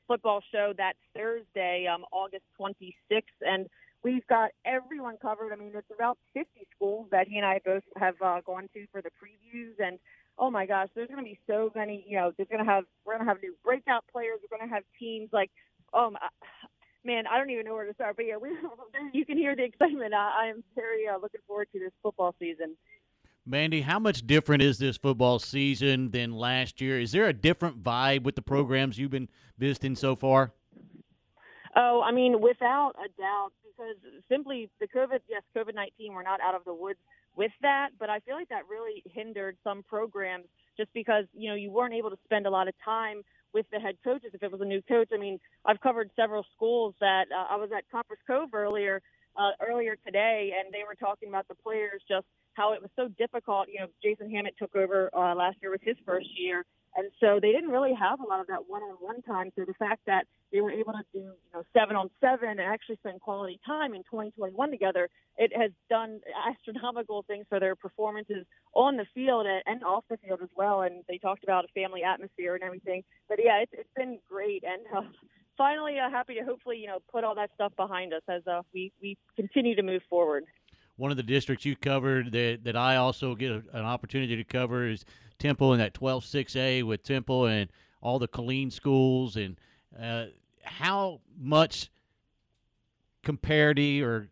football 0.06 0.42
show 0.50 0.72
that 0.78 0.94
Thursday, 1.14 1.86
um, 1.86 2.04
August 2.10 2.44
26th, 2.58 3.22
and 3.42 3.68
we've 4.02 4.26
got 4.26 4.50
everyone 4.64 5.16
covered. 5.20 5.52
I 5.52 5.56
mean, 5.56 5.72
it's 5.74 5.90
about 5.94 6.18
50 6.34 6.48
schools 6.74 7.08
that 7.10 7.28
he 7.28 7.36
and 7.36 7.46
I 7.46 7.60
both 7.64 7.82
have 7.96 8.14
uh, 8.22 8.40
gone 8.44 8.68
to 8.74 8.86
for 8.92 9.02
the 9.02 9.10
previews, 9.10 9.74
and 9.84 9.98
oh 10.38 10.50
my 10.50 10.66
gosh, 10.66 10.88
there's 10.94 11.08
going 11.08 11.18
to 11.18 11.24
be 11.24 11.38
so 11.46 11.70
many. 11.74 12.04
You 12.08 12.16
know, 12.18 12.32
there's 12.36 12.48
going 12.48 12.64
to 12.64 12.70
have 12.70 12.84
we're 13.04 13.14
going 13.14 13.26
to 13.26 13.32
have 13.32 13.42
new 13.42 13.54
breakout 13.64 14.04
players. 14.12 14.38
We're 14.42 14.56
going 14.56 14.68
to 14.68 14.74
have 14.74 14.84
teams 14.98 15.30
like, 15.32 15.50
oh 15.92 16.14
man, 17.04 17.26
I 17.26 17.38
don't 17.38 17.50
even 17.50 17.64
know 17.64 17.74
where 17.74 17.86
to 17.86 17.94
start. 17.94 18.16
But 18.16 18.26
yeah, 18.26 18.36
we, 18.36 18.50
you 19.12 19.24
can 19.24 19.36
hear 19.36 19.56
the 19.56 19.64
excitement. 19.64 20.14
I, 20.14 20.44
I 20.44 20.46
am 20.48 20.62
very 20.74 21.08
uh, 21.08 21.18
looking 21.20 21.40
forward 21.46 21.68
to 21.72 21.78
this 21.78 21.92
football 22.02 22.34
season. 22.38 22.76
Mandy, 23.46 23.80
how 23.80 23.98
much 23.98 24.26
different 24.26 24.62
is 24.62 24.76
this 24.76 24.98
football 24.98 25.38
season 25.38 26.10
than 26.10 26.32
last 26.32 26.82
year? 26.82 27.00
Is 27.00 27.12
there 27.12 27.26
a 27.26 27.32
different 27.32 27.82
vibe 27.82 28.22
with 28.24 28.34
the 28.34 28.42
programs 28.42 28.98
you've 28.98 29.10
been 29.10 29.28
visiting 29.56 29.96
so 29.96 30.14
far? 30.14 30.52
Oh, 31.78 32.02
I 32.04 32.10
mean, 32.10 32.40
without 32.40 32.94
a 32.98 33.08
doubt, 33.20 33.50
because 33.62 33.96
simply 34.28 34.68
the 34.80 34.88
COVID, 34.88 35.20
yes, 35.28 35.42
COVID 35.56 35.76
19, 35.76 36.12
we're 36.12 36.24
not 36.24 36.40
out 36.40 36.56
of 36.56 36.64
the 36.64 36.74
woods 36.74 36.98
with 37.36 37.52
that, 37.62 37.90
but 38.00 38.10
I 38.10 38.18
feel 38.20 38.34
like 38.34 38.48
that 38.48 38.62
really 38.68 39.04
hindered 39.14 39.56
some 39.62 39.84
programs 39.84 40.46
just 40.76 40.92
because, 40.92 41.26
you 41.32 41.48
know, 41.48 41.54
you 41.54 41.70
weren't 41.70 41.94
able 41.94 42.10
to 42.10 42.18
spend 42.24 42.46
a 42.46 42.50
lot 42.50 42.66
of 42.66 42.74
time 42.84 43.22
with 43.54 43.64
the 43.70 43.78
head 43.78 43.96
coaches 44.02 44.30
if 44.34 44.42
it 44.42 44.50
was 44.50 44.60
a 44.60 44.64
new 44.64 44.82
coach. 44.82 45.10
I 45.14 45.18
mean, 45.18 45.38
I've 45.64 45.80
covered 45.80 46.10
several 46.16 46.44
schools 46.56 46.96
that 47.00 47.26
uh, 47.32 47.54
I 47.54 47.56
was 47.56 47.70
at 47.76 47.84
Copperas 47.92 48.20
Cove 48.26 48.54
earlier 48.54 49.00
uh, 49.36 49.52
earlier 49.64 49.96
today, 50.04 50.50
and 50.58 50.74
they 50.74 50.82
were 50.86 50.96
talking 50.96 51.28
about 51.28 51.46
the 51.46 51.54
players 51.54 52.02
just 52.08 52.26
how 52.54 52.72
it 52.72 52.82
was 52.82 52.90
so 52.96 53.06
difficult. 53.18 53.68
You 53.72 53.80
know, 53.80 53.86
Jason 54.02 54.28
Hammett 54.30 54.54
took 54.58 54.74
over 54.74 55.10
uh, 55.14 55.34
last 55.36 55.58
year 55.62 55.70
with 55.70 55.82
his 55.82 55.96
first 56.04 56.26
year, 56.36 56.64
and 56.96 57.10
so 57.20 57.38
they 57.40 57.52
didn't 57.52 57.70
really 57.70 57.94
have 57.94 58.20
a 58.20 58.24
lot 58.24 58.40
of 58.40 58.46
that 58.48 58.68
one-on-one 58.68 59.22
time. 59.22 59.50
So 59.56 59.64
the 59.64 59.74
fact 59.74 60.00
that 60.06 60.26
they 60.52 60.60
were 60.60 60.70
able 60.70 60.92
to 60.92 61.04
do, 61.12 61.20
you 61.20 61.50
know, 61.52 61.62
seven 61.72 61.96
on 61.96 62.10
seven 62.20 62.48
and 62.48 62.60
actually 62.60 62.96
spend 62.96 63.20
quality 63.20 63.60
time 63.64 63.94
in 63.94 64.02
2021 64.04 64.70
together, 64.70 65.08
it 65.36 65.52
has 65.56 65.70
done 65.90 66.20
astronomical 66.48 67.24
things 67.28 67.46
for 67.48 67.60
their 67.60 67.76
performances 67.76 68.44
on 68.74 68.96
the 68.96 69.06
field 69.14 69.46
and 69.66 69.84
off 69.84 70.04
the 70.08 70.16
field 70.16 70.40
as 70.42 70.48
well. 70.56 70.82
And 70.82 71.04
they 71.08 71.18
talked 71.18 71.44
about 71.44 71.64
a 71.64 71.68
family 71.68 72.02
atmosphere 72.02 72.54
and 72.54 72.64
everything. 72.64 73.04
But 73.28 73.38
yeah, 73.42 73.58
it's, 73.62 73.72
it's 73.74 73.94
been 73.96 74.18
great. 74.28 74.64
And 74.64 74.82
uh, 74.96 75.08
finally, 75.56 75.98
uh, 75.98 76.10
happy 76.10 76.34
to 76.34 76.42
hopefully, 76.42 76.78
you 76.78 76.86
know, 76.86 76.98
put 77.12 77.22
all 77.22 77.34
that 77.36 77.50
stuff 77.54 77.72
behind 77.76 78.12
us 78.12 78.22
as 78.28 78.46
uh, 78.46 78.62
we, 78.72 78.92
we 79.02 79.16
continue 79.36 79.76
to 79.76 79.82
move 79.82 80.02
forward 80.08 80.44
one 80.98 81.12
of 81.12 81.16
the 81.16 81.22
districts 81.22 81.64
you 81.64 81.76
covered 81.76 82.32
that, 82.32 82.64
that 82.64 82.76
I 82.76 82.96
also 82.96 83.36
get 83.36 83.52
an 83.52 83.84
opportunity 83.84 84.36
to 84.36 84.44
cover 84.44 84.86
is 84.86 85.04
Temple 85.38 85.72
in 85.72 85.78
that 85.78 85.94
12-6A 85.94 86.82
with 86.82 87.04
Temple 87.04 87.46
and 87.46 87.70
all 88.02 88.18
the 88.18 88.26
Killeen 88.26 88.72
schools 88.72 89.36
and 89.36 89.56
uh, 89.98 90.26
how 90.64 91.20
much 91.38 91.88
comparity 93.22 94.02
or 94.02 94.28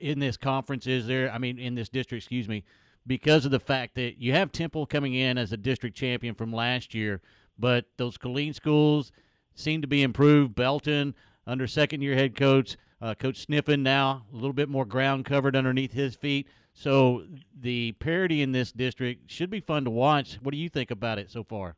in 0.00 0.20
this 0.20 0.38
conference 0.38 0.86
is 0.86 1.06
there? 1.06 1.30
I 1.30 1.36
mean, 1.36 1.58
in 1.58 1.74
this 1.74 1.90
district, 1.90 2.24
excuse 2.24 2.48
me, 2.48 2.64
because 3.06 3.44
of 3.44 3.50
the 3.50 3.60
fact 3.60 3.94
that 3.96 4.18
you 4.18 4.32
have 4.32 4.52
Temple 4.52 4.86
coming 4.86 5.12
in 5.12 5.36
as 5.36 5.52
a 5.52 5.58
district 5.58 5.96
champion 5.96 6.34
from 6.34 6.50
last 6.50 6.94
year, 6.94 7.20
but 7.58 7.84
those 7.98 8.16
Killeen 8.16 8.54
schools 8.54 9.12
seem 9.54 9.82
to 9.82 9.88
be 9.88 10.02
improved. 10.02 10.54
Belton 10.54 11.14
under 11.46 11.66
second 11.66 12.00
year 12.00 12.14
head 12.14 12.34
coach 12.34 12.78
uh, 13.00 13.14
Coach 13.14 13.46
Sniffen 13.46 13.80
now 13.80 14.24
a 14.32 14.36
little 14.36 14.52
bit 14.52 14.68
more 14.68 14.84
ground 14.84 15.24
covered 15.24 15.54
underneath 15.54 15.92
his 15.92 16.14
feet. 16.14 16.48
So 16.72 17.24
the 17.58 17.92
parity 17.92 18.42
in 18.42 18.52
this 18.52 18.72
district 18.72 19.30
should 19.30 19.50
be 19.50 19.60
fun 19.60 19.84
to 19.84 19.90
watch. 19.90 20.38
What 20.42 20.52
do 20.52 20.58
you 20.58 20.68
think 20.68 20.90
about 20.90 21.18
it 21.18 21.30
so 21.30 21.42
far? 21.42 21.76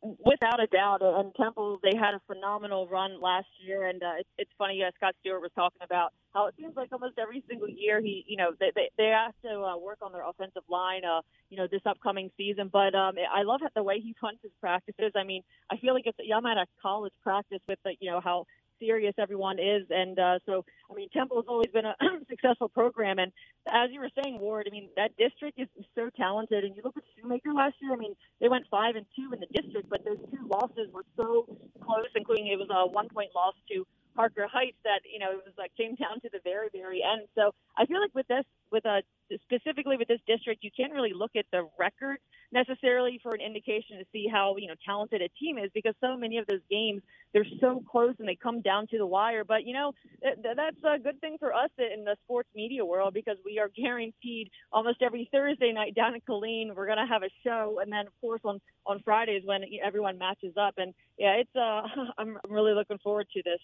Without 0.00 0.60
a 0.60 0.66
doubt, 0.66 1.00
and 1.00 1.32
Temple 1.36 1.78
they 1.80 1.96
had 1.96 2.14
a 2.14 2.20
phenomenal 2.26 2.88
run 2.88 3.20
last 3.20 3.46
year, 3.64 3.86
and 3.86 4.02
uh, 4.02 4.14
it's, 4.18 4.28
it's 4.36 4.50
funny. 4.58 4.82
Uh, 4.82 4.90
Scott 4.96 5.14
Stewart 5.20 5.40
was 5.40 5.52
talking 5.54 5.78
about 5.80 6.12
how 6.34 6.46
it 6.46 6.54
seems 6.58 6.74
like 6.74 6.88
almost 6.90 7.18
every 7.20 7.44
single 7.48 7.68
year 7.68 8.00
he, 8.00 8.24
you 8.26 8.36
know, 8.36 8.50
they 8.58 8.72
they, 8.74 8.90
they 8.98 9.10
have 9.14 9.32
to 9.44 9.60
uh, 9.60 9.78
work 9.78 9.98
on 10.02 10.10
their 10.10 10.28
offensive 10.28 10.64
line, 10.68 11.04
uh, 11.04 11.20
you 11.50 11.56
know, 11.56 11.68
this 11.70 11.82
upcoming 11.86 12.30
season. 12.36 12.68
But 12.72 12.96
um, 12.96 13.14
I 13.32 13.42
love 13.42 13.60
the 13.76 13.82
way 13.84 14.00
he 14.00 14.12
runs 14.22 14.38
his 14.42 14.50
practices. 14.60 15.12
I 15.14 15.22
mean, 15.22 15.42
I 15.70 15.76
feel 15.76 15.94
like 15.94 16.06
it's 16.06 16.18
I'm 16.34 16.46
at 16.46 16.56
a 16.56 16.66
college 16.82 17.12
practice 17.22 17.60
with 17.68 17.78
the, 17.84 17.94
you 18.00 18.10
know, 18.10 18.20
how 18.20 18.46
serious 18.82 19.14
everyone 19.18 19.58
is. 19.58 19.86
And 19.90 20.18
uh, 20.18 20.38
so, 20.46 20.64
I 20.90 20.94
mean, 20.94 21.08
Temple 21.10 21.38
has 21.38 21.46
always 21.48 21.70
been 21.72 21.86
a 21.86 21.94
successful 22.28 22.68
program. 22.68 23.18
And 23.18 23.30
as 23.70 23.90
you 23.92 24.00
were 24.00 24.10
saying, 24.22 24.40
Ward, 24.40 24.66
I 24.66 24.72
mean, 24.72 24.88
that 24.96 25.16
district 25.16 25.58
is 25.58 25.68
so 25.94 26.10
talented. 26.16 26.64
And 26.64 26.74
you 26.74 26.82
look 26.82 26.96
at 26.96 27.04
Shoemaker 27.16 27.52
last 27.52 27.74
year. 27.80 27.92
I 27.92 27.96
mean, 27.96 28.14
they 28.40 28.48
went 28.48 28.66
five 28.70 28.96
and 28.96 29.06
two 29.14 29.32
in 29.32 29.40
the 29.40 29.50
district, 29.54 29.88
but 29.88 30.04
those 30.04 30.18
two 30.30 30.48
losses 30.48 30.90
were 30.92 31.06
so 31.16 31.46
close, 31.80 32.10
including 32.16 32.48
it 32.48 32.58
was 32.58 32.68
a 32.70 32.90
one 32.90 33.08
point 33.08 33.30
loss 33.34 33.54
to 33.70 33.86
Harker 34.16 34.46
Heights 34.50 34.76
that 34.84 35.00
you 35.10 35.18
know 35.18 35.32
it 35.32 35.42
was 35.44 35.54
like 35.56 35.72
came 35.76 35.94
down 35.94 36.20
to 36.20 36.28
the 36.32 36.40
very 36.44 36.68
very 36.72 37.02
end. 37.02 37.28
So 37.34 37.52
I 37.76 37.86
feel 37.86 38.00
like 38.00 38.14
with 38.14 38.28
this 38.28 38.44
with 38.72 38.84
a 38.84 39.02
specifically 39.44 39.96
with 39.96 40.08
this 40.08 40.20
district, 40.26 40.62
you 40.62 40.70
can't 40.76 40.92
really 40.92 41.12
look 41.14 41.32
at 41.36 41.46
the 41.52 41.68
record 41.78 42.18
necessarily 42.52 43.18
for 43.22 43.34
an 43.34 43.40
indication 43.40 43.98
to 43.98 44.04
see 44.12 44.26
how 44.30 44.56
you 44.58 44.68
know 44.68 44.74
talented 44.84 45.22
a 45.22 45.28
team 45.40 45.58
is 45.58 45.70
because 45.74 45.94
so 46.00 46.16
many 46.16 46.38
of 46.38 46.46
those 46.46 46.60
games 46.70 47.02
they're 47.32 47.46
so 47.60 47.82
close 47.90 48.14
and 48.18 48.28
they 48.28 48.36
come 48.36 48.60
down 48.60 48.86
to 48.88 48.98
the 48.98 49.06
wire. 49.06 49.44
But 49.44 49.64
you 49.64 49.74
know 49.74 49.92
th- 50.22 50.36
that's 50.56 50.76
a 50.84 50.98
good 50.98 51.20
thing 51.20 51.36
for 51.38 51.54
us 51.54 51.70
in 51.78 52.04
the 52.04 52.16
sports 52.24 52.48
media 52.54 52.84
world 52.84 53.14
because 53.14 53.36
we 53.44 53.58
are 53.58 53.68
guaranteed 53.68 54.50
almost 54.72 55.02
every 55.02 55.28
Thursday 55.32 55.72
night 55.72 55.94
down 55.94 56.14
in 56.14 56.20
Killeen 56.20 56.74
we're 56.74 56.86
gonna 56.86 57.06
have 57.06 57.22
a 57.22 57.30
show, 57.44 57.80
and 57.82 57.92
then 57.92 58.06
of 58.06 58.12
course 58.20 58.40
on 58.44 58.60
on 58.86 59.00
Fridays 59.04 59.42
when 59.44 59.62
everyone 59.84 60.18
matches 60.18 60.54
up. 60.60 60.74
And 60.76 60.94
yeah, 61.18 61.34
it's 61.40 61.56
uh 61.56 61.82
I'm 62.18 62.38
really 62.48 62.74
looking 62.74 62.98
forward 62.98 63.26
to 63.34 63.42
this. 63.44 63.60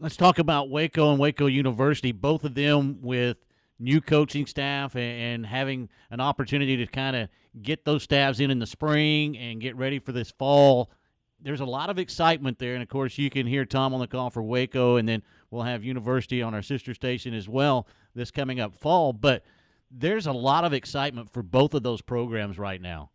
Let's 0.00 0.16
talk 0.16 0.40
about 0.40 0.70
Waco 0.70 1.10
and 1.10 1.20
Waco 1.20 1.46
University, 1.46 2.10
both 2.10 2.44
of 2.44 2.54
them 2.54 2.98
with 3.00 3.36
new 3.78 4.00
coaching 4.00 4.44
staff 4.44 4.96
and, 4.96 5.46
having 5.46 5.88
an 6.10 6.20
opportunity 6.20 6.76
to 6.76 6.86
kind 6.86 7.14
of 7.14 7.28
get 7.62 7.84
those 7.84 8.02
staffs 8.02 8.40
in 8.40 8.50
in 8.50 8.58
the 8.58 8.66
spring 8.66 9.38
and 9.38 9.60
get 9.60 9.76
ready 9.76 10.00
for 10.00 10.10
this 10.10 10.32
fall. 10.32 10.90
There's 11.40 11.60
a 11.60 11.64
lot 11.64 11.90
of 11.90 11.98
excitement 11.98 12.58
there, 12.58 12.74
and 12.74 12.82
of 12.82 12.88
course, 12.88 13.18
you 13.18 13.30
can 13.30 13.46
hear 13.46 13.64
Tom 13.64 13.94
on 13.94 14.00
the 14.00 14.06
call 14.08 14.30
for 14.30 14.42
Waco, 14.42 14.96
and 14.96 15.08
then 15.08 15.22
we'll 15.50 15.62
have 15.62 15.84
University 15.84 16.42
on 16.42 16.54
our 16.54 16.62
sister 16.62 16.92
station 16.92 17.32
as 17.32 17.48
well 17.48 17.86
this 18.14 18.30
coming 18.30 18.58
up 18.58 18.74
fall. 18.74 19.12
But 19.12 19.44
there's 19.90 20.26
a 20.26 20.32
lot 20.32 20.64
of 20.64 20.72
excitement 20.72 21.32
for 21.32 21.42
both 21.42 21.72
of 21.72 21.84
those 21.84 22.02
programs 22.02 22.58
right 22.58 22.80
now. 22.80 23.10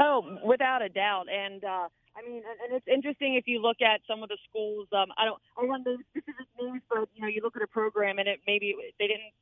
Oh, 0.00 0.38
without 0.44 0.82
a 0.82 0.88
doubt, 0.88 1.26
and 1.28 1.62
uh, 1.64 1.88
I 2.16 2.22
mean, 2.26 2.42
and, 2.42 2.58
and 2.64 2.70
it's 2.74 2.88
interesting 2.88 3.34
if 3.34 3.46
you 3.46 3.62
look 3.62 3.80
at 3.80 4.00
some 4.06 4.22
of 4.22 4.28
the 4.28 4.38
schools. 4.48 4.88
Um, 4.92 5.14
I 5.16 5.24
don't, 5.24 5.40
I 5.56 5.62
don't 5.62 5.84
know 5.84 5.96
specific 6.10 6.46
names, 6.60 6.82
but 6.88 7.08
you 7.14 7.22
know, 7.22 7.28
you 7.28 7.40
look 7.42 7.56
at 7.56 7.62
a 7.62 7.70
program 7.70 8.18
and 8.18 8.28
it 8.28 8.40
maybe 8.46 8.74
they 8.98 9.06
didn't 9.06 9.32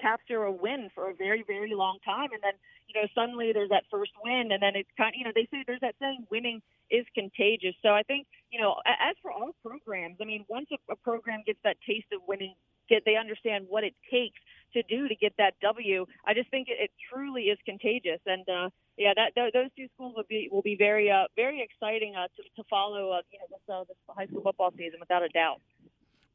capture 0.00 0.44
a 0.44 0.52
win 0.52 0.90
for 0.94 1.10
a 1.10 1.14
very, 1.14 1.44
very 1.46 1.74
long 1.74 1.98
time, 2.04 2.32
and 2.32 2.42
then 2.42 2.56
you 2.88 3.00
know 3.00 3.06
suddenly 3.14 3.52
there's 3.52 3.70
that 3.70 3.84
first 3.90 4.12
win, 4.24 4.52
and 4.52 4.62
then 4.62 4.76
it's 4.76 4.88
kind, 4.96 5.14
you 5.16 5.24
know, 5.24 5.32
they 5.34 5.48
say 5.50 5.64
there's 5.66 5.80
that 5.80 5.94
saying, 6.00 6.26
winning 6.30 6.62
is 6.90 7.04
contagious. 7.14 7.74
So 7.82 7.90
I 7.90 8.02
think 8.02 8.26
you 8.50 8.60
know, 8.60 8.76
as 8.86 9.16
for 9.20 9.30
all 9.30 9.52
programs, 9.64 10.16
I 10.20 10.24
mean, 10.24 10.44
once 10.48 10.68
a, 10.72 10.78
a 10.92 10.96
program 10.96 11.42
gets 11.46 11.58
that 11.64 11.76
taste 11.86 12.08
of 12.12 12.20
winning, 12.26 12.54
get 12.88 13.04
they 13.04 13.16
understand 13.16 13.66
what 13.68 13.84
it 13.84 13.94
takes 14.10 14.40
to 14.72 14.82
do 14.84 15.08
to 15.08 15.14
get 15.14 15.34
that 15.38 15.54
W. 15.62 16.06
I 16.26 16.34
just 16.34 16.50
think 16.50 16.68
it, 16.68 16.76
it 16.80 16.90
truly 17.12 17.42
is 17.42 17.58
contagious, 17.64 18.20
and 18.26 18.48
uh, 18.48 18.70
yeah, 18.96 19.12
that 19.16 19.34
th- 19.34 19.52
those 19.52 19.70
two 19.76 19.86
schools 19.94 20.14
will 20.16 20.24
be 20.28 20.48
will 20.50 20.62
be 20.62 20.76
very 20.76 21.10
uh, 21.10 21.24
very 21.36 21.62
exciting 21.62 22.14
uh, 22.16 22.28
to, 22.36 22.42
to 22.56 22.68
follow. 22.68 23.12
Uh, 23.12 23.20
you 23.32 23.38
know, 23.38 23.46
this, 23.50 23.74
uh, 23.74 23.84
this 23.88 23.96
high 24.08 24.26
school 24.26 24.42
football 24.42 24.72
season 24.76 25.00
without 25.00 25.22
a 25.22 25.28
doubt. 25.28 25.60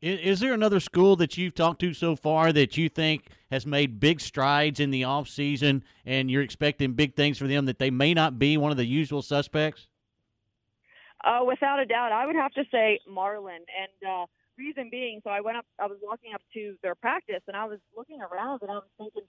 Is, 0.02 0.20
is 0.20 0.40
there 0.40 0.54
another 0.54 0.80
school 0.80 1.16
that 1.18 1.38
you've 1.38 1.54
talked 1.54 1.82
to 1.82 1.94
so 1.94 2.16
far 2.16 2.52
that 2.54 2.78
you 2.78 2.90
think 2.90 3.28
has 3.52 3.66
made 3.66 4.00
big 4.00 4.20
strides 4.20 4.80
in 4.80 4.92
the 4.92 5.04
off 5.04 5.28
season, 5.28 5.84
and 6.06 6.32
you're 6.32 6.42
expecting 6.42 6.94
big 6.94 7.16
things 7.16 7.38
for 7.38 7.48
them 7.48 7.66
that 7.66 7.80
they 7.80 7.92
may 7.92 8.14
not 8.14 8.40
be 8.40 8.58
one 8.58 8.72
of 8.72 8.78
the 8.78 8.86
usual 8.86 9.22
suspects? 9.22 9.88
Uh, 11.24 11.42
without 11.46 11.80
a 11.80 11.86
doubt, 11.86 12.12
I 12.12 12.26
would 12.26 12.36
have 12.36 12.52
to 12.54 12.64
say 12.72 13.00
Marlin, 13.08 13.60
and 13.80 14.10
uh, 14.10 14.26
reason 14.66 14.90
being, 14.90 15.22
so 15.24 15.30
I 15.30 15.42
went 15.42 15.58
up, 15.58 15.66
I 15.80 15.88
was 15.88 15.98
walking 16.02 16.32
up 16.34 16.44
to 16.54 16.76
their 16.84 16.96
practice, 16.96 17.44
and 17.48 17.56
I 17.58 17.66
was 17.66 17.80
looking 17.98 18.20
around, 18.22 18.62
and 18.62 18.72
I 18.72 18.76
was 18.76 18.92
thinking, 18.98 19.28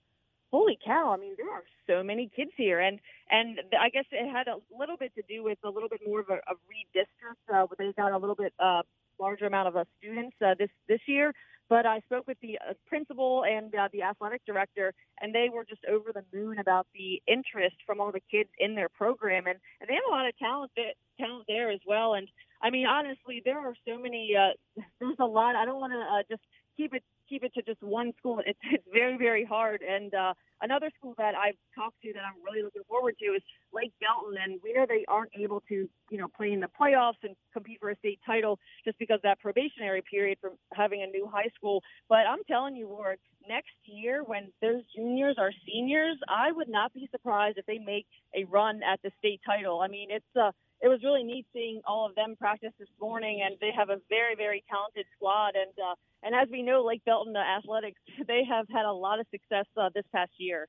holy 0.53 0.79
cow! 0.85 1.13
I 1.13 1.19
mean, 1.23 1.35
there 1.39 1.51
are 1.51 1.65
so 1.89 2.03
many 2.03 2.31
kids 2.37 2.53
here, 2.57 2.81
and 2.81 3.01
and 3.31 3.51
I 3.81 3.89
guess 3.89 4.05
it 4.13 4.31
had 4.31 4.47
a 4.49 4.59
little 4.79 4.97
bit 4.97 5.13
to 5.17 5.23
do 5.29 5.43
with 5.43 5.59
a 5.65 5.71
little 5.71 5.89
bit 5.89 6.01
more 6.07 6.21
of 6.21 6.29
a, 6.29 6.39
a 6.53 6.55
redistrict. 6.71 7.43
Uh, 7.53 7.67
they've 7.79 7.97
got 7.97 8.13
a 8.13 8.19
little 8.19 8.37
bit 8.45 8.53
uh, 8.59 8.83
larger 9.19 9.47
amount 9.47 9.69
of 9.69 9.77
uh, 9.77 9.85
students 9.99 10.37
uh, 10.45 10.55
this 10.59 10.71
this 10.89 11.01
year. 11.07 11.33
But 11.69 11.87
I 11.87 12.01
spoke 12.01 12.27
with 12.27 12.37
the 12.43 12.59
uh, 12.59 12.75
principal 12.87 13.45
and 13.45 13.75
uh, 13.75 13.89
the 13.95 14.03
athletic 14.03 14.45
director, 14.45 14.93
and 15.23 15.35
they 15.35 15.49
were 15.49 15.65
just 15.65 15.81
over 15.87 16.13
the 16.13 16.25
moon 16.37 16.59
about 16.59 16.87
the 16.93 17.23
interest 17.27 17.77
from 17.87 17.99
all 17.99 18.13
the 18.13 18.21
kids 18.31 18.51
in 18.59 18.75
their 18.75 18.91
program, 18.91 19.47
and, 19.47 19.59
and 19.81 19.89
they 19.89 19.95
have 19.95 20.05
a 20.07 20.11
lot 20.11 20.29
of 20.29 20.37
talent 20.37 20.71
that, 20.77 20.95
talent 21.19 21.45
there 21.49 21.71
as 21.71 21.81
well. 21.87 22.13
And 22.13 22.29
I 22.63 22.71
mean, 22.71 22.87
honestly, 22.87 23.43
there 23.45 23.59
are 23.59 23.75
so 23.87 23.99
many. 23.99 24.35
Uh, 24.37 24.83
there's 25.01 25.17
a 25.21 25.27
lot. 25.27 25.57
I 25.57 25.65
don't 25.65 25.81
want 25.81 25.93
to 25.93 25.99
uh, 26.01 26.23
just 26.31 26.43
keep 26.77 26.95
it 26.95 27.03
keep 27.29 27.43
it 27.43 27.55
to 27.55 27.63
just 27.63 27.83
one 27.83 28.13
school. 28.19 28.41
It's 28.47 28.59
it's 28.71 28.85
very 28.93 29.17
very 29.17 29.45
hard. 29.45 29.83
And 29.83 30.15
uh, 30.15 30.35
another 30.61 30.91
school 30.99 31.15
that 31.19 31.35
I've 31.35 31.57
talked 31.75 32.01
to 32.03 32.13
that 32.13 32.23
I'm 32.23 32.43
really 32.45 32.63
looking 32.63 32.83
forward 32.89 33.17
to 33.21 33.27
is 33.27 33.43
Lake 33.73 33.93
Belton, 34.01 34.37
and 34.43 34.61
we 34.63 34.73
know 34.73 34.87
they 34.89 35.05
aren't 35.09 35.33
able 35.39 35.63
to 35.69 35.89
you 36.11 36.19
know 36.19 36.29
play 36.37 36.53
in 36.53 36.61
the 36.61 36.69
playoffs 36.81 37.21
and 37.23 37.35
compete 37.53 37.79
for 37.81 37.91
a 37.91 37.97
state 37.97 38.21
title 38.25 38.59
just 38.85 38.99
because 38.99 39.17
of 39.17 39.23
that 39.23 39.41
probationary 39.41 40.03
period 40.03 40.39
from 40.41 40.53
having 40.73 41.03
a 41.03 41.07
new 41.07 41.29
high 41.33 41.51
school. 41.57 41.83
But 42.09 42.27
I'm 42.29 42.45
telling 42.49 42.77
you, 42.77 42.89
Ward, 42.89 43.19
next 43.49 43.77
year 43.85 44.23
when 44.25 44.53
those 44.61 44.83
juniors 44.95 45.37
are 45.39 45.53
seniors, 45.67 46.19
I 46.29 46.53
would 46.53 46.69
not 46.69 46.93
be 46.93 47.09
surprised 47.11 47.59
if 47.59 47.67
they 47.67 47.79
make 47.79 48.07
a 48.35 48.45
run 48.45 48.83
at 48.83 49.01
the 49.03 49.11
state 49.19 49.41
title. 49.45 49.81
I 49.81 49.89
mean, 49.89 50.09
it's 50.11 50.37
uh 50.37 50.53
it 50.83 50.89
was 50.89 51.01
really 51.05 51.23
neat 51.23 51.47
seeing 51.53 51.81
all 51.87 52.07
of 52.07 52.15
them 52.17 52.35
practice 52.37 52.73
this 52.79 52.89
morning, 53.01 53.41
and 53.45 53.57
they 53.61 53.71
have 53.77 53.89
a 53.89 53.99
very, 54.09 54.35
very 54.35 54.65
talented 54.69 55.07
squad. 55.17 55.55
And 55.55 55.73
uh, 55.79 55.95
and 56.25 56.35
as 56.35 56.49
we 56.51 56.63
know, 56.63 56.85
Lake 56.85 57.03
Belton 57.07 57.37
athletics 57.37 58.01
they 58.27 58.43
have 58.49 58.67
had 58.69 58.85
a 58.85 58.93
lot 58.93 59.21
of 59.21 59.27
success 59.31 59.67
uh, 59.77 59.91
this 59.95 60.05
past 60.13 60.33
year. 60.39 60.67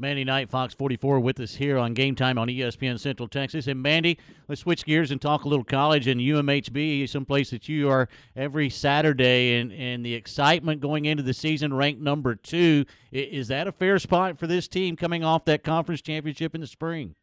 Mandy 0.00 0.22
Knight, 0.22 0.48
Fox 0.48 0.74
44, 0.74 1.18
with 1.18 1.40
us 1.40 1.56
here 1.56 1.76
on 1.76 1.92
Game 1.92 2.14
Time 2.14 2.38
on 2.38 2.46
ESPN 2.46 3.00
Central 3.00 3.26
Texas. 3.26 3.66
And 3.66 3.82
Mandy, 3.82 4.16
let's 4.46 4.60
switch 4.60 4.84
gears 4.84 5.10
and 5.10 5.20
talk 5.20 5.44
a 5.44 5.48
little 5.48 5.64
college 5.64 6.06
and 6.06 6.20
UMHB, 6.20 7.08
someplace 7.08 7.50
that 7.50 7.68
you 7.68 7.90
are 7.90 8.08
every 8.36 8.70
Saturday, 8.70 9.58
and, 9.58 9.72
and 9.72 10.06
the 10.06 10.14
excitement 10.14 10.80
going 10.80 11.04
into 11.04 11.24
the 11.24 11.34
season, 11.34 11.74
ranked 11.74 12.00
number 12.00 12.36
two. 12.36 12.84
Is 13.10 13.48
that 13.48 13.66
a 13.66 13.72
fair 13.72 13.98
spot 13.98 14.38
for 14.38 14.46
this 14.46 14.68
team 14.68 14.94
coming 14.94 15.24
off 15.24 15.44
that 15.46 15.64
conference 15.64 16.00
championship 16.00 16.54
in 16.54 16.60
the 16.60 16.68
spring? 16.68 17.16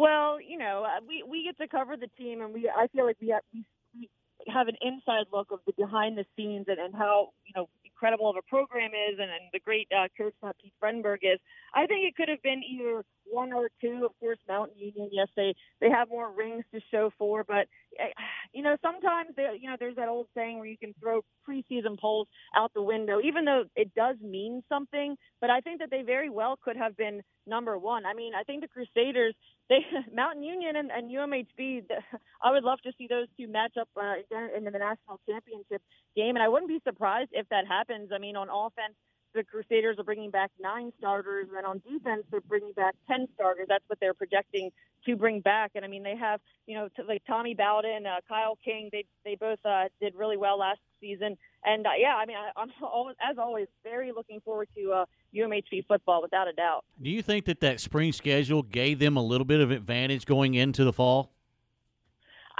Well, 0.00 0.40
you 0.40 0.56
know, 0.56 0.86
uh, 0.88 1.04
we 1.06 1.22
we 1.28 1.44
get 1.44 1.58
to 1.58 1.68
cover 1.68 1.94
the 1.94 2.08
team, 2.16 2.40
and 2.40 2.54
we 2.54 2.70
I 2.74 2.86
feel 2.86 3.04
like 3.04 3.18
we 3.20 3.28
have, 3.28 3.42
we, 3.52 4.08
have 4.48 4.66
an 4.68 4.76
inside 4.80 5.26
look 5.30 5.48
of 5.52 5.58
the 5.66 5.74
behind 5.76 6.16
the 6.16 6.24
scenes 6.34 6.64
and, 6.68 6.78
and 6.78 6.94
how 6.94 7.32
you 7.44 7.52
know 7.54 7.68
incredible 7.84 8.30
of 8.30 8.36
a 8.36 8.42
program 8.48 8.92
is, 8.92 9.18
and, 9.18 9.30
and 9.30 9.42
the 9.52 9.58
great 9.60 9.88
uh, 9.92 10.08
coach 10.16 10.32
that 10.42 10.56
Pete 10.58 10.72
Fredenburg 10.82 11.18
is. 11.20 11.38
I 11.74 11.84
think 11.84 12.08
it 12.08 12.16
could 12.16 12.30
have 12.30 12.42
been 12.42 12.62
either 12.64 13.04
one 13.26 13.52
or 13.52 13.68
two. 13.82 14.06
Of 14.06 14.18
course, 14.20 14.38
Mountain 14.48 14.78
Union, 14.78 15.10
yes, 15.12 15.28
they 15.36 15.54
they 15.82 15.90
have 15.90 16.08
more 16.08 16.32
rings 16.32 16.64
to 16.72 16.80
show 16.90 17.12
for, 17.18 17.44
but 17.44 17.54
uh, 17.58 17.89
you 18.52 18.62
know 18.62 18.76
sometimes 18.82 19.30
there, 19.36 19.54
you 19.54 19.68
know 19.68 19.76
there's 19.78 19.96
that 19.96 20.08
old 20.08 20.26
saying 20.36 20.58
where 20.58 20.66
you 20.66 20.78
can 20.78 20.94
throw 21.00 21.22
preseason 21.48 21.98
polls 21.98 22.28
out 22.56 22.72
the 22.74 22.82
window, 22.82 23.20
even 23.22 23.44
though 23.44 23.64
it 23.76 23.92
does 23.94 24.16
mean 24.22 24.62
something. 24.68 25.16
But 25.40 25.50
I 25.50 25.60
think 25.60 25.80
that 25.80 25.90
they 25.90 26.02
very 26.02 26.30
well 26.30 26.56
could 26.62 26.76
have 26.76 26.96
been 26.96 27.22
number 27.46 27.78
one. 27.78 28.06
I 28.06 28.14
mean, 28.14 28.32
I 28.34 28.42
think 28.44 28.62
the 28.62 28.68
Crusaders, 28.68 29.34
they 29.68 29.78
Mountain 30.14 30.42
Union 30.42 30.76
and, 30.76 30.90
and 30.90 31.10
UMHB. 31.10 31.84
I 32.42 32.50
would 32.52 32.64
love 32.64 32.80
to 32.82 32.92
see 32.98 33.06
those 33.08 33.26
two 33.38 33.48
match 33.48 33.74
up 33.80 33.88
uh, 33.96 34.14
in 34.56 34.64
the 34.64 34.70
national 34.70 35.20
championship 35.28 35.82
game, 36.16 36.36
and 36.36 36.42
I 36.42 36.48
wouldn't 36.48 36.68
be 36.68 36.80
surprised 36.86 37.30
if 37.32 37.48
that 37.50 37.66
happens. 37.66 38.10
I 38.14 38.18
mean, 38.18 38.36
on 38.36 38.48
offense, 38.48 38.94
the 39.34 39.44
Crusaders 39.44 39.96
are 39.98 40.04
bringing 40.04 40.30
back 40.30 40.50
nine 40.60 40.92
starters, 40.98 41.48
and 41.56 41.66
on 41.66 41.82
defense, 41.88 42.24
they're 42.30 42.40
bringing 42.40 42.72
back 42.72 42.94
ten 43.08 43.26
starters. 43.34 43.66
That's 43.68 43.84
what 43.88 43.98
they're 44.00 44.14
projecting 44.14 44.70
to 45.06 45.16
bring 45.16 45.40
back. 45.40 45.72
And 45.74 45.84
I 45.84 45.88
mean, 45.88 46.02
they 46.02 46.16
have 46.16 46.40
you 46.66 46.76
know 46.76 46.88
t- 46.96 47.02
like 47.06 47.22
Tommy 47.26 47.54
Bowden, 47.54 48.06
uh, 48.06 48.20
Kyle 48.28 48.58
King. 48.64 48.88
They 48.92 49.04
they 49.24 49.36
both 49.36 49.58
uh, 49.64 49.84
did 50.00 50.14
really 50.14 50.36
well 50.36 50.58
last 50.58 50.80
season. 51.00 51.36
And 51.64 51.86
uh, 51.86 51.90
yeah, 51.98 52.14
I 52.16 52.26
mean, 52.26 52.36
I, 52.36 52.60
I'm 52.60 52.70
always, 52.82 53.16
as 53.28 53.38
always 53.38 53.66
very 53.82 54.12
looking 54.12 54.40
forward 54.40 54.68
to 54.76 54.92
uh, 54.92 55.04
UMHB 55.34 55.86
football 55.86 56.22
without 56.22 56.48
a 56.48 56.52
doubt. 56.52 56.84
Do 57.00 57.10
you 57.10 57.22
think 57.22 57.44
that 57.46 57.60
that 57.60 57.80
spring 57.80 58.12
schedule 58.12 58.62
gave 58.62 58.98
them 58.98 59.16
a 59.16 59.22
little 59.22 59.44
bit 59.44 59.60
of 59.60 59.70
advantage 59.70 60.26
going 60.26 60.54
into 60.54 60.84
the 60.84 60.92
fall? 60.92 61.32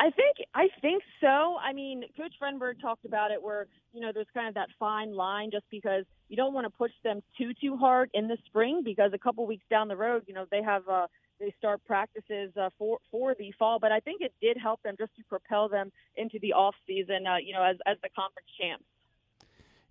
I 0.00 0.08
think 0.10 0.48
I 0.54 0.68
think 0.80 1.02
so. 1.20 1.58
I 1.62 1.74
mean, 1.74 2.04
Coach 2.16 2.32
Fredenburg 2.40 2.80
talked 2.80 3.04
about 3.04 3.30
it 3.30 3.42
where 3.42 3.66
you 3.92 4.00
know 4.00 4.12
there's 4.14 4.26
kind 4.32 4.48
of 4.48 4.54
that 4.54 4.70
fine 4.78 5.14
line 5.14 5.50
just 5.52 5.66
because 5.70 6.04
you 6.30 6.38
don't 6.38 6.54
want 6.54 6.64
to 6.64 6.70
push 6.70 6.90
them 7.04 7.20
too 7.36 7.52
too 7.60 7.76
hard 7.76 8.08
in 8.14 8.26
the 8.26 8.38
spring 8.46 8.80
because 8.82 9.12
a 9.12 9.18
couple 9.18 9.46
weeks 9.46 9.64
down 9.68 9.88
the 9.88 9.96
road, 9.96 10.24
you 10.26 10.32
know, 10.32 10.46
they 10.50 10.62
have 10.62 10.88
uh, 10.88 11.06
they 11.38 11.52
start 11.58 11.84
practices 11.84 12.50
uh, 12.56 12.70
for 12.78 12.98
for 13.10 13.34
the 13.38 13.52
fall. 13.58 13.78
But 13.78 13.92
I 13.92 14.00
think 14.00 14.22
it 14.22 14.32
did 14.40 14.56
help 14.56 14.82
them 14.82 14.94
just 14.98 15.14
to 15.16 15.22
propel 15.24 15.68
them 15.68 15.92
into 16.16 16.38
the 16.40 16.54
off 16.54 16.74
season, 16.86 17.26
uh, 17.26 17.36
you 17.36 17.52
know, 17.52 17.62
as 17.62 17.76
as 17.84 17.98
the 18.02 18.08
conference 18.08 18.48
champs. 18.58 18.84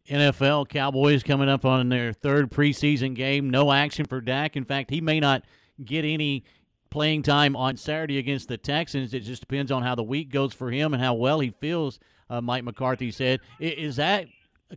NFL 0.10 0.70
Cowboys 0.70 1.22
coming 1.22 1.50
up 1.50 1.66
on 1.66 1.90
their 1.90 2.14
third 2.14 2.50
preseason 2.50 3.14
game. 3.14 3.52
No 3.52 3.72
action 3.72 4.06
for 4.06 4.22
Dak. 4.22 4.56
In 4.56 4.66
fact, 4.66 4.90
he 4.90 5.02
may 5.02 5.20
not 5.20 5.44
get 5.86 6.04
any 6.04 6.46
playing 6.90 7.24
time 7.24 7.56
on 7.56 7.78
Saturday 7.78 8.18
against 8.18 8.48
the 8.48 8.58
Texans. 8.58 9.14
It 9.14 9.22
just 9.22 9.42
depends 9.42 9.72
on 9.72 9.84
how 9.84 9.96
the 9.96 10.04
week 10.04 10.32
goes 10.32 10.54
for 10.54 10.72
him 10.72 10.94
and 10.94 11.02
how 11.02 11.14
well 11.14 11.40
he 11.40 11.52
feels. 11.60 12.00
Uh, 12.30 12.42
Mike 12.42 12.64
McCarthy 12.64 13.12
said, 13.12 13.40
"Is 13.60 13.96
that 13.96 14.28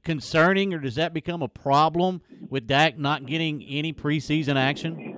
concerning, 0.05 0.73
or 0.73 0.79
does 0.79 0.95
that 0.95 1.13
become 1.13 1.43
a 1.43 1.49
problem 1.49 2.23
with 2.49 2.67
Dak 2.67 2.99
not 2.99 3.27
getting 3.27 3.63
any 3.65 3.93
preseason 3.93 4.57
action?" 4.57 5.13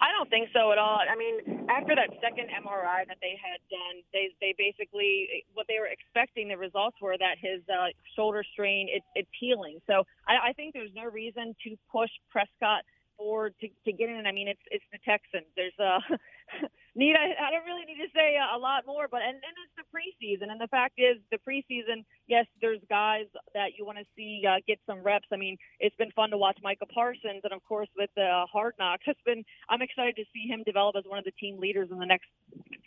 I 0.00 0.12
don't 0.16 0.30
think 0.30 0.48
so 0.52 0.72
at 0.72 0.78
all. 0.78 0.98
I 0.98 1.16
mean, 1.16 1.68
after 1.68 1.94
that 1.94 2.10
second 2.20 2.48
MRI 2.50 3.06
that 3.06 3.18
they 3.20 3.38
had 3.40 3.60
done, 3.70 4.02
they 4.12 4.30
they 4.40 4.54
basically 4.56 5.44
what 5.54 5.66
they 5.68 5.78
were 5.78 5.86
expecting 5.86 6.48
the 6.48 6.56
results 6.56 6.96
were 7.00 7.16
that 7.18 7.36
his 7.40 7.62
uh, 7.68 7.88
shoulder 8.16 8.44
strain 8.52 8.88
it, 8.90 9.02
it's 9.14 9.30
healing. 9.38 9.80
So 9.86 10.04
I, 10.26 10.50
I 10.50 10.52
think 10.54 10.74
there's 10.74 10.94
no 10.94 11.04
reason 11.04 11.54
to 11.64 11.76
push 11.90 12.10
Prescott 12.30 12.82
to, 13.18 13.66
to 13.84 13.92
get 13.92 14.08
in. 14.08 14.26
I 14.26 14.32
mean, 14.32 14.48
it's 14.48 14.62
it's 14.70 14.84
the 14.92 14.98
Texans. 15.04 15.46
There's 15.56 15.76
a 15.78 15.98
need 16.94 17.14
I, 17.14 17.34
I 17.34 17.50
don't 17.50 17.66
really 17.66 17.84
need 17.84 17.98
to 17.98 18.10
say 18.14 18.38
a, 18.38 18.58
lot 18.58 18.86
more, 18.86 19.08
but 19.10 19.22
and, 19.22 19.34
and 19.34 19.54
it's 19.62 19.76
the 19.78 19.86
preseason. 19.90 20.50
And 20.50 20.60
the 20.60 20.68
fact 20.68 20.98
is, 20.98 21.18
the 21.30 21.38
preseason, 21.38 22.04
yes, 22.26 22.46
there's 22.60 22.80
guys 22.88 23.26
that 23.54 23.74
you 23.76 23.84
want 23.84 23.98
to 23.98 24.04
see 24.16 24.42
uh, 24.46 24.62
get 24.66 24.78
some 24.86 25.02
reps. 25.02 25.26
I 25.32 25.36
mean, 25.36 25.56
it's 25.80 25.96
been 25.96 26.10
fun 26.12 26.30
to 26.30 26.38
watch 26.38 26.58
Micah 26.62 26.86
Parsons, 26.86 27.42
and 27.42 27.52
of 27.52 27.62
course 27.64 27.88
with 27.96 28.10
the 28.16 28.26
uh, 28.26 28.46
Hard 28.46 28.74
Knocks, 28.78 29.04
it's 29.06 29.22
been. 29.26 29.44
I'm 29.68 29.82
excited 29.82 30.16
to 30.16 30.24
see 30.34 30.48
him 30.48 30.62
develop 30.64 30.96
as 30.96 31.04
one 31.06 31.18
of 31.18 31.24
the 31.24 31.34
team 31.38 31.58
leaders 31.58 31.88
in 31.90 31.98
the 31.98 32.06
next 32.06 32.28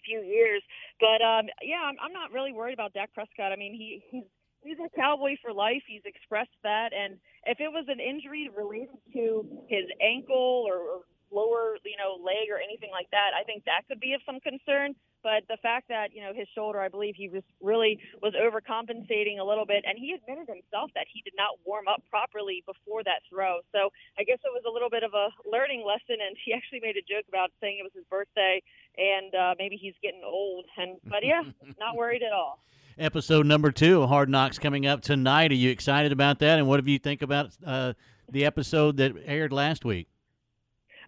few 0.06 0.22
years. 0.22 0.64
But 1.00 1.24
um, 1.24 1.48
yeah, 1.62 1.84
I'm, 1.84 1.96
I'm 2.02 2.14
not 2.14 2.32
really 2.32 2.54
worried 2.54 2.74
about 2.74 2.94
Dak 2.94 3.14
Prescott. 3.14 3.52
I 3.52 3.56
mean, 3.56 3.74
he 3.74 4.02
he's 4.10 4.28
he's 4.64 4.78
a 4.80 4.90
cowboy 4.96 5.36
for 5.42 5.54
life. 5.54 5.84
He's 5.88 6.06
expressed 6.06 6.56
that, 6.64 6.94
and 6.94 7.18
if 7.46 7.60
it 7.60 7.70
was 7.70 7.86
an 7.88 8.00
injury 8.00 8.50
related 8.56 8.98
to 9.14 9.46
his 9.68 9.86
ankle 10.02 10.66
or, 10.68 10.78
or 10.78 11.00
lower, 11.32 11.78
you 11.86 11.96
know, 11.96 12.20
leg 12.20 12.52
or 12.52 12.60
anything 12.60 12.92
like 12.92 13.08
that, 13.12 13.32
I 13.34 13.44
think 13.44 13.64
that 13.66 13.88
could 13.88 14.00
be 14.00 14.14
of 14.14 14.22
some 14.26 14.40
concern. 14.40 14.94
But 15.24 15.46
the 15.48 15.58
fact 15.62 15.88
that 15.90 16.18
you 16.18 16.22
know 16.26 16.34
his 16.34 16.50
shoulder, 16.58 16.82
I 16.82 16.90
believe 16.90 17.14
he 17.14 17.30
was 17.30 17.46
really 17.62 18.02
was 18.22 18.34
overcompensating 18.34 19.38
a 19.38 19.46
little 19.46 19.70
bit, 19.70 19.86
and 19.86 19.94
he 19.98 20.18
admitted 20.18 20.50
himself 20.50 20.90
that 20.98 21.06
he 21.06 21.22
did 21.22 21.38
not 21.38 21.62
warm 21.62 21.88
up 21.88 22.02
properly 22.10 22.66
before 22.66 23.06
that 23.06 23.22
throw. 23.30 23.62
So 23.72 23.94
I 24.18 24.26
guess 24.26 24.42
it 24.42 24.50
was 24.50 24.66
a 24.66 24.74
little 24.74 24.90
bit 24.90 25.06
of 25.06 25.14
a 25.14 25.30
learning 25.46 25.86
lesson, 25.86 26.18
and 26.26 26.34
he 26.42 26.54
actually 26.58 26.82
made 26.82 26.98
a 26.98 27.06
joke 27.06 27.30
about 27.30 27.54
saying 27.62 27.78
it 27.78 27.86
was 27.86 27.94
his 27.94 28.06
birthday 28.10 28.62
and 28.98 29.34
uh, 29.36 29.56
maybe 29.58 29.78
he's 29.78 29.94
getting 30.02 30.22
old. 30.26 30.66
And 30.78 30.98
but 31.06 31.24
yeah, 31.24 31.44
not 31.80 31.96
worried 31.96 32.24
at 32.24 32.34
all. 32.34 32.60
Episode 32.98 33.46
number 33.46 33.72
two 33.72 34.04
of 34.04 34.10
Hard 34.10 34.30
Knocks 34.30 34.60
coming 34.60 34.86
up 34.86 35.02
tonight. 35.02 35.52
Are 35.52 35.56
you 35.56 35.70
excited 35.70 36.12
about 36.12 36.40
that? 36.40 36.60
And 36.60 36.68
what 36.68 36.84
do 36.84 36.92
you 36.92 37.00
think 37.00 37.22
about 37.22 37.52
uh, 37.66 37.94
the 38.30 38.46
episode 38.46 38.98
that 38.98 39.14
aired 39.26 39.54
last 39.54 39.86
week? 39.86 40.08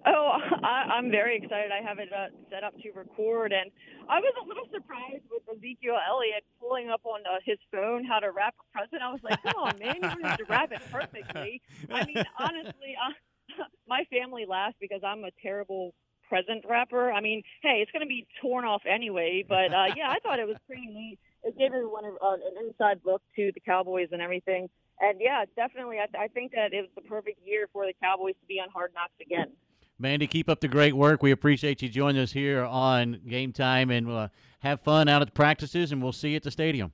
Oh, 0.05 0.37
I, 0.63 0.85
I'm 0.93 1.11
very 1.11 1.35
excited. 1.35 1.71
I 1.71 1.85
have 1.85 1.99
it 1.99 2.09
uh, 2.11 2.27
set 2.49 2.63
up 2.63 2.73
to 2.81 2.91
record, 2.91 3.51
and 3.51 3.69
I 4.09 4.19
was 4.19 4.33
a 4.43 4.47
little 4.47 4.67
surprised 4.73 5.23
with 5.29 5.43
Ezekiel 5.57 5.97
Elliott 6.07 6.43
pulling 6.59 6.89
up 6.89 7.01
on 7.03 7.19
uh, 7.25 7.39
his 7.45 7.57
phone 7.71 8.05
how 8.05 8.19
to 8.19 8.31
wrap 8.31 8.55
a 8.59 8.77
present. 8.77 9.01
I 9.01 9.11
was 9.11 9.21
like, 9.21 9.41
"Come 9.43 9.61
on, 9.61 9.77
man, 9.79 9.95
you 9.95 10.01
don't 10.01 10.23
have 10.23 10.37
to 10.37 10.45
wrap 10.45 10.71
it 10.71 10.81
perfectly." 10.89 11.61
I 11.91 12.05
mean, 12.05 12.23
honestly, 12.39 12.95
uh, 12.95 13.63
my 13.87 14.05
family 14.05 14.45
laughs 14.47 14.75
because 14.79 15.01
I'm 15.05 15.23
a 15.25 15.31
terrible 15.41 15.93
present 16.29 16.63
wrapper. 16.67 17.11
I 17.11 17.19
mean, 17.21 17.43
hey, 17.61 17.79
it's 17.81 17.91
going 17.91 18.01
to 18.01 18.07
be 18.07 18.25
torn 18.41 18.65
off 18.65 18.83
anyway, 18.89 19.43
but 19.47 19.73
uh, 19.73 19.87
yeah, 19.95 20.09
I 20.09 20.19
thought 20.23 20.39
it 20.39 20.47
was 20.47 20.57
pretty 20.65 20.87
neat. 20.87 21.19
It 21.43 21.57
gave 21.57 21.73
everyone 21.73 22.05
uh, 22.05 22.33
an 22.33 22.65
inside 22.65 22.99
look 23.05 23.21
to 23.35 23.51
the 23.53 23.59
Cowboys 23.59 24.09
and 24.11 24.21
everything. 24.21 24.69
And 24.99 25.19
yeah, 25.19 25.43
definitely, 25.55 25.97
I, 25.97 26.07
I 26.17 26.27
think 26.27 26.51
that 26.53 26.73
it 26.73 26.81
was 26.81 26.89
the 26.95 27.01
perfect 27.01 27.39
year 27.45 27.67
for 27.73 27.85
the 27.85 27.93
Cowboys 28.01 28.35
to 28.39 28.47
be 28.47 28.59
on 28.59 28.69
Hard 28.69 28.91
Knocks 28.93 29.13
again. 29.21 29.51
Mandy, 29.99 30.27
keep 30.27 30.49
up 30.49 30.59
the 30.59 30.67
great 30.67 30.93
work. 30.95 31.21
We 31.21 31.31
appreciate 31.31 31.81
you 31.81 31.89
joining 31.89 32.21
us 32.21 32.31
here 32.31 32.63
on 32.63 33.21
Game 33.27 33.51
Time, 33.51 33.89
and 33.89 34.09
uh, 34.09 34.27
have 34.59 34.81
fun 34.81 35.07
out 35.07 35.21
at 35.21 35.27
the 35.27 35.33
practices, 35.33 35.91
and 35.91 36.01
we'll 36.01 36.11
see 36.11 36.29
you 36.29 36.35
at 36.37 36.43
the 36.43 36.51
stadium. 36.51 36.93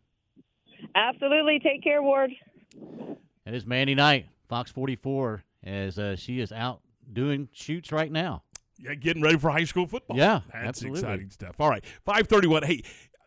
Absolutely. 0.96 1.60
Take 1.60 1.84
care, 1.84 2.02
Ward. 2.02 2.32
It 3.46 3.54
is 3.54 3.66
Mandy 3.66 3.96
Knight, 3.96 4.28
Fox 4.48 4.72
44, 4.72 5.44
as 5.64 5.98
uh, 5.98 6.16
she 6.16 6.40
is 6.40 6.52
out 6.52 6.82
doing 7.12 7.50
shoots 7.52 7.92
right 7.92 8.12
now. 8.12 8.44
Yeah, 8.78 8.94
getting 8.96 9.22
ready 9.22 9.38
for 9.38 9.50
high 9.50 9.66
school 9.66 9.88
football. 9.88 10.18
Yeah, 10.18 10.42
that's 10.52 10.68
absolutely. 10.68 11.00
exciting 11.02 11.30
stuff. 11.32 11.56
All 11.60 11.70
right, 11.70 11.84
five 12.06 12.28
thirty-one. 12.28 12.64
Hey, 12.64 12.84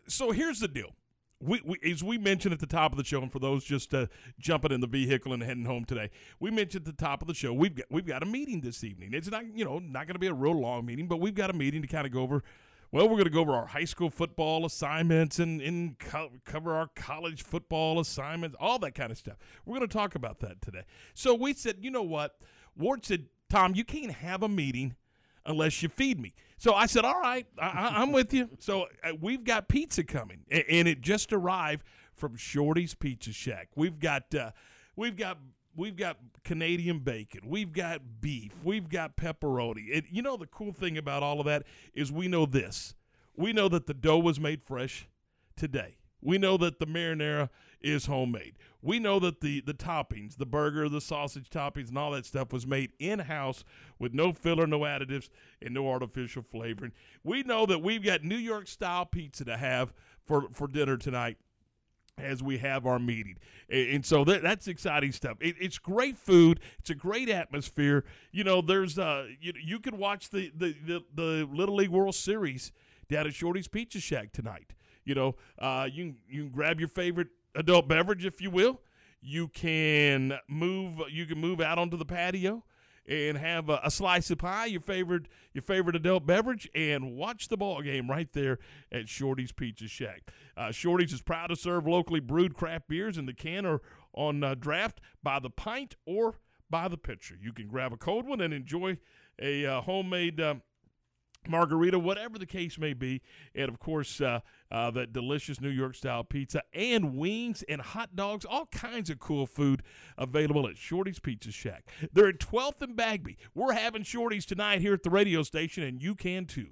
so 0.08 0.30
here's 0.30 0.60
the 0.60 0.68
deal. 0.68 0.94
We, 1.42 1.60
we, 1.64 1.92
as 1.92 2.04
we 2.04 2.18
mentioned 2.18 2.54
at 2.54 2.60
the 2.60 2.66
top 2.66 2.92
of 2.92 2.98
the 2.98 3.04
show, 3.04 3.20
and 3.20 3.32
for 3.32 3.40
those 3.40 3.64
just 3.64 3.92
uh, 3.94 4.06
jumping 4.38 4.72
in 4.72 4.80
the 4.80 4.86
vehicle 4.86 5.32
and 5.32 5.42
heading 5.42 5.64
home 5.64 5.84
today, 5.84 6.10
we 6.40 6.50
mentioned 6.50 6.86
at 6.86 6.96
the 6.96 7.04
top 7.04 7.20
of 7.22 7.28
the 7.28 7.34
show 7.34 7.52
we've 7.52 7.74
got 7.74 7.86
we've 7.90 8.06
got 8.06 8.22
a 8.22 8.26
meeting 8.26 8.60
this 8.60 8.84
evening. 8.84 9.10
It's 9.12 9.30
not 9.30 9.44
you 9.56 9.64
know 9.64 9.78
not 9.80 10.06
going 10.06 10.14
to 10.14 10.20
be 10.20 10.28
a 10.28 10.34
real 10.34 10.58
long 10.60 10.86
meeting, 10.86 11.08
but 11.08 11.18
we've 11.20 11.34
got 11.34 11.50
a 11.50 11.54
meeting 11.54 11.82
to 11.82 11.88
kind 11.88 12.06
of 12.06 12.12
go 12.12 12.22
over 12.22 12.42
Well, 12.92 13.06
we're 13.08 13.16
going 13.16 13.24
to 13.24 13.30
go 13.30 13.40
over 13.40 13.54
our 13.54 13.66
high 13.66 13.86
school 13.86 14.10
football 14.10 14.66
assignments 14.66 15.38
and, 15.38 15.62
and 15.62 15.98
co- 15.98 16.30
cover 16.44 16.74
our 16.74 16.88
college 16.94 17.42
football 17.42 17.98
assignments, 18.00 18.56
all 18.60 18.78
that 18.80 18.94
kind 18.94 19.10
of 19.10 19.16
stuff. 19.18 19.36
We're 19.64 19.78
going 19.78 19.88
to 19.88 19.92
talk 19.92 20.14
about 20.14 20.40
that 20.40 20.60
today. 20.60 20.82
So 21.14 21.34
we 21.34 21.54
said, 21.54 21.76
you 21.80 21.90
know 21.90 22.02
what? 22.02 22.36
Ward 22.76 23.04
said, 23.06 23.26
Tom, 23.48 23.74
you 23.74 23.84
can't 23.84 24.12
have 24.12 24.42
a 24.42 24.48
meeting 24.48 24.94
unless 25.46 25.82
you 25.82 25.88
feed 25.88 26.20
me. 26.20 26.34
So 26.62 26.74
I 26.74 26.86
said, 26.86 27.04
all 27.04 27.20
right, 27.20 27.44
I, 27.58 28.00
am 28.04 28.12
with 28.12 28.32
you. 28.32 28.48
So 28.60 28.86
uh, 29.02 29.14
we've 29.20 29.42
got 29.42 29.66
pizza 29.66 30.04
coming, 30.04 30.44
and, 30.48 30.62
and, 30.70 30.86
it 30.86 31.00
just 31.00 31.32
arrived 31.32 31.82
from 32.14 32.36
Shorty's 32.36 32.94
Pizza 32.94 33.32
Shack. 33.32 33.70
We've 33.74 33.98
got 33.98 34.32
uh, 34.32 34.52
we've 34.94 35.16
got 35.16 35.38
we've 35.74 35.96
got 35.96 36.18
Canadian 36.44 37.00
bacon, 37.00 37.40
we've 37.48 37.72
got 37.72 38.20
beef, 38.20 38.52
we've 38.62 38.88
got 38.88 39.16
pepperoni. 39.16 39.88
It, 39.90 40.04
you 40.08 40.22
know 40.22 40.36
the 40.36 40.46
cool 40.46 40.72
thing 40.72 40.96
about 40.96 41.24
all 41.24 41.40
of 41.40 41.46
that 41.46 41.64
is 41.94 42.12
we 42.12 42.28
know 42.28 42.46
this. 42.46 42.94
We 43.34 43.52
know 43.52 43.68
that 43.68 43.88
the 43.88 43.94
dough 43.94 44.20
was 44.20 44.38
made 44.38 44.62
fresh 44.62 45.08
today. 45.56 45.96
We 46.20 46.38
know 46.38 46.56
that 46.58 46.78
the 46.78 46.86
marinara 46.86 47.48
is 47.82 48.06
homemade. 48.06 48.54
We 48.80 48.98
know 48.98 49.18
that 49.20 49.40
the 49.40 49.60
the 49.60 49.74
toppings, 49.74 50.36
the 50.36 50.46
burger, 50.46 50.88
the 50.88 51.00
sausage 51.00 51.50
toppings, 51.50 51.88
and 51.88 51.98
all 51.98 52.10
that 52.12 52.26
stuff 52.26 52.52
was 52.52 52.66
made 52.66 52.92
in 52.98 53.20
house 53.20 53.64
with 53.98 54.12
no 54.12 54.32
filler, 54.32 54.66
no 54.66 54.80
additives, 54.80 55.28
and 55.60 55.74
no 55.74 55.88
artificial 55.88 56.42
flavoring. 56.42 56.92
We 57.22 57.42
know 57.42 57.66
that 57.66 57.80
we've 57.80 58.02
got 58.02 58.24
New 58.24 58.36
York 58.36 58.66
style 58.66 59.06
pizza 59.06 59.44
to 59.44 59.56
have 59.56 59.92
for 60.24 60.48
for 60.52 60.66
dinner 60.66 60.96
tonight 60.96 61.38
as 62.18 62.42
we 62.42 62.58
have 62.58 62.86
our 62.86 62.98
meeting. 62.98 63.38
And 63.70 64.04
so 64.04 64.24
that, 64.24 64.42
that's 64.42 64.68
exciting 64.68 65.12
stuff. 65.12 65.38
It, 65.40 65.56
it's 65.58 65.78
great 65.78 66.18
food. 66.18 66.60
It's 66.78 66.90
a 66.90 66.94
great 66.94 67.28
atmosphere. 67.28 68.04
You 68.32 68.44
know, 68.44 68.60
there's 68.60 68.98
uh 68.98 69.28
you, 69.40 69.52
you 69.62 69.78
can 69.78 69.96
watch 69.98 70.30
the, 70.30 70.52
the, 70.54 70.74
the, 70.86 71.04
the 71.14 71.48
Little 71.50 71.76
League 71.76 71.90
World 71.90 72.14
Series 72.14 72.72
down 73.08 73.26
at 73.26 73.34
Shorty's 73.34 73.68
Pizza 73.68 74.00
Shack 74.00 74.32
tonight. 74.32 74.74
You 75.04 75.14
know, 75.14 75.36
uh, 75.58 75.88
you, 75.90 76.14
you 76.28 76.44
can 76.44 76.52
grab 76.52 76.78
your 76.78 76.88
favorite 76.88 77.28
adult 77.54 77.88
beverage, 77.88 78.24
if 78.24 78.40
you 78.40 78.50
will. 78.50 78.80
You 79.20 79.48
can 79.48 80.38
move. 80.48 81.00
You 81.10 81.26
can 81.26 81.38
move 81.38 81.60
out 81.60 81.78
onto 81.78 81.96
the 81.96 82.04
patio 82.04 82.64
and 83.08 83.36
have 83.36 83.68
a, 83.68 83.80
a, 83.84 83.90
slice 83.90 84.30
of 84.30 84.38
pie, 84.38 84.66
your 84.66 84.80
favorite 84.80 85.26
your 85.52 85.62
favorite 85.62 85.96
adult 85.96 86.26
beverage, 86.26 86.68
and 86.74 87.16
watch 87.16 87.48
the 87.48 87.56
ball 87.56 87.82
game 87.82 88.10
right 88.10 88.32
there 88.32 88.58
at 88.90 89.08
Shorty's 89.08 89.52
Pizza 89.52 89.88
Shack. 89.88 90.30
Uh, 90.56 90.70
Shorty's 90.70 91.12
is 91.12 91.22
proud 91.22 91.48
to 91.48 91.56
serve 91.56 91.86
locally 91.86 92.20
brewed 92.20 92.54
craft 92.54 92.88
beers 92.88 93.18
in 93.18 93.26
the 93.26 93.34
can 93.34 93.66
or 93.66 93.82
on 94.14 94.42
uh, 94.42 94.54
draft 94.54 95.00
by 95.22 95.38
the 95.38 95.50
pint 95.50 95.94
or 96.06 96.38
by 96.70 96.88
the 96.88 96.96
pitcher. 96.96 97.36
You 97.40 97.52
can 97.52 97.68
grab 97.68 97.92
a 97.92 97.96
cold 97.96 98.26
one 98.26 98.40
and 98.40 98.54
enjoy 98.54 98.98
a 99.40 99.66
uh, 99.66 99.80
homemade 99.82 100.40
uh, 100.40 100.56
margarita, 101.48 101.98
whatever 101.98 102.38
the 102.38 102.46
case 102.46 102.78
may 102.78 102.92
be. 102.92 103.22
And 103.54 103.68
of 103.68 103.78
course, 103.78 104.20
uh, 104.20 104.40
uh, 104.70 104.90
that 104.92 105.12
delicious 105.12 105.60
New 105.60 105.70
York 105.70 105.94
style 105.94 106.24
pizza 106.24 106.62
and 106.72 107.16
wings 107.16 107.62
and 107.68 107.80
hot 107.80 108.16
dogs, 108.16 108.44
all 108.44 108.66
kinds 108.66 109.10
of 109.10 109.18
cool 109.18 109.46
food 109.46 109.82
available 110.16 110.68
at 110.68 110.76
Shorty's 110.76 111.18
Pizza 111.18 111.52
Shack. 111.52 111.88
They're 112.12 112.28
at 112.28 112.38
12th 112.38 112.82
and 112.82 112.96
Bagby. 112.96 113.38
We're 113.54 113.72
having 113.72 114.02
Shorty's 114.02 114.46
tonight 114.46 114.80
here 114.80 114.94
at 114.94 115.02
the 115.02 115.10
radio 115.10 115.42
station, 115.42 115.82
and 115.82 116.02
you 116.02 116.14
can 116.14 116.46
too. 116.46 116.68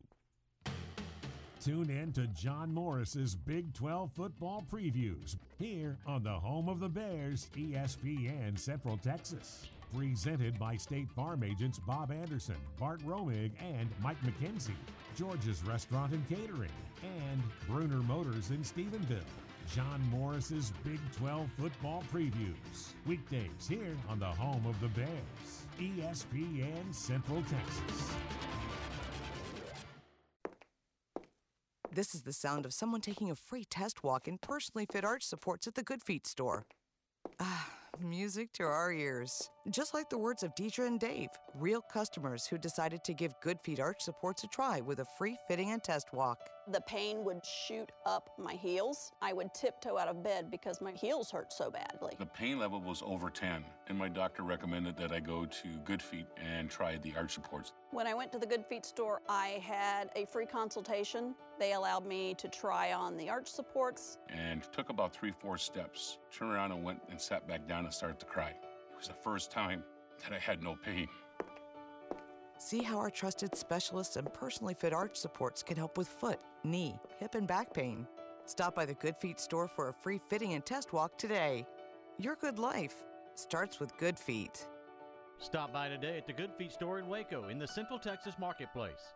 Tune 1.62 1.90
in 1.90 2.10
to 2.12 2.26
John 2.28 2.72
Morris's 2.72 3.34
Big 3.34 3.74
12 3.74 4.12
football 4.12 4.64
previews 4.72 5.36
here 5.58 5.98
on 6.06 6.22
the 6.22 6.32
home 6.32 6.70
of 6.70 6.80
the 6.80 6.88
Bears, 6.88 7.50
ESPN 7.54 8.58
Central 8.58 8.96
Texas. 8.96 9.68
Presented 9.96 10.56
by 10.58 10.76
State 10.76 11.10
Farm 11.10 11.42
agents 11.42 11.80
Bob 11.80 12.12
Anderson, 12.12 12.56
Bart 12.78 13.00
Romig, 13.04 13.50
and 13.60 13.88
Mike 14.02 14.20
McKenzie. 14.22 14.70
George's 15.16 15.64
Restaurant 15.64 16.12
and 16.12 16.28
Catering, 16.28 16.70
and 17.02 17.42
Bruner 17.66 18.02
Motors 18.02 18.50
in 18.50 18.58
Stephenville. 18.58 19.18
John 19.74 20.00
Morris's 20.10 20.72
Big 20.84 21.00
12 21.16 21.48
football 21.58 22.04
previews. 22.12 22.94
Weekdays 23.06 23.68
here 23.68 23.96
on 24.08 24.20
the 24.20 24.26
home 24.26 24.64
of 24.66 24.80
the 24.80 24.88
Bears, 24.88 25.66
ESPN 25.80 26.94
Central 26.94 27.42
Texas. 27.42 28.10
This 31.92 32.14
is 32.14 32.22
the 32.22 32.32
sound 32.32 32.64
of 32.64 32.72
someone 32.72 33.00
taking 33.00 33.30
a 33.30 33.34
free 33.34 33.64
test 33.64 34.04
walk 34.04 34.28
in 34.28 34.38
personally 34.38 34.86
fit 34.90 35.04
arch 35.04 35.24
supports 35.24 35.66
at 35.66 35.74
the 35.74 35.82
Good 35.82 36.02
Feet 36.02 36.26
store. 36.26 36.64
Ah 37.40 37.79
music 38.02 38.52
to 38.54 38.64
our 38.64 38.92
ears. 38.92 39.50
Just 39.70 39.94
like 39.94 40.08
the 40.08 40.18
words 40.18 40.42
of 40.42 40.54
Deidre 40.54 40.86
and 40.86 40.98
Dave, 40.98 41.28
real 41.54 41.80
customers 41.80 42.46
who 42.46 42.58
decided 42.58 43.04
to 43.04 43.14
give 43.14 43.32
Good 43.42 43.60
Feet 43.60 43.80
Arch 43.80 44.02
Supports 44.02 44.44
a 44.44 44.46
try 44.48 44.80
with 44.80 45.00
a 45.00 45.06
free 45.18 45.36
fitting 45.48 45.70
and 45.70 45.82
test 45.82 46.12
walk. 46.12 46.38
The 46.68 46.80
pain 46.82 47.24
would 47.24 47.44
shoot 47.44 47.90
up 48.06 48.30
my 48.38 48.54
heels. 48.54 49.12
I 49.22 49.32
would 49.32 49.52
tiptoe 49.54 49.98
out 49.98 50.08
of 50.08 50.22
bed 50.22 50.50
because 50.50 50.80
my 50.80 50.92
heels 50.92 51.30
hurt 51.30 51.52
so 51.52 51.70
badly. 51.70 52.12
The 52.18 52.26
pain 52.26 52.58
level 52.58 52.80
was 52.80 53.02
over 53.04 53.30
10, 53.30 53.64
and 53.88 53.98
my 53.98 54.08
doctor 54.08 54.42
recommended 54.42 54.96
that 54.98 55.10
I 55.10 55.20
go 55.20 55.46
to 55.46 55.68
Good 55.84 56.02
Feet 56.02 56.26
and 56.36 56.70
try 56.70 56.96
the 56.98 57.14
arch 57.16 57.32
supports. 57.32 57.72
When 57.90 58.06
I 58.06 58.14
went 58.14 58.30
to 58.32 58.38
the 58.38 58.46
Good 58.46 58.66
Feet 58.66 58.84
store, 58.84 59.20
I 59.28 59.60
had 59.62 60.10
a 60.16 60.26
free 60.26 60.46
consultation. 60.46 61.34
They 61.58 61.72
allowed 61.72 62.06
me 62.06 62.34
to 62.34 62.48
try 62.48 62.92
on 62.92 63.16
the 63.16 63.30
arch 63.30 63.48
supports. 63.48 64.18
And 64.28 64.62
took 64.72 64.90
about 64.90 65.12
three, 65.12 65.32
four 65.32 65.58
steps, 65.58 66.18
turned 66.30 66.52
around 66.52 66.72
and 66.72 66.84
went 66.84 67.00
and 67.10 67.20
sat 67.20 67.48
back 67.48 67.66
down 67.66 67.84
and 67.84 67.92
started 67.92 68.20
to 68.20 68.26
cry. 68.26 68.50
It 68.50 68.96
was 68.96 69.08
the 69.08 69.14
first 69.14 69.50
time 69.50 69.82
that 70.22 70.32
I 70.32 70.38
had 70.38 70.62
no 70.62 70.76
pain. 70.84 71.08
See 72.58 72.82
how 72.82 72.98
our 72.98 73.08
trusted 73.10 73.56
specialists 73.56 74.16
and 74.16 74.30
personally 74.34 74.74
fit 74.74 74.92
arch 74.92 75.16
supports 75.16 75.62
can 75.62 75.78
help 75.78 75.96
with 75.96 76.08
foot, 76.08 76.38
knee, 76.64 76.98
hip, 77.18 77.34
and 77.34 77.46
back 77.46 77.72
pain. 77.72 78.06
Stop 78.46 78.74
by 78.74 78.84
the 78.84 78.94
Good 78.94 79.16
Feet 79.16 79.38
store 79.38 79.68
for 79.68 79.88
a 79.88 79.94
free 79.94 80.20
fitting 80.28 80.54
and 80.54 80.64
test 80.64 80.92
walk 80.92 81.16
today. 81.18 81.66
Your 82.18 82.36
good 82.36 82.58
life 82.58 82.94
starts 83.34 83.80
with 83.80 83.96
Good 83.96 84.18
Feet. 84.18 84.66
Stop 85.38 85.72
by 85.72 85.88
today 85.88 86.18
at 86.18 86.26
the 86.26 86.32
Good 86.32 86.52
Feet 86.58 86.72
store 86.72 86.98
in 86.98 87.08
Waco 87.08 87.48
in 87.48 87.58
the 87.58 87.66
Central 87.66 87.98
Texas 87.98 88.34
Marketplace. 88.38 89.14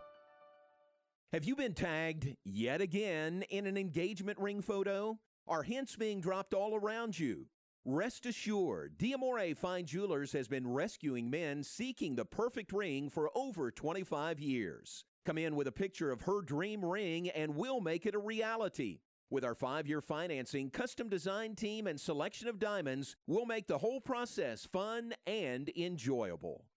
Have 1.33 1.45
you 1.45 1.57
been 1.57 1.75
tagged 1.75 2.37
yet 2.45 2.81
again 2.81 3.43
in 3.51 3.67
an 3.67 3.77
engagement 3.77 4.39
ring 4.39 4.63
photo? 4.63 5.19
Are 5.47 5.63
hints 5.63 5.97
being 5.97 6.21
dropped 6.21 6.55
all 6.55 6.77
around 6.77 7.19
you? 7.19 7.47
Rest 7.85 8.25
assured, 8.25 8.97
Diamore 8.97 9.55
Fine 9.55 9.85
Jewelers 9.85 10.33
has 10.33 10.49
been 10.49 10.67
rescuing 10.67 11.29
men 11.29 11.63
seeking 11.63 12.15
the 12.15 12.25
perfect 12.25 12.73
ring 12.73 13.11
for 13.11 13.31
over 13.35 13.71
25 13.71 14.41
years. 14.41 15.05
Come 15.25 15.39
in 15.39 15.57
with 15.57 15.67
a 15.67 15.73
picture 15.73 16.11
of 16.11 16.23
her 16.23 16.43
dream 16.43 16.85
ring 16.85 17.31
and 17.31 17.57
we'll 17.57 17.81
make 17.81 18.05
it 18.05 18.15
a 18.15 18.19
reality. 18.19 18.99
With 19.31 19.43
our 19.43 19.55
five 19.55 19.87
year 19.87 20.03
financing, 20.03 20.69
custom 20.69 21.09
design 21.09 21.55
team, 21.55 21.87
and 21.87 21.99
selection 21.99 22.47
of 22.47 22.59
diamonds, 22.59 23.17
we'll 23.27 23.47
make 23.47 23.67
the 23.67 23.79
whole 23.79 24.01
process 24.01 24.67
fun 24.67 25.15
and 25.27 25.71
enjoyable. 25.77 26.67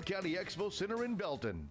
County 0.00 0.34
Expo 0.34 0.72
Center 0.72 1.04
in 1.04 1.14
Belton. 1.14 1.70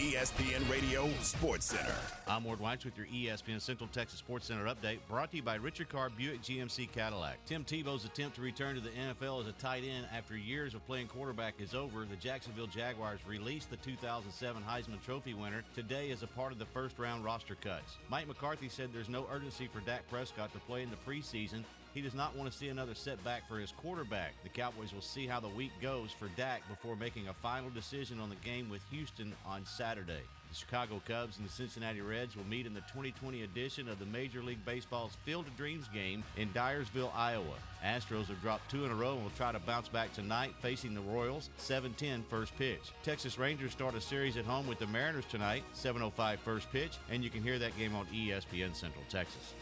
ESPN 0.00 0.66
Radio 0.70 1.10
Sports 1.20 1.66
Center. 1.66 1.94
I'm 2.26 2.42
Ward 2.44 2.58
Whites 2.58 2.86
with 2.86 2.96
your 2.96 3.06
ESPN 3.08 3.60
Central 3.60 3.86
Texas 3.92 4.18
Sports 4.18 4.46
Center 4.46 4.64
update, 4.64 4.96
brought 5.10 5.30
to 5.32 5.36
you 5.36 5.42
by 5.42 5.56
Richard 5.56 5.90
Carr 5.90 6.08
Buick 6.08 6.40
GMC 6.40 6.90
Cadillac. 6.90 7.36
Tim 7.44 7.64
Tebow's 7.64 8.06
attempt 8.06 8.36
to 8.36 8.40
return 8.40 8.76
to 8.76 8.80
the 8.80 8.88
NFL 8.88 9.42
as 9.42 9.48
a 9.48 9.52
tight 9.52 9.84
end 9.84 10.06
after 10.10 10.38
years 10.38 10.72
of 10.72 10.86
playing 10.86 11.08
quarterback 11.08 11.52
is 11.60 11.74
over. 11.74 12.06
The 12.06 12.16
Jacksonville 12.16 12.66
Jaguars 12.66 13.20
released 13.28 13.68
the 13.68 13.76
2007 13.76 14.62
Heisman 14.62 15.04
Trophy 15.04 15.34
winner 15.34 15.62
today 15.74 16.10
as 16.12 16.22
a 16.22 16.28
part 16.28 16.52
of 16.52 16.58
the 16.58 16.64
first 16.64 16.98
round 16.98 17.22
roster 17.22 17.56
cuts. 17.56 17.98
Mike 18.08 18.26
McCarthy 18.26 18.70
said 18.70 18.88
there's 18.94 19.10
no 19.10 19.26
urgency 19.30 19.68
for 19.70 19.80
Dak 19.80 20.08
Prescott 20.08 20.50
to 20.54 20.60
play 20.60 20.82
in 20.82 20.88
the 20.88 20.96
preseason. 20.96 21.62
He 21.92 22.00
does 22.00 22.14
not 22.14 22.36
want 22.36 22.50
to 22.50 22.56
see 22.56 22.68
another 22.68 22.94
setback 22.94 23.48
for 23.48 23.58
his 23.58 23.72
quarterback. 23.72 24.34
The 24.44 24.48
Cowboys 24.48 24.92
will 24.92 25.00
see 25.00 25.26
how 25.26 25.40
the 25.40 25.48
week 25.48 25.72
goes 25.82 26.10
for 26.12 26.28
Dak 26.36 26.62
before 26.68 26.94
making 26.94 27.28
a 27.28 27.34
final 27.34 27.70
decision 27.70 28.20
on 28.20 28.30
the 28.30 28.36
game 28.36 28.70
with 28.70 28.80
Houston 28.90 29.34
on 29.44 29.66
Saturday. 29.66 30.22
The 30.50 30.56
Chicago 30.56 31.00
Cubs 31.06 31.38
and 31.38 31.46
the 31.46 31.52
Cincinnati 31.52 32.00
Reds 32.00 32.36
will 32.36 32.44
meet 32.44 32.66
in 32.66 32.74
the 32.74 32.80
2020 32.80 33.42
edition 33.42 33.88
of 33.88 34.00
the 34.00 34.06
Major 34.06 34.42
League 34.42 34.64
Baseball's 34.64 35.16
Field 35.24 35.46
of 35.46 35.56
Dreams 35.56 35.86
game 35.94 36.24
in 36.36 36.48
Dyersville, 36.48 37.14
Iowa. 37.14 37.54
Astros 37.84 38.26
have 38.26 38.40
dropped 38.42 38.68
two 38.68 38.84
in 38.84 38.90
a 38.90 38.94
row 38.94 39.14
and 39.14 39.22
will 39.22 39.30
try 39.30 39.52
to 39.52 39.60
bounce 39.60 39.86
back 39.88 40.12
tonight 40.12 40.54
facing 40.60 40.92
the 40.92 41.00
Royals 41.00 41.50
7-10 41.60 42.24
first 42.28 42.56
pitch. 42.56 42.92
Texas 43.04 43.38
Rangers 43.38 43.70
start 43.70 43.94
a 43.94 44.00
series 44.00 44.36
at 44.36 44.44
home 44.44 44.66
with 44.66 44.80
the 44.80 44.88
Mariners 44.88 45.24
tonight 45.30 45.62
7:05 45.72 46.38
first 46.40 46.70
pitch 46.72 46.98
and 47.10 47.22
you 47.22 47.30
can 47.30 47.42
hear 47.44 47.58
that 47.60 47.76
game 47.78 47.94
on 47.94 48.06
ESPN 48.06 48.74
Central 48.74 49.04
Texas. 49.08 49.54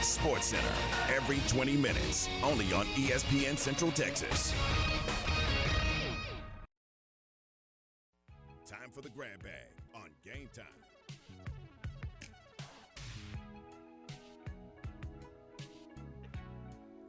Sports 0.00 0.46
Center, 0.46 0.62
every 1.14 1.40
20 1.48 1.76
minutes, 1.76 2.28
only 2.42 2.72
on 2.72 2.86
ESPN 2.86 3.58
Central 3.58 3.90
Texas. 3.90 4.54
Time 8.66 8.90
for 8.92 9.02
the 9.02 9.10
grab 9.10 9.42
bag 9.42 9.52
on 9.94 10.10
game 10.24 10.48
time. 10.54 10.66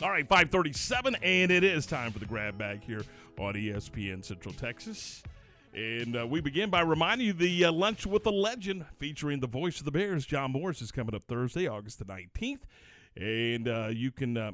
All 0.01 0.09
right, 0.09 0.26
537, 0.26 1.15
and 1.15 1.51
it 1.51 1.63
is 1.63 1.85
time 1.85 2.11
for 2.11 2.19
the 2.19 2.26
grab 2.26 2.57
bag 2.57 2.81
here 2.81 3.01
on 3.38 3.53
ESPN 3.53 4.23
Central 4.23 4.53
Texas. 4.53 5.21
And 5.73 6.17
uh, 6.17 6.25
we 6.25 6.41
begin 6.41 6.69
by 6.69 6.81
reminding 6.81 7.27
you 7.27 7.33
the 7.33 7.65
uh, 7.65 7.71
Lunch 7.71 8.05
with 8.07 8.25
a 8.25 8.31
Legend 8.31 8.85
featuring 8.97 9.39
the 9.39 9.47
voice 9.47 9.79
of 9.79 9.85
the 9.85 9.91
Bears, 9.91 10.25
John 10.25 10.51
Morris, 10.51 10.81
is 10.81 10.91
coming 10.91 11.13
up 11.13 11.23
Thursday, 11.23 11.67
August 11.67 11.99
the 11.99 12.05
19th. 12.05 12.61
And 13.15 13.67
uh, 13.67 13.89
you 13.91 14.11
can 14.11 14.35
uh, 14.35 14.51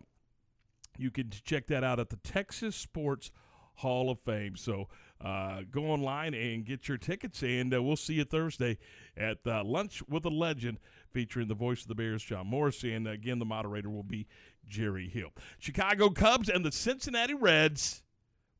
you 0.97 1.11
can 1.11 1.29
check 1.29 1.67
that 1.67 1.83
out 1.83 1.99
at 1.99 2.09
the 2.09 2.17
Texas 2.17 2.75
Sports 2.75 3.31
Hall 3.75 4.09
of 4.09 4.19
Fame. 4.19 4.57
So 4.57 4.89
uh, 5.21 5.61
go 5.71 5.85
online 5.85 6.33
and 6.33 6.65
get 6.65 6.87
your 6.89 6.97
tickets, 6.97 7.41
and 7.43 7.73
uh, 7.73 7.81
we'll 7.81 7.95
see 7.95 8.15
you 8.15 8.25
Thursday 8.25 8.77
at 9.15 9.37
Lunch 9.45 10.03
with 10.09 10.25
a 10.25 10.29
Legend 10.29 10.79
featuring 11.11 11.47
the 11.47 11.55
voice 11.55 11.81
of 11.81 11.87
the 11.87 11.95
Bears, 11.95 12.23
John 12.23 12.47
Morris. 12.47 12.83
And 12.83 13.07
again, 13.07 13.39
the 13.39 13.45
moderator 13.45 13.89
will 13.89 14.03
be 14.03 14.27
Jerry 14.67 15.07
Hill. 15.07 15.29
Chicago 15.59 16.09
Cubs 16.09 16.49
and 16.49 16.65
the 16.65 16.71
Cincinnati 16.71 17.33
Reds 17.33 18.03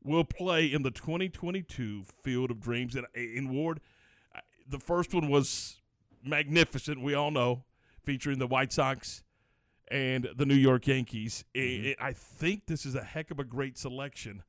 will 0.06 0.24
play 0.24 0.66
in 0.72 0.82
the 0.82 0.90
2022 0.90 2.04
Field 2.22 2.50
of 2.50 2.60
Dreams. 2.60 2.94
And 2.94 3.06
in 3.14 3.52
Ward, 3.52 3.80
the 4.68 4.78
first 4.78 5.12
one 5.12 5.28
was 5.28 5.80
magnificent, 6.24 7.02
we 7.02 7.14
all 7.14 7.30
know, 7.30 7.64
featuring 8.02 8.38
the 8.38 8.46
White 8.46 8.72
Sox 8.72 9.22
and 9.88 10.28
the 10.36 10.46
New 10.46 10.54
York 10.54 10.86
Yankees. 10.86 11.44
I- 11.56 11.94
I 12.00 12.12
think 12.12 12.66
this 12.66 12.84
is 12.86 12.94
a 12.94 13.04
heck 13.04 13.30
of 13.30 13.38
a 13.38 13.44
great 13.44 13.76
selection 13.78 14.42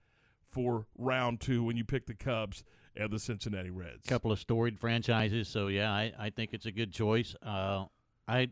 for 0.47 0.87
round 0.97 1.41
two 1.41 1.63
when 1.63 1.77
you 1.77 1.83
pick 1.83 2.05
the 2.07 2.13
Cubs 2.15 2.63
and 2.95 3.11
the 3.11 3.19
Cincinnati 3.19 3.69
Reds. 3.69 4.05
A 4.05 4.09
couple 4.09 4.31
of 4.31 4.39
storied 4.39 4.79
franchises. 4.79 5.47
So 5.47 5.67
yeah, 5.67 5.91
I, 5.91 6.13
I 6.17 6.29
think 6.31 6.53
it's 6.53 6.65
a 6.65 6.71
good 6.71 6.91
choice. 6.93 7.35
Uh, 7.43 7.85
I 8.27 8.49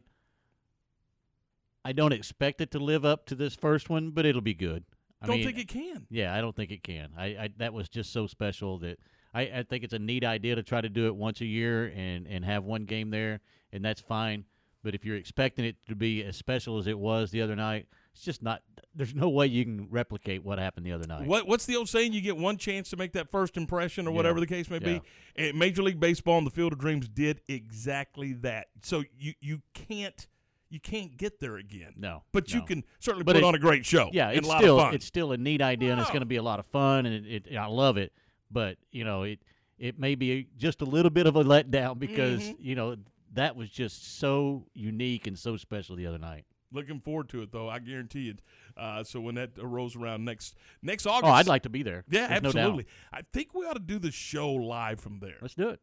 I 1.83 1.91
don't 1.91 2.13
expect 2.13 2.61
it 2.61 2.71
to 2.71 2.79
live 2.79 3.05
up 3.05 3.25
to 3.27 3.35
this 3.35 3.55
first 3.55 3.89
one, 3.89 4.09
but 4.09 4.25
it'll 4.25 4.41
be 4.41 4.55
good. 4.55 4.85
I 5.21 5.27
Don't 5.27 5.37
mean, 5.37 5.45
think 5.45 5.59
it 5.59 5.67
can. 5.67 6.05
Yeah, 6.09 6.35
I 6.35 6.41
don't 6.41 6.55
think 6.55 6.71
it 6.71 6.83
can. 6.83 7.09
I, 7.17 7.25
I 7.25 7.49
that 7.57 7.73
was 7.73 7.89
just 7.89 8.11
so 8.11 8.27
special 8.27 8.77
that 8.79 8.99
I, 9.33 9.41
I 9.41 9.63
think 9.63 9.83
it's 9.83 9.93
a 9.93 9.99
neat 9.99 10.23
idea 10.23 10.55
to 10.55 10.63
try 10.63 10.81
to 10.81 10.89
do 10.89 11.07
it 11.07 11.15
once 11.15 11.41
a 11.41 11.45
year 11.45 11.91
and 11.95 12.27
and 12.27 12.43
have 12.45 12.63
one 12.63 12.85
game 12.85 13.09
there, 13.11 13.39
and 13.71 13.83
that's 13.83 14.01
fine. 14.01 14.45
But 14.83 14.93
if 14.93 15.03
you're 15.03 15.15
expecting 15.15 15.65
it 15.65 15.77
to 15.87 15.95
be 15.95 16.23
as 16.23 16.35
special 16.37 16.77
as 16.77 16.85
it 16.85 16.99
was 16.99 17.31
the 17.31 17.41
other 17.41 17.55
night, 17.55 17.87
it's 18.13 18.23
just 18.23 18.43
not. 18.43 18.61
There's 18.93 19.15
no 19.15 19.29
way 19.29 19.47
you 19.47 19.63
can 19.65 19.87
replicate 19.89 20.43
what 20.43 20.59
happened 20.59 20.85
the 20.85 20.91
other 20.91 21.07
night. 21.07 21.25
What 21.25 21.47
what's 21.47 21.65
the 21.65 21.75
old 21.75 21.89
saying? 21.89 22.13
You 22.13 22.21
get 22.21 22.37
one 22.37 22.57
chance 22.57 22.89
to 22.91 22.97
make 22.97 23.13
that 23.13 23.31
first 23.31 23.57
impression, 23.57 24.05
or 24.05 24.11
Yeah. 24.11 24.15
whatever 24.17 24.39
the 24.39 24.45
case 24.47 24.69
may 24.69 24.77
Yeah. 24.79 24.99
be. 24.99 25.01
And 25.37 25.57
Major 25.57 25.81
League 25.81 25.99
Baseball 25.99 26.37
and 26.37 26.45
the 26.45 26.51
Field 26.51 26.71
of 26.73 26.77
Dreams 26.79 27.07
did 27.07 27.41
exactly 27.47 28.33
that. 28.33 28.67
So 28.83 29.03
you 29.17 29.33
you 29.39 29.61
can't 29.73 30.27
you 30.75 30.79
can't 30.81 31.15
get 31.15 31.39
there 31.39 31.55
again. 31.55 31.93
No, 31.95 32.23
but 32.33 32.53
you 32.53 32.61
can 32.61 32.83
certainly 32.99 33.23
But 33.23 33.35
put 33.35 33.43
it- 33.43 33.45
on 33.45 33.55
a 33.55 33.59
great 33.59 33.85
show. 33.85 34.09
Yeah, 34.11 34.29
it's 34.31 34.47
still 34.47 34.79
it's 34.89 35.05
still 35.05 35.31
a 35.31 35.37
neat 35.37 35.61
idea, 35.61 35.91
and 35.93 36.01
it's 36.01 36.09
going 36.09 36.19
to 36.19 36.25
be 36.25 36.35
a 36.35 36.43
lot 36.43 36.59
of 36.59 36.65
fun, 36.67 37.05
and 37.05 37.25
it, 37.25 37.47
it 37.47 37.55
I 37.57 37.65
love 37.67 37.95
it. 37.97 38.11
But 38.51 38.77
you 38.91 39.03
know, 39.05 39.23
it 39.23 39.39
it 39.79 39.97
may 39.97 40.15
be 40.15 40.47
just 40.57 40.81
a 40.81 40.85
little 40.85 41.09
bit 41.09 41.25
of 41.27 41.35
a 41.37 41.43
letdown 41.43 41.97
because 41.97 42.41
Mhm. 42.41 42.55
you 42.59 42.75
know 42.75 42.97
that 43.33 43.55
was 43.55 43.69
just 43.69 44.17
so 44.19 44.65
unique 44.73 45.27
and 45.27 45.39
so 45.39 45.55
special 45.57 45.95
the 45.95 46.05
other 46.07 46.19
night. 46.19 46.45
Looking 46.71 46.99
forward 46.99 47.29
to 47.29 47.41
it, 47.41 47.51
though. 47.53 47.69
I 47.69 47.79
guarantee 47.79 48.29
it. 48.29 48.39
Uh, 48.75 49.03
so 49.03 49.21
when 49.21 49.35
that 49.35 49.51
rolls 49.57 49.95
around 49.95 50.25
next 50.25 50.55
next 50.81 51.05
August, 51.05 51.29
Oh, 51.31 51.33
I'd 51.33 51.47
like 51.47 51.63
to 51.63 51.69
be 51.69 51.83
there. 51.83 52.03
Yeah, 52.09 52.27
There's 52.27 52.41
no 52.43 52.47
absolutely. 52.49 52.85
I 53.13 53.21
think 53.33 53.53
we 53.53 53.65
ought 53.65 53.73
to 53.73 53.79
do 53.79 53.97
the 53.99 54.11
show 54.11 54.51
live 54.51 54.99
from 54.99 55.19
there. 55.19 55.37
Let's 55.41 55.55
do 55.55 55.69
it. 55.69 55.79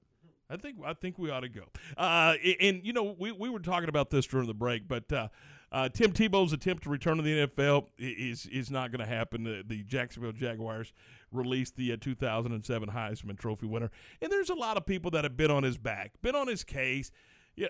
I 0.51 0.57
think 0.57 0.77
I 0.85 0.93
think 0.95 1.19
we 1.19 1.31
ought 1.31 1.41
to 1.41 1.49
go. 1.49 1.65
Uh, 1.97 2.35
and, 2.61 2.85
you 2.85 2.93
know, 2.93 3.17
we, 3.19 3.33
we 3.33 3.49
were 3.49 3.61
talking 3.61 3.89
about 3.89 4.11
this 4.11 4.27
during 4.27 4.47
the 4.47 4.55
break, 4.55 4.87
but 4.87 5.11
uh, 5.13 5.29
uh, 5.71 5.89
Tim 5.89 6.13
Tebow's 6.13 6.53
attempt 6.53 6.83
to 6.85 6.91
return 6.91 7.17
to 7.17 7.23
the 7.23 7.47
NFL 7.47 7.87
is 7.99 8.47
is 8.47 8.71
not 8.71 8.93
going 8.93 9.01
to 9.01 9.07
happen. 9.07 9.45
The, 9.45 9.65
the 9.67 9.83
Jacksonville 9.85 10.33
Jaguars 10.33 10.93
released 11.33 11.77
the 11.77 11.93
uh, 11.93 11.97
2007 11.99 12.91
Heisman 12.91 13.39
Trophy 13.39 13.67
winner, 13.67 13.91
and 14.21 14.31
there's 14.31 14.51
a 14.51 14.55
lot 14.55 14.77
of 14.77 14.85
people 14.85 15.11
that 15.13 15.25
have 15.25 15.37
been 15.37 15.51
on 15.51 15.63
his 15.63 15.79
back, 15.79 16.13
been 16.21 16.37
on 16.37 16.49
his 16.49 16.65
case. 16.65 17.11
Yeah. 17.57 17.69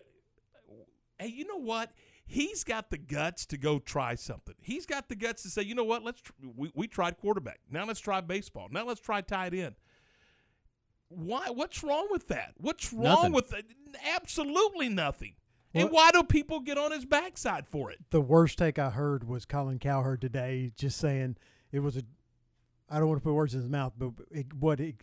Hey, 1.19 1.29
you 1.29 1.47
know 1.47 1.61
what? 1.61 1.93
He's 2.25 2.65
got 2.65 2.91
the 2.91 2.99
guts 2.99 3.47
to 3.47 3.59
go 3.59 3.79
try 3.79 4.15
something. 4.17 4.55
He's 4.61 4.87
got 4.87 5.09
the 5.09 5.17
guts 5.17 5.43
to 5.43 5.51
say, 5.51 5.63
you 5.63 5.75
know 5.75 5.85
what? 5.85 6.03
Let's 6.03 6.21
tr- 6.21 6.33
we, 6.57 6.73
we 6.75 6.89
tried 6.89 7.19
quarterback. 7.19 7.61
Now 7.71 7.85
let's 7.85 8.01
try 8.01 8.21
baseball. 8.21 8.69
Now 8.71 8.87
let's 8.87 9.01
try 9.01 9.21
tight 9.21 9.55
end. 9.55 9.75
Why? 11.17 11.51
What's 11.51 11.83
wrong 11.83 12.09
with 12.11 12.29
that? 12.29 12.55
What's 12.59 12.93
wrong 12.93 13.03
Nothing. 13.05 13.33
with 13.33 13.51
that? 13.51 13.65
Absolutely 14.15 14.89
nothing. 14.89 15.35
and 15.75 15.91
why 15.91 16.11
do 16.13 16.23
people 16.23 16.61
get 16.61 16.77
on 16.79 16.93
his 16.93 17.05
backside 17.05 17.67
for 17.67 17.91
it? 17.91 17.99
The 18.11 18.21
worst 18.21 18.59
take 18.59 18.79
I 18.79 18.91
heard 18.91 19.27
was 19.27 19.45
Colin 19.45 19.79
Cowherd 19.79 20.21
today, 20.21 20.73
just 20.77 20.99
saying 20.99 21.37
it 21.71 21.81
was 21.81 21.97
a. 21.97 22.03
I 22.91 22.99
don't 22.99 23.09
want 23.09 23.21
to 23.21 23.25
put 23.25 23.33
words 23.33 23.55
in 23.55 23.61
his 23.61 23.71
mouth, 23.71 23.95
but 23.97 24.11
it, 24.31 24.53
what 24.53 24.81
it, 24.81 24.97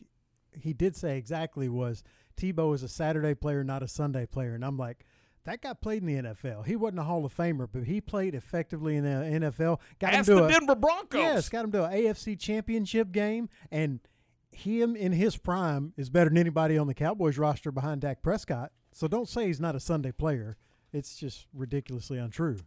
he 0.61 0.73
did 0.73 0.95
say 0.95 1.17
exactly 1.17 1.67
was 1.69 2.03
Tebow 2.39 2.75
is 2.75 2.83
a 2.83 2.87
Saturday 2.87 3.33
player, 3.33 3.63
not 3.63 3.81
a 3.83 3.87
Sunday 3.87 4.25
player, 4.25 4.53
and 4.53 4.63
I'm 4.65 4.77
like. 4.77 5.05
That 5.45 5.61
guy 5.61 5.73
played 5.73 6.03
in 6.03 6.07
the 6.07 6.29
NFL. 6.29 6.65
He 6.67 6.75
wasn't 6.75 6.99
a 6.99 7.03
Hall 7.03 7.25
of 7.25 7.35
Famer, 7.35 7.67
but 7.71 7.85
he 7.85 8.01
played 8.01 8.35
effectively 8.35 8.97
in 8.97 9.05
the 9.05 9.49
NFL. 9.49 9.79
Got 9.97 10.13
Ask 10.13 10.29
him 10.29 10.35
to 10.35 10.41
the 10.41 10.47
a, 10.47 10.51
Denver 10.51 10.75
Broncos. 10.75 11.19
Yes, 11.19 11.49
got 11.49 11.63
him 11.63 11.71
to 11.71 11.85
an 11.85 11.93
AFC 11.93 12.37
Championship 12.37 13.13
game, 13.13 13.49
and 13.71 14.01
him 14.51 14.95
in 14.95 15.11
his 15.13 15.37
prime 15.37 15.93
is 15.97 16.09
better 16.09 16.29
than 16.29 16.37
anybody 16.37 16.77
on 16.77 16.87
the 16.87 16.93
Cowboys 16.93 17.37
roster 17.37 17.71
behind 17.71 18.01
Dak 18.01 18.21
Prescott. 18.21 18.71
So 18.91 19.07
don't 19.07 19.29
say 19.29 19.47
he's 19.47 19.59
not 19.59 19.75
a 19.75 19.79
Sunday 19.79 20.11
player. 20.11 20.57
It's 20.91 21.15
just 21.17 21.47
ridiculously 21.53 22.17
untrue. 22.17 22.57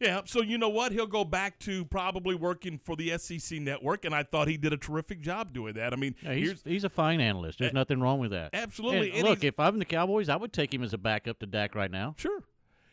Yeah, 0.00 0.22
so 0.26 0.42
you 0.42 0.58
know 0.58 0.68
what? 0.68 0.92
He'll 0.92 1.06
go 1.06 1.24
back 1.24 1.58
to 1.60 1.84
probably 1.86 2.34
working 2.34 2.78
for 2.78 2.96
the 2.96 3.16
SEC 3.16 3.60
network, 3.60 4.04
and 4.04 4.14
I 4.14 4.24
thought 4.24 4.48
he 4.48 4.56
did 4.56 4.72
a 4.72 4.76
terrific 4.76 5.20
job 5.20 5.52
doing 5.54 5.74
that. 5.74 5.92
I 5.92 5.96
mean, 5.96 6.14
Yeah, 6.20 6.34
he's, 6.34 6.62
he's 6.64 6.84
a 6.84 6.90
fine 6.90 7.20
analyst. 7.20 7.60
There's 7.60 7.70
A- 7.70 7.74
nothing 7.74 8.00
wrong 8.00 8.18
with 8.18 8.32
that. 8.32 8.50
Absolutely, 8.52 9.10
And 9.10 9.20
and 9.20 9.28
look, 9.28 9.44
if 9.44 9.58
I'm 9.58 9.78
the 9.78 9.84
Cowboys, 9.84 10.28
I 10.28 10.36
would 10.36 10.52
take 10.52 10.74
him 10.74 10.82
as 10.82 10.92
a 10.92 10.98
backup 10.98 11.38
to 11.38 11.46
Dak 11.46 11.74
right 11.74 11.90
now. 11.90 12.14
Sure. 12.18 12.42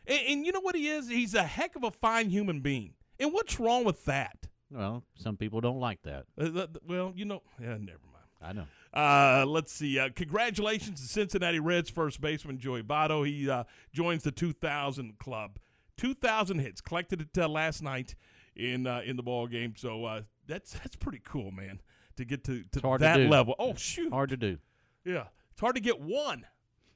And, 0.08 0.20
and 0.28 0.46
you 0.46 0.52
know 0.52 0.62
what 0.62 0.76
he 0.76 0.88
is? 0.88 1.10
He's 1.10 1.34
a 1.34 1.44
heck 1.44 1.76
of 1.76 1.84
a 1.84 1.92
fine 1.92 2.30
human 2.30 2.62
being. 2.62 2.94
And 3.20 3.34
what's 3.34 3.60
wrong 3.60 3.84
with 3.84 4.06
that? 4.06 4.48
Well, 4.70 5.04
some 5.16 5.36
people 5.38 5.60
don't 5.60 5.80
like 5.80 6.04
that. 6.04 6.26
Uh, 6.40 6.44
th- 6.44 6.54
th- 6.54 6.70
well, 6.88 7.12
you 7.16 7.26
know, 7.26 7.42
yeah, 7.60 7.70
never 7.78 8.00
mind. 8.06 8.11
I 8.44 8.54
know. 8.54 8.66
Uh, 8.94 9.46
let's 9.48 9.72
see. 9.72 10.00
Uh, 10.00 10.10
congratulations 10.16 11.00
to 11.02 11.08
Cincinnati 11.08 11.60
Reds 11.60 11.90
first 11.90 12.20
baseman 12.22 12.58
Joey 12.60 12.84
Votto. 12.84 13.26
He 13.26 13.50
uh, 13.50 13.64
joins 13.94 14.24
the 14.24 14.32
2,000 14.32 15.18
club. 15.20 15.60
2,000 15.98 16.60
hits 16.60 16.82
collected 16.82 17.22
it 17.22 17.38
uh, 17.38 17.48
last 17.48 17.82
night 17.84 18.16
in 18.56 18.88
uh, 18.88 19.02
in 19.06 19.16
the 19.16 19.24
ball 19.24 19.48
game. 19.48 19.76
So 19.78 20.06
uh, 20.06 20.22
that's 20.48 20.72
that's 20.74 20.96
pretty 20.96 21.22
cool, 21.24 21.52
man. 21.52 21.80
To 22.18 22.26
get 22.26 22.44
to, 22.46 22.64
to 22.72 22.82
to 22.82 22.98
that 23.00 23.18
do. 23.18 23.28
level. 23.30 23.56
Oh 23.60 23.76
shoot, 23.76 24.12
Hard 24.12 24.30
to 24.30 24.38
do. 24.38 24.58
yeah, 25.06 25.26
it's 25.52 25.62
hard 25.62 25.76
to 25.76 25.82
get 25.82 26.00
one 26.02 26.46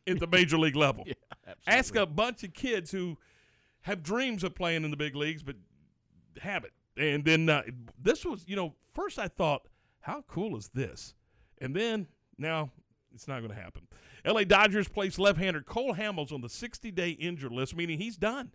at 0.08 0.20
the 0.20 0.28
major 0.28 0.58
league 0.58 0.76
level. 0.76 1.06
Ask 1.68 1.96
a 1.96 2.06
bunch 2.06 2.44
of 2.44 2.54
kids 2.54 2.92
who 2.92 3.18
have 3.82 4.04
dreams 4.04 4.44
of 4.44 4.56
playing 4.56 4.84
in 4.84 4.92
the 4.92 4.98
big 4.98 5.16
leagues, 5.16 5.44
but 5.44 5.56
have 6.42 6.66
it. 6.66 6.74
And 6.98 7.24
then 7.24 7.48
uh, 7.50 7.62
this 8.02 8.26
was, 8.26 8.44
you 8.48 8.56
know, 8.56 8.74
first 8.94 9.18
I 9.20 9.28
thought, 9.28 9.68
how 10.02 10.24
cool 10.28 10.58
is 10.58 10.70
this? 10.74 11.14
And 11.60 11.76
then 11.76 12.08
now, 12.38 12.72
It's 13.14 13.28
not 13.28 13.40
going 13.40 13.54
to 13.54 13.60
happen. 13.62 13.88
LA 14.26 14.44
Dodgers 14.44 14.88
placed 14.90 15.18
left-hander 15.20 15.62
Cole 15.62 15.94
Hamels 15.96 16.32
on 16.34 16.42
the 16.42 16.48
60-day 16.50 17.12
injured 17.12 17.52
list, 17.52 17.76
meaning 17.76 17.98
he's 18.00 18.18
done. 18.18 18.52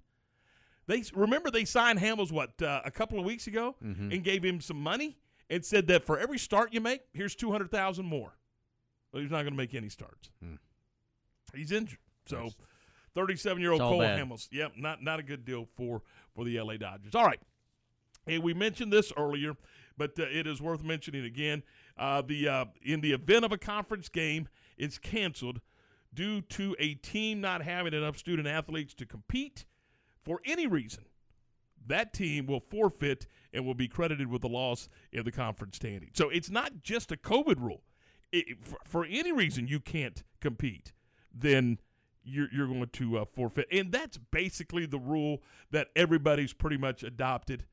They 0.86 1.02
remember 1.14 1.50
they 1.50 1.64
signed 1.64 1.98
Hamels 2.00 2.30
what 2.32 2.60
uh, 2.60 2.82
a 2.84 2.90
couple 2.90 3.18
of 3.18 3.24
weeks 3.24 3.46
ago 3.46 3.76
Mhm. 3.82 4.12
and 4.12 4.24
gave 4.24 4.42
him 4.42 4.60
some 4.60 4.78
money 4.80 5.16
and 5.48 5.64
said 5.64 5.86
that 5.86 6.04
for 6.04 6.18
every 6.18 6.38
start 6.38 6.74
you 6.74 6.80
make, 6.80 7.02
here's 7.12 7.34
two 7.36 7.50
hundred 7.52 7.70
thousand 7.70 8.06
more. 8.06 8.36
Well, 9.12 9.22
he's 9.22 9.30
not 9.30 9.42
going 9.42 9.52
to 9.52 9.56
make 9.56 9.74
any 9.74 9.88
starts. 9.88 10.30
Hmm. 10.42 10.56
He's 11.54 11.70
injured. 11.72 11.98
So, 12.26 12.50
thirty-seven-year-old 13.14 13.80
Cole 13.80 14.00
bad. 14.00 14.18
Hamels. 14.18 14.48
Yep, 14.50 14.72
not 14.76 15.02
not 15.02 15.20
a 15.20 15.22
good 15.22 15.44
deal 15.44 15.66
for 15.76 16.02
for 16.34 16.44
the 16.44 16.60
LA 16.60 16.76
Dodgers. 16.76 17.14
All 17.14 17.24
right. 17.24 17.40
And 18.26 18.42
we 18.42 18.52
mentioned 18.54 18.92
this 18.92 19.12
earlier, 19.16 19.56
but 19.96 20.18
uh, 20.18 20.24
it 20.24 20.46
is 20.46 20.60
worth 20.60 20.82
mentioning 20.84 21.24
again. 21.24 21.62
Uh, 22.00 22.22
the 22.22 22.48
uh, 22.48 22.64
in 22.82 23.02
the 23.02 23.12
event 23.12 23.44
of 23.44 23.52
a 23.52 23.58
conference 23.58 24.08
game, 24.08 24.48
it's 24.78 24.96
canceled 24.96 25.60
due 26.14 26.40
to 26.40 26.74
a 26.78 26.94
team 26.94 27.42
not 27.42 27.62
having 27.62 27.92
enough 27.92 28.16
student 28.16 28.48
athletes 28.48 28.94
to 28.94 29.04
compete 29.04 29.66
for 30.24 30.40
any 30.46 30.66
reason. 30.66 31.04
That 31.86 32.14
team 32.14 32.46
will 32.46 32.60
forfeit 32.60 33.26
and 33.52 33.66
will 33.66 33.74
be 33.74 33.86
credited 33.86 34.28
with 34.28 34.40
the 34.40 34.48
loss 34.48 34.88
in 35.12 35.24
the 35.24 35.30
conference 35.30 35.76
standing. 35.76 36.10
So 36.14 36.30
it's 36.30 36.50
not 36.50 36.82
just 36.82 37.12
a 37.12 37.16
COVID 37.16 37.60
rule. 37.60 37.82
It, 38.32 38.64
for, 38.64 38.78
for 38.84 39.04
any 39.04 39.32
reason 39.32 39.66
you 39.66 39.80
can't 39.80 40.22
compete, 40.40 40.92
then 41.34 41.78
you're, 42.24 42.48
you're 42.52 42.66
going 42.66 42.86
to 42.86 43.18
uh, 43.18 43.24
forfeit. 43.24 43.66
And 43.70 43.92
that's 43.92 44.18
basically 44.30 44.86
the 44.86 44.98
rule 44.98 45.42
that 45.70 45.88
everybody's 45.94 46.52
pretty 46.52 46.76
much 46.78 47.02
adopted. 47.02 47.66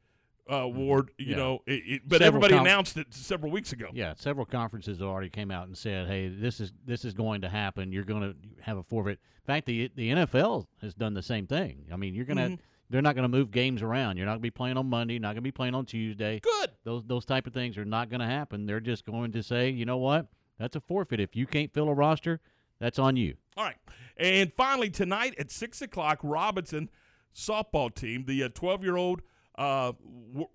Uh, 0.50 0.68
Ward, 0.68 1.12
you 1.18 1.26
Mm-hmm. 1.26 1.32
Yeah. 1.32 1.38
know, 1.38 1.60
it, 1.66 1.72
it, 1.86 2.02
but 2.08 2.20
Several 2.20 2.28
everybody 2.44 2.54
com- 2.56 2.66
announced 2.66 2.98
it 2.98 3.14
several 3.14 3.52
weeks 3.52 3.74
ago. 3.74 3.88
Yeah, 3.94 4.14
several 4.16 4.46
conferences 4.46 5.00
have 5.00 5.08
already 5.08 5.30
came 5.30 5.52
out 5.52 5.68
and 5.68 5.78
said, 5.78 6.08
"Hey, 6.08 6.30
this 6.30 6.60
is 6.60 6.72
this 6.86 7.04
is 7.06 7.14
going 7.14 7.42
to 7.42 7.50
happen. 7.50 7.92
You're 7.92 8.04
going 8.06 8.22
to 8.22 8.36
have 8.64 8.78
a 8.78 8.84
forfeit." 8.84 9.20
In 9.38 9.46
fact, 9.46 9.66
the 9.66 9.92
the 9.96 10.10
NFL 10.12 10.66
has 10.82 10.94
done 10.94 11.14
the 11.14 11.22
same 11.24 11.48
thing. 11.48 11.86
I 11.92 11.96
mean, 11.98 12.14
you're 12.16 12.26
going 12.26 12.38
to 12.38 12.50
Mhm. 12.56 12.60
they're 12.90 13.02
not 13.02 13.16
going 13.16 13.30
to 13.30 13.38
move 13.38 13.52
games 13.52 13.82
around. 13.82 14.18
You're 14.18 14.26
not 14.26 14.34
going 14.34 14.40
to 14.40 14.44
be 14.44 14.52
playing 14.52 14.78
on 14.78 14.90
Monday. 14.90 15.20
Not 15.20 15.30
going 15.30 15.36
to 15.38 15.42
be 15.42 15.52
playing 15.52 15.76
on 15.76 15.86
Tuesday. 15.86 16.40
Good. 16.40 16.72
Those 16.84 17.04
those 17.06 17.26
type 17.26 17.46
of 17.48 17.54
things 17.54 17.78
are 17.78 17.86
not 17.86 18.10
going 18.10 18.22
to 18.22 18.26
happen. 18.28 18.66
They're 18.66 18.80
just 18.80 19.06
going 19.06 19.32
to 19.34 19.44
say, 19.44 19.70
you 19.70 19.86
know 19.86 19.98
what? 19.98 20.28
That's 20.60 20.76
a 20.76 20.82
forfeit. 20.82 21.20
If 21.20 21.36
you 21.36 21.46
can't 21.46 21.74
fill 21.74 21.90
a 21.90 21.94
roster, 21.94 22.40
that's 22.80 22.98
on 23.00 23.16
you. 23.18 23.36
All 23.58 23.64
right. 23.66 23.76
And 24.18 24.52
finally, 24.54 24.90
tonight 24.90 25.36
at 25.38 25.52
6 25.52 25.82
o'clock, 25.84 26.20
Robinson 26.24 26.90
softball 27.36 27.94
team, 27.94 28.26
the 28.26 28.48
12 28.50 28.84
year 28.84 28.96
old 28.98 29.22
uh, 29.58 29.94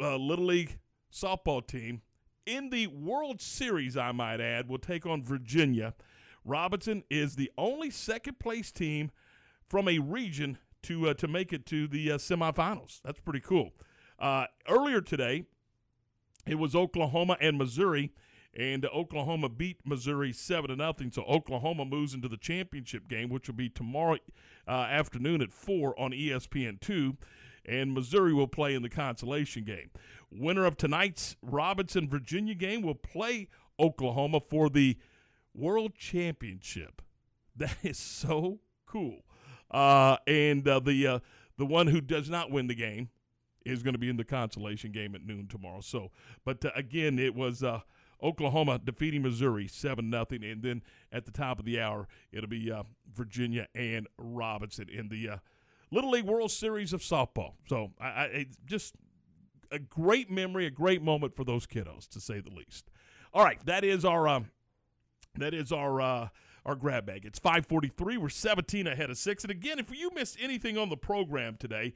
uh, 0.00 0.16
Little 0.16 0.46
League 0.46 0.78
softball 1.12 1.66
team, 1.66 2.02
in 2.46 2.70
the 2.70 2.88
World 2.88 3.40
Series, 3.40 3.96
I 3.96 4.12
might 4.12 4.40
add, 4.40 4.68
will 4.68 4.78
take 4.78 5.06
on 5.06 5.22
Virginia. 5.22 5.94
Robinson 6.44 7.04
is 7.08 7.36
the 7.36 7.50
only 7.56 7.90
second 7.90 8.38
place 8.40 8.72
team 8.72 9.10
from 9.68 9.88
a 9.88 9.98
region 9.98 10.58
to 10.82 11.08
uh, 11.08 11.14
to 11.14 11.28
make 11.28 11.52
it 11.52 11.64
to 11.66 11.86
the 11.86 12.12
uh, 12.12 12.18
semifinals. 12.18 13.00
That's 13.04 13.20
pretty 13.20 13.40
cool. 13.40 13.70
Uh, 14.18 14.46
earlier 14.68 15.00
today, 15.00 15.44
it 16.46 16.56
was 16.56 16.74
Oklahoma 16.74 17.36
and 17.40 17.56
Missouri, 17.56 18.12
and 18.54 18.84
Oklahoma 18.86 19.48
beat 19.48 19.78
Missouri 19.84 20.32
seven 20.32 20.70
to 20.70 20.76
nothing. 20.76 21.10
So 21.10 21.22
Oklahoma 21.22 21.84
moves 21.84 22.14
into 22.14 22.28
the 22.28 22.36
championship 22.36 23.08
game, 23.08 23.28
which 23.28 23.48
will 23.48 23.54
be 23.54 23.68
tomorrow 23.68 24.18
uh, 24.66 24.70
afternoon 24.70 25.42
at 25.42 25.52
four 25.52 25.98
on 25.98 26.10
ESPN 26.10 26.80
two, 26.80 27.16
and 27.64 27.92
Missouri 27.92 28.32
will 28.32 28.48
play 28.48 28.74
in 28.74 28.82
the 28.82 28.88
consolation 28.88 29.64
game. 29.64 29.90
Winner 30.30 30.64
of 30.64 30.76
tonight's 30.76 31.36
Robinson 31.42 32.08
Virginia 32.08 32.54
game 32.54 32.82
will 32.82 32.94
play 32.94 33.48
Oklahoma 33.78 34.40
for 34.40 34.68
the 34.68 34.96
World 35.54 35.94
Championship. 35.96 37.02
That 37.54 37.76
is 37.82 37.98
so 37.98 38.60
cool. 38.86 39.26
Uh, 39.70 40.16
and 40.26 40.66
uh, 40.66 40.80
the 40.80 41.06
uh, 41.06 41.18
the 41.58 41.66
one 41.66 41.86
who 41.86 42.00
does 42.00 42.30
not 42.30 42.50
win 42.50 42.66
the 42.66 42.74
game 42.74 43.10
is 43.66 43.82
going 43.82 43.92
to 43.92 43.98
be 43.98 44.08
in 44.08 44.16
the 44.16 44.24
consolation 44.24 44.90
game 44.90 45.14
at 45.14 45.22
noon 45.22 45.48
tomorrow. 45.48 45.82
So, 45.82 46.10
but 46.46 46.64
uh, 46.64 46.70
again, 46.74 47.18
it 47.18 47.34
was 47.34 47.62
uh, 47.62 47.80
Oklahoma 48.22 48.80
defeating 48.82 49.22
Missouri 49.22 49.68
seven 49.68 50.08
nothing, 50.08 50.42
and 50.44 50.62
then 50.62 50.82
at 51.12 51.26
the 51.26 51.30
top 51.30 51.58
of 51.58 51.64
the 51.64 51.80
hour, 51.80 52.08
it'll 52.32 52.48
be 52.48 52.72
uh, 52.72 52.84
Virginia 53.12 53.68
and 53.74 54.06
Robinson 54.16 54.88
in 54.88 55.08
the 55.08 55.28
uh, 55.28 55.36
Little 55.92 56.10
League 56.10 56.24
World 56.24 56.50
Series 56.50 56.92
of 56.92 57.02
softball. 57.02 57.52
So, 57.68 57.92
I, 58.00 58.06
I 58.06 58.46
just 58.66 58.94
a 59.70 59.78
great 59.78 60.28
memory, 60.30 60.66
a 60.66 60.70
great 60.70 61.02
moment 61.02 61.36
for 61.36 61.44
those 61.44 61.66
kiddos, 61.66 62.08
to 62.10 62.20
say 62.20 62.40
the 62.40 62.50
least. 62.50 62.90
All 63.32 63.44
right, 63.44 63.64
that 63.66 63.84
is 63.84 64.04
our 64.04 64.26
um, 64.28 64.50
that 65.38 65.54
is 65.54 65.72
our 65.72 66.00
uh, 66.00 66.28
our 66.66 66.74
grab 66.74 67.06
bag. 67.06 67.24
It's 67.24 67.40
5:43. 67.40 68.18
We're 68.18 68.28
17 68.28 68.86
ahead 68.86 69.10
of 69.10 69.18
six. 69.18 69.44
And 69.44 69.50
again, 69.50 69.78
if 69.78 69.90
you 69.90 70.10
missed 70.14 70.36
anything 70.40 70.76
on 70.76 70.90
the 70.90 70.96
program 70.96 71.56
today, 71.56 71.94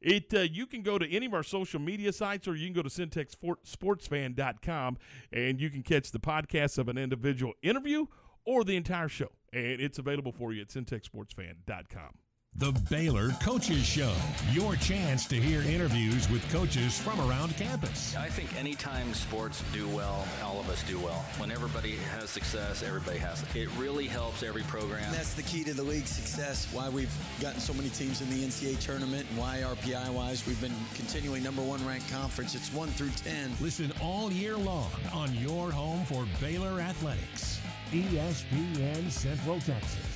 it 0.00 0.32
uh, 0.32 0.40
you 0.40 0.66
can 0.66 0.82
go 0.82 0.98
to 0.98 1.10
any 1.10 1.26
of 1.26 1.34
our 1.34 1.42
social 1.42 1.80
media 1.80 2.12
sites, 2.12 2.46
or 2.46 2.54
you 2.54 2.66
can 2.66 2.74
go 2.74 2.82
to 2.82 2.88
syntechsportsfan.com, 2.88 4.98
and 5.32 5.60
you 5.60 5.70
can 5.70 5.82
catch 5.82 6.12
the 6.12 6.20
podcast 6.20 6.78
of 6.78 6.88
an 6.88 6.98
individual 6.98 7.54
interview 7.62 8.06
or 8.44 8.62
the 8.62 8.76
entire 8.76 9.08
show, 9.08 9.32
and 9.52 9.80
it's 9.80 9.98
available 9.98 10.32
for 10.32 10.52
you 10.52 10.62
at 10.62 10.68
syntechsportsfan.com. 10.68 12.18
The 12.58 12.72
Baylor 12.88 13.32
Coaches 13.32 13.84
Show, 13.84 14.14
your 14.50 14.76
chance 14.76 15.26
to 15.26 15.36
hear 15.36 15.60
interviews 15.60 16.26
with 16.30 16.50
coaches 16.50 16.98
from 16.98 17.20
around 17.20 17.54
campus. 17.58 18.16
I 18.16 18.30
think 18.30 18.56
anytime 18.56 19.12
sports 19.12 19.62
do 19.74 19.86
well, 19.88 20.26
all 20.42 20.58
of 20.58 20.70
us 20.70 20.82
do 20.84 20.98
well. 20.98 21.22
When 21.36 21.50
everybody 21.50 21.96
has 21.96 22.30
success, 22.30 22.82
everybody 22.82 23.18
has 23.18 23.42
it. 23.42 23.54
It 23.54 23.68
really 23.76 24.06
helps 24.06 24.42
every 24.42 24.62
program. 24.62 25.12
That's 25.12 25.34
the 25.34 25.42
key 25.42 25.64
to 25.64 25.74
the 25.74 25.82
league's 25.82 26.08
success, 26.08 26.66
why 26.72 26.88
we've 26.88 27.14
gotten 27.42 27.60
so 27.60 27.74
many 27.74 27.90
teams 27.90 28.22
in 28.22 28.30
the 28.30 28.46
NCAA 28.46 28.80
tournament, 28.80 29.26
and 29.28 29.38
why 29.38 29.58
RPI 29.58 30.08
wise 30.14 30.46
we've 30.46 30.60
been 30.62 30.72
continuing 30.94 31.42
number 31.42 31.62
one 31.62 31.86
ranked 31.86 32.10
conference. 32.10 32.54
It's 32.54 32.72
one 32.72 32.88
through 32.88 33.10
10. 33.22 33.52
Listen 33.60 33.92
all 34.00 34.32
year 34.32 34.56
long 34.56 34.90
on 35.12 35.34
your 35.34 35.70
home 35.70 36.06
for 36.06 36.26
Baylor 36.40 36.80
Athletics, 36.80 37.60
ESPN 37.92 39.10
Central 39.10 39.60
Texas. 39.60 40.15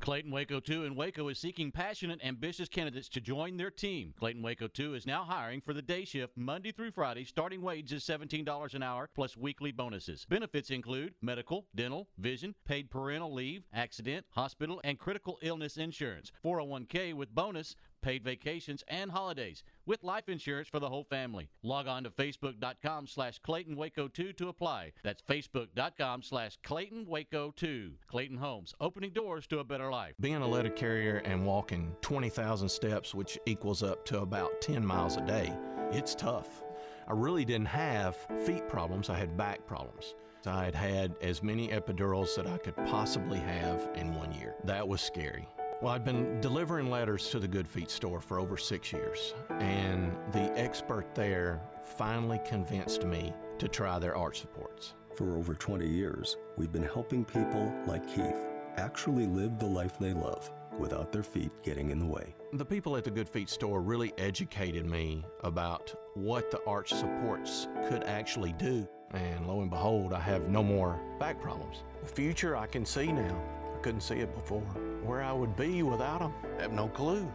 Clayton 0.00 0.30
Waco 0.30 0.60
2 0.60 0.84
in 0.84 0.94
Waco 0.94 1.28
is 1.28 1.38
seeking 1.38 1.70
passionate, 1.70 2.20
ambitious 2.24 2.68
candidates 2.68 3.08
to 3.10 3.20
join 3.20 3.56
their 3.56 3.70
team. 3.70 4.14
Clayton 4.18 4.42
Waco 4.42 4.68
2 4.68 4.94
is 4.94 5.06
now 5.06 5.24
hiring 5.24 5.60
for 5.60 5.74
the 5.74 5.82
day 5.82 6.04
shift 6.04 6.36
Monday 6.36 6.72
through 6.72 6.92
Friday. 6.92 7.24
Starting 7.24 7.60
wage 7.60 7.92
is 7.92 8.04
$17 8.04 8.74
an 8.74 8.82
hour 8.82 9.10
plus 9.14 9.36
weekly 9.36 9.72
bonuses. 9.72 10.24
Benefits 10.28 10.70
include 10.70 11.14
medical, 11.20 11.66
dental, 11.74 12.08
vision, 12.18 12.54
paid 12.64 12.90
parental 12.90 13.34
leave, 13.34 13.64
accident, 13.74 14.24
hospital, 14.30 14.80
and 14.84 14.98
critical 14.98 15.38
illness 15.42 15.76
insurance. 15.76 16.32
401k 16.44 17.12
with 17.12 17.34
bonus, 17.34 17.76
paid 18.00 18.24
vacations, 18.24 18.84
and 18.88 19.10
holidays 19.10 19.62
with 19.86 20.04
life 20.04 20.28
insurance 20.28 20.68
for 20.68 20.78
the 20.78 20.88
whole 20.88 21.04
family. 21.04 21.48
Log 21.62 21.86
on 21.86 22.04
to 22.04 22.10
facebook.com 22.10 23.06
slash 23.06 23.38
Clayton 23.40 23.76
Waco 23.76 24.08
2 24.08 24.32
to 24.34 24.48
apply. 24.48 24.92
That's 25.02 25.22
facebook.com 25.22 26.22
slash 26.22 26.58
Clayton 26.62 27.06
Waco 27.06 27.52
2. 27.56 27.92
Clayton 28.06 28.38
Homes, 28.38 28.74
opening 28.80 29.10
doors 29.10 29.46
to 29.48 29.58
a 29.58 29.64
better 29.64 29.90
life. 29.90 30.14
Being 30.20 30.36
a 30.36 30.48
letter 30.48 30.70
carrier 30.70 31.22
and 31.24 31.46
walking 31.46 31.96
20,000 32.02 32.68
steps, 32.68 33.14
which 33.14 33.38
equals 33.46 33.82
up 33.82 34.04
to 34.06 34.20
about 34.20 34.60
10 34.60 34.84
miles 34.84 35.16
a 35.16 35.22
day, 35.22 35.52
it's 35.92 36.14
tough. 36.14 36.62
I 37.06 37.12
really 37.12 37.44
didn't 37.44 37.68
have 37.68 38.16
feet 38.44 38.68
problems, 38.68 39.08
I 39.08 39.16
had 39.16 39.36
back 39.36 39.66
problems. 39.66 40.14
I 40.46 40.64
had 40.64 40.74
had 40.74 41.14
as 41.20 41.42
many 41.42 41.68
epidurals 41.68 42.34
that 42.36 42.46
I 42.46 42.58
could 42.58 42.76
possibly 42.76 43.38
have 43.38 43.88
in 43.94 44.14
one 44.14 44.32
year. 44.32 44.54
That 44.64 44.86
was 44.86 45.00
scary. 45.00 45.46
Well, 45.80 45.92
I've 45.92 46.04
been 46.04 46.40
delivering 46.40 46.90
letters 46.90 47.30
to 47.30 47.38
the 47.38 47.46
Good 47.46 47.68
Feet 47.68 47.88
store 47.88 48.20
for 48.20 48.40
over 48.40 48.56
six 48.56 48.92
years, 48.92 49.34
and 49.60 50.10
the 50.32 50.50
expert 50.58 51.14
there 51.14 51.60
finally 51.84 52.40
convinced 52.44 53.04
me 53.04 53.32
to 53.60 53.68
try 53.68 54.00
their 54.00 54.16
arch 54.16 54.40
supports. 54.40 54.94
For 55.14 55.36
over 55.36 55.54
20 55.54 55.86
years, 55.86 56.36
we've 56.56 56.72
been 56.72 56.82
helping 56.82 57.24
people 57.24 57.72
like 57.86 58.04
Keith 58.12 58.44
actually 58.76 59.26
live 59.26 59.60
the 59.60 59.66
life 59.66 60.00
they 60.00 60.12
love 60.12 60.50
without 60.80 61.12
their 61.12 61.22
feet 61.22 61.52
getting 61.62 61.90
in 61.90 62.00
the 62.00 62.06
way. 62.06 62.34
The 62.54 62.64
people 62.64 62.96
at 62.96 63.04
the 63.04 63.12
Good 63.12 63.28
Feet 63.28 63.48
store 63.48 63.80
really 63.80 64.12
educated 64.18 64.84
me 64.84 65.24
about 65.44 65.94
what 66.14 66.50
the 66.50 66.60
arch 66.66 66.92
supports 66.92 67.68
could 67.88 68.02
actually 68.02 68.52
do. 68.54 68.88
And 69.12 69.46
lo 69.46 69.60
and 69.60 69.70
behold, 69.70 70.12
I 70.12 70.20
have 70.20 70.48
no 70.48 70.64
more 70.64 71.00
back 71.20 71.40
problems. 71.40 71.84
The 72.02 72.08
future 72.08 72.56
I 72.56 72.66
can 72.66 72.84
see 72.84 73.12
now. 73.12 73.57
I 73.78 73.80
couldn't 73.80 74.00
see 74.00 74.16
it 74.16 74.34
before. 74.34 74.60
Where 75.04 75.22
I 75.22 75.32
would 75.32 75.54
be 75.54 75.84
without 75.84 76.18
them, 76.18 76.32
I 76.58 76.62
have 76.62 76.72
no 76.72 76.88
clue. 76.88 77.30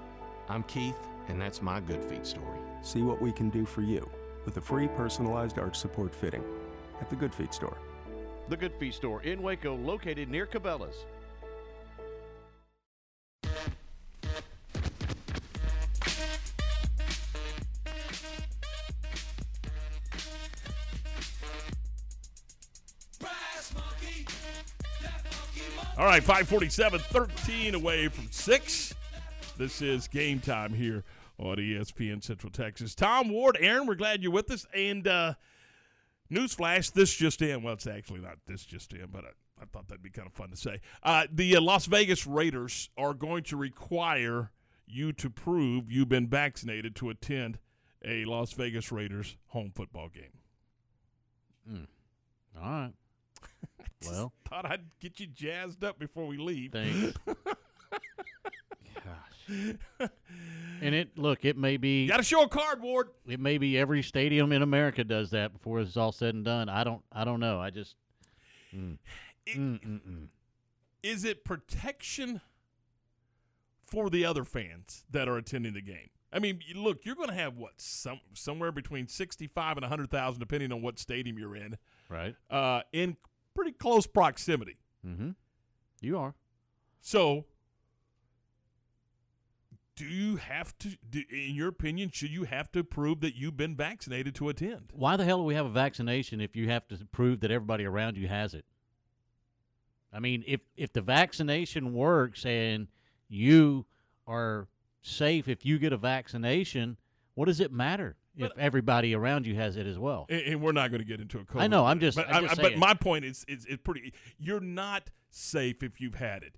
I'm 0.50 0.64
Keith, 0.64 1.00
and 1.30 1.42
that's 1.42 1.62
my 1.62 1.80
Good 1.80 2.04
Feet 2.04 2.28
story. 2.28 2.60
See 2.82 3.02
what 3.02 3.22
we 3.22 3.32
can 3.32 3.50
do 3.50 3.66
for 3.66 3.80
you 3.80 4.10
with 4.44 4.58
a 4.58 4.62
free 4.62 4.90
personalized 4.90 5.58
arch 5.58 5.78
support 5.78 6.14
fitting 6.14 6.44
at 7.00 7.10
the 7.10 7.16
Good 7.16 7.34
Feet 7.34 7.54
store. 7.54 7.78
The 8.50 8.58
Good 8.58 8.74
Feet 8.78 8.94
Store 8.94 9.22
in 9.22 9.42
Waco, 9.42 9.78
located 9.78 10.30
near 10.30 10.46
Cabela's. 10.46 11.06
All 25.96 26.06
right, 26.06 26.24
547, 26.24 27.00
13 27.00 27.76
away 27.76 28.08
from 28.08 28.28
6. 28.32 28.96
This 29.60 29.80
is 29.80 30.08
game 30.08 30.40
time 30.40 30.74
here 30.74 31.04
on 31.38 31.58
ESPN 31.58 32.24
Central 32.24 32.52
Texas. 32.52 32.96
Tom 32.96 33.30
Ward, 33.30 33.60
Aaron, 33.60 33.86
we're 33.86 33.94
glad 33.94 34.24
you're 34.24 34.32
with 34.32 34.50
us. 34.50 34.66
And 34.74 35.08
uh, 35.08 35.36
newsflash, 36.32 36.92
this 36.94 37.14
just 37.14 37.44
in. 37.44 37.62
Well, 37.62 37.76
it's 37.76 37.86
actually 37.86 38.22
not 38.22 38.40
this 38.48 38.66
just 38.66 38.92
in, 38.94 39.06
but 39.12 39.24
I, 39.24 39.62
I 39.62 39.66
thought 39.72 39.88
that'd 39.88 40.02
be 40.02 40.10
kind 40.10 40.28
of 40.28 40.34
fun 40.34 40.50
to 40.50 40.58
say. 40.58 40.82
Uh, 41.04 41.28
the 41.32 41.58
uh, 41.58 41.62
Las 41.62 41.86
Vegas 41.86 42.26
Raiders 42.26 42.90
are 42.98 43.14
going 43.14 43.44
to 43.44 43.56
require 43.56 44.52
you 44.88 45.14
to 45.14 45.30
prove 45.30 45.92
you've 45.92 46.10
been 46.10 46.28
vaccinated 46.28 46.96
to 46.96 47.12
attend 47.12 47.60
a 48.04 48.26
Las 48.26 48.52
Vegas 48.54 48.92
Raiders 48.92 49.38
home 49.50 49.72
football 49.76 50.10
game. 50.10 50.40
Mm. 51.72 51.88
All 52.60 52.70
right. 52.70 52.94
Well, 54.06 54.34
Thought 54.50 54.70
I'd 54.70 54.82
get 55.00 55.20
you 55.20 55.28
jazzed 55.28 55.84
up 55.84 55.98
before 55.98 56.28
we 56.28 56.38
leave. 56.38 56.74
Thanks. 56.74 57.18
and 60.82 60.96
it 60.96 61.18
look, 61.18 61.46
it 61.46 61.58
may 61.58 61.78
be 61.78 62.08
Got 62.08 62.18
to 62.18 62.24
show 62.24 62.44
a 62.44 62.50
card, 62.50 62.82
Ward. 62.82 63.10
It 63.28 63.40
may 63.40 63.58
be 63.58 63.78
every 63.78 64.02
stadium 64.02 64.52
in 64.52 64.62
America 64.62 65.04
does 65.04 65.32
that 65.32 65.54
before 65.54 65.80
it's 65.80 65.98
all 65.98 66.12
said 66.12 66.36
and 66.36 66.46
done. 66.46 66.70
I 66.70 66.84
don't. 66.84 67.02
I 67.12 67.24
don't 67.24 67.40
know. 67.40 67.60
I 67.60 67.70
just. 67.70 67.96
Mm. 68.76 68.98
Mm, 69.48 69.80
mm, 69.82 70.02
mm. 70.08 70.28
is 71.04 71.26
it 71.26 71.44
protection 71.44 72.40
for 73.86 74.10
the 74.10 74.26
other 74.26 74.46
fans 74.46 75.04
that 75.12 75.28
are 75.28 75.38
attending 75.38 75.74
the 75.74 75.82
game? 75.82 76.10
I 76.32 76.40
mean, 76.40 76.62
look, 76.74 77.06
you're 77.06 77.16
going 77.16 77.28
to 77.30 77.36
have 77.36 77.58
what 77.58 77.74
some 77.78 78.22
somewhere 78.34 78.72
between 78.72 79.08
sixty-five 79.08 79.78
and 79.78 79.86
hundred 79.86 80.10
thousand, 80.10 80.40
depending 80.40 80.72
on 80.72 80.82
what 80.82 80.98
stadium 81.00 81.38
you're 81.38 81.56
in, 81.56 81.78
Right. 82.10 82.36
uh, 82.50 82.82
in 82.92 83.18
pretty 83.56 83.72
close 83.72 84.08
proximity. 84.08 84.78
Mm-hmm. 85.06 85.32
You 86.02 86.18
are. 86.18 86.36
So, 87.02 87.46
do 89.96 90.06
you 90.06 90.38
have 90.38 90.78
to? 90.80 90.90
Do, 91.10 91.22
in 91.30 91.56
your 91.56 91.68
opinion, 91.68 92.10
should 92.12 92.32
you 92.32 92.44
have 92.46 92.72
to 92.74 92.84
prove 92.84 93.22
that 93.22 93.36
you've 93.36 93.58
been 93.58 93.76
vaccinated 93.76 94.36
to 94.36 94.50
attend? 94.50 94.92
Why 94.94 95.18
the 95.18 95.26
hell 95.26 95.38
do 95.38 95.44
we 95.44 95.56
have 95.56 95.66
a 95.66 95.70
vaccination 95.70 96.42
if 96.42 96.56
you 96.56 96.70
have 96.70 96.88
to 96.88 96.98
prove 97.12 97.42
that 97.42 97.52
everybody 97.52 97.86
around 97.86 98.18
you 98.18 98.28
has 98.28 98.54
it? 98.54 98.66
I 100.12 100.20
mean, 100.20 100.44
if 100.48 100.62
if 100.78 100.94
the 100.94 101.02
vaccination 101.02 101.94
works 101.94 102.46
and 102.46 102.88
you 103.28 103.86
are 104.28 104.68
safe 105.02 105.48
if 105.48 105.66
you 105.66 105.80
get 105.80 105.94
a 105.94 105.98
vaccination, 105.98 106.98
what 107.36 107.46
does 107.46 107.60
it 107.60 107.72
matter 107.72 108.16
if 108.38 108.52
everybody 108.58 109.14
around 109.16 109.46
you 109.46 109.56
has 109.56 109.78
it 109.78 109.86
as 109.86 109.98
well? 110.00 110.26
And, 110.30 110.42
and 110.42 110.62
we're 110.62 110.72
not 110.72 110.90
going 110.92 111.02
to 111.02 111.08
get 111.08 111.20
into 111.22 111.40
a 111.40 111.44
COVID. 111.46 111.62
I 111.62 111.68
know, 111.68 111.86
I'm 111.86 112.00
just- 112.00 112.18
But, 112.18 112.30
I'm 112.30 112.46
I- 112.46 112.48
just 112.48 112.60
I- 112.60 112.64
but 112.64 112.78
my 112.78 112.94
point 112.94 113.26
is, 113.26 113.46
is, 113.48 113.66
is 113.66 113.78
pretty. 113.78 114.14
You're 114.40 114.60
not 114.60 115.10
safe 115.30 115.84
if 115.84 116.00
you've 116.02 116.16
had 116.16 116.44
it. 116.44 116.56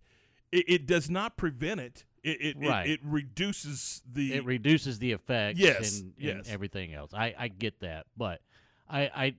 It, 0.52 0.66
it 0.68 0.86
does 0.86 1.10
not 1.10 1.38
prevent 1.38 1.80
it. 1.82 2.06
It 2.24 2.42
it, 2.42 2.58
it- 2.62 2.68
Right. 2.70 2.90
it 2.90 3.00
reduces 3.04 4.02
the. 4.12 4.34
it 4.34 4.46
reduces 4.46 5.00
the 5.00 5.12
effects 5.12 5.60
Yes, 5.60 6.00
and, 6.00 6.14
and 6.18 6.38
yes. 6.38 6.50
everything 6.50 6.94
else. 6.94 7.14
I, 7.14 7.36
I 7.38 7.48
get 7.50 7.80
that, 7.82 8.06
but 8.18 8.42
I, 8.90 9.02
I 9.16 9.36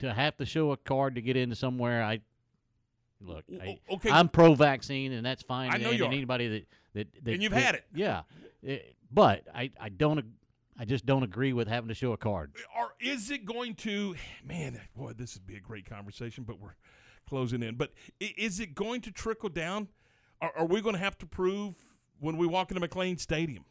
to 0.00 0.12
have 0.12 0.36
to 0.36 0.44
show 0.46 0.70
a 0.72 0.76
card 0.76 1.16
to 1.16 1.22
get 1.22 1.36
into 1.36 1.56
somewhere, 1.56 2.04
I 2.04 2.20
look. 3.20 3.44
I, 3.60 3.78
okay. 3.90 4.10
I'm 4.10 4.28
pro-vaccine, 4.28 5.12
and 5.12 5.26
that's 5.26 5.42
fine. 5.42 5.70
I 5.70 5.74
and, 5.74 5.82
know 5.82 5.90
you 5.90 6.04
and 6.04 6.12
are. 6.12 6.16
anybody 6.16 6.48
that 6.48 6.66
that, 6.94 7.24
that 7.24 7.32
And 7.34 7.42
you've 7.42 7.52
that- 7.52 7.62
had 7.64 7.74
it. 7.76 7.84
yeah. 7.94 8.22
It- 8.62 8.94
but 9.10 9.44
I, 9.54 9.70
I 9.80 9.88
don't. 9.88 10.22
I 10.78 10.84
just 10.84 11.04
don't 11.04 11.24
agree 11.24 11.52
with 11.52 11.66
having 11.66 11.88
to 11.88 11.94
show 11.94 12.12
a 12.12 12.16
card. 12.16 12.52
or 12.78 12.92
is 13.00 13.30
it 13.30 13.44
going 13.44 13.74
to? 13.76 14.14
Man, 14.44 14.80
boy, 14.96 15.12
this 15.12 15.34
would 15.34 15.46
be 15.46 15.56
a 15.56 15.60
great 15.60 15.88
conversation, 15.88 16.44
but 16.44 16.60
we're 16.60 16.76
closing 17.28 17.62
in. 17.62 17.74
But 17.74 17.92
is 18.20 18.60
it 18.60 18.74
going 18.74 19.00
to 19.02 19.10
trickle 19.10 19.48
down? 19.48 19.88
Are, 20.40 20.52
are 20.56 20.66
we 20.66 20.80
going 20.80 20.94
to 20.94 21.00
have 21.00 21.18
to 21.18 21.26
prove 21.26 21.74
when 22.20 22.36
we 22.36 22.46
walk 22.46 22.70
into 22.70 22.86
McLane 22.86 23.18
Stadium? 23.18 23.64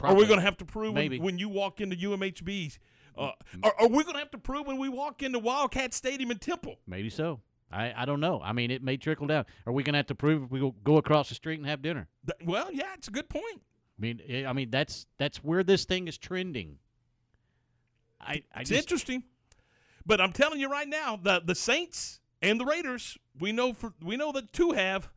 Are 0.00 0.14
we 0.14 0.26
going 0.26 0.38
to 0.38 0.44
have 0.44 0.56
to 0.58 0.64
prove 0.64 0.94
when, 0.94 1.22
when 1.22 1.38
you 1.38 1.48
walk 1.48 1.80
into 1.80 1.96
UMHB? 1.96 2.78
Uh, 3.16 3.30
are, 3.62 3.74
are 3.78 3.88
we 3.88 4.02
going 4.02 4.14
to 4.14 4.18
have 4.18 4.30
to 4.32 4.38
prove 4.38 4.66
when 4.66 4.78
we 4.78 4.88
walk 4.88 5.22
into 5.22 5.38
Wildcat 5.38 5.94
Stadium 5.94 6.30
in 6.30 6.38
Temple? 6.38 6.76
Maybe 6.86 7.10
so. 7.10 7.40
I, 7.70 7.92
I 7.96 8.04
don't 8.04 8.20
know. 8.20 8.40
I 8.42 8.52
mean, 8.52 8.70
it 8.70 8.82
may 8.82 8.96
trickle 8.96 9.26
down. 9.26 9.46
Are 9.66 9.72
we 9.72 9.82
going 9.82 9.94
to 9.94 9.98
have 9.98 10.06
to 10.08 10.14
prove 10.14 10.44
if 10.44 10.50
we 10.50 10.60
go, 10.60 10.74
go 10.84 10.96
across 10.96 11.28
the 11.28 11.34
street 11.34 11.58
and 11.58 11.66
have 11.66 11.82
dinner? 11.82 12.08
Well, 12.44 12.70
yeah, 12.72 12.92
it's 12.94 13.08
a 13.08 13.10
good 13.10 13.28
point. 13.28 13.62
I 13.98 14.00
mean, 14.00 14.20
eh, 14.28 14.46
I 14.46 14.52
mean 14.52 14.70
that's 14.70 15.06
that's 15.18 15.38
where 15.44 15.62
this 15.62 15.84
thing 15.84 16.08
is 16.08 16.18
trending. 16.18 16.78
I, 18.20 18.42
I 18.54 18.60
It's 18.60 18.70
just, 18.70 18.82
interesting, 18.82 19.22
but 20.06 20.20
I'm 20.20 20.32
telling 20.32 20.60
you 20.60 20.70
right 20.70 20.88
now, 20.88 21.18
the 21.22 21.40
the 21.44 21.54
Saints 21.54 22.20
and 22.42 22.58
the 22.58 22.64
Raiders, 22.64 23.18
we 23.38 23.52
know 23.52 23.72
for 23.72 23.92
we 24.02 24.16
know 24.16 24.32
that 24.32 24.52
two 24.52 24.72
have. 24.72 25.10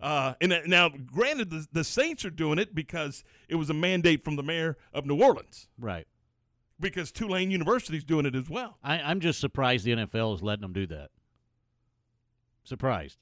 Uh, 0.00 0.32
and 0.40 0.50
that- 0.50 0.66
now, 0.66 0.88
granted, 0.88 1.50
the, 1.50 1.66
the 1.72 1.84
Saints 1.84 2.24
are 2.24 2.30
doing 2.30 2.58
it 2.58 2.74
because 2.74 3.22
it 3.50 3.56
was 3.56 3.68
a 3.68 3.74
mandate 3.74 4.24
from 4.24 4.36
the 4.36 4.42
mayor 4.42 4.78
of 4.94 5.04
New 5.04 5.22
Orleans. 5.22 5.68
Right. 5.78 6.06
Because 6.78 7.12
Tulane 7.12 7.50
University 7.50 7.98
is 7.98 8.04
doing 8.04 8.24
it 8.24 8.34
as 8.34 8.48
well. 8.48 8.78
I, 8.82 8.94
I'm 9.00 9.20
just 9.20 9.40
surprised 9.40 9.84
the 9.84 9.90
NFL 9.90 10.34
is 10.36 10.42
letting 10.42 10.62
them 10.62 10.72
do 10.72 10.86
that. 10.86 11.10
Surprised. 12.64 13.18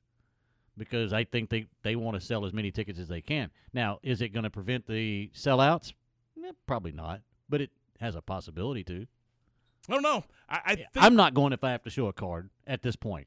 Because 0.78 1.12
I 1.12 1.24
think 1.24 1.50
they, 1.50 1.66
they 1.82 1.96
want 1.96 2.14
to 2.18 2.20
sell 2.24 2.46
as 2.46 2.52
many 2.52 2.70
tickets 2.70 2.98
as 2.98 3.08
they 3.08 3.20
can. 3.20 3.50
Now, 3.72 3.98
is 4.02 4.22
it 4.22 4.28
going 4.30 4.44
to 4.44 4.50
prevent 4.50 4.86
the 4.86 5.30
sellouts? 5.34 5.92
Eh, 6.42 6.52
probably 6.66 6.92
not, 6.92 7.20
but 7.48 7.60
it 7.60 7.70
has 8.00 8.14
a 8.14 8.22
possibility 8.22 8.84
to. 8.84 9.06
I 9.88 9.92
don't 9.94 10.02
know. 10.02 10.24
I, 10.48 10.60
I 10.64 10.74
think, 10.76 10.88
I'm 10.96 11.16
not 11.16 11.34
going 11.34 11.52
if 11.52 11.64
I 11.64 11.72
have 11.72 11.82
to 11.82 11.90
show 11.90 12.06
a 12.06 12.12
card 12.12 12.50
at 12.66 12.82
this 12.82 12.94
point. 12.96 13.26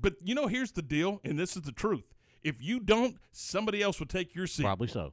but 0.00 0.14
you 0.22 0.34
know, 0.34 0.46
here's 0.46 0.72
the 0.72 0.82
deal, 0.82 1.20
and 1.24 1.38
this 1.38 1.56
is 1.56 1.62
the 1.62 1.72
truth. 1.72 2.04
If 2.42 2.62
you 2.62 2.80
don't, 2.80 3.16
somebody 3.32 3.82
else 3.82 3.98
will 3.98 4.06
take 4.06 4.34
your 4.34 4.46
seat. 4.46 4.62
Probably 4.64 4.88
so. 4.88 5.12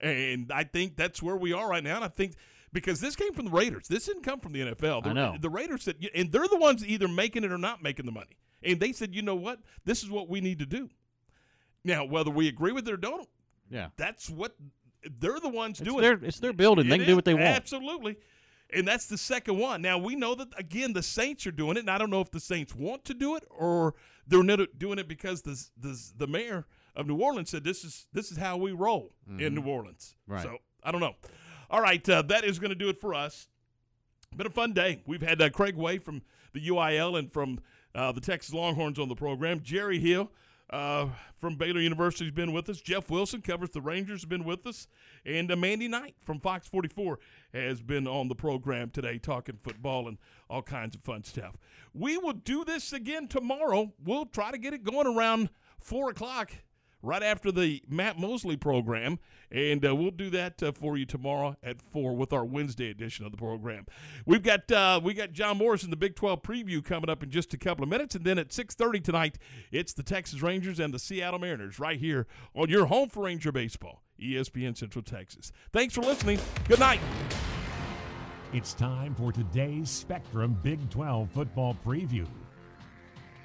And 0.00 0.52
I 0.52 0.64
think 0.64 0.96
that's 0.96 1.22
where 1.22 1.36
we 1.36 1.52
are 1.52 1.68
right 1.68 1.82
now. 1.82 1.96
And 1.96 2.04
I 2.04 2.08
think 2.08 2.34
because 2.72 3.00
this 3.00 3.16
came 3.16 3.32
from 3.32 3.46
the 3.46 3.50
Raiders, 3.50 3.88
this 3.88 4.06
didn't 4.06 4.22
come 4.22 4.38
from 4.40 4.52
the 4.52 4.60
NFL. 4.60 5.02
The, 5.02 5.10
I 5.10 5.12
know. 5.14 5.36
The 5.40 5.50
Raiders 5.50 5.82
said, 5.84 5.96
and 6.14 6.30
they're 6.30 6.46
the 6.46 6.58
ones 6.58 6.86
either 6.86 7.08
making 7.08 7.44
it 7.44 7.50
or 7.50 7.58
not 7.58 7.82
making 7.82 8.06
the 8.06 8.12
money. 8.12 8.36
And 8.62 8.80
they 8.80 8.92
said, 8.92 9.14
you 9.14 9.22
know 9.22 9.34
what? 9.36 9.60
This 9.84 10.02
is 10.02 10.10
what 10.10 10.28
we 10.28 10.40
need 10.40 10.58
to 10.58 10.66
do. 10.66 10.88
Now, 11.84 12.04
whether 12.04 12.30
we 12.30 12.48
agree 12.48 12.72
with 12.72 12.88
it 12.88 12.92
or 12.92 12.96
don't, 12.96 13.28
Yeah. 13.70 13.88
that's 13.96 14.28
what 14.28 14.56
they're 15.20 15.38
the 15.40 15.48
ones 15.48 15.80
It's 15.80 15.88
doing. 15.88 16.02
their, 16.02 16.14
it. 16.14 16.24
it's 16.24 16.40
their 16.40 16.52
building. 16.52 16.88
They 16.88 16.96
It 16.96 16.98
can 16.98 17.06
do 17.08 17.14
what 17.16 17.24
they 17.24 17.34
want. 17.34 17.46
Absolutely. 17.46 18.16
And 18.70 18.86
that's 18.86 19.06
the 19.06 19.16
second 19.16 19.58
one. 19.58 19.80
Now 19.80 19.96
we 19.96 20.14
know 20.14 20.34
that 20.34 20.48
again 20.58 20.92
the 20.92 21.02
Saints 21.02 21.46
are 21.46 21.50
doing 21.52 21.76
it, 21.76 21.80
and 21.80 21.90
I 21.90 21.96
don't 21.96 22.10
know 22.10 22.20
if 22.20 22.30
the 22.30 22.40
Saints 22.40 22.74
want 22.74 23.04
to 23.06 23.14
do 23.14 23.34
it 23.36 23.44
or 23.48 23.94
they're 24.26 24.42
not 24.42 24.60
doing 24.76 24.98
it 24.98 25.08
because 25.08 25.40
the 25.42 25.58
the, 25.78 25.98
the 26.18 26.26
mayor 26.26 26.66
of 26.94 27.06
New 27.06 27.16
Orleans 27.16 27.48
said 27.48 27.64
this 27.64 27.82
is 27.82 28.08
this 28.12 28.30
is 28.30 28.36
how 28.36 28.58
we 28.58 28.72
roll 28.72 29.14
in 29.26 29.36
Mhm. 29.38 29.64
New 29.64 29.70
Orleans. 29.70 30.16
Right. 30.26 30.42
So 30.42 30.58
I 30.82 30.90
don't 30.92 31.00
know. 31.00 31.14
All 31.70 31.80
right, 31.80 32.06
uh, 32.10 32.20
that 32.22 32.44
is 32.44 32.58
going 32.58 32.68
to 32.70 32.74
do 32.74 32.90
it 32.90 33.00
for 33.00 33.14
us. 33.14 33.46
Been 34.36 34.46
a 34.46 34.50
fun 34.50 34.74
day. 34.74 35.00
We've 35.06 35.22
had 35.22 35.40
uh, 35.40 35.48
Craig 35.48 35.76
Way 35.76 35.96
from 35.98 36.20
the 36.52 36.60
UIL 36.68 37.18
and 37.18 37.32
from 37.32 37.60
uh, 37.98 38.12
the 38.12 38.20
Texas 38.20 38.54
Longhorns 38.54 39.00
on 39.00 39.08
the 39.08 39.16
program. 39.16 39.60
Jerry 39.60 39.98
Hill 39.98 40.30
uh, 40.70 41.08
from 41.40 41.56
Baylor 41.56 41.80
University 41.80 42.26
has 42.26 42.32
been 42.34 42.52
with 42.52 42.68
us. 42.68 42.80
Jeff 42.80 43.10
Wilson 43.10 43.42
covers 43.42 43.70
the 43.70 43.80
Rangers, 43.80 44.20
has 44.20 44.24
been 44.24 44.44
with 44.44 44.64
us. 44.68 44.86
And 45.26 45.50
uh, 45.50 45.56
Mandy 45.56 45.88
Knight 45.88 46.14
from 46.24 46.38
Fox 46.38 46.68
44 46.68 47.18
has 47.52 47.82
been 47.82 48.06
on 48.06 48.28
the 48.28 48.36
program 48.36 48.90
today 48.90 49.18
talking 49.18 49.58
football 49.64 50.06
and 50.06 50.16
all 50.48 50.62
kinds 50.62 50.94
of 50.94 51.02
fun 51.02 51.24
stuff. 51.24 51.56
We 51.92 52.16
will 52.18 52.34
do 52.34 52.64
this 52.64 52.92
again 52.92 53.26
tomorrow. 53.26 53.92
We'll 54.04 54.26
try 54.26 54.52
to 54.52 54.58
get 54.58 54.74
it 54.74 54.84
going 54.84 55.08
around 55.08 55.50
4 55.80 56.10
o'clock 56.10 56.52
right 57.02 57.22
after 57.22 57.52
the 57.52 57.82
Matt 57.88 58.18
Mosley 58.18 58.56
program, 58.56 59.18
and 59.50 59.84
uh, 59.86 59.94
we'll 59.94 60.10
do 60.10 60.30
that 60.30 60.62
uh, 60.62 60.72
for 60.72 60.96
you 60.96 61.06
tomorrow 61.06 61.56
at 61.62 61.80
four 61.80 62.14
with 62.16 62.32
our 62.32 62.44
Wednesday 62.44 62.90
edition 62.90 63.24
of 63.24 63.30
the 63.30 63.38
program. 63.38 63.86
We've 64.26 64.42
got 64.42 64.70
uh, 64.70 65.00
we 65.02 65.14
got 65.14 65.32
John 65.32 65.58
Morris 65.58 65.84
in 65.84 65.90
the 65.90 65.96
Big 65.96 66.16
12 66.16 66.42
preview 66.42 66.84
coming 66.84 67.10
up 67.10 67.22
in 67.22 67.30
just 67.30 67.54
a 67.54 67.58
couple 67.58 67.82
of 67.82 67.88
minutes, 67.88 68.14
and 68.14 68.24
then 68.24 68.38
at 68.38 68.48
6:30 68.48 69.02
tonight, 69.02 69.38
it's 69.70 69.92
the 69.92 70.02
Texas 70.02 70.42
Rangers 70.42 70.80
and 70.80 70.92
the 70.92 70.98
Seattle 70.98 71.38
Mariners 71.38 71.78
right 71.78 71.98
here 71.98 72.26
on 72.54 72.68
your 72.68 72.86
home 72.86 73.08
for 73.08 73.24
Ranger 73.24 73.52
baseball, 73.52 74.02
ESPN 74.20 74.76
Central 74.76 75.02
Texas. 75.02 75.52
Thanks 75.72 75.94
for 75.94 76.02
listening. 76.02 76.38
Good 76.66 76.80
night. 76.80 77.00
It's 78.52 78.72
time 78.72 79.14
for 79.14 79.30
today's 79.30 79.90
Spectrum 79.90 80.58
Big 80.62 80.88
12 80.88 81.30
football 81.32 81.76
preview. 81.84 82.26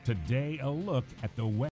Today, 0.06 0.60
a 0.62 0.70
look 0.70 1.06
at 1.24 1.36
the 1.36 1.46
West. 1.46 1.62